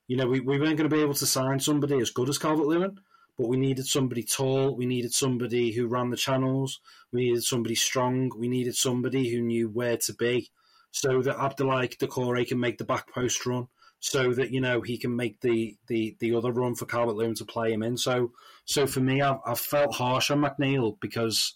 You 0.08 0.18
know, 0.18 0.28
we, 0.28 0.40
we 0.40 0.60
weren't 0.60 0.78
going 0.78 0.90
to 0.90 0.96
be 0.96 1.02
able 1.02 1.14
to 1.14 1.26
sign 1.26 1.60
somebody 1.60 2.00
as 2.00 2.10
good 2.10 2.30
as 2.30 2.40
Calvert 2.40 2.66
Lewin, 2.66 2.98
but 3.38 3.48
we 3.48 3.58
needed 3.58 3.86
somebody 3.86 4.24
tall. 4.24 4.76
We 4.76 4.86
needed 4.86 5.14
somebody 5.14 5.72
who 5.72 5.88
ran 5.88 6.10
the 6.10 6.18
channels. 6.18 6.80
We 7.12 7.26
needed 7.26 7.44
somebody 7.44 7.76
strong. 7.76 8.32
We 8.38 8.48
needed 8.48 8.76
somebody 8.76 9.30
who 9.30 9.42
knew 9.42 9.70
where 9.70 9.98
to 9.98 10.14
be 10.14 10.50
so 10.92 11.22
that 11.22 11.38
Abdoulaye 11.38 11.98
Doucouré 11.98 12.48
can 12.48 12.60
make 12.60 12.78
the 12.78 12.86
back 12.86 13.12
post 13.14 13.46
run, 13.46 13.68
so 14.06 14.34
that, 14.34 14.52
you 14.52 14.60
know, 14.60 14.82
he 14.82 14.98
can 14.98 15.16
make 15.16 15.40
the, 15.40 15.78
the, 15.88 16.18
the 16.20 16.36
other 16.36 16.52
run 16.52 16.76
for 16.76 16.86
Calvert 16.86 17.16
Lewin 17.16 17.36
to 17.36 17.46
play 17.46 17.72
him 17.72 17.82
in. 17.82 17.96
So, 17.96 18.34
so 18.66 18.86
for 18.86 19.00
me, 19.00 19.22
I've, 19.22 19.38
I've 19.46 19.62
felt 19.62 19.96
harsh 19.96 20.30
on 20.30 20.42
McNeil 20.42 21.00
because, 21.00 21.56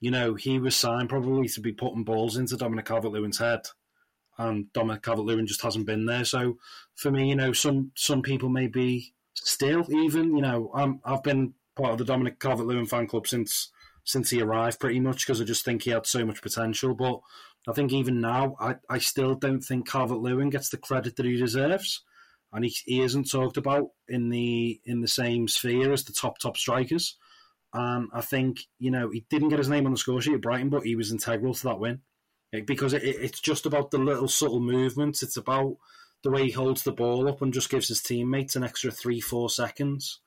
you 0.00 0.12
know, 0.12 0.34
he 0.34 0.60
was 0.60 0.76
signed 0.76 1.08
probably 1.08 1.48
to 1.48 1.60
be 1.60 1.72
putting 1.72 2.04
balls 2.04 2.36
into 2.36 2.56
Dominic 2.56 2.84
Calvert 2.84 3.10
Lewin's 3.10 3.38
head 3.38 3.62
and 4.38 4.72
Dominic 4.72 5.02
Calvert-Lewin 5.02 5.48
just 5.48 5.62
hasn't 5.62 5.84
been 5.84 6.06
there. 6.06 6.24
So 6.24 6.58
for 6.94 7.10
me, 7.10 7.28
you 7.28 7.34
know, 7.34 7.52
some 7.52 7.90
some 7.96 8.22
people 8.22 8.48
may 8.48 8.68
be 8.68 9.12
still 9.34 9.84
even, 9.92 10.36
you 10.36 10.42
know, 10.42 10.70
I'm, 10.72 11.00
I've 11.04 11.24
been 11.24 11.54
part 11.76 11.90
of 11.90 11.98
the 11.98 12.04
Dominic 12.04 12.38
Calvert-Lewin 12.38 12.86
fan 12.86 13.08
club 13.08 13.26
since 13.26 13.72
since 14.04 14.30
he 14.30 14.40
arrived, 14.40 14.78
pretty 14.78 15.00
much 15.00 15.26
because 15.26 15.40
I 15.40 15.44
just 15.44 15.64
think 15.64 15.82
he 15.82 15.90
had 15.90 16.06
so 16.06 16.24
much 16.24 16.40
potential. 16.40 16.94
But 16.94 17.20
I 17.70 17.72
think 17.72 17.92
even 17.92 18.20
now, 18.20 18.56
I, 18.58 18.76
I 18.88 18.98
still 18.98 19.34
don't 19.34 19.60
think 19.60 19.88
Calvert-Lewin 19.88 20.50
gets 20.50 20.70
the 20.70 20.76
credit 20.76 21.16
that 21.16 21.26
he 21.26 21.36
deserves, 21.36 22.02
and 22.52 22.64
he, 22.64 22.74
he 22.84 23.00
isn't 23.00 23.30
talked 23.30 23.56
about 23.56 23.88
in 24.08 24.28
the 24.28 24.80
in 24.84 25.00
the 25.00 25.08
same 25.08 25.46
sphere 25.46 25.92
as 25.92 26.04
the 26.04 26.12
top 26.12 26.38
top 26.38 26.56
strikers. 26.56 27.16
And 27.72 28.08
I 28.12 28.22
think 28.22 28.60
you 28.78 28.90
know 28.90 29.10
he 29.10 29.24
didn't 29.30 29.50
get 29.50 29.58
his 29.58 29.68
name 29.68 29.86
on 29.86 29.92
the 29.92 29.98
score 29.98 30.20
sheet 30.20 30.34
at 30.34 30.42
Brighton, 30.42 30.68
but 30.68 30.82
he 30.82 30.96
was 30.96 31.12
integral 31.12 31.54
to 31.54 31.62
that 31.64 31.78
win 31.78 32.00
because 32.66 32.92
it, 32.92 33.04
it's 33.04 33.40
just 33.40 33.66
about 33.66 33.90
the 33.90 33.98
little 33.98 34.28
subtle 34.28 34.60
movements. 34.60 35.22
It's 35.22 35.36
about 35.36 35.76
the 36.22 36.30
way 36.30 36.44
he 36.44 36.50
holds 36.50 36.82
the 36.82 36.92
ball 36.92 37.28
up 37.28 37.40
and 37.40 37.54
just 37.54 37.70
gives 37.70 37.88
his 37.88 38.02
teammates 38.02 38.56
an 38.56 38.64
extra 38.64 38.90
three, 38.90 39.20
four 39.20 39.48
seconds. 39.48 40.20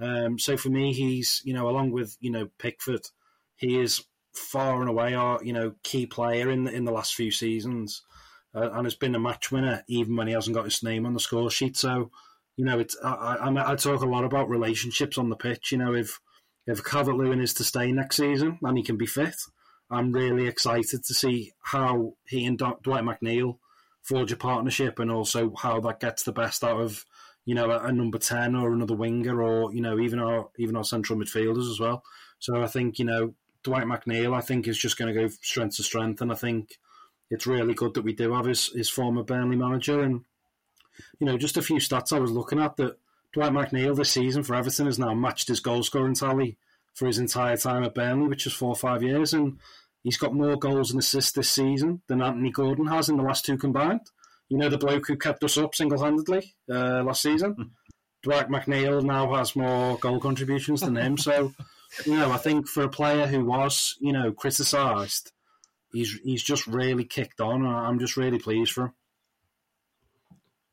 Um, 0.00 0.38
so 0.38 0.56
for 0.56 0.70
me, 0.70 0.92
he's 0.92 1.42
you 1.44 1.52
know 1.52 1.68
along 1.68 1.90
with 1.90 2.16
you 2.20 2.30
know 2.30 2.48
Pickford, 2.58 3.06
he 3.56 3.78
is 3.78 4.02
far 4.36 4.80
and 4.80 4.88
away 4.88 5.14
our 5.14 5.42
you 5.42 5.52
know 5.52 5.74
key 5.82 6.06
player 6.06 6.50
in 6.50 6.64
the, 6.64 6.72
in 6.72 6.84
the 6.84 6.92
last 6.92 7.14
few 7.14 7.30
seasons, 7.30 8.02
uh, 8.54 8.70
and 8.72 8.84
has 8.84 8.94
been 8.94 9.14
a 9.14 9.20
match 9.20 9.50
winner 9.50 9.84
even 9.88 10.16
when 10.16 10.26
he 10.26 10.34
hasn't 10.34 10.56
got 10.56 10.64
his 10.64 10.82
name 10.82 11.06
on 11.06 11.14
the 11.14 11.20
score 11.20 11.50
sheet. 11.50 11.76
So 11.76 12.10
you 12.56 12.64
know 12.64 12.78
it's 12.78 12.96
I, 13.02 13.36
I, 13.40 13.72
I 13.72 13.76
talk 13.76 14.02
a 14.02 14.06
lot 14.06 14.24
about 14.24 14.48
relationships 14.48 15.18
on 15.18 15.28
the 15.28 15.36
pitch. 15.36 15.72
You 15.72 15.78
know 15.78 15.94
if 15.94 16.20
if 16.66 16.84
Calvert 16.84 17.16
Lewin 17.16 17.40
is 17.40 17.54
to 17.54 17.64
stay 17.64 17.92
next 17.92 18.16
season 18.16 18.58
and 18.62 18.76
he 18.76 18.82
can 18.82 18.96
be 18.96 19.06
fit, 19.06 19.36
I'm 19.90 20.12
really 20.12 20.48
excited 20.48 21.04
to 21.04 21.14
see 21.14 21.52
how 21.62 22.14
he 22.26 22.44
and 22.44 22.58
Dwight 22.58 23.04
McNeil 23.04 23.58
forge 24.02 24.32
a 24.32 24.36
partnership, 24.36 24.98
and 24.98 25.10
also 25.10 25.52
how 25.56 25.80
that 25.80 26.00
gets 26.00 26.22
the 26.22 26.32
best 26.32 26.62
out 26.62 26.80
of 26.80 27.04
you 27.44 27.54
know 27.54 27.70
a, 27.70 27.86
a, 27.86 27.92
number 27.92 28.18
ten 28.18 28.54
or 28.54 28.72
another 28.72 28.94
winger, 28.94 29.42
or 29.42 29.72
you 29.72 29.80
know 29.80 29.98
even 29.98 30.18
our 30.18 30.48
even 30.58 30.76
our 30.76 30.84
central 30.84 31.18
midfielders 31.18 31.70
as 31.70 31.80
well. 31.80 32.02
So 32.38 32.62
I 32.62 32.66
think 32.66 32.98
you 32.98 33.04
know 33.04 33.34
Dwight 33.66 33.84
McNeil, 33.84 34.32
I 34.32 34.40
think 34.40 34.68
is 34.68 34.78
just 34.78 34.96
going 34.96 35.12
to 35.12 35.20
go 35.20 35.28
strength 35.42 35.76
to 35.76 35.82
strength, 35.82 36.20
and 36.20 36.30
I 36.30 36.36
think 36.36 36.78
it's 37.32 37.48
really 37.48 37.74
good 37.74 37.94
that 37.94 38.04
we 38.04 38.12
do 38.12 38.32
have 38.32 38.46
his, 38.46 38.68
his 38.68 38.88
former 38.88 39.24
Burnley 39.24 39.56
manager. 39.56 40.00
And, 40.00 40.24
you 41.18 41.26
know, 41.26 41.36
just 41.36 41.56
a 41.56 41.62
few 41.62 41.78
stats 41.78 42.12
I 42.12 42.20
was 42.20 42.30
looking 42.30 42.60
at 42.60 42.76
that 42.76 42.96
Dwight 43.32 43.50
McNeil 43.50 43.96
this 43.96 44.12
season 44.12 44.44
for 44.44 44.54
Everton 44.54 44.86
has 44.86 45.00
now 45.00 45.14
matched 45.14 45.48
his 45.48 45.58
goal 45.58 45.82
scoring 45.82 46.14
tally 46.14 46.56
for 46.94 47.06
his 47.06 47.18
entire 47.18 47.56
time 47.56 47.82
at 47.82 47.94
Burnley, 47.96 48.28
which 48.28 48.46
is 48.46 48.52
four 48.52 48.68
or 48.68 48.76
five 48.76 49.02
years. 49.02 49.34
And 49.34 49.58
he's 50.04 50.16
got 50.16 50.32
more 50.32 50.56
goals 50.56 50.92
and 50.92 51.00
assists 51.00 51.32
this 51.32 51.50
season 51.50 52.02
than 52.06 52.22
Anthony 52.22 52.52
Gordon 52.52 52.86
has 52.86 53.08
in 53.08 53.16
the 53.16 53.24
last 53.24 53.44
two 53.44 53.58
combined. 53.58 54.02
You 54.48 54.58
know, 54.58 54.68
the 54.68 54.78
bloke 54.78 55.08
who 55.08 55.16
kept 55.16 55.42
us 55.42 55.58
up 55.58 55.74
single 55.74 56.00
handedly 56.00 56.54
uh, 56.70 57.02
last 57.02 57.22
season? 57.22 57.72
Dwight 58.22 58.48
McNeil 58.48 59.02
now 59.02 59.34
has 59.34 59.56
more 59.56 59.98
goal 59.98 60.20
contributions 60.20 60.80
than 60.80 60.96
him. 60.96 61.18
So, 61.18 61.52
you 62.04 62.16
know, 62.16 62.30
I 62.30 62.38
think 62.38 62.68
for 62.68 62.82
a 62.82 62.88
player 62.88 63.26
who 63.26 63.44
was, 63.44 63.96
you 64.00 64.12
know, 64.12 64.32
criticised, 64.32 65.32
he's 65.92 66.18
he's 66.22 66.42
just 66.42 66.66
really 66.66 67.04
kicked 67.04 67.40
on, 67.40 67.64
and 67.64 67.76
I'm 67.76 67.98
just 67.98 68.16
really 68.16 68.38
pleased 68.38 68.72
for 68.72 68.86
him. 68.86 68.92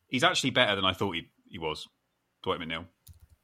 He's 0.08 0.24
actually 0.24 0.52
better 0.52 0.76
than 0.76 0.86
I 0.86 0.94
thought 0.94 1.16
he, 1.16 1.30
he 1.48 1.58
was, 1.58 1.88
Dwight 2.44 2.60
McNeil. 2.60 2.86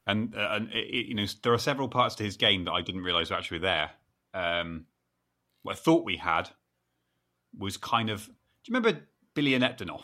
And, 0.06 0.36
uh, 0.36 0.50
and 0.52 0.70
it, 0.72 1.08
you 1.08 1.16
know, 1.16 1.26
there 1.44 1.54
are 1.54 1.60
several 1.60 1.88
parts 1.88 2.16
to 2.16 2.24
his 2.24 2.38
game 2.38 2.66
that 2.66 2.72
I 2.72 2.82
didn't 2.82 3.02
realise 3.02 3.32
were 3.32 3.38
actually 3.38 3.60
there. 3.60 3.92
Um, 4.34 4.86
what 5.64 5.74
I 5.74 5.76
thought 5.80 6.06
we 6.06 6.18
had 6.18 6.50
was 7.58 7.78
kind 7.78 8.10
of. 8.10 8.26
Do 8.26 8.32
you 8.72 8.76
remember 8.76 9.02
Bilyaletdinov? 9.36 10.04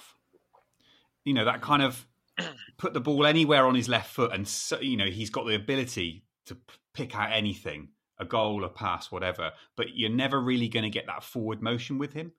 You 1.24 1.34
know 1.34 1.46
that 1.46 1.62
kind 1.62 1.82
of 1.82 2.06
put 2.78 2.94
the 2.94 3.00
ball 3.00 3.26
anywhere 3.26 3.66
on 3.66 3.76
his 3.76 3.90
left 3.90 4.14
foot, 4.14 4.32
and 4.34 4.48
so, 4.48 4.80
you 4.80 4.98
know 4.98 5.06
he's 5.06 5.30
got 5.30 5.46
the 5.46 5.56
ability 5.56 6.24
to 6.46 6.58
pick 6.96 7.16
out 7.16 7.32
anything, 7.32 7.90
a 8.18 8.26
goal, 8.26 8.64
a 8.64 8.70
pass, 8.70 9.12
whatever. 9.12 9.52
But 9.76 9.96
you're 9.96 10.10
never 10.10 10.40
really 10.40 10.70
going 10.70 10.84
to 10.84 10.90
get 10.90 11.08
that 11.08 11.24
forward 11.24 11.62
motion 11.62 11.98
with 11.98 12.14
him. 12.14 12.32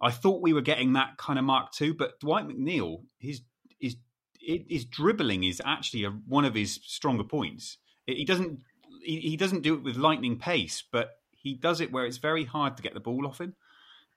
I 0.00 0.10
thought 0.10 0.42
we 0.42 0.52
were 0.52 0.62
getting 0.62 0.94
that 0.94 1.18
kind 1.18 1.38
of 1.38 1.44
mark 1.44 1.72
too, 1.72 1.92
but 1.94 2.18
Dwight 2.20 2.48
McNeil, 2.48 3.02
his 3.18 3.42
his 3.78 3.96
his 4.38 4.86
dribbling 4.86 5.44
is 5.44 5.60
actually 5.64 6.04
a, 6.04 6.10
one 6.10 6.46
of 6.46 6.54
his 6.54 6.80
stronger 6.84 7.24
points. 7.24 7.76
He 8.06 8.24
doesn't 8.24 8.60
he, 9.02 9.20
he 9.20 9.36
doesn't 9.36 9.62
do 9.62 9.74
it 9.74 9.82
with 9.82 9.96
lightning 9.96 10.38
pace, 10.38 10.82
but 10.90 11.18
he 11.30 11.54
does 11.54 11.80
it 11.80 11.92
where 11.92 12.06
it's 12.06 12.18
very 12.18 12.44
hard 12.44 12.76
to 12.76 12.82
get 12.82 12.94
the 12.94 13.00
ball 13.00 13.26
off 13.26 13.40
him. 13.40 13.54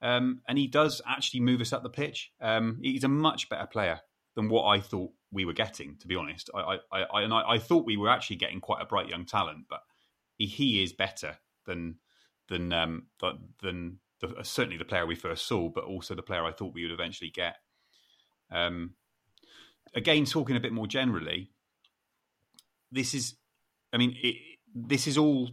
Um, 0.01 0.41
and 0.47 0.57
he 0.57 0.67
does 0.67 1.01
actually 1.07 1.39
move 1.39 1.61
us 1.61 1.71
up 1.71 1.83
the 1.83 1.89
pitch. 1.89 2.31
Um, 2.41 2.79
he's 2.81 3.05
a 3.05 3.09
much 3.09 3.47
better 3.49 3.67
player 3.67 4.01
than 4.35 4.49
what 4.49 4.65
I 4.65 4.79
thought 4.79 5.11
we 5.31 5.45
were 5.45 5.53
getting, 5.53 5.97
to 5.97 6.07
be 6.07 6.15
honest. 6.15 6.49
I, 6.53 6.79
I, 6.91 7.01
I 7.01 7.21
and 7.21 7.33
I, 7.33 7.51
I, 7.51 7.57
thought 7.59 7.85
we 7.85 7.97
were 7.97 8.09
actually 8.09 8.37
getting 8.37 8.59
quite 8.59 8.81
a 8.81 8.85
bright 8.85 9.07
young 9.07 9.25
talent, 9.25 9.65
but 9.69 9.81
he, 10.37 10.45
he 10.45 10.83
is 10.83 10.93
better 10.93 11.37
than 11.65 11.95
than 12.49 12.73
um, 12.73 13.07
than 13.61 13.99
the, 14.19 14.43
certainly 14.43 14.77
the 14.77 14.85
player 14.85 15.05
we 15.05 15.15
first 15.15 15.45
saw, 15.45 15.69
but 15.69 15.83
also 15.83 16.15
the 16.15 16.21
player 16.21 16.45
I 16.45 16.51
thought 16.51 16.73
we 16.73 16.83
would 16.83 16.91
eventually 16.91 17.29
get. 17.29 17.57
Um, 18.51 18.95
again, 19.95 20.25
talking 20.25 20.55
a 20.55 20.61
bit 20.61 20.73
more 20.73 20.87
generally, 20.87 21.51
this 22.91 23.13
is, 23.13 23.35
I 23.91 23.97
mean, 23.97 24.15
it, 24.21 24.35
this 24.73 25.07
is 25.07 25.17
all 25.17 25.49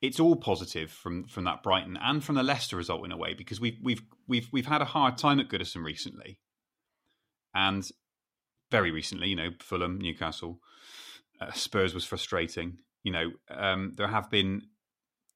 it's 0.00 0.18
all 0.18 0.36
positive 0.36 0.90
from 0.90 1.24
from 1.24 1.44
that 1.44 1.62
Brighton 1.62 1.98
and 2.00 2.22
from 2.22 2.34
the 2.34 2.42
Leicester 2.42 2.76
result 2.76 3.04
in 3.04 3.12
a 3.12 3.16
way 3.16 3.34
because 3.34 3.60
we've 3.60 3.78
we've 3.82 4.02
we've 4.26 4.48
we've 4.52 4.66
had 4.66 4.82
a 4.82 4.86
hard 4.86 5.16
time 5.16 5.40
at 5.40 5.48
Goodison 5.48 5.84
recently, 5.84 6.38
and 7.54 7.88
very 8.70 8.90
recently, 8.90 9.28
you 9.28 9.36
know, 9.36 9.50
Fulham, 9.60 9.98
Newcastle, 9.98 10.60
uh, 11.40 11.52
Spurs 11.52 11.94
was 11.94 12.04
frustrating. 12.04 12.78
You 13.02 13.12
know, 13.12 13.30
um, 13.50 13.92
there 13.96 14.08
have 14.08 14.30
been 14.30 14.62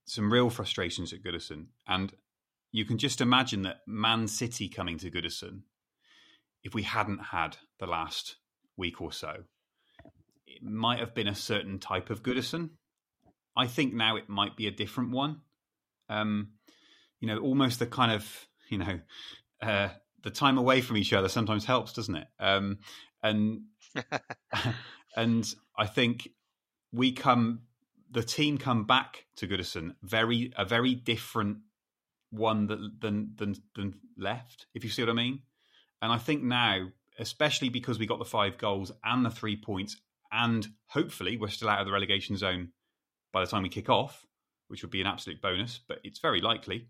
some 0.06 0.32
real 0.32 0.50
frustrations 0.50 1.12
at 1.12 1.22
Goodison, 1.22 1.66
and 1.86 2.12
you 2.72 2.84
can 2.84 2.98
just 2.98 3.20
imagine 3.20 3.62
that 3.62 3.80
Man 3.86 4.28
City 4.28 4.68
coming 4.68 4.98
to 4.98 5.10
Goodison, 5.10 5.62
if 6.62 6.74
we 6.74 6.82
hadn't 6.82 7.18
had 7.18 7.56
the 7.78 7.86
last 7.86 8.36
week 8.76 9.00
or 9.00 9.12
so, 9.12 9.44
it 10.46 10.62
might 10.62 11.00
have 11.00 11.14
been 11.14 11.28
a 11.28 11.34
certain 11.34 11.78
type 11.78 12.10
of 12.10 12.22
Goodison 12.22 12.70
I 13.56 13.66
think 13.66 13.94
now 13.94 14.16
it 14.16 14.28
might 14.28 14.56
be 14.56 14.66
a 14.66 14.70
different 14.70 15.10
one. 15.10 15.40
Um, 16.08 16.50
you 17.20 17.26
know, 17.26 17.38
almost 17.38 17.78
the 17.78 17.86
kind 17.86 18.12
of 18.12 18.46
you 18.68 18.78
know 18.78 19.00
uh, 19.62 19.88
the 20.26 20.30
time 20.32 20.58
away 20.58 20.80
from 20.80 20.96
each 20.96 21.12
other 21.12 21.28
sometimes 21.28 21.64
helps, 21.64 21.92
doesn't 21.92 22.16
it? 22.16 22.26
Um, 22.40 22.78
and 23.22 23.60
and 25.16 25.54
I 25.78 25.86
think 25.86 26.28
we 26.92 27.12
come 27.12 27.60
the 28.10 28.24
team 28.24 28.58
come 28.58 28.86
back 28.86 29.26
to 29.36 29.46
Goodison 29.46 29.94
very 30.02 30.52
a 30.56 30.64
very 30.64 30.96
different 30.96 31.58
one 32.30 32.66
that, 32.66 33.00
than 33.00 33.34
than 33.36 33.54
than 33.76 34.00
left. 34.18 34.66
If 34.74 34.82
you 34.82 34.90
see 34.90 35.02
what 35.02 35.10
I 35.10 35.14
mean. 35.14 35.42
And 36.02 36.10
I 36.10 36.18
think 36.18 36.42
now, 36.42 36.88
especially 37.20 37.68
because 37.68 38.00
we 38.00 38.06
got 38.06 38.18
the 38.18 38.24
five 38.24 38.58
goals 38.58 38.90
and 39.04 39.24
the 39.24 39.30
three 39.30 39.56
points, 39.56 39.96
and 40.32 40.66
hopefully 40.88 41.36
we're 41.36 41.48
still 41.48 41.68
out 41.68 41.78
of 41.78 41.86
the 41.86 41.92
relegation 41.92 42.36
zone 42.36 42.72
by 43.32 43.42
the 43.42 43.46
time 43.46 43.62
we 43.62 43.68
kick 43.68 43.88
off, 43.88 44.26
which 44.66 44.82
would 44.82 44.90
be 44.90 45.00
an 45.00 45.06
absolute 45.06 45.40
bonus, 45.40 45.78
but 45.86 46.00
it's 46.02 46.18
very 46.18 46.40
likely. 46.40 46.88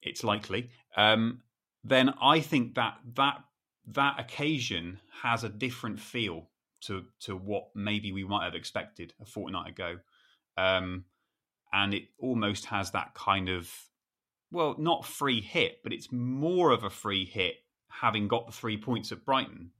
It's 0.00 0.22
likely. 0.22 0.70
Um, 0.96 1.42
then 1.84 2.14
I 2.20 2.40
think 2.40 2.74
that 2.74 2.98
that 3.14 3.42
that 3.86 4.20
occasion 4.20 5.00
has 5.22 5.44
a 5.44 5.48
different 5.48 6.00
feel 6.00 6.48
to 6.82 7.04
to 7.20 7.36
what 7.36 7.68
maybe 7.74 8.12
we 8.12 8.24
might 8.24 8.44
have 8.44 8.54
expected 8.54 9.12
a 9.20 9.24
fortnight 9.24 9.70
ago, 9.70 9.98
um, 10.56 11.04
and 11.72 11.94
it 11.94 12.04
almost 12.18 12.66
has 12.66 12.90
that 12.92 13.14
kind 13.14 13.48
of 13.48 13.70
well, 14.52 14.74
not 14.78 15.04
free 15.04 15.40
hit, 15.40 15.78
but 15.82 15.92
it's 15.92 16.10
more 16.10 16.70
of 16.70 16.82
a 16.82 16.90
free 16.90 17.24
hit 17.24 17.54
having 17.88 18.28
got 18.28 18.46
the 18.46 18.52
three 18.52 18.76
points 18.76 19.12
at 19.12 19.24
Brighton, 19.24 19.70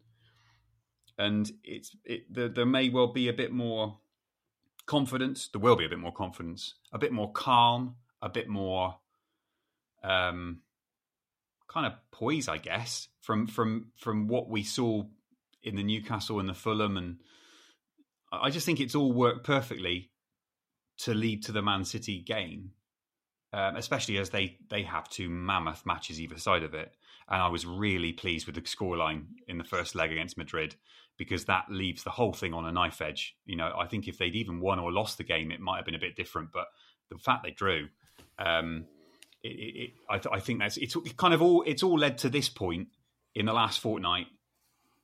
and 1.19 1.51
it's 1.65 1.97
it, 2.05 2.33
there, 2.33 2.49
there 2.49 2.67
may 2.67 2.89
well 2.89 3.13
be 3.13 3.29
a 3.29 3.33
bit 3.33 3.53
more 3.53 3.99
confidence. 4.87 5.49
There 5.49 5.61
will 5.61 5.77
be 5.77 5.85
a 5.85 5.89
bit 5.89 5.99
more 5.99 6.13
confidence, 6.13 6.75
a 6.93 6.99
bit 6.99 7.13
more 7.13 7.33
calm, 7.33 7.97
a 8.23 8.29
bit 8.29 8.49
more 8.49 8.97
um, 10.03 10.61
kind 11.73 11.87
of 11.87 11.93
poise, 12.11 12.49
I 12.49 12.59
guess, 12.59 13.09
from 13.21 13.47
from 13.47 13.93
from 13.97 14.29
what 14.29 14.49
we 14.49 14.63
saw 14.63 15.05
in 15.63 15.77
the 15.77 15.83
Newcastle 15.83 16.41
and 16.41 16.49
the 16.49 16.55
Fulham, 16.55 16.97
and 16.97 17.19
I 18.33 18.51
just 18.51 18.67
think 18.67 18.81
it's 18.81 18.95
all 18.95 19.13
worked 19.13 19.45
perfectly 19.45 20.11
to 20.99 21.15
lead 21.15 21.45
to 21.45 21.53
the 21.53 21.63
Man 21.63 21.85
City 21.85 22.21
game, 22.21 22.73
um, 23.53 23.77
especially 23.77 24.19
as 24.19 24.31
they 24.31 24.59
they 24.69 24.83
have 24.83 25.09
two 25.09 25.29
mammoth 25.29 25.87
matches 25.87 26.21
either 26.21 26.39
side 26.39 26.63
of 26.63 26.75
it. 26.75 26.93
And 27.29 27.41
I 27.41 27.49
was 27.49 27.65
really 27.65 28.13
pleased 28.13 28.47
with 28.47 28.57
the 28.57 28.63
scoreline 28.63 29.27
in 29.47 29.57
the 29.57 29.65
first 29.65 29.95
leg 29.95 30.11
against 30.11 30.37
Madrid 30.37 30.75
because 31.17 31.45
that 31.45 31.67
leaves 31.71 32.03
the 32.03 32.11
whole 32.11 32.33
thing 32.33 32.53
on 32.55 32.67
a 32.67 32.73
knife 32.73 33.01
edge. 33.01 33.37
You 33.45 33.55
know, 33.55 33.73
I 33.79 33.87
think 33.87 34.09
if 34.09 34.19
they'd 34.19 34.35
even 34.35 34.59
won 34.59 34.81
or 34.81 34.91
lost 34.91 35.19
the 35.19 35.25
game, 35.25 35.53
it 35.53 35.61
might 35.61 35.77
have 35.77 35.85
been 35.85 35.95
a 35.95 36.01
bit 36.01 36.17
different. 36.17 36.51
But 36.53 36.67
the 37.09 37.19
fact 37.19 37.45
they 37.45 37.53
drew, 37.53 37.89
um, 38.39 38.87
it, 39.43 39.49
it, 39.49 39.91
I, 40.09 40.19
th- 40.19 40.35
I, 40.35 40.41
think 40.41 40.59
that's 40.59 40.77
it's 40.77 40.97
kind 41.17 41.33
of 41.33 41.41
all 41.43 41.63
it's 41.67 41.83
all 41.83 41.99
led 41.99 42.19
to 42.19 42.29
this 42.29 42.49
point 42.49 42.89
in 43.35 43.47
the 43.47 43.53
last 43.53 43.81
fortnight 43.81 44.27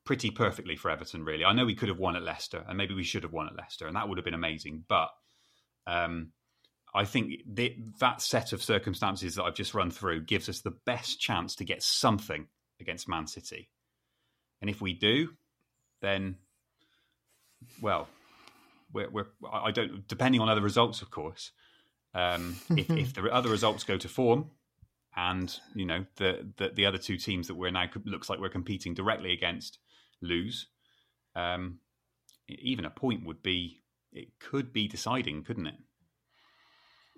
pretty 0.05 0.31
perfectly 0.31 0.77
for 0.77 0.91
Everton. 0.91 1.25
Really, 1.25 1.45
I 1.45 1.53
know 1.53 1.65
we 1.65 1.75
could 1.75 1.89
have 1.89 1.99
won 1.99 2.17
at 2.17 2.23
Leicester, 2.23 2.65
and 2.69 2.77
maybe 2.77 2.95
we 2.95 3.03
should 3.03 3.23
have 3.23 3.33
won 3.33 3.47
at 3.47 3.57
Leicester, 3.57 3.87
and 3.87 3.97
that 3.97 4.09
would 4.09 4.19
have 4.19 4.25
been 4.25 4.35
amazing. 4.35 4.85
But 4.89 5.09
um, 5.87 6.33
I 6.95 7.05
think 7.05 7.33
that 7.99 8.23
set 8.23 8.53
of 8.53 8.63
circumstances 8.63 9.35
that 9.35 9.45
I've 9.45 9.55
just 9.55 9.75
run 9.75 9.91
through 9.91 10.23
gives 10.23 10.49
us 10.49 10.61
the 10.61 10.75
best 10.87 11.21
chance 11.21 11.55
to 11.57 11.65
get 11.65 11.83
something 11.83 12.47
against 12.81 13.09
Man 13.09 13.27
City. 13.27 13.71
And 14.61 14.71
if 14.71 14.81
we 14.81 14.95
do, 14.95 15.31
then, 16.01 16.37
well, 17.83 18.09
we're, 18.93 19.11
we're 19.11 19.27
I 19.51 19.73
don't 19.73 20.07
depending 20.09 20.41
on 20.41 20.49
other 20.49 20.63
results, 20.63 21.03
of 21.03 21.11
course. 21.11 21.53
Um, 22.15 22.57
if, 22.71 22.91
if 22.91 23.15
the 23.15 23.25
other 23.25 23.51
results 23.51 23.85
go 23.85 23.99
to 23.99 24.09
form, 24.09 24.51
and 25.17 25.59
you 25.75 25.87
know 25.87 26.05
the, 26.17 26.53
the, 26.57 26.71
the 26.71 26.87
other 26.87 26.99
two 26.99 27.17
teams 27.17 27.47
that 27.49 27.55
we're 27.55 27.71
now 27.71 27.89
looks 28.05 28.29
like 28.29 28.39
we're 28.39 28.49
competing 28.49 28.95
directly 28.95 29.33
against 29.33 29.79
lose, 30.21 30.69
um, 31.35 31.79
even 32.49 32.85
a 32.85 32.91
point 32.91 33.25
would 33.25 33.43
be 33.43 33.83
it 34.13 34.29
could 34.41 34.73
be 34.73 34.89
deciding, 34.89 35.43
couldn't 35.45 35.67
it? 35.67 35.75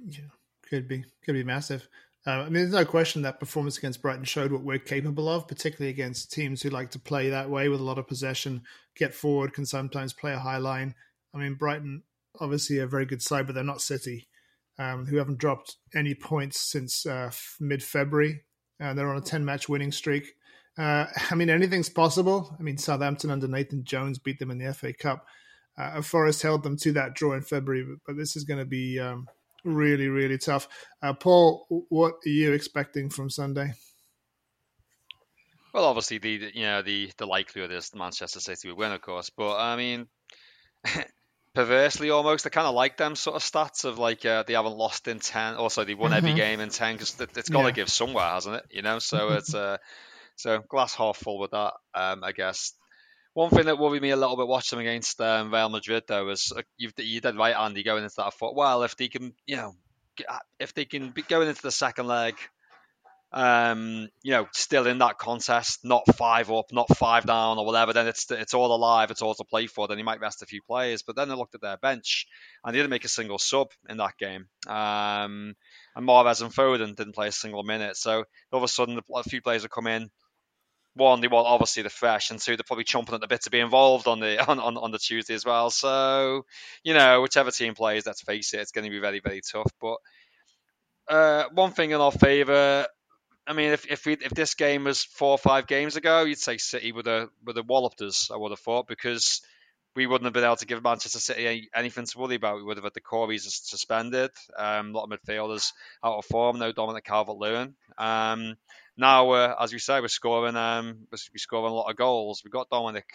Yeah, 0.05 0.31
could 0.69 0.89
be 0.89 1.05
could 1.24 1.35
be 1.35 1.44
massive. 1.44 1.89
Uh, 2.27 2.31
I 2.31 2.44
mean, 2.44 2.55
there's 2.55 2.73
no 2.73 2.85
question 2.85 3.23
that 3.23 3.40
performance 3.40 3.78
against 3.78 4.02
Brighton 4.02 4.24
showed 4.24 4.52
what 4.52 4.62
we're 4.62 4.78
capable 4.78 5.28
of, 5.28 5.48
particularly 5.48 5.90
against 5.90 6.32
teams 6.32 6.60
who 6.60 6.69
like 6.69 6.90
to 6.90 6.98
play 6.98 7.31
that 7.31 7.48
way 7.48 7.69
with 7.69 7.81
a 7.81 7.85
lot 7.85 7.98
of 7.98 8.09
possession, 8.09 8.62
get 8.97 9.15
forward, 9.15 9.55
can 9.55 9.65
sometimes 9.65 10.12
play 10.12 10.32
a 10.32 10.39
high 10.39 10.59
line. 10.59 10.94
I 11.35 11.39
mean, 11.39 11.55
Brighton 11.55 12.02
obviously 12.40 12.78
a 12.78 12.86
very 12.86 13.06
good 13.06 13.23
side, 13.23 13.47
but 13.47 13.55
they're 13.55 13.65
not 13.65 13.81
City, 13.81 14.28
um, 14.79 15.07
who 15.07 15.17
haven't 15.17 15.39
dropped 15.39 15.77
any 15.95 16.15
points 16.15 16.61
since 16.61 17.07
uh, 17.07 17.31
mid 17.61 17.83
February. 17.83 18.43
Uh, 18.81 18.95
they're 18.95 19.11
on 19.11 19.17
a 19.17 19.23
10 19.23 19.45
match 19.45 19.69
winning 19.69 19.93
streak. 19.93 20.35
Uh, 20.79 21.07
I 21.31 21.35
mean, 21.35 21.51
anything's 21.51 21.89
possible. 21.89 22.55
I 22.59 22.63
mean, 22.63 22.79
Southampton 22.79 23.31
under 23.31 23.49
Nathan 23.49 23.85
Jones 23.85 24.19
beat 24.19 24.39
them 24.39 24.51
in 24.51 24.59
the 24.59 24.73
FA 24.73 24.93
Cup. 24.93 25.27
Uh, 25.77 26.03
Forest 26.03 26.43
held 26.43 26.63
them 26.63 26.77
to 26.79 26.93
that 26.93 27.15
draw 27.15 27.35
in 27.35 27.43
February, 27.43 27.85
but, 27.85 27.99
but 28.07 28.17
this 28.17 28.37
is 28.37 28.45
going 28.45 28.59
to 28.59 28.67
be 28.67 28.99
um, 28.99 29.27
really, 29.65 30.09
really 30.09 30.39
tough. 30.39 30.69
Uh, 31.03 31.13
Paul, 31.13 31.67
what 31.89 32.15
are 32.25 32.29
you 32.29 32.53
expecting 32.53 33.11
from 33.11 33.31
Sunday? 33.31 33.73
Well, 35.73 35.85
obviously 35.85 36.19
the 36.19 36.51
you 36.55 36.63
know 36.63 36.83
the 36.83 37.11
the 37.19 37.27
likelihood 37.27 37.71
is 37.71 37.95
Manchester 37.95 38.41
City 38.41 38.69
will 38.69 38.77
win, 38.77 38.93
of 38.93 39.03
course. 39.03 39.31
But 39.31 39.59
I 39.59 39.77
mean, 39.77 40.09
perversely 41.59 42.10
almost, 42.10 42.47
I 42.47 42.51
kind 42.51 42.68
of 42.68 42.74
like 42.76 42.97
them 42.97 43.16
sort 43.16 43.35
of 43.35 43.43
stats 43.43 43.85
of 43.85 43.98
like 43.98 44.24
uh, 44.24 44.44
they 44.47 44.52
haven't 44.52 44.76
lost 44.76 45.09
in 45.09 45.18
ten. 45.18 45.56
Also, 45.56 45.82
they 45.82 45.94
won 45.94 46.12
mm-hmm. 46.12 46.18
every 46.18 46.35
game 46.35 46.60
in 46.60 46.68
ten 46.68 46.94
because 46.94 47.20
it's 47.20 47.48
got 47.48 47.62
to 47.62 47.68
yeah. 47.68 47.72
give 47.72 47.89
somewhere, 47.89 48.28
hasn't 48.28 48.55
it? 48.55 48.66
You 48.70 48.82
know, 48.82 49.01
so 49.01 49.30
it's 49.32 49.52
uh, 49.52 49.78
so 50.36 50.60
glass 50.60 50.94
half 50.94 51.16
full 51.16 51.40
with 51.40 51.51
that. 51.51 51.72
Um, 51.94 52.22
I 52.22 52.30
guess. 52.30 52.74
One 53.35 53.51
thing 53.51 53.66
that 53.66 53.78
worried 53.78 54.02
me 54.02 54.10
a 54.10 54.16
little 54.16 54.36
bit 54.36 54.47
watching 54.47 54.78
them 54.78 54.86
against 54.86 55.20
um, 55.20 55.52
Real 55.52 55.68
Madrid 55.68 56.05
though 56.06 56.26
was 56.26 56.52
uh, 56.56 56.62
you 56.76 56.90
you 56.97 57.20
did 57.20 57.36
right, 57.36 57.56
Andy, 57.56 57.82
going 57.82 58.05
into 58.05 58.14
that. 58.18 58.26
I 58.26 58.30
thought, 58.30 58.55
well, 58.55 58.85
if 58.85 58.97
they 58.97 59.09
can, 59.09 59.35
you 59.44 59.56
know, 59.56 59.74
if 60.60 60.74
they 60.74 60.85
can 60.85 61.10
be 61.10 61.22
going 61.22 61.48
into 61.48 61.62
the 61.62 61.72
second 61.72 62.06
leg 62.06 62.36
um, 63.31 64.09
you 64.23 64.31
know, 64.33 64.47
still 64.53 64.87
in 64.87 64.99
that 64.99 65.19
contest, 65.19 65.81
not 65.85 66.05
five 66.17 66.51
up, 66.51 66.67
not 66.73 66.89
five 66.97 67.27
down 67.27 67.59
or 67.59 67.67
whatever, 67.67 67.93
then 67.93 68.07
it's 68.07 68.31
it's 68.31 68.55
all 68.55 68.75
alive, 68.75 69.11
it's 69.11 69.21
all 69.21 69.35
to 69.35 69.45
play 69.45 69.67
for. 69.67 69.87
Then 69.87 69.99
he 69.99 70.03
might 70.03 70.21
rest 70.21 70.43
a 70.43 70.47
few 70.47 70.63
players, 70.63 71.03
but 71.03 71.15
then 71.15 71.29
they 71.29 71.35
looked 71.35 71.55
at 71.55 71.61
their 71.61 71.77
bench 71.77 72.27
and 72.65 72.75
they 72.75 72.79
didn't 72.79 72.91
make 72.91 73.05
a 73.05 73.09
single 73.09 73.39
sub 73.39 73.69
in 73.89 73.99
that 73.99 74.17
game. 74.19 74.49
Um, 74.67 75.55
and 75.95 76.09
Mahrez 76.09 76.41
and 76.41 76.53
Foden 76.53 76.97
didn't 76.97 77.15
play 77.15 77.29
a 77.29 77.33
single 77.33 77.63
minute. 77.65 77.97
So 77.97 78.25
all 78.51 78.59
of 78.59 78.63
a 78.63 78.69
sudden, 78.69 78.99
a 79.15 79.23
few 79.25 79.43
players 79.43 79.63
have 79.63 79.71
come 79.71 79.87
in. 79.87 80.11
One, 80.95 81.21
they 81.21 81.29
want 81.29 81.47
obviously 81.47 81.83
the 81.83 81.91
fresh, 81.91 82.31
and 82.31 82.41
two, 82.41 82.57
they're 82.57 82.65
probably 82.67 82.85
chomping 82.85 83.13
at 83.13 83.21
the 83.21 83.29
bit 83.29 83.43
to 83.43 83.51
be 83.51 83.61
involved 83.61 84.09
on 84.09 84.21
the 84.21 84.43
on, 84.49 84.59
on, 84.59 84.79
on 84.79 84.91
the 84.91 84.99
Tuesday 84.99 85.35
as 85.35 85.45
well. 85.45 85.69
So, 85.69 86.47
you 86.83 86.95
know, 86.95 87.21
whichever 87.21 87.51
team 87.51 87.75
plays, 87.75 88.07
let's 88.07 88.23
face 88.23 88.55
it, 88.55 88.61
it's 88.61 88.73
going 88.73 88.87
to 88.87 88.91
be 88.91 89.01
very 89.01 89.21
very 89.21 89.43
tough. 89.43 89.71
But 89.83 89.99
uh, 91.09 91.45
one 91.53 91.73
thing 91.73 91.91
in 91.91 92.01
our 92.01 92.13
favour, 92.13 92.87
I 93.49 93.55
mean, 93.55 93.73
if 93.73 93.87
if, 93.91 94.05
we, 94.05 94.12
if 94.12 94.33
this 94.33 94.55
game 94.55 94.85
was 94.85 95.03
four 95.03 95.31
or 95.31 95.39
five 95.39 95.66
games 95.66 95.97
ago, 95.97 96.25
you'd 96.25 96.39
say 96.39 96.59
City 96.59 96.93
would 96.93 97.07
have 97.07 97.31
would 97.45 97.57
have 97.57 97.69
walloped 97.69 98.03
us. 98.03 98.31
I 98.31 98.37
would 98.37 98.51
have 98.51 98.61
thought 98.61 98.87
because 98.87 99.41
we 99.97 100.07
wouldn't 100.07 100.27
have 100.27 100.35
been 100.35 100.45
able 100.45 100.57
to 100.57 100.66
give 100.66 100.83
Manchester 100.83 101.19
City 101.19 101.47
any, 101.47 101.69
anything 101.75 102.05
to 102.05 102.19
worry 102.19 102.35
about. 102.35 102.57
We 102.57 102.62
would 102.62 102.77
have 102.77 102.85
had 102.85 102.93
the 102.95 103.01
Corys 103.01 103.43
suspended, 103.43 104.31
um, 104.57 104.91
a 104.91 104.99
lot 104.99 105.11
of 105.11 105.19
midfielders 105.19 105.73
out 106.05 106.19
of 106.19 106.27
form. 106.27 106.59
No 106.59 106.73
Dominic 106.73 107.05
Calvert-Lewin. 107.05 107.75
Um, 107.97 108.57
now, 108.99 109.31
uh, 109.31 109.57
as 109.59 109.73
we 109.73 109.79
say, 109.79 110.01
we're 110.01 110.09
scoring 110.09 110.55
um, 110.55 111.07
we're 111.11 111.19
scoring 111.37 111.73
a 111.73 111.75
lot 111.75 111.91
of 111.91 111.97
goals. 111.97 112.43
We've 112.45 112.53
got 112.53 112.69
Dominic 112.69 113.07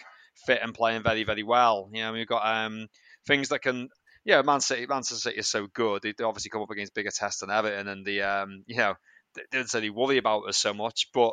fit 0.46 0.60
and 0.62 0.74
playing 0.74 1.04
very 1.04 1.22
very 1.22 1.44
well. 1.44 1.88
You 1.92 2.02
know, 2.02 2.12
we've 2.12 2.26
got 2.26 2.44
um, 2.44 2.88
things 3.24 3.50
that 3.50 3.62
can 3.62 3.88
yeah, 4.24 4.42
Man 4.42 4.60
City, 4.60 4.86
Manchester 4.86 5.16
City 5.16 5.38
is 5.38 5.48
so 5.48 5.66
good. 5.72 6.02
They 6.02 6.24
obviously 6.24 6.50
come 6.50 6.62
up 6.62 6.70
against 6.70 6.94
bigger 6.94 7.10
tests 7.10 7.40
than 7.40 7.50
Everton, 7.50 7.88
and 7.88 8.04
the 8.04 8.22
um, 8.22 8.64
you 8.66 8.76
know 8.76 8.94
didn't 9.34 9.52
necessarily 9.52 9.90
worry 9.90 10.18
about 10.18 10.48
us 10.48 10.56
so 10.56 10.74
much, 10.74 11.08
but 11.12 11.32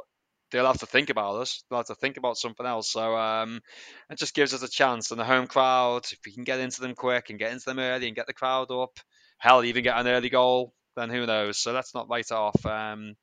they'll 0.51 0.65
have 0.65 0.79
to 0.79 0.85
think 0.85 1.09
about 1.09 1.37
us. 1.37 1.63
They'll 1.69 1.79
have 1.79 1.87
to 1.87 1.95
think 1.95 2.17
about 2.17 2.37
something 2.37 2.65
else. 2.65 2.91
So 2.91 3.15
um, 3.15 3.61
it 4.09 4.17
just 4.17 4.35
gives 4.35 4.53
us 4.53 4.63
a 4.63 4.69
chance. 4.69 5.11
And 5.11 5.19
the 5.19 5.25
home 5.25 5.47
crowd, 5.47 6.05
if 6.11 6.19
we 6.25 6.33
can 6.33 6.43
get 6.43 6.59
into 6.59 6.81
them 6.81 6.95
quick 6.95 7.29
and 7.29 7.39
get 7.39 7.51
into 7.51 7.65
them 7.65 7.79
early 7.79 8.07
and 8.07 8.15
get 8.15 8.27
the 8.27 8.33
crowd 8.33 8.71
up, 8.71 8.99
hell, 9.37 9.63
even 9.63 9.83
get 9.83 9.97
an 9.97 10.07
early 10.07 10.29
goal, 10.29 10.73
then 10.95 11.09
who 11.09 11.25
knows? 11.25 11.57
So 11.57 11.71
let's 11.71 11.95
not 11.95 12.09
write 12.09 12.25
it 12.25 12.31
off. 12.31 12.65
Um, 12.65 13.15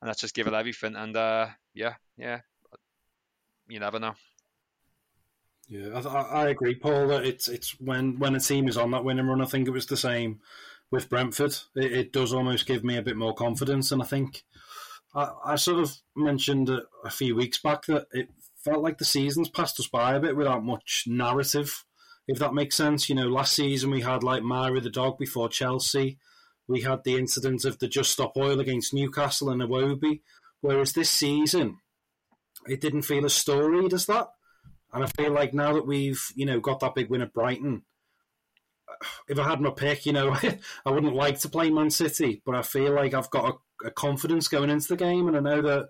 and 0.00 0.08
let's 0.08 0.20
just 0.20 0.34
give 0.34 0.46
it 0.46 0.54
everything. 0.54 0.96
And 0.96 1.16
uh, 1.16 1.48
yeah, 1.74 1.94
yeah, 2.16 2.40
you 3.68 3.80
never 3.80 3.98
know. 3.98 4.14
Yeah, 5.68 6.00
I, 6.00 6.20
I, 6.20 6.48
agree, 6.48 6.76
Paul. 6.76 7.08
That 7.08 7.24
it's 7.24 7.48
it's 7.48 7.80
when 7.80 8.18
when 8.20 8.36
a 8.36 8.40
team 8.40 8.68
is 8.68 8.76
on 8.76 8.92
that 8.92 9.04
winning 9.04 9.26
run. 9.26 9.40
I 9.40 9.46
think 9.46 9.66
it 9.66 9.72
was 9.72 9.86
the 9.86 9.96
same 9.96 10.40
with 10.90 11.08
Brentford, 11.08 11.56
it, 11.74 11.92
it, 11.92 12.12
does 12.12 12.32
almost 12.32 12.66
give 12.66 12.84
me 12.84 12.96
a 12.96 13.02
bit 13.02 13.16
more 13.16 13.34
confidence. 13.34 13.90
And 13.92 14.02
I 14.02 14.04
think 14.04 14.44
I, 15.14 15.30
I 15.44 15.56
sort 15.56 15.80
of 15.80 15.96
mentioned 16.14 16.68
a, 16.68 16.82
a, 17.04 17.10
few 17.10 17.34
weeks 17.34 17.58
back 17.58 17.86
that 17.86 18.06
it 18.12 18.28
felt 18.64 18.82
like 18.82 18.98
the 18.98 19.04
seasons 19.04 19.48
passed 19.48 19.80
us 19.80 19.88
by 19.88 20.14
a 20.14 20.20
bit 20.20 20.36
without 20.36 20.64
much 20.64 21.04
narrative, 21.06 21.84
if 22.28 22.38
that 22.38 22.54
makes 22.54 22.76
sense. 22.76 23.08
You 23.08 23.14
know, 23.16 23.28
last 23.28 23.54
season 23.54 23.90
we 23.90 24.02
had 24.02 24.22
like 24.22 24.42
Mari 24.42 24.80
the 24.80 24.90
dog 24.90 25.18
before 25.18 25.48
Chelsea. 25.48 26.18
We 26.68 26.82
had 26.82 27.04
the 27.04 27.16
incident 27.16 27.64
of 27.64 27.78
the 27.78 27.88
Just 27.88 28.10
Stop 28.10 28.36
Oil 28.36 28.60
against 28.60 28.94
Newcastle 28.94 29.50
and 29.50 29.62
Iwobi. 29.62 30.20
Whereas 30.60 30.92
this 30.92 31.10
season, 31.10 31.78
it 32.66 32.80
didn't 32.80 33.02
feel 33.02 33.24
as 33.24 33.34
storied 33.34 33.92
as 33.92 34.06
that. 34.06 34.28
And 34.92 35.04
I 35.04 35.06
feel 35.06 35.30
like 35.30 35.52
now 35.52 35.74
that 35.74 35.86
we've, 35.86 36.22
you 36.34 36.46
know, 36.46 36.58
got 36.58 36.80
that 36.80 36.94
big 36.94 37.10
win 37.10 37.20
at 37.20 37.32
Brighton, 37.32 37.82
if 39.28 39.38
I 39.38 39.48
had 39.48 39.60
my 39.60 39.70
pick, 39.70 40.06
you 40.06 40.12
know, 40.12 40.36
I 40.86 40.90
wouldn't 40.90 41.14
like 41.14 41.40
to 41.40 41.48
play 41.48 41.70
Man 41.70 41.90
City, 41.90 42.42
but 42.44 42.54
I 42.54 42.62
feel 42.62 42.92
like 42.92 43.14
I've 43.14 43.30
got 43.30 43.58
a, 43.82 43.88
a, 43.88 43.90
confidence 43.90 44.48
going 44.48 44.70
into 44.70 44.88
the 44.88 44.96
game, 44.96 45.28
and 45.28 45.36
I 45.36 45.40
know 45.40 45.62
that 45.62 45.88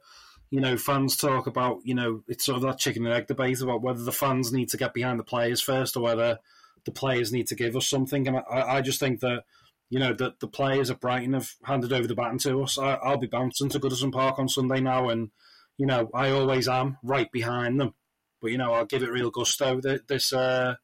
you 0.50 0.60
know 0.60 0.76
fans 0.76 1.16
talk 1.16 1.46
about 1.46 1.80
you 1.84 1.94
know 1.94 2.22
it's 2.28 2.44
sort 2.44 2.56
of 2.56 2.62
that 2.62 2.78
chicken 2.78 3.04
and 3.04 3.14
egg 3.14 3.26
debate 3.26 3.60
about 3.60 3.82
whether 3.82 4.02
the 4.02 4.12
fans 4.12 4.52
need 4.52 4.68
to 4.68 4.76
get 4.76 4.94
behind 4.94 5.18
the 5.18 5.24
players 5.24 5.60
first 5.60 5.96
or 5.96 6.00
whether 6.00 6.38
the 6.84 6.92
players 6.92 7.32
need 7.32 7.48
to 7.48 7.56
give 7.56 7.76
us 7.76 7.86
something, 7.86 8.26
and 8.28 8.38
I, 8.38 8.76
I 8.76 8.80
just 8.80 9.00
think 9.00 9.20
that. 9.20 9.44
You 9.88 10.00
know 10.00 10.14
that 10.14 10.40
the 10.40 10.48
players 10.48 10.90
at 10.90 11.00
Brighton 11.00 11.34
have 11.34 11.48
handed 11.62 11.92
over 11.92 12.08
the 12.08 12.16
baton 12.16 12.38
to 12.38 12.60
us. 12.64 12.76
I, 12.76 12.98
will 13.08 13.18
be 13.18 13.28
bouncing 13.28 13.68
to 13.68 13.78
Goodison 13.78 14.10
Park 14.10 14.36
on 14.40 14.48
Sunday 14.48 14.80
now, 14.80 15.10
and 15.10 15.30
you 15.78 15.86
know 15.86 16.10
I 16.12 16.30
always 16.30 16.66
am 16.66 16.98
right 17.04 17.30
behind 17.30 17.78
them. 17.78 17.94
But 18.42 18.50
you 18.50 18.58
know 18.58 18.72
I'll 18.72 18.84
give 18.84 19.04
it 19.04 19.12
real 19.12 19.30
gusto 19.30 19.80
this 19.80 20.32
uh, 20.32 20.74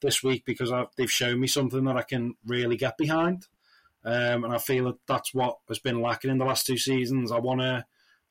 this 0.00 0.22
week 0.22 0.44
because 0.44 0.72
I've, 0.72 0.88
they've 0.96 1.10
shown 1.10 1.40
me 1.40 1.46
something 1.46 1.84
that 1.84 1.96
I 1.96 2.02
can 2.02 2.34
really 2.46 2.76
get 2.76 2.96
behind. 2.96 3.46
Um, 4.04 4.44
and 4.44 4.52
I 4.52 4.58
feel 4.58 4.86
that 4.86 4.98
that's 5.06 5.34
what 5.34 5.58
has 5.68 5.78
been 5.78 6.00
lacking 6.00 6.30
in 6.30 6.38
the 6.38 6.44
last 6.44 6.66
two 6.66 6.78
seasons. 6.78 7.30
I 7.30 7.38
want 7.38 7.60
to, 7.60 7.84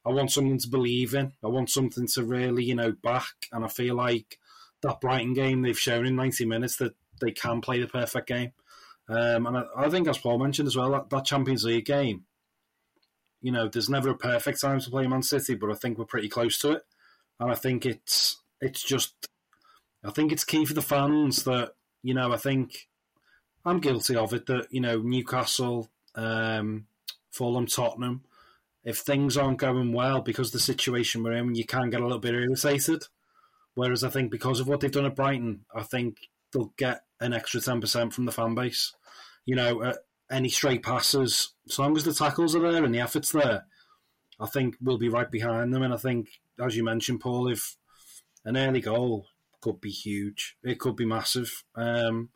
I 0.06 0.10
want 0.10 0.32
something 0.32 0.58
to 0.58 0.68
believe 0.68 1.14
in. 1.14 1.34
I 1.44 1.48
want 1.48 1.70
something 1.70 2.08
to 2.08 2.24
really, 2.24 2.64
you 2.64 2.76
know, 2.76 2.91
back. 2.91 3.48
And 3.52 3.64
I 3.64 3.68
feel 3.68 3.96
like 3.96 4.40
that 4.82 5.02
Brighton 5.02 5.34
game 5.34 5.62
they've 5.62 5.78
shown 5.78 6.06
in 6.06 6.16
90 6.16 6.46
minutes 6.46 6.78
that 6.78 6.96
they 7.22 7.32
can 7.32 7.62
play 7.62 7.80
the 7.80 7.88
perfect 7.88 8.28
game. 8.28 8.54
Um, 9.08 9.48
and 9.48 9.58
I, 9.58 9.64
I, 9.76 9.90
think, 9.90 10.08
as 10.08 10.18
Paul 10.18 10.40
mentioned 10.40 10.68
as 10.68 10.76
well, 10.76 10.91
that, 10.91 11.10
that 11.10 11.26
Champions 11.26 11.64
League 11.64 11.86
game, 11.86 12.26
you 13.41 13.52
know, 13.52 13.68
there's 13.68 13.90
never 13.90 14.10
a 14.10 14.18
perfect 14.18 14.62
time 14.62 14.80
to 14.80 14.90
play 14.90 15.08
Man 15.08 15.24
City, 15.24 15.56
but 15.56 15.72
I 15.72 15.76
think 15.76 15.98
we're 15.98 16.06
pretty 16.06 16.30
close 16.30 16.60
to 16.60 16.72
it. 16.72 16.84
And 17.40 17.52
I 17.52 17.56
think 17.56 17.86
it's 17.86 18.38
it's 18.62 18.84
just 18.84 19.14
I 20.04 20.12
think 20.12 20.32
it's 20.32 20.44
key 20.44 20.66
for 20.66 20.74
the 20.74 20.82
fans 20.82 21.44
that 21.44 21.74
you 22.04 22.14
know. 22.14 22.32
I 22.32 22.38
think 22.38 22.88
I'm 23.66 23.80
guilty 23.80 24.16
of 24.16 24.34
it 24.34 24.46
that 24.46 24.68
you 24.72 24.82
know 24.82 25.00
Newcastle, 25.00 25.90
um, 26.16 26.88
Fulham, 27.32 27.68
Tottenham. 27.68 28.24
If 28.84 29.00
things 29.00 29.36
aren't 29.36 29.60
going 29.60 29.92
well 29.92 30.22
because 30.22 30.52
the 30.52 30.60
situation 30.60 31.22
we're 31.22 31.34
in, 31.34 31.56
you 31.56 31.66
can 31.66 31.90
get 31.90 32.00
a 32.00 32.04
little 32.04 32.20
bit 32.20 32.34
irritated. 32.34 33.04
Whereas 33.74 34.04
I 34.04 34.10
think 34.10 34.32
because 34.32 34.60
of 34.60 34.68
what 34.68 34.80
they've 34.80 34.92
done 34.92 35.06
at 35.06 35.16
Brighton, 35.16 35.66
I 35.76 35.84
think 35.84 36.30
they'll 36.52 36.74
get 36.78 37.02
an 37.20 37.34
extra 37.34 37.60
ten 37.60 37.82
percent 37.82 38.14
from 38.14 38.26
the 38.26 38.32
fan 38.32 38.56
base. 38.56 38.94
You 39.46 39.56
know, 39.56 39.82
uh, 39.82 39.94
any 40.32 40.50
straight 40.50 40.84
passes, 40.84 41.54
as 41.68 41.78
long 41.80 41.98
as 41.98 42.06
the 42.06 42.14
tackles 42.14 42.56
are 42.56 42.72
there 42.72 42.84
and 42.84 42.94
the 42.94 43.00
effort's 43.00 43.32
there, 43.32 43.66
I 44.40 44.48
think 44.48 44.76
we'll 44.82 44.98
be 44.98 45.10
right 45.10 45.30
behind 45.30 45.74
them. 45.74 45.84
And 45.84 45.94
I 45.94 45.98
think, 45.98 46.30
as 46.64 46.78
you 46.78 46.84
mentioned, 46.84 47.20
Paul, 47.20 47.50
if 47.50 47.76
an 48.46 48.56
early 48.56 48.82
goal 48.82 49.28
could 49.61 49.81
be 49.81 49.91
huge. 49.91 50.57
It 50.64 50.80
could 50.80 50.95
be 50.95 51.06
massive. 51.06 51.64
Um, 51.76 52.30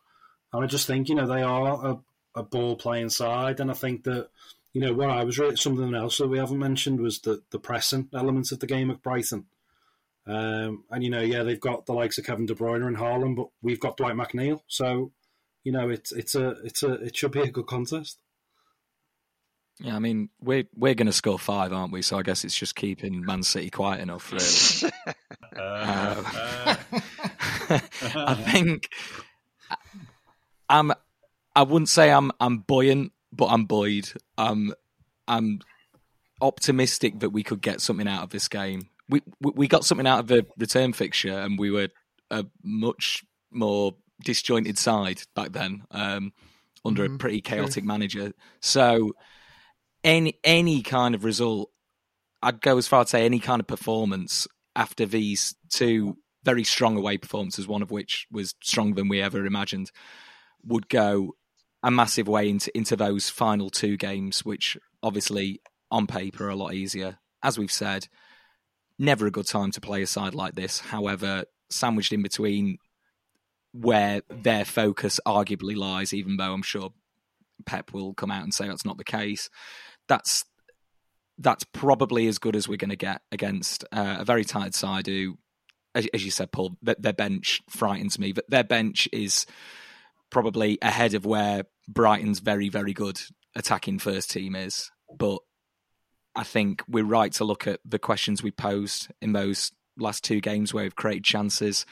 and 0.51 0.63
I 0.63 0.67
just 0.67 0.87
think, 0.87 1.09
you 1.09 1.15
know, 1.15 1.27
they 1.27 1.41
are 1.41 1.85
a, 1.85 1.99
a 2.35 2.43
ball 2.43 2.75
playing 2.75 3.09
side. 3.09 3.59
And 3.59 3.71
I 3.71 3.73
think 3.73 4.03
that, 4.03 4.29
you 4.73 4.81
know, 4.81 4.93
what 4.93 5.09
I 5.09 5.23
was 5.23 5.39
really, 5.39 5.55
something 5.55 5.93
else 5.93 6.17
that 6.17 6.27
we 6.27 6.37
haven't 6.37 6.59
mentioned 6.59 6.99
was 6.99 7.19
the, 7.19 7.41
the 7.51 7.59
pressing 7.59 8.09
elements 8.13 8.51
of 8.51 8.59
the 8.59 8.67
game 8.67 8.91
at 8.91 9.01
Brighton. 9.01 9.45
Um, 10.25 10.85
and, 10.89 11.03
you 11.03 11.09
know, 11.09 11.21
yeah, 11.21 11.43
they've 11.43 11.59
got 11.59 11.85
the 11.85 11.93
likes 11.93 12.17
of 12.17 12.25
Kevin 12.25 12.45
De 12.45 12.55
Bruyne 12.55 12.87
and 12.87 12.97
Haaland, 12.97 13.35
but 13.35 13.47
we've 13.61 13.79
got 13.79 13.97
Dwight 13.97 14.15
McNeil. 14.15 14.61
So, 14.67 15.11
you 15.63 15.71
know, 15.71 15.89
it's, 15.89 16.11
it's 16.11 16.35
a, 16.35 16.51
it's 16.63 16.83
a, 16.83 16.93
it 16.93 17.15
should 17.15 17.31
be 17.31 17.41
a 17.41 17.51
good 17.51 17.67
contest. 17.67 18.19
Yeah, 19.79 19.95
I 19.95 19.99
mean, 19.99 20.29
we're 20.39 20.65
we're 20.75 20.93
going 20.93 21.07
to 21.07 21.13
score 21.13 21.39
five, 21.39 21.73
aren't 21.73 21.91
we? 21.91 22.03
So 22.03 22.17
I 22.17 22.21
guess 22.21 22.43
it's 22.43 22.55
just 22.55 22.75
keeping 22.75 23.25
Man 23.25 23.41
City 23.41 23.69
quiet 23.69 24.01
enough, 24.01 24.31
really. 24.31 24.93
um, 25.59 26.25
uh, 26.35 26.75
I 28.15 28.33
think 28.51 28.89
I'm. 30.69 30.91
I 31.55 31.63
wouldn't 31.63 31.89
say 31.89 32.11
I'm. 32.11 32.31
I'm 32.39 32.59
buoyant, 32.59 33.11
but 33.31 33.47
I'm 33.47 33.65
buoyed. 33.65 34.09
I'm. 34.37 34.73
I'm 35.27 35.59
optimistic 36.41 37.19
that 37.19 37.29
we 37.29 37.43
could 37.43 37.61
get 37.61 37.79
something 37.79 38.07
out 38.07 38.23
of 38.23 38.29
this 38.31 38.47
game. 38.47 38.89
We 39.09 39.21
we 39.39 39.67
got 39.67 39.85
something 39.85 40.07
out 40.07 40.19
of 40.19 40.27
the 40.27 40.45
return 40.57 40.93
fixture, 40.93 41.39
and 41.39 41.59
we 41.59 41.71
were 41.71 41.89
a 42.31 42.45
much 42.63 43.23
more 43.51 43.95
disjointed 44.23 44.77
side 44.77 45.21
back 45.35 45.51
then, 45.51 45.83
um, 45.91 46.33
under 46.83 47.03
mm-hmm. 47.03 47.15
a 47.15 47.17
pretty 47.17 47.41
chaotic 47.41 47.83
manager. 47.83 48.33
So 48.59 49.13
any 50.03 50.39
any 50.43 50.81
kind 50.81 51.15
of 51.15 51.23
result, 51.23 51.69
I'd 52.41 52.61
go 52.61 52.77
as 52.77 52.87
far 52.87 53.03
to 53.03 53.09
say 53.09 53.25
any 53.25 53.39
kind 53.39 53.59
of 53.59 53.67
performance 53.67 54.47
after 54.75 55.05
these 55.05 55.55
two 55.69 56.17
very 56.43 56.63
strong 56.63 56.97
away 56.97 57.17
performances, 57.17 57.67
one 57.67 57.81
of 57.81 57.91
which 57.91 58.27
was 58.31 58.55
stronger 58.61 58.95
than 58.95 59.07
we 59.07 59.21
ever 59.21 59.45
imagined, 59.45 59.91
would 60.65 60.89
go 60.89 61.35
a 61.81 61.91
massive 61.91 62.27
way 62.27 62.49
into 62.49 62.75
into 62.77 62.95
those 62.95 63.29
final 63.29 63.69
two 63.69 63.97
games, 63.97 64.45
which 64.45 64.77
obviously 65.01 65.61
on 65.91 66.07
paper 66.07 66.45
are 66.47 66.51
a 66.51 66.55
lot 66.55 66.73
easier. 66.73 67.19
As 67.41 67.57
we've 67.57 67.71
said, 67.71 68.07
never 68.97 69.27
a 69.27 69.31
good 69.31 69.47
time 69.47 69.71
to 69.71 69.81
play 69.81 70.01
a 70.01 70.07
side 70.07 70.33
like 70.33 70.55
this. 70.55 70.79
However, 70.79 71.45
sandwiched 71.69 72.13
in 72.13 72.21
between 72.21 72.77
where 73.73 74.21
their 74.29 74.65
focus 74.65 75.19
arguably 75.25 75.75
lies, 75.75 76.13
even 76.13 76.37
though 76.37 76.53
I'm 76.53 76.61
sure 76.61 76.93
Pep 77.65 77.93
will 77.93 78.13
come 78.13 78.31
out 78.31 78.43
and 78.43 78.53
say 78.53 78.67
that's 78.67 78.85
not 78.85 78.97
the 78.97 79.03
case. 79.03 79.49
That's 80.07 80.45
that's 81.39 81.63
probably 81.73 82.27
as 82.27 82.37
good 82.37 82.55
as 82.55 82.67
we're 82.67 82.77
going 82.77 82.89
to 82.91 82.95
get 82.95 83.21
against 83.31 83.83
uh, 83.91 84.17
a 84.19 84.25
very 84.25 84.45
tight 84.45 84.75
side 84.75 85.07
who, 85.07 85.37
as, 85.95 86.07
as 86.13 86.25
you 86.25 86.31
said, 86.31 86.51
Paul, 86.51 86.77
their 86.81 87.13
bench 87.13 87.61
frightens 87.69 88.17
me. 88.17 88.31
But 88.31 88.49
their 88.49 88.63
bench 88.63 89.07
is 89.11 89.45
probably 90.29 90.77
ahead 90.81 91.13
of 91.13 91.25
where 91.25 91.63
Brighton's 91.87 92.39
very, 92.39 92.69
very 92.69 92.93
good 92.93 93.19
attacking 93.55 93.99
first 93.99 94.31
team 94.31 94.55
is. 94.55 94.91
But 95.15 95.39
I 96.35 96.43
think 96.43 96.83
we're 96.87 97.03
right 97.03 97.31
to 97.33 97.43
look 97.43 97.67
at 97.67 97.79
the 97.85 97.99
questions 97.99 98.41
we 98.41 98.51
posed 98.51 99.09
in 99.21 99.33
those 99.33 99.71
last 99.97 100.23
two 100.23 100.41
games 100.41 100.73
where 100.73 100.83
we've 100.83 100.95
created 100.95 101.23
chances. 101.23 101.85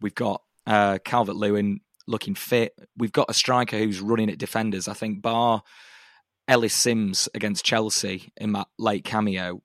We've 0.00 0.14
got 0.14 0.42
uh, 0.66 0.98
Calvert 1.04 1.36
Lewin 1.36 1.80
looking 2.06 2.34
fit. 2.34 2.74
We've 2.96 3.12
got 3.12 3.30
a 3.30 3.34
striker 3.34 3.78
who's 3.78 4.00
running 4.00 4.30
at 4.30 4.38
defenders. 4.38 4.88
I 4.88 4.94
think 4.94 5.22
Bar 5.22 5.62
Ellis 6.46 6.74
Simms 6.74 7.28
against 7.34 7.64
Chelsea 7.64 8.32
in 8.36 8.52
that 8.52 8.68
late 8.78 9.04
cameo, 9.04 9.62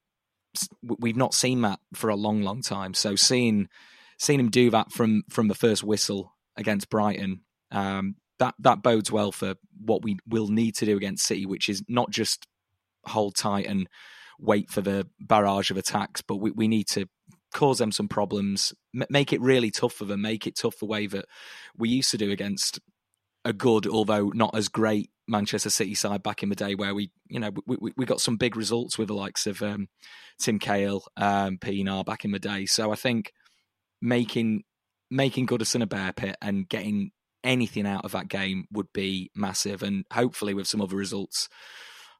we've 0.81 1.17
not 1.17 1.33
seen 1.33 1.61
that 1.61 1.79
for 1.93 2.09
a 2.09 2.15
long, 2.15 2.41
long 2.41 2.61
time. 2.61 2.93
So 2.93 3.15
seeing 3.15 3.67
seeing 4.19 4.39
him 4.39 4.49
do 4.49 4.69
that 4.69 4.91
from 4.91 5.23
from 5.29 5.47
the 5.47 5.55
first 5.55 5.83
whistle 5.83 6.33
against 6.55 6.89
Brighton, 6.89 7.41
um, 7.71 8.15
that 8.39 8.55
that 8.59 8.83
bodes 8.83 9.11
well 9.11 9.31
for 9.31 9.55
what 9.83 10.03
we 10.03 10.17
will 10.27 10.47
need 10.47 10.75
to 10.75 10.85
do 10.85 10.97
against 10.97 11.25
City, 11.25 11.45
which 11.45 11.69
is 11.69 11.83
not 11.87 12.09
just 12.09 12.45
hold 13.05 13.35
tight 13.35 13.65
and 13.65 13.87
wait 14.39 14.69
for 14.69 14.81
the 14.81 15.07
barrage 15.19 15.71
of 15.71 15.77
attacks, 15.77 16.21
but 16.21 16.37
we, 16.37 16.51
we 16.51 16.67
need 16.67 16.87
to 16.87 17.07
cause 17.53 17.77
them 17.77 17.91
some 17.91 18.07
problems, 18.07 18.73
make 19.09 19.31
it 19.31 19.41
really 19.41 19.69
tough 19.69 19.93
for 19.93 20.05
them, 20.05 20.21
make 20.21 20.47
it 20.47 20.57
tough 20.57 20.79
the 20.79 20.85
way 20.85 21.05
that 21.05 21.25
we 21.77 21.87
used 21.87 22.11
to 22.11 22.17
do 22.17 22.31
against 22.31 22.79
a 23.45 23.53
good, 23.53 23.85
although 23.87 24.29
not 24.33 24.55
as 24.55 24.67
great 24.67 25.09
Manchester 25.27 25.69
City 25.69 25.95
side 25.95 26.23
back 26.23 26.43
in 26.43 26.49
the 26.49 26.55
day, 26.55 26.75
where 26.75 26.93
we, 26.93 27.11
you 27.27 27.39
know, 27.39 27.51
we, 27.65 27.77
we, 27.79 27.91
we 27.95 28.05
got 28.05 28.21
some 28.21 28.37
big 28.37 28.55
results 28.55 28.97
with 28.97 29.07
the 29.07 29.13
likes 29.13 29.47
of 29.47 29.61
um, 29.61 29.87
Tim 30.39 30.59
Cahill, 30.59 31.05
um, 31.17 31.57
Pienaar 31.57 32.05
back 32.05 32.25
in 32.25 32.31
the 32.31 32.39
day. 32.39 32.65
So 32.65 32.91
I 32.91 32.95
think 32.95 33.31
making 34.01 34.63
making 35.09 35.47
Goodison 35.47 35.83
a 35.83 35.87
bear 35.87 36.11
pit 36.11 36.35
and 36.41 36.67
getting 36.67 37.11
anything 37.43 37.85
out 37.85 38.03
of 38.03 38.13
that 38.13 38.27
game 38.27 38.65
would 38.71 38.91
be 38.93 39.31
massive, 39.35 39.83
and 39.83 40.05
hopefully 40.11 40.53
with 40.53 40.67
some 40.67 40.81
other 40.81 40.95
results, 40.95 41.47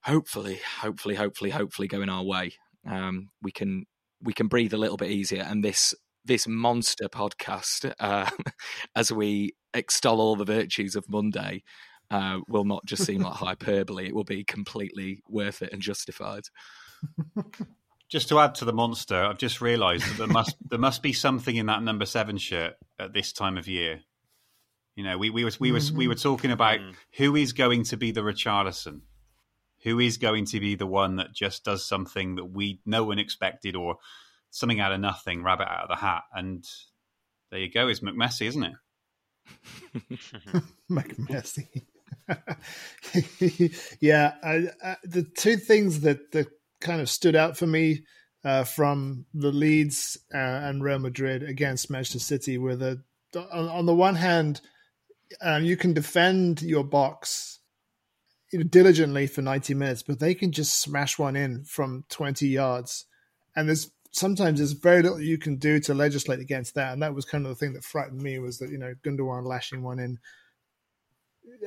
hopefully, 0.04 0.60
hopefully, 0.80 1.16
hopefully, 1.16 1.50
hopefully 1.50 1.88
going 1.88 2.10
our 2.10 2.24
way, 2.24 2.54
um, 2.88 3.30
we 3.42 3.52
can 3.52 3.86
we 4.22 4.34
can 4.34 4.48
breathe 4.48 4.74
a 4.74 4.78
little 4.78 4.98
bit 4.98 5.12
easier. 5.12 5.44
And 5.44 5.64
this 5.64 5.94
this 6.26 6.48
monster 6.48 7.10
podcast, 7.10 7.94
uh, 8.00 8.30
as 8.96 9.12
we 9.12 9.56
extol 9.74 10.22
all 10.22 10.36
the 10.36 10.46
virtues 10.46 10.96
of 10.96 11.10
Monday, 11.10 11.64
uh, 12.14 12.40
will 12.48 12.64
not 12.64 12.86
just 12.86 13.06
seem 13.06 13.22
like 13.22 13.34
hyperbole. 13.34 14.06
It 14.06 14.14
will 14.14 14.24
be 14.24 14.44
completely 14.44 15.24
worth 15.28 15.64
it 15.64 15.74
and 15.74 15.82
justified. 15.82 16.44
Just 18.10 18.30
to 18.30 18.38
add 18.38 18.54
to 18.56 18.66
the 18.66 18.74
monster, 18.74 19.16
I've 19.16 19.40
just 19.40 19.60
realised 19.60 20.08
that 20.08 20.18
there 20.20 20.28
must 20.28 20.56
there 20.70 20.78
must 20.78 21.02
be 21.02 21.14
something 21.14 21.56
in 21.56 21.66
that 21.66 21.82
number 21.82 22.06
seven 22.06 22.38
shirt 22.38 22.76
at 23.00 23.12
this 23.12 23.34
time 23.34 23.58
of 23.58 23.68
year. 23.68 24.02
You 24.96 25.04
know, 25.04 25.18
we 25.18 25.32
we 25.32 25.44
was 25.44 25.60
we 25.60 25.72
was 25.72 25.92
we 25.92 26.08
were 26.08 26.14
talking 26.14 26.52
about 26.52 26.80
mm. 26.80 26.94
who 27.18 27.36
is 27.36 27.54
going 27.54 27.86
to 27.86 27.98
be 27.98 28.12
the 28.12 28.22
Richarlison, 28.22 29.02
who 29.82 30.00
is 30.00 30.18
going 30.18 30.46
to 30.48 30.60
be 30.60 30.76
the 30.76 30.86
one 30.86 31.16
that 31.16 31.34
just 31.34 31.66
does 31.66 31.84
something 31.84 32.36
that 32.36 32.46
we 32.46 32.82
no 32.86 33.04
one 33.04 33.18
expected 33.18 33.76
or 33.76 33.96
something 34.52 34.80
out 34.80 34.92
of 34.92 35.00
nothing, 35.00 35.42
rabbit 35.42 35.68
out 35.68 35.86
of 35.86 35.90
the 35.90 35.96
hat, 35.96 36.22
and 36.36 36.64
there 37.50 37.62
you 37.62 37.72
go. 37.72 37.88
Is 37.88 38.02
McMessy, 38.02 38.46
isn't 38.46 38.64
it? 38.64 38.74
McMessy. 40.92 41.86
yeah, 44.00 44.34
I, 44.44 44.68
I, 44.84 44.96
the 45.04 45.24
two 45.24 45.58
things 45.58 46.02
that 46.02 46.32
that 46.32 46.48
kind 46.80 47.02
of 47.02 47.10
stood 47.10 47.36
out 47.36 47.58
for 47.58 47.68
me 47.68 48.04
uh, 48.44 48.64
from 48.64 49.26
the 49.34 49.52
Leeds 49.52 50.18
uh, 50.34 50.38
and 50.38 50.84
Real 50.84 51.00
Madrid 51.00 51.44
against 51.44 51.90
Manchester 51.90 52.20
City 52.20 52.58
were 52.58 52.76
the 52.76 53.02
on, 53.36 53.68
on 53.68 53.86
the 53.86 53.96
one 53.96 54.16
hand, 54.16 54.62
um, 55.42 55.64
you 55.64 55.78
can 55.78 55.94
defend 55.94 56.62
your 56.62 56.84
box 56.84 57.60
diligently 58.70 59.26
for 59.28 59.42
90 59.42 59.74
minutes, 59.74 60.04
but 60.04 60.20
they 60.20 60.36
can 60.36 60.52
just 60.52 60.80
smash 60.80 61.18
one 61.18 61.36
in 61.36 61.64
from 61.64 62.06
20 62.10 62.48
yards. 62.48 63.06
And 63.56 63.68
there's 63.68 63.90
sometimes 64.12 64.60
there's 64.60 64.74
very 64.74 65.02
little 65.02 65.20
you 65.20 65.38
can 65.38 65.56
do 65.56 65.80
to 65.80 65.94
legislate 65.94 66.40
against 66.40 66.76
that. 66.76 66.94
And 66.94 67.02
that 67.02 67.16
was 67.16 67.26
kind 67.26 67.46
of 67.46 67.50
the 67.50 67.56
thing 67.56 67.74
that 67.74 67.84
frightened 67.84 68.22
me 68.22 68.38
was 68.40 68.60
that, 68.60 68.70
you 68.70 68.78
know, 68.78 68.94
Gundogan 69.04 69.46
lashing 69.46 69.82
one 69.82 70.00
in 70.00 70.20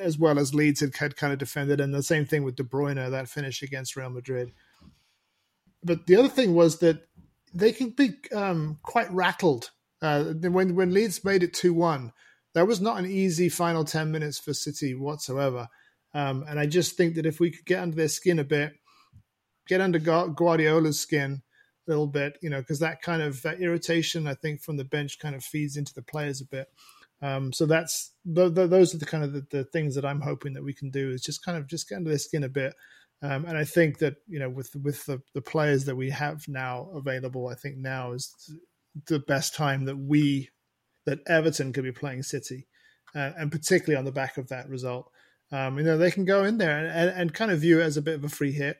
as 0.00 0.18
well 0.18 0.38
as 0.38 0.54
Leeds 0.54 0.80
had, 0.80 0.96
had 0.96 1.16
kind 1.16 1.32
of 1.32 1.38
defended. 1.38 1.80
And 1.80 1.94
the 1.94 2.02
same 2.02 2.26
thing 2.26 2.42
with 2.42 2.56
De 2.56 2.62
Bruyne, 2.62 3.10
that 3.10 3.28
finish 3.28 3.62
against 3.62 3.96
Real 3.96 4.10
Madrid. 4.10 4.52
But 5.82 6.06
the 6.06 6.16
other 6.16 6.28
thing 6.28 6.54
was 6.54 6.78
that 6.78 7.06
they 7.54 7.72
can 7.72 7.90
be 7.90 8.16
um, 8.34 8.78
quite 8.82 9.10
rattled. 9.12 9.70
Uh, 10.02 10.24
when 10.24 10.74
when 10.74 10.92
Leeds 10.92 11.24
made 11.24 11.42
it 11.42 11.54
two 11.54 11.72
one, 11.72 12.12
that 12.54 12.66
was 12.66 12.80
not 12.80 12.98
an 12.98 13.06
easy 13.06 13.48
final 13.48 13.84
ten 13.84 14.10
minutes 14.10 14.38
for 14.38 14.52
City 14.52 14.94
whatsoever. 14.94 15.68
Um, 16.12 16.44
and 16.48 16.58
I 16.58 16.66
just 16.66 16.96
think 16.96 17.14
that 17.14 17.26
if 17.26 17.40
we 17.40 17.50
could 17.50 17.66
get 17.66 17.80
under 17.80 17.96
their 17.96 18.08
skin 18.08 18.38
a 18.38 18.44
bit, 18.44 18.74
get 19.68 19.80
under 19.80 19.98
Guardiola's 19.98 20.98
skin 21.00 21.42
a 21.86 21.90
little 21.90 22.06
bit, 22.06 22.38
you 22.42 22.50
know, 22.50 22.60
because 22.60 22.78
that 22.80 23.02
kind 23.02 23.22
of 23.22 23.42
that 23.42 23.60
irritation 23.60 24.26
I 24.26 24.34
think 24.34 24.62
from 24.62 24.76
the 24.76 24.84
bench 24.84 25.18
kind 25.18 25.34
of 25.34 25.44
feeds 25.44 25.76
into 25.76 25.94
the 25.94 26.02
players 26.02 26.40
a 26.40 26.46
bit. 26.46 26.68
Um, 27.22 27.52
so 27.52 27.64
that's 27.64 28.12
those 28.24 28.94
are 28.94 28.98
the 28.98 29.06
kind 29.06 29.24
of 29.24 29.32
the, 29.32 29.46
the, 29.50 29.64
things 29.64 29.94
that 29.94 30.04
I'm 30.04 30.20
hoping 30.20 30.52
that 30.52 30.64
we 30.64 30.74
can 30.74 30.90
do 30.90 31.10
is 31.10 31.22
just 31.22 31.42
kind 31.42 31.56
of 31.56 31.66
just 31.66 31.88
get 31.88 31.96
under 31.96 32.10
their 32.10 32.18
skin 32.18 32.44
a 32.44 32.48
bit. 32.48 32.74
Um, 33.22 33.46
and 33.46 33.56
I 33.56 33.64
think 33.64 33.98
that 33.98 34.16
you 34.28 34.38
know 34.38 34.50
with 34.50 34.74
with 34.76 35.06
the, 35.06 35.22
the 35.32 35.40
players 35.40 35.86
that 35.86 35.96
we 35.96 36.10
have 36.10 36.46
now 36.46 36.90
available, 36.94 37.48
I 37.48 37.54
think 37.54 37.78
now 37.78 38.12
is 38.12 38.34
the 39.06 39.18
best 39.18 39.54
time 39.54 39.86
that 39.86 39.96
we 39.96 40.50
that 41.06 41.20
Everton 41.26 41.72
could 41.72 41.84
be 41.84 41.92
playing 41.92 42.22
City, 42.22 42.66
uh, 43.14 43.32
and 43.38 43.50
particularly 43.50 43.96
on 43.96 44.04
the 44.04 44.12
back 44.12 44.36
of 44.36 44.48
that 44.48 44.68
result. 44.68 45.10
Um, 45.50 45.78
you 45.78 45.84
know 45.84 45.96
they 45.96 46.10
can 46.10 46.26
go 46.26 46.44
in 46.44 46.58
there 46.58 46.76
and, 46.78 46.88
and, 46.88 47.20
and, 47.20 47.34
kind 47.34 47.52
of 47.52 47.60
view 47.60 47.80
it 47.80 47.84
as 47.84 47.96
a 47.96 48.02
bit 48.02 48.16
of 48.16 48.24
a 48.24 48.28
free 48.28 48.52
hit, 48.52 48.78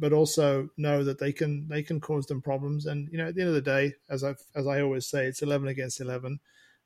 but 0.00 0.12
also 0.12 0.68
know 0.76 1.04
that 1.04 1.18
they 1.18 1.32
can 1.32 1.66
they 1.68 1.82
can 1.82 2.00
cause 2.00 2.26
them 2.26 2.42
problems. 2.42 2.84
And 2.84 3.08
you 3.10 3.16
know 3.16 3.28
at 3.28 3.34
the 3.34 3.40
end 3.40 3.48
of 3.48 3.54
the 3.54 3.62
day, 3.62 3.94
as 4.10 4.22
I 4.22 4.34
as 4.54 4.66
I 4.66 4.82
always 4.82 5.06
say, 5.06 5.24
it's 5.24 5.40
eleven 5.40 5.68
against 5.68 6.02
eleven 6.02 6.40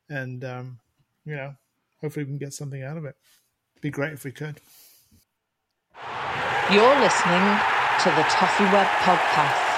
and 0.09 0.45
um, 0.45 0.79
you 1.25 1.37
know, 1.37 1.55
hopefully 2.01 2.25
we 2.25 2.31
can 2.31 2.39
get 2.39 2.53
something 2.53 2.83
out 2.83 2.97
of 2.97 3.05
it. 3.05 3.17
Be 3.81 3.91
great 3.91 4.13
if 4.13 4.25
we 4.25 4.33
could. 4.33 4.61
You're 6.71 7.01
listening 7.01 7.59
to 8.01 8.09
the 8.11 8.25
Toffee 8.31 8.65
Web 8.65 8.87
podcast. 9.05 9.73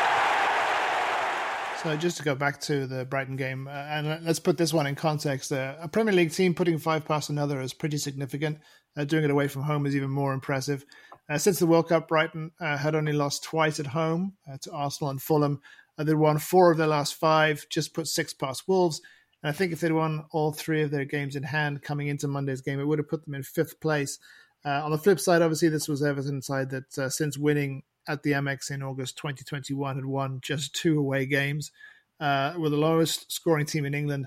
So 1.83 1.97
just 1.97 2.17
to 2.17 2.23
go 2.23 2.35
back 2.35 2.61
to 2.63 2.87
the 2.87 3.05
Brighton 3.05 3.37
game, 3.37 3.69
uh, 3.69 3.73
and 3.73 4.25
let's 4.25 4.39
put 4.39 4.57
this 4.57 4.73
one 4.73 4.87
in 4.87 4.95
context. 4.95 5.53
Uh, 5.53 5.75
a 5.81 5.89
Premier 5.89 6.15
League 6.15 6.33
team 6.33 6.55
putting 6.55 6.79
five 6.79 7.05
past 7.05 7.29
another 7.29 7.61
is 7.61 7.75
pretty 7.75 7.99
significant. 7.99 8.59
Uh, 8.97 9.05
doing 9.05 9.25
it 9.25 9.31
away 9.31 9.49
from 9.49 9.63
home 9.63 9.85
is 9.85 9.95
even 9.95 10.09
more 10.09 10.33
impressive. 10.33 10.87
Uh, 11.29 11.37
since 11.37 11.59
the 11.59 11.67
World 11.67 11.89
Cup, 11.89 12.09
Brighton 12.09 12.53
uh, 12.61 12.77
had 12.79 12.95
only 12.95 13.13
lost 13.13 13.45
twice 13.45 13.81
at 13.81 13.89
home 13.89 14.35
uh, 14.51 14.57
to 14.63 14.73
Arsenal 14.73 15.11
and 15.11 15.21
Fulham. 15.21 15.61
they 15.99 16.15
won 16.15 16.39
four 16.39 16.71
of 16.71 16.79
their 16.79 16.87
last 16.87 17.17
five, 17.17 17.67
just 17.69 17.93
put 17.93 18.07
six 18.07 18.33
past 18.33 18.69
Wolves, 18.69 19.03
and 19.45 19.51
I 19.51 19.53
think 19.53 19.73
if 19.73 19.81
they'd 19.81 19.93
won 19.93 20.25
all 20.33 20.53
three 20.53 20.81
of 20.81 20.91
their 20.91 21.05
games 21.05 21.37
in 21.37 21.43
hand 21.43 21.83
coming 21.83 22.09
into 22.09 22.27
Monday's 22.27 22.63
game, 22.63 22.81
it 22.81 22.87
would 22.87 22.99
have 22.99 23.11
put 23.11 23.27
them 23.27 23.35
in 23.35 23.43
fifth 23.43 23.79
place. 23.79 24.19
Uh, 24.65 24.81
on 24.83 24.91
the 24.91 24.97
flip 24.97 25.21
side, 25.21 25.43
obviously, 25.43 25.69
this 25.69 25.87
was 25.87 26.03
Everton's 26.03 26.47
side 26.47 26.71
that 26.71 26.99
uh, 26.99 27.11
since 27.11 27.37
winning 27.37 27.83
at 28.09 28.23
the 28.23 28.33
Amex 28.33 28.71
in 28.71 28.83
August 28.83 29.19
2021 29.19 29.97
had 29.97 30.07
won 30.07 30.41
just 30.43 30.75
two 30.75 30.99
away 30.99 31.27
games. 31.27 31.73
Uh, 32.19 32.55
were 32.57 32.71
the 32.71 32.77
lowest 32.79 33.31
scoring 33.31 33.67
team 33.67 33.85
in 33.85 33.93
England, 33.93 34.27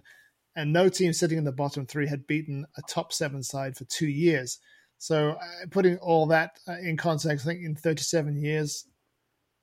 and 0.55 0.71
no 0.71 0.87
team 0.87 1.11
sitting 1.13 1.39
in 1.39 1.45
the 1.45 1.51
bottom 1.51 1.87
three 1.87 2.05
had 2.05 2.27
beaten 2.27 2.67
a 2.77 2.81
top 2.87 3.11
seven 3.11 3.41
side 3.41 3.75
for 3.75 3.85
two 3.85 4.07
years. 4.07 4.59
So, 4.99 5.31
uh, 5.31 5.65
putting 5.71 5.97
all 5.97 6.27
that 6.27 6.59
uh, 6.67 6.77
in 6.77 6.95
context, 6.95 7.47
I 7.47 7.49
think 7.53 7.65
in 7.65 7.75
37 7.75 8.37
years 8.37 8.85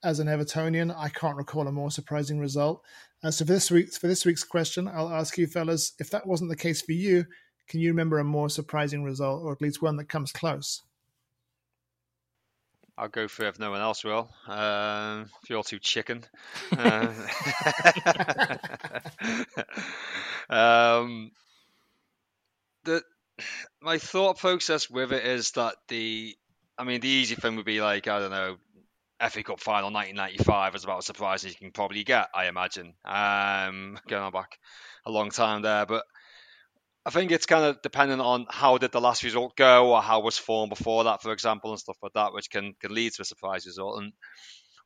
as 0.05 0.21
an 0.21 0.29
Evertonian, 0.29 0.95
I 0.97 1.09
can't 1.09 1.37
recall 1.37 1.67
a 1.67 1.73
more 1.73 1.91
surprising 1.91 2.39
result. 2.39 2.83
Uh, 3.23 3.31
so 3.31 3.45
for 3.45 3.53
this 3.53 3.71
week's 3.71 3.97
for 3.97 4.07
this 4.07 4.25
week's 4.27 4.45
question, 4.45 4.87
I'll 4.87 5.13
ask 5.13 5.39
you 5.39 5.47
fellas, 5.47 5.93
if 5.99 6.11
that 6.11 6.27
wasn't 6.27 6.51
the 6.51 6.57
case 6.57 6.83
for 6.83 6.93
you, 6.93 7.25
can 7.69 7.81
you 7.81 7.89
remember 7.89 8.19
a 8.19 8.25
more 8.25 8.51
surprising 8.51 9.03
result, 9.03 9.43
or 9.43 9.53
at 9.53 9.63
least 9.63 9.83
one 9.83 9.97
that 9.97 10.09
comes 10.09 10.31
close? 10.31 10.83
I'll 12.97 13.09
go 13.09 13.27
for 13.27 13.47
if 13.47 13.59
no 13.59 13.71
one 13.71 13.81
else 13.81 14.05
will. 14.05 14.31
Um, 14.47 15.31
if 15.43 15.51
you're 15.51 15.65
too 15.65 15.81
chicken. 15.81 16.25
Uh, 16.77 17.13
um, 20.49 21.33
the 22.85 23.03
my 23.81 23.99
thought 23.99 24.39
process 24.39 24.89
with 24.89 25.13
it 25.13 25.25
is 25.25 25.53
that 25.53 25.75
the, 25.89 26.37
I 26.79 26.85
mean, 26.85 27.01
the 27.01 27.09
easy 27.09 27.35
thing 27.35 27.57
would 27.57 27.65
be 27.65 27.81
like 27.81 28.07
I 28.07 28.21
don't 28.21 28.31
know, 28.31 28.57
FA 29.29 29.43
Cup 29.43 29.61
final 29.61 29.91
1995 29.93 30.75
is 30.75 30.85
about 30.85 30.99
as 30.99 31.07
surprising 31.07 31.49
as 31.49 31.55
you 31.55 31.67
can 31.67 31.73
probably 31.73 32.05
get, 32.05 32.29
I 32.35 32.47
imagine. 32.47 32.95
Um, 33.05 33.99
going 34.09 34.33
back 34.33 34.59
a 35.07 35.11
long 35.11 35.31
time 35.31 35.63
there, 35.63 35.87
but 35.87 36.05
I 37.07 37.11
think 37.11 37.33
it's 37.33 37.47
kind 37.47 37.65
of 37.65 37.83
dependent 37.83 38.23
on 38.23 38.47
how 38.49 38.79
did 38.79 38.93
the 38.93 39.01
last 39.01 39.23
result 39.23 39.57
go, 39.57 39.93
or 39.93 40.01
how 40.01 40.21
was 40.21 40.39
form 40.39 40.71
before 40.71 41.05
that, 41.05 41.23
for 41.23 41.33
example, 41.33 41.71
and 41.71 41.79
stuff 41.79 41.99
like 42.03 42.15
that, 42.15 42.33
which 42.33 42.49
can, 42.49 42.75
can 42.81 42.95
lead 42.95 43.13
to 43.15 43.23
a 43.23 43.27
surprise 43.27 43.67
result. 43.67 44.03
And 44.03 44.13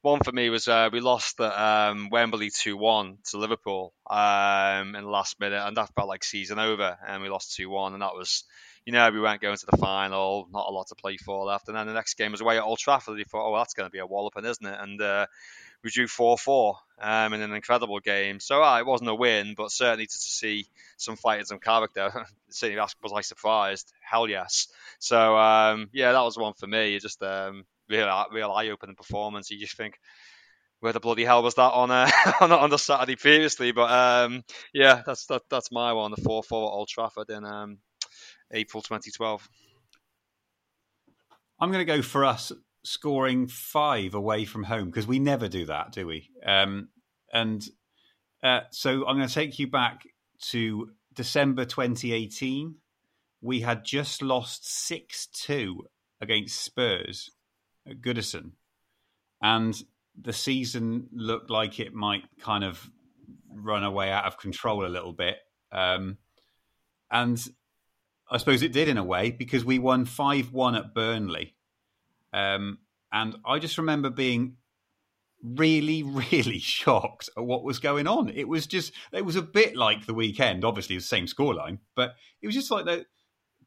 one 0.03 0.21
for 0.25 0.33
me 0.33 0.51
was 0.51 0.67
uh, 0.67 0.89
we 0.93 1.01
lost 1.01 1.41
at 1.41 1.53
um, 1.53 2.09
Wembley 2.11 2.51
2 2.51 2.77
1 2.77 3.19
to 3.31 3.39
Liverpool 3.39 3.95
um, 4.09 4.97
in 4.97 5.05
the 5.05 5.11
last 5.11 5.39
minute, 5.39 5.65
and 5.65 5.77
that 5.77 5.91
felt 5.95 6.09
like 6.09 6.25
season 6.25 6.59
over, 6.59 6.97
and 7.07 7.23
we 7.23 7.29
lost 7.29 7.55
2 7.57 7.71
1, 7.71 7.93
and 7.93 8.03
that 8.03 8.15
was, 8.15 8.45
you 8.85 8.93
know, 8.93 9.11
we 9.11 9.21
weren't 9.21 9.41
going 9.41 9.57
to 9.57 9.67
the 9.71 9.77
final, 9.77 10.49
not 10.53 10.67
a 10.69 10.73
lot 10.73 10.89
to 10.89 10.95
play 10.95 11.17
for 11.17 11.45
left. 11.45 11.69
And 11.69 11.77
then 11.77 11.87
the 11.87 11.93
next 11.93 12.15
game 12.15 12.33
was 12.33 12.41
away 12.41 12.57
at 12.57 12.63
Old 12.63 12.79
Trafford, 12.79 13.13
and 13.13 13.19
you 13.19 13.25
thought, 13.25 13.47
oh, 13.47 13.53
well, 13.53 13.61
that's 13.61 13.75
going 13.75 13.87
to 13.87 13.93
be 13.93 13.99
a 13.99 14.07
walloping, 14.07 14.45
isn't 14.45 14.67
it? 14.67 14.79
And 14.81 15.01
uh, 15.01 15.27
we 15.83 15.91
drew 15.91 16.07
4 16.07 16.39
4 16.39 16.77
um, 17.01 17.33
in 17.33 17.41
an 17.43 17.53
incredible 17.53 18.01
game. 18.01 18.41
So 18.41 18.63
uh, 18.63 18.79
it 18.79 18.87
wasn't 18.87 19.11
a 19.11 19.15
win, 19.15 19.55
but 19.57 19.71
certainly 19.71 20.07
to, 20.07 20.13
to 20.13 20.19
see 20.19 20.67
some 20.97 21.17
fight 21.17 21.39
and 21.39 21.47
some 21.47 21.61
character, 21.61 22.27
certainly 22.51 22.81
was 23.03 23.13
I 23.15 23.21
surprised? 23.21 23.93
Hell 24.01 24.29
yes. 24.29 24.69
So 24.99 25.37
um, 25.37 25.89
yeah, 25.93 26.13
that 26.13 26.23
was 26.23 26.37
one 26.37 26.55
for 26.55 26.67
me. 26.67 26.99
Just 26.99 27.23
um, 27.23 27.65
real, 27.89 28.27
real 28.33 28.51
eye 28.51 28.69
opening 28.71 28.97
performance. 28.97 29.51
You 29.51 29.59
just 29.59 29.77
think, 29.77 29.99
where 30.81 30.93
the 30.93 31.01
bloody 31.01 31.25
hell 31.25 31.43
was 31.43 31.55
that 31.55 31.73
on 31.73 31.91
uh, 31.91 32.09
on, 32.41 32.71
the 32.71 32.79
Saturday 32.79 33.17
previously? 33.17 33.73
But 33.73 33.91
um, 33.91 34.45
yeah, 34.73 35.03
that's 35.05 35.27
that, 35.27 35.43
that's 35.51 35.73
my 35.73 35.93
one, 35.93 36.13
the 36.13 36.23
four 36.23 36.43
four 36.43 36.69
at 36.71 36.75
Old 36.75 36.89
Trafford 36.89 37.31
in 37.31 37.45
um, 37.45 37.79
April 38.53 38.83
2012. 38.83 39.49
I'm 41.61 41.73
going 41.73 41.85
to 41.85 41.93
go 41.93 42.03
for 42.03 42.25
us 42.25 42.53
scoring 42.85 43.49
five 43.49 44.15
away 44.15 44.45
from 44.45 44.65
home 44.65 44.87
because 44.87 45.07
we 45.07 45.19
never 45.19 45.49
do 45.49 45.67
that, 45.67 45.93
do 45.93 46.07
we? 46.07 46.31
Um, 46.45 46.89
and 47.33 47.67
uh, 48.43 48.61
so 48.71 49.07
I'm 49.07 49.17
going 49.17 49.29
to 49.29 49.35
take 49.35 49.59
you 49.59 49.67
back 49.67 50.03
to 50.51 50.91
December 51.15 51.65
2018. 51.65 52.77
We 53.41 53.61
had 53.61 53.85
just 53.85 54.23
lost 54.23 54.69
6 54.87 55.27
2 55.33 55.85
against 56.21 56.61
Spurs 56.61 57.31
at 57.89 58.01
Goodison. 58.01 58.53
And 59.43 59.81
the 60.21 60.33
season 60.33 61.09
looked 61.13 61.51
like 61.51 61.79
it 61.79 61.95
might 61.95 62.25
kind 62.41 62.65
of 62.65 62.91
run 63.53 63.85
away 63.85 64.11
out 64.11 64.25
of 64.25 64.39
control 64.39 64.85
a 64.85 64.89
little 64.89 65.13
bit. 65.13 65.37
Um, 65.71 66.19
and 67.11 67.45
I 68.31 68.37
suppose 68.39 68.63
it 68.63 68.73
did 68.73 68.89
in 68.89 68.99
a 68.99 69.05
way 69.05 69.31
because 69.31 69.65
we 69.65 69.79
won 69.79 70.05
5 70.05 70.53
1 70.53 70.75
at 70.75 70.95
Burnley. 70.95 71.55
Um, 72.33 72.79
and 73.13 73.37
I 73.45 73.59
just 73.59 73.79
remember 73.79 74.11
being 74.11 74.57
really, 75.43 76.03
really 76.33 76.59
shocked 76.59 77.31
at 77.37 77.45
what 77.45 77.65
was 77.65 77.79
going 77.79 78.07
on. 78.07 78.29
It 78.29 78.49
was 78.49 78.67
just, 78.67 78.93
it 79.13 79.25
was 79.25 79.37
a 79.37 79.43
bit 79.43 79.77
like 79.77 80.07
the 80.07 80.15
weekend, 80.15 80.65
obviously, 80.65 80.97
the 80.97 81.03
same 81.03 81.27
scoreline, 81.27 81.79
but 81.95 82.15
it 82.43 82.47
was 82.47 82.55
just 82.55 82.71
like 82.71 82.85
the 82.85 83.07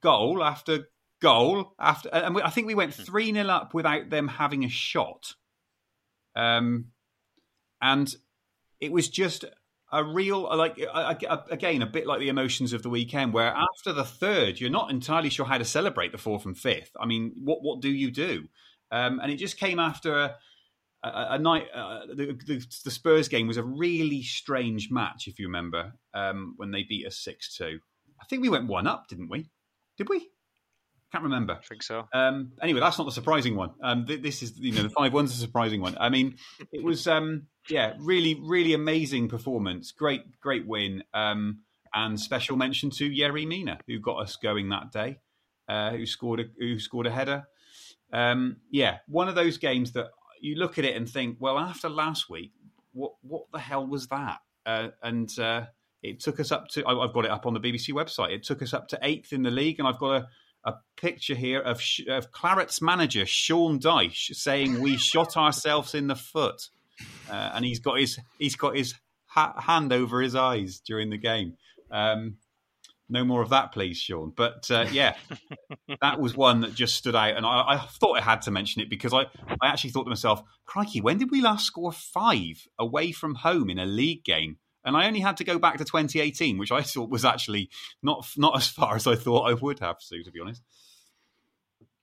goal 0.01 0.43
after 0.43 0.87
goal 1.21 1.73
after, 1.79 2.09
and 2.09 2.41
I 2.41 2.49
think 2.49 2.67
we 2.67 2.75
went 2.75 2.95
hmm. 2.95 3.03
3 3.03 3.33
0 3.33 3.47
up 3.47 3.73
without 3.73 4.09
them 4.09 4.27
having 4.27 4.63
a 4.63 4.69
shot. 4.69 5.33
Um, 6.35 6.87
and 7.81 8.13
it 8.79 8.91
was 8.91 9.09
just 9.09 9.45
a 9.91 10.03
real 10.03 10.43
like 10.57 10.79
again 11.49 11.81
a 11.81 11.85
bit 11.85 12.07
like 12.07 12.19
the 12.19 12.29
emotions 12.29 12.71
of 12.73 12.81
the 12.81 12.89
weekend 12.89 13.33
where 13.33 13.53
after 13.53 13.91
the 13.91 14.05
third 14.05 14.59
you're 14.59 14.69
not 14.69 14.89
entirely 14.89 15.29
sure 15.29 15.45
how 15.45 15.57
to 15.57 15.65
celebrate 15.65 16.11
the 16.11 16.17
fourth 16.17 16.45
and 16.45 16.57
fifth 16.57 16.91
i 16.99 17.05
mean 17.05 17.33
what 17.43 17.61
what 17.61 17.81
do 17.81 17.89
you 17.89 18.09
do 18.09 18.47
um, 18.91 19.19
and 19.19 19.31
it 19.31 19.37
just 19.37 19.57
came 19.57 19.79
after 19.79 20.13
a, 20.15 20.35
a, 21.03 21.27
a 21.31 21.39
night. 21.39 21.67
Uh, 21.73 22.01
the, 22.07 22.37
the, 22.45 22.65
the, 22.83 22.91
Spurs 22.91 23.27
game 23.27 23.47
was 23.47 23.57
a 23.57 23.63
really 23.63 24.21
strange 24.21 24.91
match, 24.91 25.27
if 25.27 25.39
you 25.39 25.47
remember, 25.47 25.93
um, 26.13 26.53
when 26.57 26.71
they 26.71 26.83
beat 26.83 27.07
us 27.07 27.17
six 27.17 27.55
two. 27.55 27.79
I 28.21 28.25
think 28.25 28.41
we 28.41 28.49
went 28.49 28.67
one 28.67 28.87
up, 28.87 29.07
didn't 29.07 29.29
we? 29.29 29.49
Did 29.97 30.09
we? 30.09 30.29
Can't 31.11 31.23
remember. 31.25 31.53
I 31.53 31.65
think 31.67 31.83
so. 31.83 32.07
Um, 32.13 32.53
anyway, 32.61 32.79
that's 32.79 32.97
not 32.97 33.03
the 33.03 33.11
surprising 33.11 33.55
one. 33.55 33.71
Um, 33.83 34.05
th- 34.05 34.21
this 34.21 34.41
is, 34.41 34.57
you 34.57 34.71
know, 34.71 34.83
the 34.83 34.89
five 34.89 35.11
one's 35.11 35.33
a 35.33 35.37
surprising 35.37 35.81
one. 35.81 35.97
I 35.99 36.09
mean, 36.09 36.37
it 36.71 36.83
was, 36.83 37.05
um, 37.05 37.47
yeah, 37.69 37.93
really, 37.99 38.39
really 38.41 38.73
amazing 38.73 39.27
performance. 39.27 39.91
Great, 39.91 40.39
great 40.39 40.65
win. 40.65 41.03
Um, 41.13 41.59
and 41.93 42.19
special 42.19 42.55
mention 42.55 42.89
to 42.91 43.09
Yerry 43.09 43.45
Mina, 43.45 43.79
who 43.87 43.99
got 43.99 44.17
us 44.17 44.37
going 44.37 44.69
that 44.69 44.91
day, 44.91 45.19
uh, 45.67 45.91
who 45.91 46.05
scored 46.05 46.39
a 46.39 46.45
who 46.57 46.79
scored 46.79 47.07
a 47.07 47.11
header. 47.11 47.43
Um, 48.13 48.57
yeah, 48.69 48.99
one 49.07 49.27
of 49.27 49.35
those 49.35 49.57
games 49.57 49.91
that 49.93 50.07
you 50.39 50.55
look 50.55 50.77
at 50.77 50.85
it 50.85 50.95
and 50.95 51.09
think, 51.09 51.37
well, 51.39 51.57
after 51.57 51.89
last 51.89 52.29
week, 52.29 52.51
what 52.93 53.13
what 53.21 53.43
the 53.51 53.59
hell 53.59 53.85
was 53.85 54.07
that? 54.07 54.39
Uh, 54.65 54.89
and 55.03 55.37
uh, 55.39 55.65
it 56.01 56.19
took 56.19 56.39
us 56.39 56.51
up 56.51 56.67
to. 56.69 56.85
I've 56.87 57.13
got 57.13 57.25
it 57.25 57.31
up 57.31 57.45
on 57.45 57.53
the 57.53 57.59
BBC 57.59 57.89
website. 57.89 58.31
It 58.31 58.43
took 58.43 58.61
us 58.61 58.73
up 58.73 58.87
to 58.89 58.99
eighth 59.01 59.33
in 59.33 59.43
the 59.43 59.51
league, 59.51 59.79
and 59.79 59.87
I've 59.87 59.99
got 59.99 60.21
a, 60.21 60.27
a 60.63 60.73
picture 60.95 61.35
here 61.35 61.59
of, 61.59 61.81
of 62.07 62.31
Claret's 62.31 62.81
manager 62.81 63.25
Sean 63.25 63.79
Dyche 63.79 64.35
saying 64.35 64.81
we 64.81 64.97
shot 64.97 65.37
ourselves 65.37 65.95
in 65.95 66.07
the 66.07 66.15
foot, 66.15 66.69
uh, 67.29 67.51
and 67.53 67.65
he's 67.65 67.79
got 67.79 67.99
his 67.99 68.19
he's 68.37 68.55
got 68.55 68.75
his 68.75 68.95
ha- 69.25 69.59
hand 69.59 69.91
over 69.91 70.21
his 70.21 70.35
eyes 70.35 70.81
during 70.85 71.09
the 71.09 71.17
game. 71.17 71.55
Um, 71.89 72.37
no 73.09 73.25
more 73.25 73.41
of 73.41 73.49
that, 73.49 73.73
please, 73.73 73.97
Sean. 73.97 74.31
But 74.35 74.71
uh, 74.71 74.85
yeah, 74.91 75.15
that 76.01 76.19
was 76.19 76.35
one 76.35 76.61
that 76.61 76.73
just 76.73 76.95
stood 76.95 77.15
out, 77.15 77.35
and 77.35 77.45
I, 77.45 77.63
I, 77.67 77.77
thought 77.77 78.17
I 78.17 78.21
had 78.21 78.41
to 78.43 78.51
mention 78.51 78.81
it 78.81 78.89
because 78.89 79.13
I, 79.13 79.23
I 79.61 79.67
actually 79.67 79.89
thought 79.89 80.05
to 80.05 80.09
myself, 80.09 80.41
"Crikey, 80.65 81.01
when 81.01 81.17
did 81.17 81.29
we 81.29 81.41
last 81.41 81.65
score 81.65 81.91
five 81.91 82.65
away 82.79 83.11
from 83.11 83.35
home 83.35 83.69
in 83.69 83.79
a 83.79 83.85
league 83.85 84.23
game?" 84.23 84.57
And 84.83 84.97
I 84.97 85.07
only 85.07 85.19
had 85.19 85.37
to 85.37 85.43
go 85.43 85.59
back 85.59 85.77
to 85.77 85.85
2018, 85.85 86.57
which 86.57 86.71
I 86.71 86.81
thought 86.81 87.09
was 87.09 87.25
actually 87.25 87.69
not 88.01 88.27
not 88.37 88.57
as 88.57 88.67
far 88.67 88.95
as 88.95 89.07
I 89.07 89.15
thought 89.15 89.49
I 89.49 89.53
would 89.53 89.79
have 89.79 89.99
to, 89.99 90.23
to 90.23 90.31
be 90.31 90.39
honest. 90.39 90.63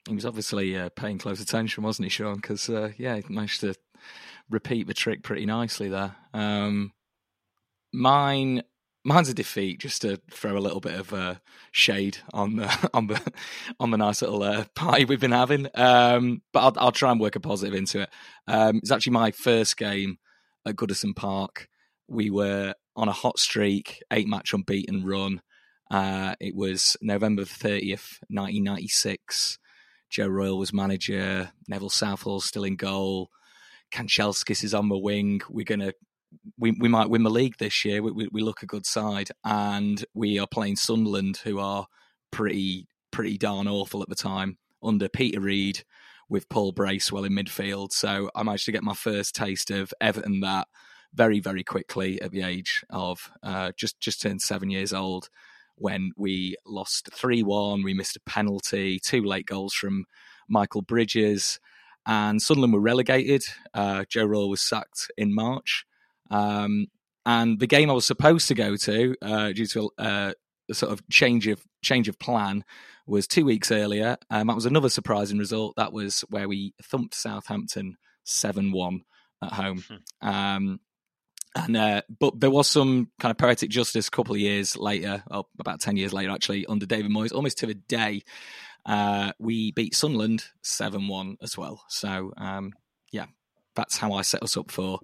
He 0.08 0.14
was 0.14 0.26
obviously 0.26 0.76
uh, 0.76 0.88
paying 0.90 1.18
close 1.18 1.40
attention, 1.40 1.82
wasn't 1.82 2.06
he, 2.06 2.10
Sean? 2.10 2.36
Because 2.36 2.68
uh, 2.68 2.92
yeah, 2.96 3.16
he 3.16 3.24
managed 3.28 3.60
to 3.60 3.74
repeat 4.48 4.86
the 4.86 4.94
trick 4.94 5.22
pretty 5.22 5.44
nicely 5.44 5.88
there. 5.88 6.16
Um, 6.32 6.92
mine 7.92 8.62
mine's 9.04 9.28
a 9.28 9.34
defeat, 9.34 9.80
just 9.80 10.02
to 10.02 10.20
throw 10.30 10.56
a 10.56 10.60
little 10.60 10.80
bit 10.80 10.94
of 10.94 11.12
uh, 11.12 11.34
shade 11.72 12.18
on 12.32 12.56
the 12.56 12.90
on 12.94 13.06
the 13.08 13.32
on 13.80 13.90
the 13.90 13.98
nice 13.98 14.22
little 14.22 14.42
uh, 14.42 14.64
pie 14.74 15.04
we've 15.08 15.20
been 15.20 15.32
having. 15.32 15.68
Um, 15.74 16.42
but 16.52 16.60
I'll, 16.60 16.86
I'll, 16.86 16.92
try 16.92 17.10
and 17.10 17.20
work 17.20 17.36
a 17.36 17.40
positive 17.40 17.74
into 17.74 18.02
it. 18.02 18.10
Um, 18.46 18.76
it's 18.76 18.92
actually 18.92 19.12
my 19.12 19.30
first 19.32 19.76
game 19.76 20.18
at 20.66 20.76
Goodison 20.76 21.14
Park. 21.14 21.67
We 22.08 22.30
were 22.30 22.74
on 22.96 23.08
a 23.08 23.12
hot 23.12 23.38
streak, 23.38 24.02
eight 24.10 24.26
match 24.26 24.52
unbeaten 24.52 25.04
run. 25.04 25.42
Uh, 25.90 26.34
it 26.40 26.54
was 26.56 26.96
November 27.00 27.44
thirtieth, 27.44 28.18
nineteen 28.28 28.64
ninety 28.64 28.88
six. 28.88 29.58
Joe 30.10 30.26
Royle 30.26 30.58
was 30.58 30.72
manager. 30.72 31.52
Neville 31.68 31.90
Southall 31.90 32.40
still 32.40 32.64
in 32.64 32.76
goal. 32.76 33.28
Kanchelskis 33.92 34.64
is 34.64 34.74
on 34.74 34.88
the 34.88 34.98
wing. 34.98 35.40
We're 35.48 35.64
to 35.64 35.94
we 36.58 36.72
we 36.72 36.88
might 36.88 37.10
win 37.10 37.22
the 37.22 37.30
league 37.30 37.56
this 37.58 37.84
year. 37.84 38.02
We, 38.02 38.12
we, 38.12 38.28
we 38.32 38.42
look 38.42 38.62
a 38.62 38.66
good 38.66 38.86
side, 38.86 39.30
and 39.44 40.04
we 40.14 40.38
are 40.38 40.46
playing 40.46 40.76
Sunderland, 40.76 41.38
who 41.44 41.58
are 41.58 41.86
pretty 42.30 42.86
pretty 43.10 43.38
darn 43.38 43.68
awful 43.68 44.02
at 44.02 44.08
the 44.08 44.14
time 44.14 44.58
under 44.82 45.08
Peter 45.08 45.40
Reid 45.40 45.84
with 46.28 46.48
Paul 46.48 46.72
Bracewell 46.72 47.24
in 47.24 47.32
midfield. 47.32 47.92
So 47.92 48.30
I 48.34 48.42
managed 48.42 48.66
to 48.66 48.72
get 48.72 48.82
my 48.82 48.94
first 48.94 49.34
taste 49.34 49.70
of 49.70 49.92
Everton 50.00 50.40
that 50.40 50.68
very 51.14 51.40
very 51.40 51.64
quickly 51.64 52.20
at 52.20 52.30
the 52.30 52.42
age 52.42 52.84
of 52.90 53.30
uh, 53.42 53.72
just 53.76 53.98
just 54.00 54.20
turned 54.22 54.42
seven 54.42 54.70
years 54.70 54.92
old 54.92 55.28
when 55.76 56.12
we 56.16 56.56
lost 56.66 57.10
three 57.12 57.42
one. 57.42 57.82
We 57.82 57.94
missed 57.94 58.16
a 58.16 58.20
penalty, 58.20 58.98
two 58.98 59.22
late 59.22 59.46
goals 59.46 59.74
from 59.74 60.04
Michael 60.48 60.82
Bridges. 60.82 61.60
And 62.06 62.40
Sunderland 62.40 62.72
were 62.72 62.80
relegated. 62.80 63.44
Uh, 63.74 64.06
Joe 64.08 64.24
Royle 64.24 64.48
was 64.48 64.62
sacked 64.62 65.10
in 65.18 65.34
March. 65.34 65.84
Um, 66.30 66.86
and 67.26 67.60
the 67.60 67.66
game 67.66 67.90
I 67.90 67.92
was 67.92 68.06
supposed 68.06 68.48
to 68.48 68.54
go 68.54 68.76
to, 68.76 69.14
uh, 69.20 69.52
due 69.52 69.66
to 69.66 69.90
uh, 69.98 70.32
a 70.70 70.74
sort 70.74 70.90
of 70.90 71.06
change 71.10 71.46
of 71.46 71.62
change 71.82 72.08
of 72.08 72.18
plan, 72.18 72.64
was 73.06 73.26
two 73.26 73.44
weeks 73.44 73.70
earlier. 73.70 74.16
Um, 74.30 74.46
that 74.46 74.56
was 74.56 74.64
another 74.64 74.88
surprising 74.88 75.36
result. 75.36 75.74
That 75.76 75.92
was 75.92 76.24
where 76.30 76.48
we 76.48 76.72
thumped 76.82 77.14
Southampton 77.14 77.98
seven 78.24 78.72
one 78.72 79.02
at 79.42 79.52
home. 79.52 79.84
Hmm. 79.86 80.28
Um, 80.28 80.80
and 81.64 81.76
uh, 81.76 82.02
but 82.18 82.38
there 82.38 82.50
was 82.50 82.68
some 82.68 83.10
kind 83.20 83.30
of 83.30 83.38
poetic 83.38 83.70
justice 83.70 84.08
a 84.08 84.10
couple 84.10 84.34
of 84.34 84.40
years 84.40 84.76
later, 84.76 85.22
well, 85.30 85.48
about 85.58 85.80
ten 85.80 85.96
years 85.96 86.12
later 86.12 86.30
actually, 86.30 86.66
under 86.66 86.86
David 86.86 87.10
Moyes, 87.10 87.34
almost 87.34 87.58
to 87.58 87.66
the 87.66 87.74
day. 87.74 88.22
Uh, 88.86 89.32
we 89.38 89.72
beat 89.72 89.94
Sunderland 89.94 90.44
seven 90.62 91.08
one 91.08 91.36
as 91.42 91.58
well. 91.58 91.84
So 91.88 92.32
um, 92.36 92.72
yeah, 93.12 93.26
that's 93.74 93.98
how 93.98 94.12
I 94.12 94.22
set 94.22 94.42
us 94.42 94.56
up 94.56 94.70
for 94.70 95.00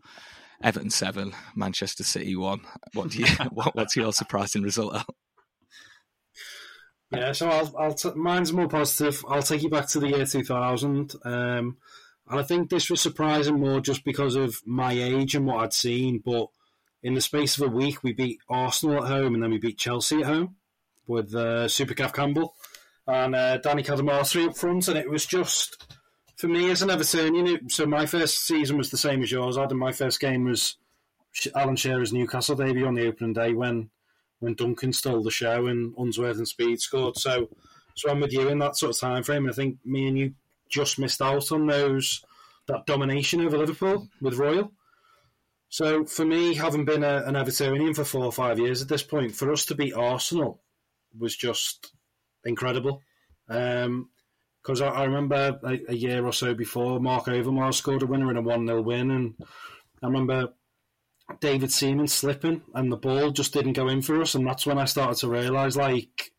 Everton 0.63 0.91
seven, 0.91 1.33
Manchester 1.55 2.05
City 2.05 2.37
one. 2.37 2.61
What 2.95 3.11
do 3.11 3.19
you? 3.19 3.27
what, 3.53 3.75
what's 3.75 3.97
your 3.97 4.13
surprising 4.13 4.63
result? 4.63 4.97
Yeah, 7.11 7.33
so 7.33 7.49
I'll, 7.49 7.75
I'll 7.79 7.95
t- 7.95 8.13
mine's 8.15 8.53
more 8.53 8.69
positive. 8.69 9.25
I'll 9.29 9.43
take 9.43 9.63
you 9.63 9.69
back 9.69 9.89
to 9.91 10.01
the 10.01 10.09
year 10.09 10.27
2000. 10.27 11.15
Um, 11.25 11.77
And 12.29 12.41
I 12.41 12.43
think 12.43 12.71
this 12.71 12.89
was 12.91 13.01
surprising 13.01 13.61
more 13.61 13.81
just 13.81 14.05
because 14.05 14.35
of 14.35 14.63
my 14.65 14.93
age 14.93 15.35
and 15.35 15.47
what 15.47 15.63
I'd 15.63 15.73
seen. 15.73 16.23
But 16.25 16.49
in 17.03 17.15
the 17.15 17.21
space 17.21 17.59
of 17.59 17.67
a 17.67 17.71
week, 17.71 18.03
we 18.03 18.13
beat 18.13 18.41
Arsenal 18.49 19.05
at 19.05 19.11
home 19.11 19.35
and 19.35 19.43
then 19.43 19.51
we 19.51 19.59
beat 19.59 19.79
Chelsea 19.79 20.21
at 20.21 20.27
home 20.27 20.57
with 21.07 21.35
uh, 21.35 21.69
Super 21.69 21.95
Kev 21.95 22.15
Campbell 22.15 22.55
and 23.07 23.35
uh, 23.35 23.59
Danny 23.59 23.83
Cadamarteri 23.83 24.49
up 24.49 24.57
front. 24.57 24.89
And 24.89 24.97
it 24.97 25.11
was 25.11 25.27
just, 25.27 25.87
for 26.37 26.49
me 26.49 26.71
as 26.71 26.81
an 26.81 26.89
Evertonian, 26.89 27.71
so 27.71 27.85
my 27.85 28.07
first 28.07 28.47
season 28.47 28.79
was 28.79 28.91
the 28.91 28.97
same 28.97 29.23
as 29.23 29.31
yours, 29.31 29.59
Adam. 29.59 29.79
My 29.79 29.93
first 29.93 30.19
game 30.19 30.45
was 30.45 30.77
Alan 31.55 31.77
Shearer's 31.77 32.13
Newcastle 32.13 32.57
debut 32.57 32.87
on 32.87 32.95
the 32.95 33.07
opening 33.07 33.33
day 33.33 33.53
when 33.53 33.91
when 34.41 34.55
Duncan 34.55 34.93
stole 34.93 35.23
the 35.23 35.31
show 35.31 35.67
and 35.67 35.95
Unsworth 35.97 36.37
and 36.37 36.47
Speed 36.47 36.81
scored. 36.81 37.17
So, 37.17 37.49
so 37.95 38.11
I'm 38.11 38.21
with 38.21 38.33
you 38.33 38.49
in 38.49 38.59
that 38.59 38.77
sort 38.77 38.95
of 38.95 39.01
time 39.01 39.23
frame. 39.23 39.49
I 39.49 39.53
think 39.53 39.79
me 39.85 40.07
and 40.07 40.19
you 40.19 40.35
just 40.69 40.99
missed 40.99 41.23
out 41.23 41.53
on 41.53 41.67
those 41.67 42.25
that 42.67 42.87
domination 42.87 43.41
over 43.41 43.59
Liverpool 43.59 44.09
with 44.21 44.39
Royle. 44.39 44.73
So 45.69 46.05
for 46.05 46.25
me, 46.25 46.55
having 46.55 46.85
been 46.85 47.03
a, 47.03 47.25
an 47.27 47.35
Evertonian 47.35 47.97
for 47.97 48.05
four 48.05 48.25
or 48.25 48.33
five 48.33 48.59
years 48.59 48.81
at 48.81 48.89
this 48.89 49.03
point, 49.03 49.35
for 49.35 49.51
us 49.53 49.67
to 49.67 49.75
beat 49.75 49.95
Arsenal 49.95 50.63
was 51.19 51.37
just 51.37 51.93
incredible. 52.45 53.03
Because 53.49 53.87
um, 53.87 54.09
I, 54.83 54.87
I, 54.87 55.05
remember 55.05 55.59
a, 55.65 55.81
a, 55.89 55.95
year 55.95 56.25
or 56.25 56.33
so 56.33 56.55
before, 56.55 57.01
Marc 57.01 57.27
Overmars 57.27 57.75
scored 57.75 58.03
a 58.03 58.07
winner 58.07 58.31
in 58.31 58.37
a 58.37 58.43
1 58.43 58.67
0 58.67 58.83
win. 58.83 59.11
And 59.11 59.35
I 60.03 60.07
remember 60.07 60.55
David 61.41 61.73
Seaman 61.73 62.07
slipping 62.07 62.63
and 62.75 62.91
the 62.91 62.97
ball 62.97 63.31
just 63.31 63.53
didn't 63.53 63.73
go 63.73 63.89
in 63.89 64.01
for 64.01 64.21
us. 64.21 64.35
And 64.35 64.47
that's 64.47 64.67
when 64.67 64.79
I 64.79 64.85
started 64.85 65.19
to 65.19 65.29
realise, 65.29 65.77
like, 65.77 66.34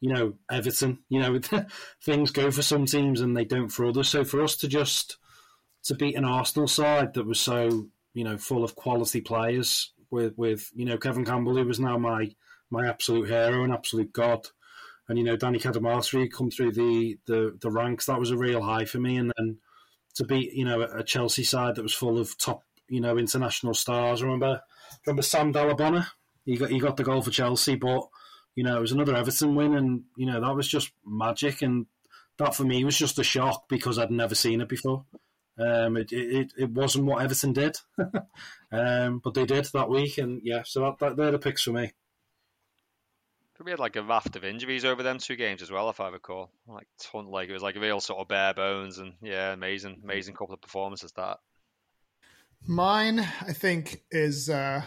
you 0.00 0.12
know, 0.12 0.34
Everton, 0.50 1.00
you 1.08 1.20
know, 1.20 1.40
things 2.04 2.30
go 2.30 2.50
for 2.50 2.62
some 2.62 2.86
teams 2.86 3.20
and 3.20 3.36
they 3.36 3.44
don't 3.44 3.68
for 3.68 3.86
others. 3.86 4.08
So 4.08 4.24
for 4.24 4.42
us 4.42 4.56
to 4.56 4.68
just 4.68 5.18
to 5.84 5.94
beat 5.94 6.16
an 6.16 6.24
Arsenal 6.24 6.68
side 6.68 7.14
that 7.14 7.26
was 7.26 7.40
so, 7.40 7.88
you 8.14 8.24
know, 8.24 8.36
full 8.36 8.64
of 8.64 8.76
quality 8.76 9.20
players 9.20 9.92
with, 10.10 10.34
with 10.36 10.70
you 10.74 10.84
know, 10.84 10.98
Kevin 10.98 11.24
Campbell, 11.24 11.56
who 11.56 11.64
was 11.64 11.80
now 11.80 11.98
my 11.98 12.30
my 12.70 12.86
absolute 12.86 13.28
hero 13.28 13.64
and 13.64 13.72
absolute 13.72 14.12
god. 14.12 14.46
And, 15.08 15.18
you 15.18 15.24
know, 15.24 15.36
Danny 15.36 15.58
Cadamarteri 15.58 16.30
come 16.30 16.52
through 16.52 16.70
the, 16.70 17.18
the, 17.26 17.58
the 17.60 17.70
ranks, 17.70 18.06
that 18.06 18.20
was 18.20 18.30
a 18.30 18.36
real 18.36 18.62
high 18.62 18.84
for 18.84 18.98
me. 19.00 19.16
And 19.16 19.32
then 19.36 19.58
to 20.14 20.24
beat, 20.24 20.52
you 20.52 20.64
know, 20.64 20.82
a 20.82 21.02
Chelsea 21.02 21.42
side 21.42 21.74
that 21.74 21.82
was 21.82 21.92
full 21.92 22.16
of 22.16 22.38
top 22.38 22.62
you 22.90 23.00
know, 23.00 23.16
international 23.16 23.72
stars. 23.72 24.22
Remember, 24.22 24.60
remember 25.06 25.22
Sam 25.22 25.52
Dalla 25.52 25.74
Bona? 25.74 26.08
He 26.44 26.56
got 26.56 26.70
he 26.70 26.78
got 26.78 26.96
the 26.96 27.04
goal 27.04 27.22
for 27.22 27.30
Chelsea, 27.30 27.76
but 27.76 28.08
you 28.60 28.64
know 28.64 28.76
it 28.76 28.80
was 28.82 28.92
another 28.92 29.16
Everton 29.16 29.54
win, 29.54 29.74
and 29.74 30.02
you 30.18 30.26
know 30.26 30.38
that 30.38 30.54
was 30.54 30.68
just 30.68 30.92
magic. 31.02 31.62
And 31.62 31.86
that 32.36 32.54
for 32.54 32.64
me 32.64 32.84
was 32.84 32.98
just 32.98 33.18
a 33.18 33.24
shock 33.24 33.70
because 33.70 33.98
I'd 33.98 34.10
never 34.10 34.34
seen 34.34 34.60
it 34.60 34.68
before. 34.68 35.06
Um, 35.58 35.96
it, 35.96 36.12
it 36.12 36.52
it 36.58 36.70
wasn't 36.70 37.06
what 37.06 37.22
Everton 37.22 37.54
did, 37.54 37.78
um, 38.70 39.22
but 39.24 39.32
they 39.32 39.46
did 39.46 39.64
that 39.72 39.88
week, 39.88 40.18
and 40.18 40.42
yeah, 40.44 40.60
so 40.66 40.80
that, 40.80 40.98
that 40.98 41.16
they're 41.16 41.30
the 41.30 41.38
picks 41.38 41.62
for 41.62 41.70
me. 41.70 41.90
We 43.64 43.70
had 43.70 43.80
like 43.80 43.96
a 43.96 44.02
raft 44.02 44.36
of 44.36 44.44
injuries 44.44 44.84
over 44.84 45.02
them 45.02 45.16
two 45.16 45.36
games 45.36 45.62
as 45.62 45.70
well, 45.70 45.88
if 45.88 45.98
I 45.98 46.10
recall. 46.10 46.50
Like 46.68 46.86
ton, 46.98 47.28
like 47.28 47.48
it 47.48 47.54
was 47.54 47.62
like 47.62 47.76
a 47.76 47.80
real 47.80 48.00
sort 48.00 48.20
of 48.20 48.28
bare 48.28 48.52
bones, 48.52 48.98
and 48.98 49.14
yeah, 49.22 49.54
amazing, 49.54 50.02
amazing 50.04 50.34
couple 50.34 50.52
of 50.52 50.60
performances 50.60 51.12
that. 51.12 51.38
Mine, 52.66 53.20
I 53.20 53.54
think, 53.54 54.02
is 54.10 54.50
uh, 54.50 54.82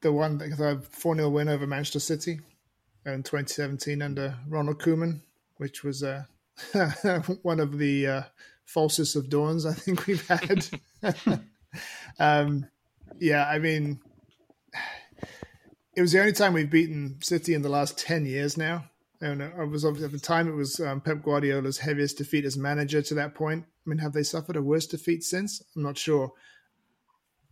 the 0.00 0.12
one 0.12 0.38
that 0.38 0.60
I 0.60 0.76
4 0.76 1.16
0 1.16 1.28
win 1.28 1.48
over 1.48 1.66
Manchester 1.66 1.98
City 1.98 2.38
in 3.04 3.22
2017 3.22 4.02
under 4.02 4.36
Ronald 4.48 4.80
Koeman, 4.80 5.20
which 5.56 5.82
was 5.82 6.02
uh, 6.02 6.24
one 7.42 7.60
of 7.60 7.78
the 7.78 8.06
uh, 8.06 8.22
falsest 8.66 9.16
of 9.16 9.28
dawns 9.28 9.66
I 9.66 9.72
think 9.72 10.06
we've 10.06 10.26
had. 10.26 10.66
um, 12.18 12.66
yeah, 13.18 13.46
I 13.48 13.58
mean, 13.58 14.00
it 15.96 16.00
was 16.00 16.12
the 16.12 16.20
only 16.20 16.32
time 16.32 16.52
we've 16.52 16.70
beaten 16.70 17.18
City 17.22 17.54
in 17.54 17.62
the 17.62 17.68
last 17.68 17.98
10 17.98 18.26
years 18.26 18.56
now. 18.56 18.84
And 19.20 19.42
I 19.42 19.62
was 19.62 19.84
obviously 19.84 20.06
at 20.06 20.12
the 20.12 20.18
time 20.18 20.48
it 20.48 20.56
was 20.56 20.80
um, 20.80 21.00
Pep 21.00 21.22
Guardiola's 21.22 21.78
heaviest 21.78 22.18
defeat 22.18 22.44
as 22.44 22.56
manager 22.56 23.02
to 23.02 23.14
that 23.14 23.34
point. 23.34 23.64
I 23.64 23.90
mean, 23.90 23.98
have 23.98 24.12
they 24.12 24.24
suffered 24.24 24.56
a 24.56 24.62
worse 24.62 24.86
defeat 24.86 25.22
since? 25.22 25.62
I'm 25.76 25.82
not 25.82 25.96
sure 25.96 26.32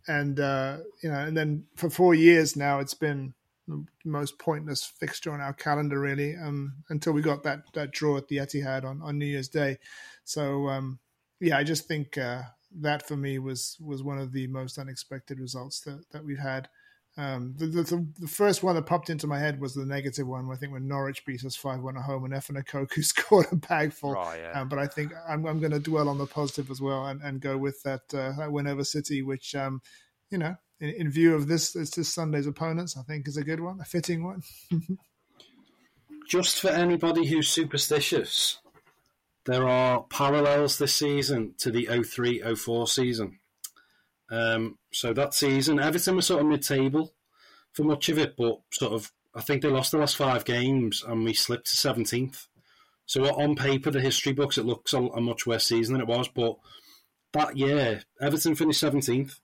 and 0.07 0.39
uh, 0.39 0.77
you 1.03 1.09
know, 1.09 1.19
and 1.19 1.35
then 1.35 1.65
for 1.75 1.89
four 1.89 2.15
years 2.15 2.55
now, 2.55 2.79
it's 2.79 2.93
been 2.93 3.33
the 3.67 3.85
most 4.05 4.39
pointless 4.39 4.83
fixture 4.83 5.31
on 5.31 5.41
our 5.41 5.53
calendar, 5.53 5.99
really, 5.99 6.35
um, 6.35 6.73
until 6.89 7.13
we 7.13 7.21
got 7.21 7.43
that 7.43 7.61
that 7.73 7.91
draw 7.91 8.17
at 8.17 8.27
the 8.27 8.37
Etihad 8.37 8.83
on, 8.83 9.01
on 9.01 9.17
New 9.17 9.25
Year's 9.25 9.49
Day. 9.49 9.77
So 10.23 10.67
um, 10.67 10.99
yeah, 11.39 11.57
I 11.57 11.63
just 11.63 11.87
think 11.87 12.17
uh, 12.17 12.43
that 12.79 13.07
for 13.07 13.17
me 13.17 13.39
was 13.39 13.77
was 13.79 14.03
one 14.03 14.17
of 14.17 14.31
the 14.31 14.47
most 14.47 14.77
unexpected 14.77 15.39
results 15.39 15.81
that 15.81 16.03
that 16.11 16.23
we've 16.23 16.39
had. 16.39 16.69
Um, 17.17 17.55
the, 17.57 17.65
the, 17.65 18.07
the, 18.19 18.27
first 18.27 18.63
one 18.63 18.75
that 18.75 18.85
popped 18.85 19.09
into 19.09 19.27
my 19.27 19.37
head 19.37 19.59
was 19.59 19.73
the 19.73 19.85
negative 19.85 20.25
one. 20.25 20.49
I 20.49 20.55
think 20.55 20.71
when 20.71 20.87
Norwich 20.87 21.25
beat 21.25 21.43
us 21.43 21.57
five 21.57 21.81
one 21.81 21.97
at 21.97 22.03
home 22.03 22.23
and 22.23 22.33
Efan 22.33 22.63
Ekoku 22.63 23.03
scored 23.03 23.47
a 23.51 23.57
bag 23.57 23.91
full. 23.91 24.15
Oh, 24.17 24.33
yeah. 24.33 24.61
um, 24.61 24.69
but 24.69 24.79
I 24.79 24.87
think 24.87 25.11
I'm, 25.27 25.45
I'm 25.45 25.59
going 25.59 25.73
to 25.73 25.79
dwell 25.79 26.07
on 26.07 26.17
the 26.17 26.25
positive 26.25 26.71
as 26.71 26.79
well 26.79 27.07
and, 27.07 27.21
and 27.21 27.41
go 27.41 27.57
with 27.57 27.83
that, 27.83 28.01
uh, 28.13 28.31
that 28.37 28.53
win 28.53 28.65
over 28.65 28.85
City, 28.85 29.23
which 29.23 29.53
um, 29.55 29.81
you 30.29 30.37
know, 30.37 30.55
in, 30.81 30.89
in, 30.89 31.11
view 31.11 31.35
of 31.35 31.47
this 31.47 31.71
this 31.71 32.13
Sunday's 32.13 32.47
opponents, 32.47 32.97
I 32.97 33.03
think 33.03 33.27
is 33.27 33.37
a 33.37 33.43
good 33.43 33.61
one, 33.61 33.79
a 33.79 33.85
fitting 33.85 34.23
one. 34.23 34.43
Just 36.27 36.59
for 36.59 36.69
anybody 36.69 37.25
who's 37.25 37.49
superstitious, 37.49 38.59
there 39.45 39.67
are 39.67 40.03
parallels 40.03 40.77
this 40.77 40.93
season 40.93 41.55
to 41.57 41.71
the 41.71 41.87
03-04 41.87 42.87
season. 42.87 43.39
Um, 44.29 44.77
so 44.93 45.13
that 45.13 45.33
season, 45.33 45.79
Everton 45.79 46.15
was 46.15 46.27
sort 46.27 46.41
of 46.41 46.47
mid-table 46.47 47.13
for 47.73 47.83
much 47.83 48.09
of 48.09 48.17
it, 48.17 48.35
but 48.37 48.61
sort 48.71 48.93
of 48.93 49.11
I 49.33 49.41
think 49.41 49.61
they 49.61 49.69
lost 49.69 49.91
the 49.91 49.97
last 49.97 50.17
five 50.17 50.45
games 50.45 51.03
and 51.07 51.23
we 51.23 51.33
slipped 51.33 51.67
to 51.67 51.75
seventeenth. 51.75 52.47
So 53.05 53.23
on 53.25 53.55
paper, 53.55 53.91
the 53.91 54.01
history 54.01 54.33
books, 54.33 54.57
it 54.57 54.65
looks 54.65 54.93
a, 54.93 54.99
a, 54.99 55.21
much 55.21 55.45
worse 55.45 55.65
season 55.65 55.93
than 55.93 56.01
it 56.01 56.07
was. 56.07 56.27
But 56.27 56.57
that 57.33 57.57
year, 57.57 58.03
Everton 58.21 58.55
finished 58.55 58.79
seventeenth. 58.79 59.39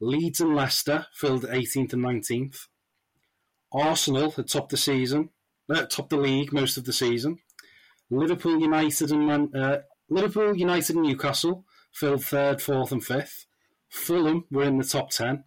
Leeds 0.00 0.40
and 0.40 0.54
Leicester 0.54 1.06
filled 1.12 1.46
eighteenth 1.50 1.92
and 1.92 2.02
nineteenth. 2.02 2.68
Arsenal 3.72 4.32
had 4.32 4.48
topped 4.48 4.70
the 4.70 4.76
season, 4.76 5.30
uh, 5.68 5.86
topped 5.86 6.10
the 6.10 6.16
league 6.16 6.52
most 6.52 6.76
of 6.76 6.84
the 6.84 6.92
season. 6.92 7.38
Liverpool 8.10 8.60
United 8.60 9.12
and 9.12 9.54
uh, 9.54 9.78
Liverpool 10.08 10.56
United 10.56 10.96
and 10.96 11.04
Newcastle 11.04 11.64
filled 11.92 12.24
third, 12.24 12.60
fourth, 12.60 12.92
and 12.92 13.04
fifth. 13.04 13.46
Fulham 13.88 14.44
were 14.50 14.64
in 14.64 14.78
the 14.78 14.84
top 14.84 15.10
10. 15.10 15.44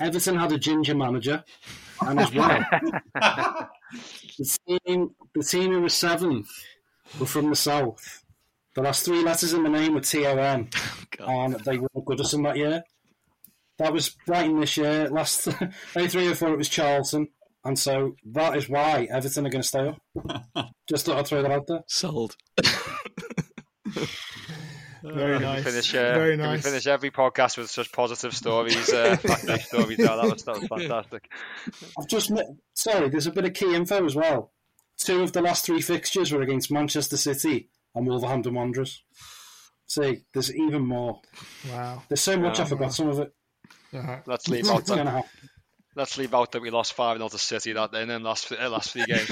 Everton 0.00 0.36
had 0.36 0.52
a 0.52 0.58
ginger 0.58 0.94
manager, 0.94 1.44
and 2.00 2.18
as 2.18 2.32
well, 2.32 2.64
the, 3.14 4.58
team, 4.66 5.14
the 5.34 5.42
team 5.44 5.70
who 5.72 5.80
was 5.82 5.94
seventh 5.94 6.50
were 7.20 7.26
from 7.26 7.50
the 7.50 7.56
south. 7.56 8.24
The 8.74 8.82
last 8.82 9.04
three 9.04 9.22
letters 9.22 9.52
in 9.52 9.62
the 9.62 9.68
name 9.68 9.94
were 9.94 10.00
T 10.00 10.26
O 10.26 10.36
N, 10.36 10.70
oh, 11.20 11.40
and 11.42 11.54
they 11.60 11.78
were 11.78 11.88
Goodison 11.94 12.42
that 12.44 12.56
year. 12.56 12.82
That 13.82 13.92
was 13.92 14.10
Brighton 14.26 14.60
this 14.60 14.76
year. 14.76 15.08
Last 15.08 15.40
three 15.92 16.28
or 16.28 16.36
four, 16.36 16.52
it 16.52 16.58
was 16.58 16.68
Charlton. 16.68 17.26
And 17.64 17.76
so 17.76 18.14
that 18.26 18.56
is 18.56 18.68
why 18.68 19.08
Everton 19.10 19.44
are 19.44 19.50
going 19.50 19.62
to 19.62 19.66
stay 19.68 19.88
up. 19.88 20.00
Just 20.88 21.06
thought 21.06 21.18
I'd 21.18 21.26
throw 21.26 21.42
that 21.42 21.50
out 21.50 21.66
there. 21.66 21.82
Sold. 21.88 22.36
Very 25.02 25.40
nice. 25.40 25.64
Finish, 25.64 25.94
uh, 25.96 26.14
Very 26.14 26.36
nice. 26.36 26.58
we 26.58 26.70
finish 26.70 26.86
every 26.86 27.10
podcast 27.10 27.58
with 27.58 27.70
such 27.70 27.90
positive 27.90 28.36
stories? 28.36 28.88
Uh, 28.92 29.16
stories. 29.16 29.96
that 29.98 30.28
was 30.30 30.44
that 30.44 30.60
was 30.60 30.68
fantastic. 30.68 31.28
I've 31.98 32.06
just 32.06 32.30
met, 32.30 32.46
sorry. 32.74 33.08
There's 33.08 33.26
a 33.26 33.32
bit 33.32 33.46
of 33.46 33.52
key 33.52 33.74
info 33.74 34.04
as 34.04 34.14
well. 34.14 34.52
Two 34.96 35.24
of 35.24 35.32
the 35.32 35.42
last 35.42 35.66
three 35.66 35.80
fixtures 35.80 36.30
were 36.30 36.42
against 36.42 36.70
Manchester 36.70 37.16
City 37.16 37.68
and 37.96 38.06
Wolverhampton 38.06 38.54
Wanderers. 38.54 39.02
See, 39.88 40.22
there's 40.32 40.54
even 40.54 40.86
more. 40.86 41.20
Wow. 41.68 42.04
There's 42.08 42.20
so 42.20 42.36
much 42.38 42.60
I 42.60 42.64
forgot 42.64 42.94
some 42.94 43.08
of 43.08 43.18
it. 43.18 43.34
Uh-huh. 43.94 44.18
Let's 44.26 44.48
leave 44.50 44.68
out 44.68 44.86
that. 44.86 45.24
Let's 45.94 46.16
leave 46.16 46.32
out 46.32 46.52
that 46.52 46.62
we 46.62 46.70
lost 46.70 46.94
five 46.94 47.18
0 47.18 47.28
to 47.28 47.36
City 47.38 47.74
that 47.74 47.92
day 47.92 48.00
in 48.02 48.08
the 48.08 48.18
last 48.18 48.50
uh, 48.50 48.70
last 48.70 48.92
three 48.92 49.04
games. 49.04 49.30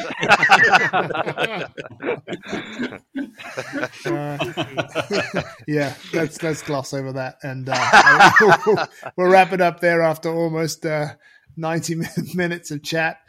uh, 4.04 5.42
yeah, 5.66 5.94
let's 6.12 6.42
let's 6.42 6.60
gloss 6.60 6.92
over 6.92 7.12
that, 7.12 7.38
and 7.42 7.70
uh, 7.72 8.30
we'll, 8.66 8.88
we'll, 9.16 9.30
wrap 9.30 9.54
it 9.54 9.62
up 9.62 9.80
there 9.80 10.02
after 10.02 10.28
almost 10.28 10.84
uh, 10.84 11.14
ninety 11.56 11.96
minutes 12.34 12.70
of 12.70 12.82
chat. 12.82 13.20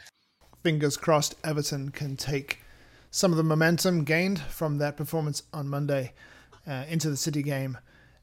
Fingers 0.61 0.97
crossed, 0.97 1.35
Everton 1.41 1.89
can 1.89 2.17
take 2.17 2.59
some 3.11 3.31
of 3.31 3.37
the 3.37 3.43
momentum 3.43 4.03
gained 4.03 4.39
from 4.39 4.77
that 4.79 4.97
performance 4.97 5.43
on 5.53 5.69
Monday 5.69 6.13
uh, 6.67 6.83
into 6.89 7.09
the 7.09 7.17
City 7.17 7.43
game 7.43 7.77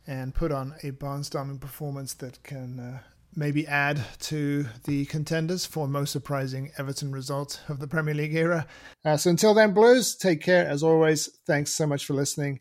and 0.09 0.35
put 0.35 0.51
on 0.51 0.75
a 0.83 0.91
barnstorming 0.91 1.61
performance 1.61 2.15
that 2.15 2.43
can 2.43 2.81
uh, 2.81 2.99
maybe 3.37 3.67
add 3.67 4.03
to 4.19 4.67
the 4.85 5.05
contenders 5.05 5.67
for 5.67 5.87
most 5.87 6.11
surprising 6.11 6.73
Everton 6.79 7.13
result 7.13 7.61
of 7.69 7.79
the 7.79 7.87
Premier 7.87 8.15
League 8.15 8.35
era. 8.35 8.67
Uh, 9.05 9.19
so 9.19 9.29
until 9.31 9.53
then, 9.53 9.75
Blues, 9.75 10.17
take 10.17 10.41
care. 10.41 10.67
As 10.67 10.83
always, 10.83 11.29
thanks 11.47 11.73
so 11.73 11.87
much 11.87 12.07
for 12.07 12.15
listening. 12.15 12.61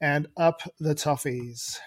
and 0.00 0.28
up 0.36 0.60
the 0.78 0.94
Toffees. 0.94 1.78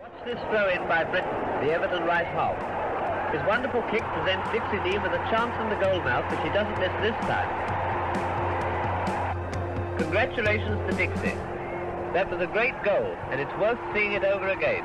Watch 0.00 0.24
this 0.24 0.38
throw 0.50 0.68
in 0.70 0.88
by 0.88 1.04
Britton, 1.04 1.30
the 1.62 1.72
Everton 1.72 2.04
right 2.04 2.26
half. 2.26 2.58
His 3.32 3.42
wonderful 3.46 3.82
kick 3.90 4.02
presents 4.02 4.50
Dixie 4.50 4.82
Dean 4.88 5.02
with 5.02 5.12
a 5.12 5.22
chance 5.30 5.54
in 5.62 5.68
the 5.70 5.76
goal 5.84 6.00
mouth, 6.02 6.30
which 6.30 6.40
he 6.40 6.50
doesn't 6.50 6.78
miss 6.78 6.92
this 7.02 7.18
time. 7.26 7.73
Congratulations 9.98 10.90
to 10.90 10.96
Dixie. 10.96 11.36
That 12.12 12.28
was 12.28 12.40
a 12.40 12.46
great 12.46 12.74
goal, 12.82 13.16
and 13.30 13.40
it's 13.40 13.52
worth 13.58 13.78
seeing 13.94 14.12
it 14.12 14.24
over 14.24 14.48
again. 14.48 14.84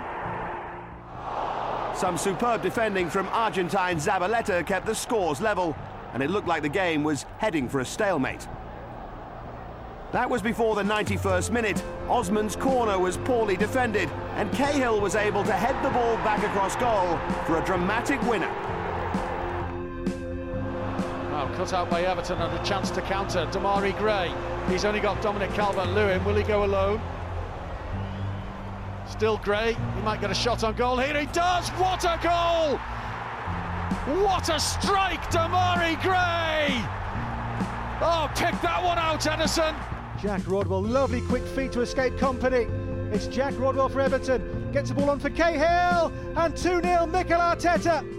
Some 1.96 2.16
superb 2.16 2.62
defending 2.62 3.10
from 3.10 3.28
Argentine 3.30 3.98
Zabaleta 3.98 4.66
kept 4.66 4.86
the 4.86 4.94
scores 4.94 5.42
level, 5.42 5.76
and 6.14 6.22
it 6.22 6.30
looked 6.30 6.48
like 6.48 6.62
the 6.62 6.70
game 6.70 7.04
was 7.04 7.26
heading 7.40 7.68
for 7.68 7.80
a 7.80 7.86
stalemate. 7.86 8.48
That 10.12 10.30
was 10.30 10.44
before 10.44 10.76
the 10.76 10.84
91st 10.84 11.52
minute. 11.52 11.84
Osman's 12.08 12.56
corner 12.56 12.98
was 13.00 13.18
poorly 13.18 13.58
defended, 13.58 14.10
and 14.36 14.52
Cahill 14.52 15.02
was 15.02 15.16
able 15.16 15.44
to 15.44 15.54
head 15.54 15.76
the 15.84 15.90
ball 15.90 16.18
back 16.18 16.44
across 16.44 16.76
goal 16.76 17.18
for 17.46 17.60
a 17.62 17.66
dramatic 17.66 18.22
winner. 18.24 18.69
Cut 21.60 21.74
out 21.74 21.90
by 21.90 22.04
Everton 22.04 22.42
and 22.42 22.58
a 22.58 22.64
chance 22.64 22.90
to 22.92 23.02
counter. 23.02 23.46
Demarai 23.52 23.92
Gray. 23.98 24.34
He's 24.72 24.86
only 24.86 25.02
got 25.02 25.22
Dominic 25.22 25.54
Calvert-Lewin. 25.56 26.24
Will 26.24 26.36
he 26.36 26.44
go 26.44 26.64
alone? 26.64 27.02
Still 29.10 29.40
Gray. 29.40 29.74
He 29.74 30.02
might 30.02 30.22
get 30.22 30.32
a 30.32 30.34
shot 30.34 30.64
on 30.64 30.74
goal. 30.76 30.96
Here 31.00 31.20
he 31.20 31.26
does. 31.26 31.68
What 31.72 32.06
a 32.06 32.18
goal! 32.24 32.78
What 34.24 34.48
a 34.48 34.58
strike, 34.58 35.22
Demarai 35.32 36.02
Gray! 36.02 36.82
Oh, 38.02 38.32
pick 38.38 38.62
that 38.62 38.82
one 38.82 38.98
out, 38.98 39.20
Ederson. 39.20 39.76
Jack 40.22 40.48
Rodwell, 40.48 40.82
lovely 40.82 41.20
quick 41.20 41.44
feet 41.44 41.74
to 41.74 41.82
escape 41.82 42.18
company. 42.18 42.68
It's 43.12 43.28
Jack 43.28 43.54
Rodwell 43.60 43.90
for 43.90 44.00
Everton. 44.00 44.72
Gets 44.72 44.92
the 44.92 44.96
ball 44.96 45.10
on 45.10 45.20
for 45.20 45.30
Cahill. 45.30 46.14
And 46.38 46.56
2 46.56 46.82
0 46.82 47.06
Mikel 47.08 47.38
Arteta. 47.38 48.19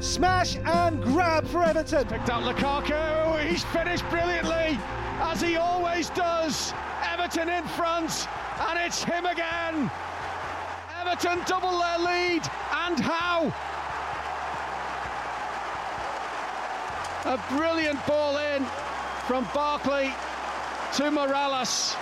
Smash 0.00 0.56
and 0.56 1.02
grab 1.02 1.46
for 1.46 1.62
Everton. 1.62 2.06
Picked 2.06 2.30
out 2.30 2.42
Lukaku. 2.42 3.46
He's 3.46 3.64
finished 3.64 4.08
brilliantly, 4.08 4.78
as 5.20 5.42
he 5.42 5.56
always 5.56 6.08
does. 6.10 6.72
Everton 7.12 7.50
in 7.50 7.64
front, 7.64 8.26
and 8.68 8.78
it's 8.78 9.04
him 9.04 9.26
again. 9.26 9.90
Everton 11.00 11.40
double 11.46 11.78
their 11.78 11.98
lead, 11.98 12.42
and 12.72 12.98
how? 12.98 13.52
A 17.26 17.38
brilliant 17.54 18.04
ball 18.06 18.38
in 18.38 18.64
from 19.26 19.46
Barkley 19.52 20.14
to 20.94 21.10
Mirallas. 21.10 21.94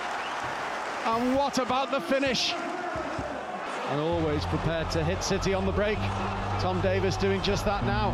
And 1.04 1.34
what 1.34 1.58
about 1.58 1.90
the 1.90 2.00
finish? 2.00 2.54
And 3.90 4.00
always 4.00 4.44
prepared 4.44 4.90
to 4.90 5.02
hit 5.02 5.24
City 5.24 5.54
on 5.54 5.64
the 5.64 5.72
break. 5.72 5.98
Tom 6.60 6.80
Davies 6.82 7.16
doing 7.16 7.40
just 7.42 7.64
that 7.64 7.84
now. 7.86 8.12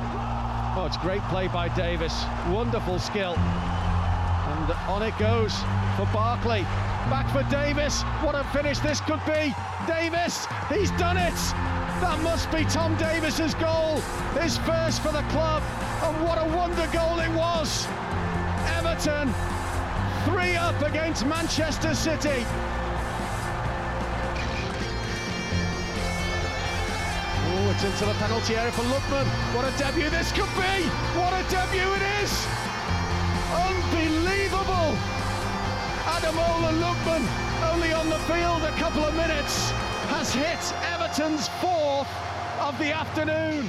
Oh, 0.76 0.86
it's 0.86 0.96
great 0.96 1.22
play 1.22 1.48
by 1.48 1.68
Davies. 1.68 2.14
Wonderful 2.48 2.98
skill. 2.98 3.34
And 3.36 4.70
on 4.88 5.02
it 5.02 5.16
goes 5.18 5.54
for 5.96 6.06
Barkley. 6.12 6.62
Back 7.10 7.28
for 7.30 7.42
Davies. 7.50 8.02
What 8.22 8.34
a 8.34 8.44
finish 8.44 8.78
this 8.78 9.00
could 9.00 9.20
be. 9.26 9.54
Davies, 9.86 10.46
he's 10.68 10.90
done 10.92 11.16
it. 11.16 11.34
That 12.00 12.20
must 12.22 12.50
be 12.52 12.64
Tom 12.64 12.96
Davies's 12.96 13.54
goal. 13.54 14.00
His 14.40 14.58
first 14.58 15.02
for 15.02 15.10
the 15.10 15.22
club. 15.30 15.62
And 16.02 16.24
what 16.24 16.38
a 16.38 16.44
wonder 16.56 16.86
goal 16.92 17.18
it 17.18 17.30
was. 17.30 17.86
Everton, 18.78 19.34
three 20.24 20.54
up 20.56 20.80
against 20.82 21.26
Manchester 21.26 21.94
City. 21.94 22.46
It's 27.74 27.82
into 27.82 28.04
the 28.06 28.14
penalty 28.14 28.54
area 28.54 28.70
for 28.70 28.82
Lookman. 28.82 29.26
What 29.52 29.64
a 29.64 29.76
debut 29.76 30.08
this 30.08 30.30
could 30.30 30.50
be! 30.54 30.86
What 31.18 31.32
a 31.34 31.42
debut 31.50 31.90
it 31.98 32.02
is! 32.22 32.46
Unbelievable! 33.50 34.94
Ademola 36.06 36.70
Lookman, 36.78 37.26
only 37.72 37.92
on 37.92 38.08
the 38.08 38.18
field 38.30 38.62
a 38.62 38.70
couple 38.78 39.04
of 39.04 39.14
minutes, 39.16 39.72
has 40.14 40.32
hit 40.32 40.62
Everton's 40.94 41.48
fourth 41.60 42.06
of 42.60 42.78
the 42.78 42.92
afternoon. 42.92 43.68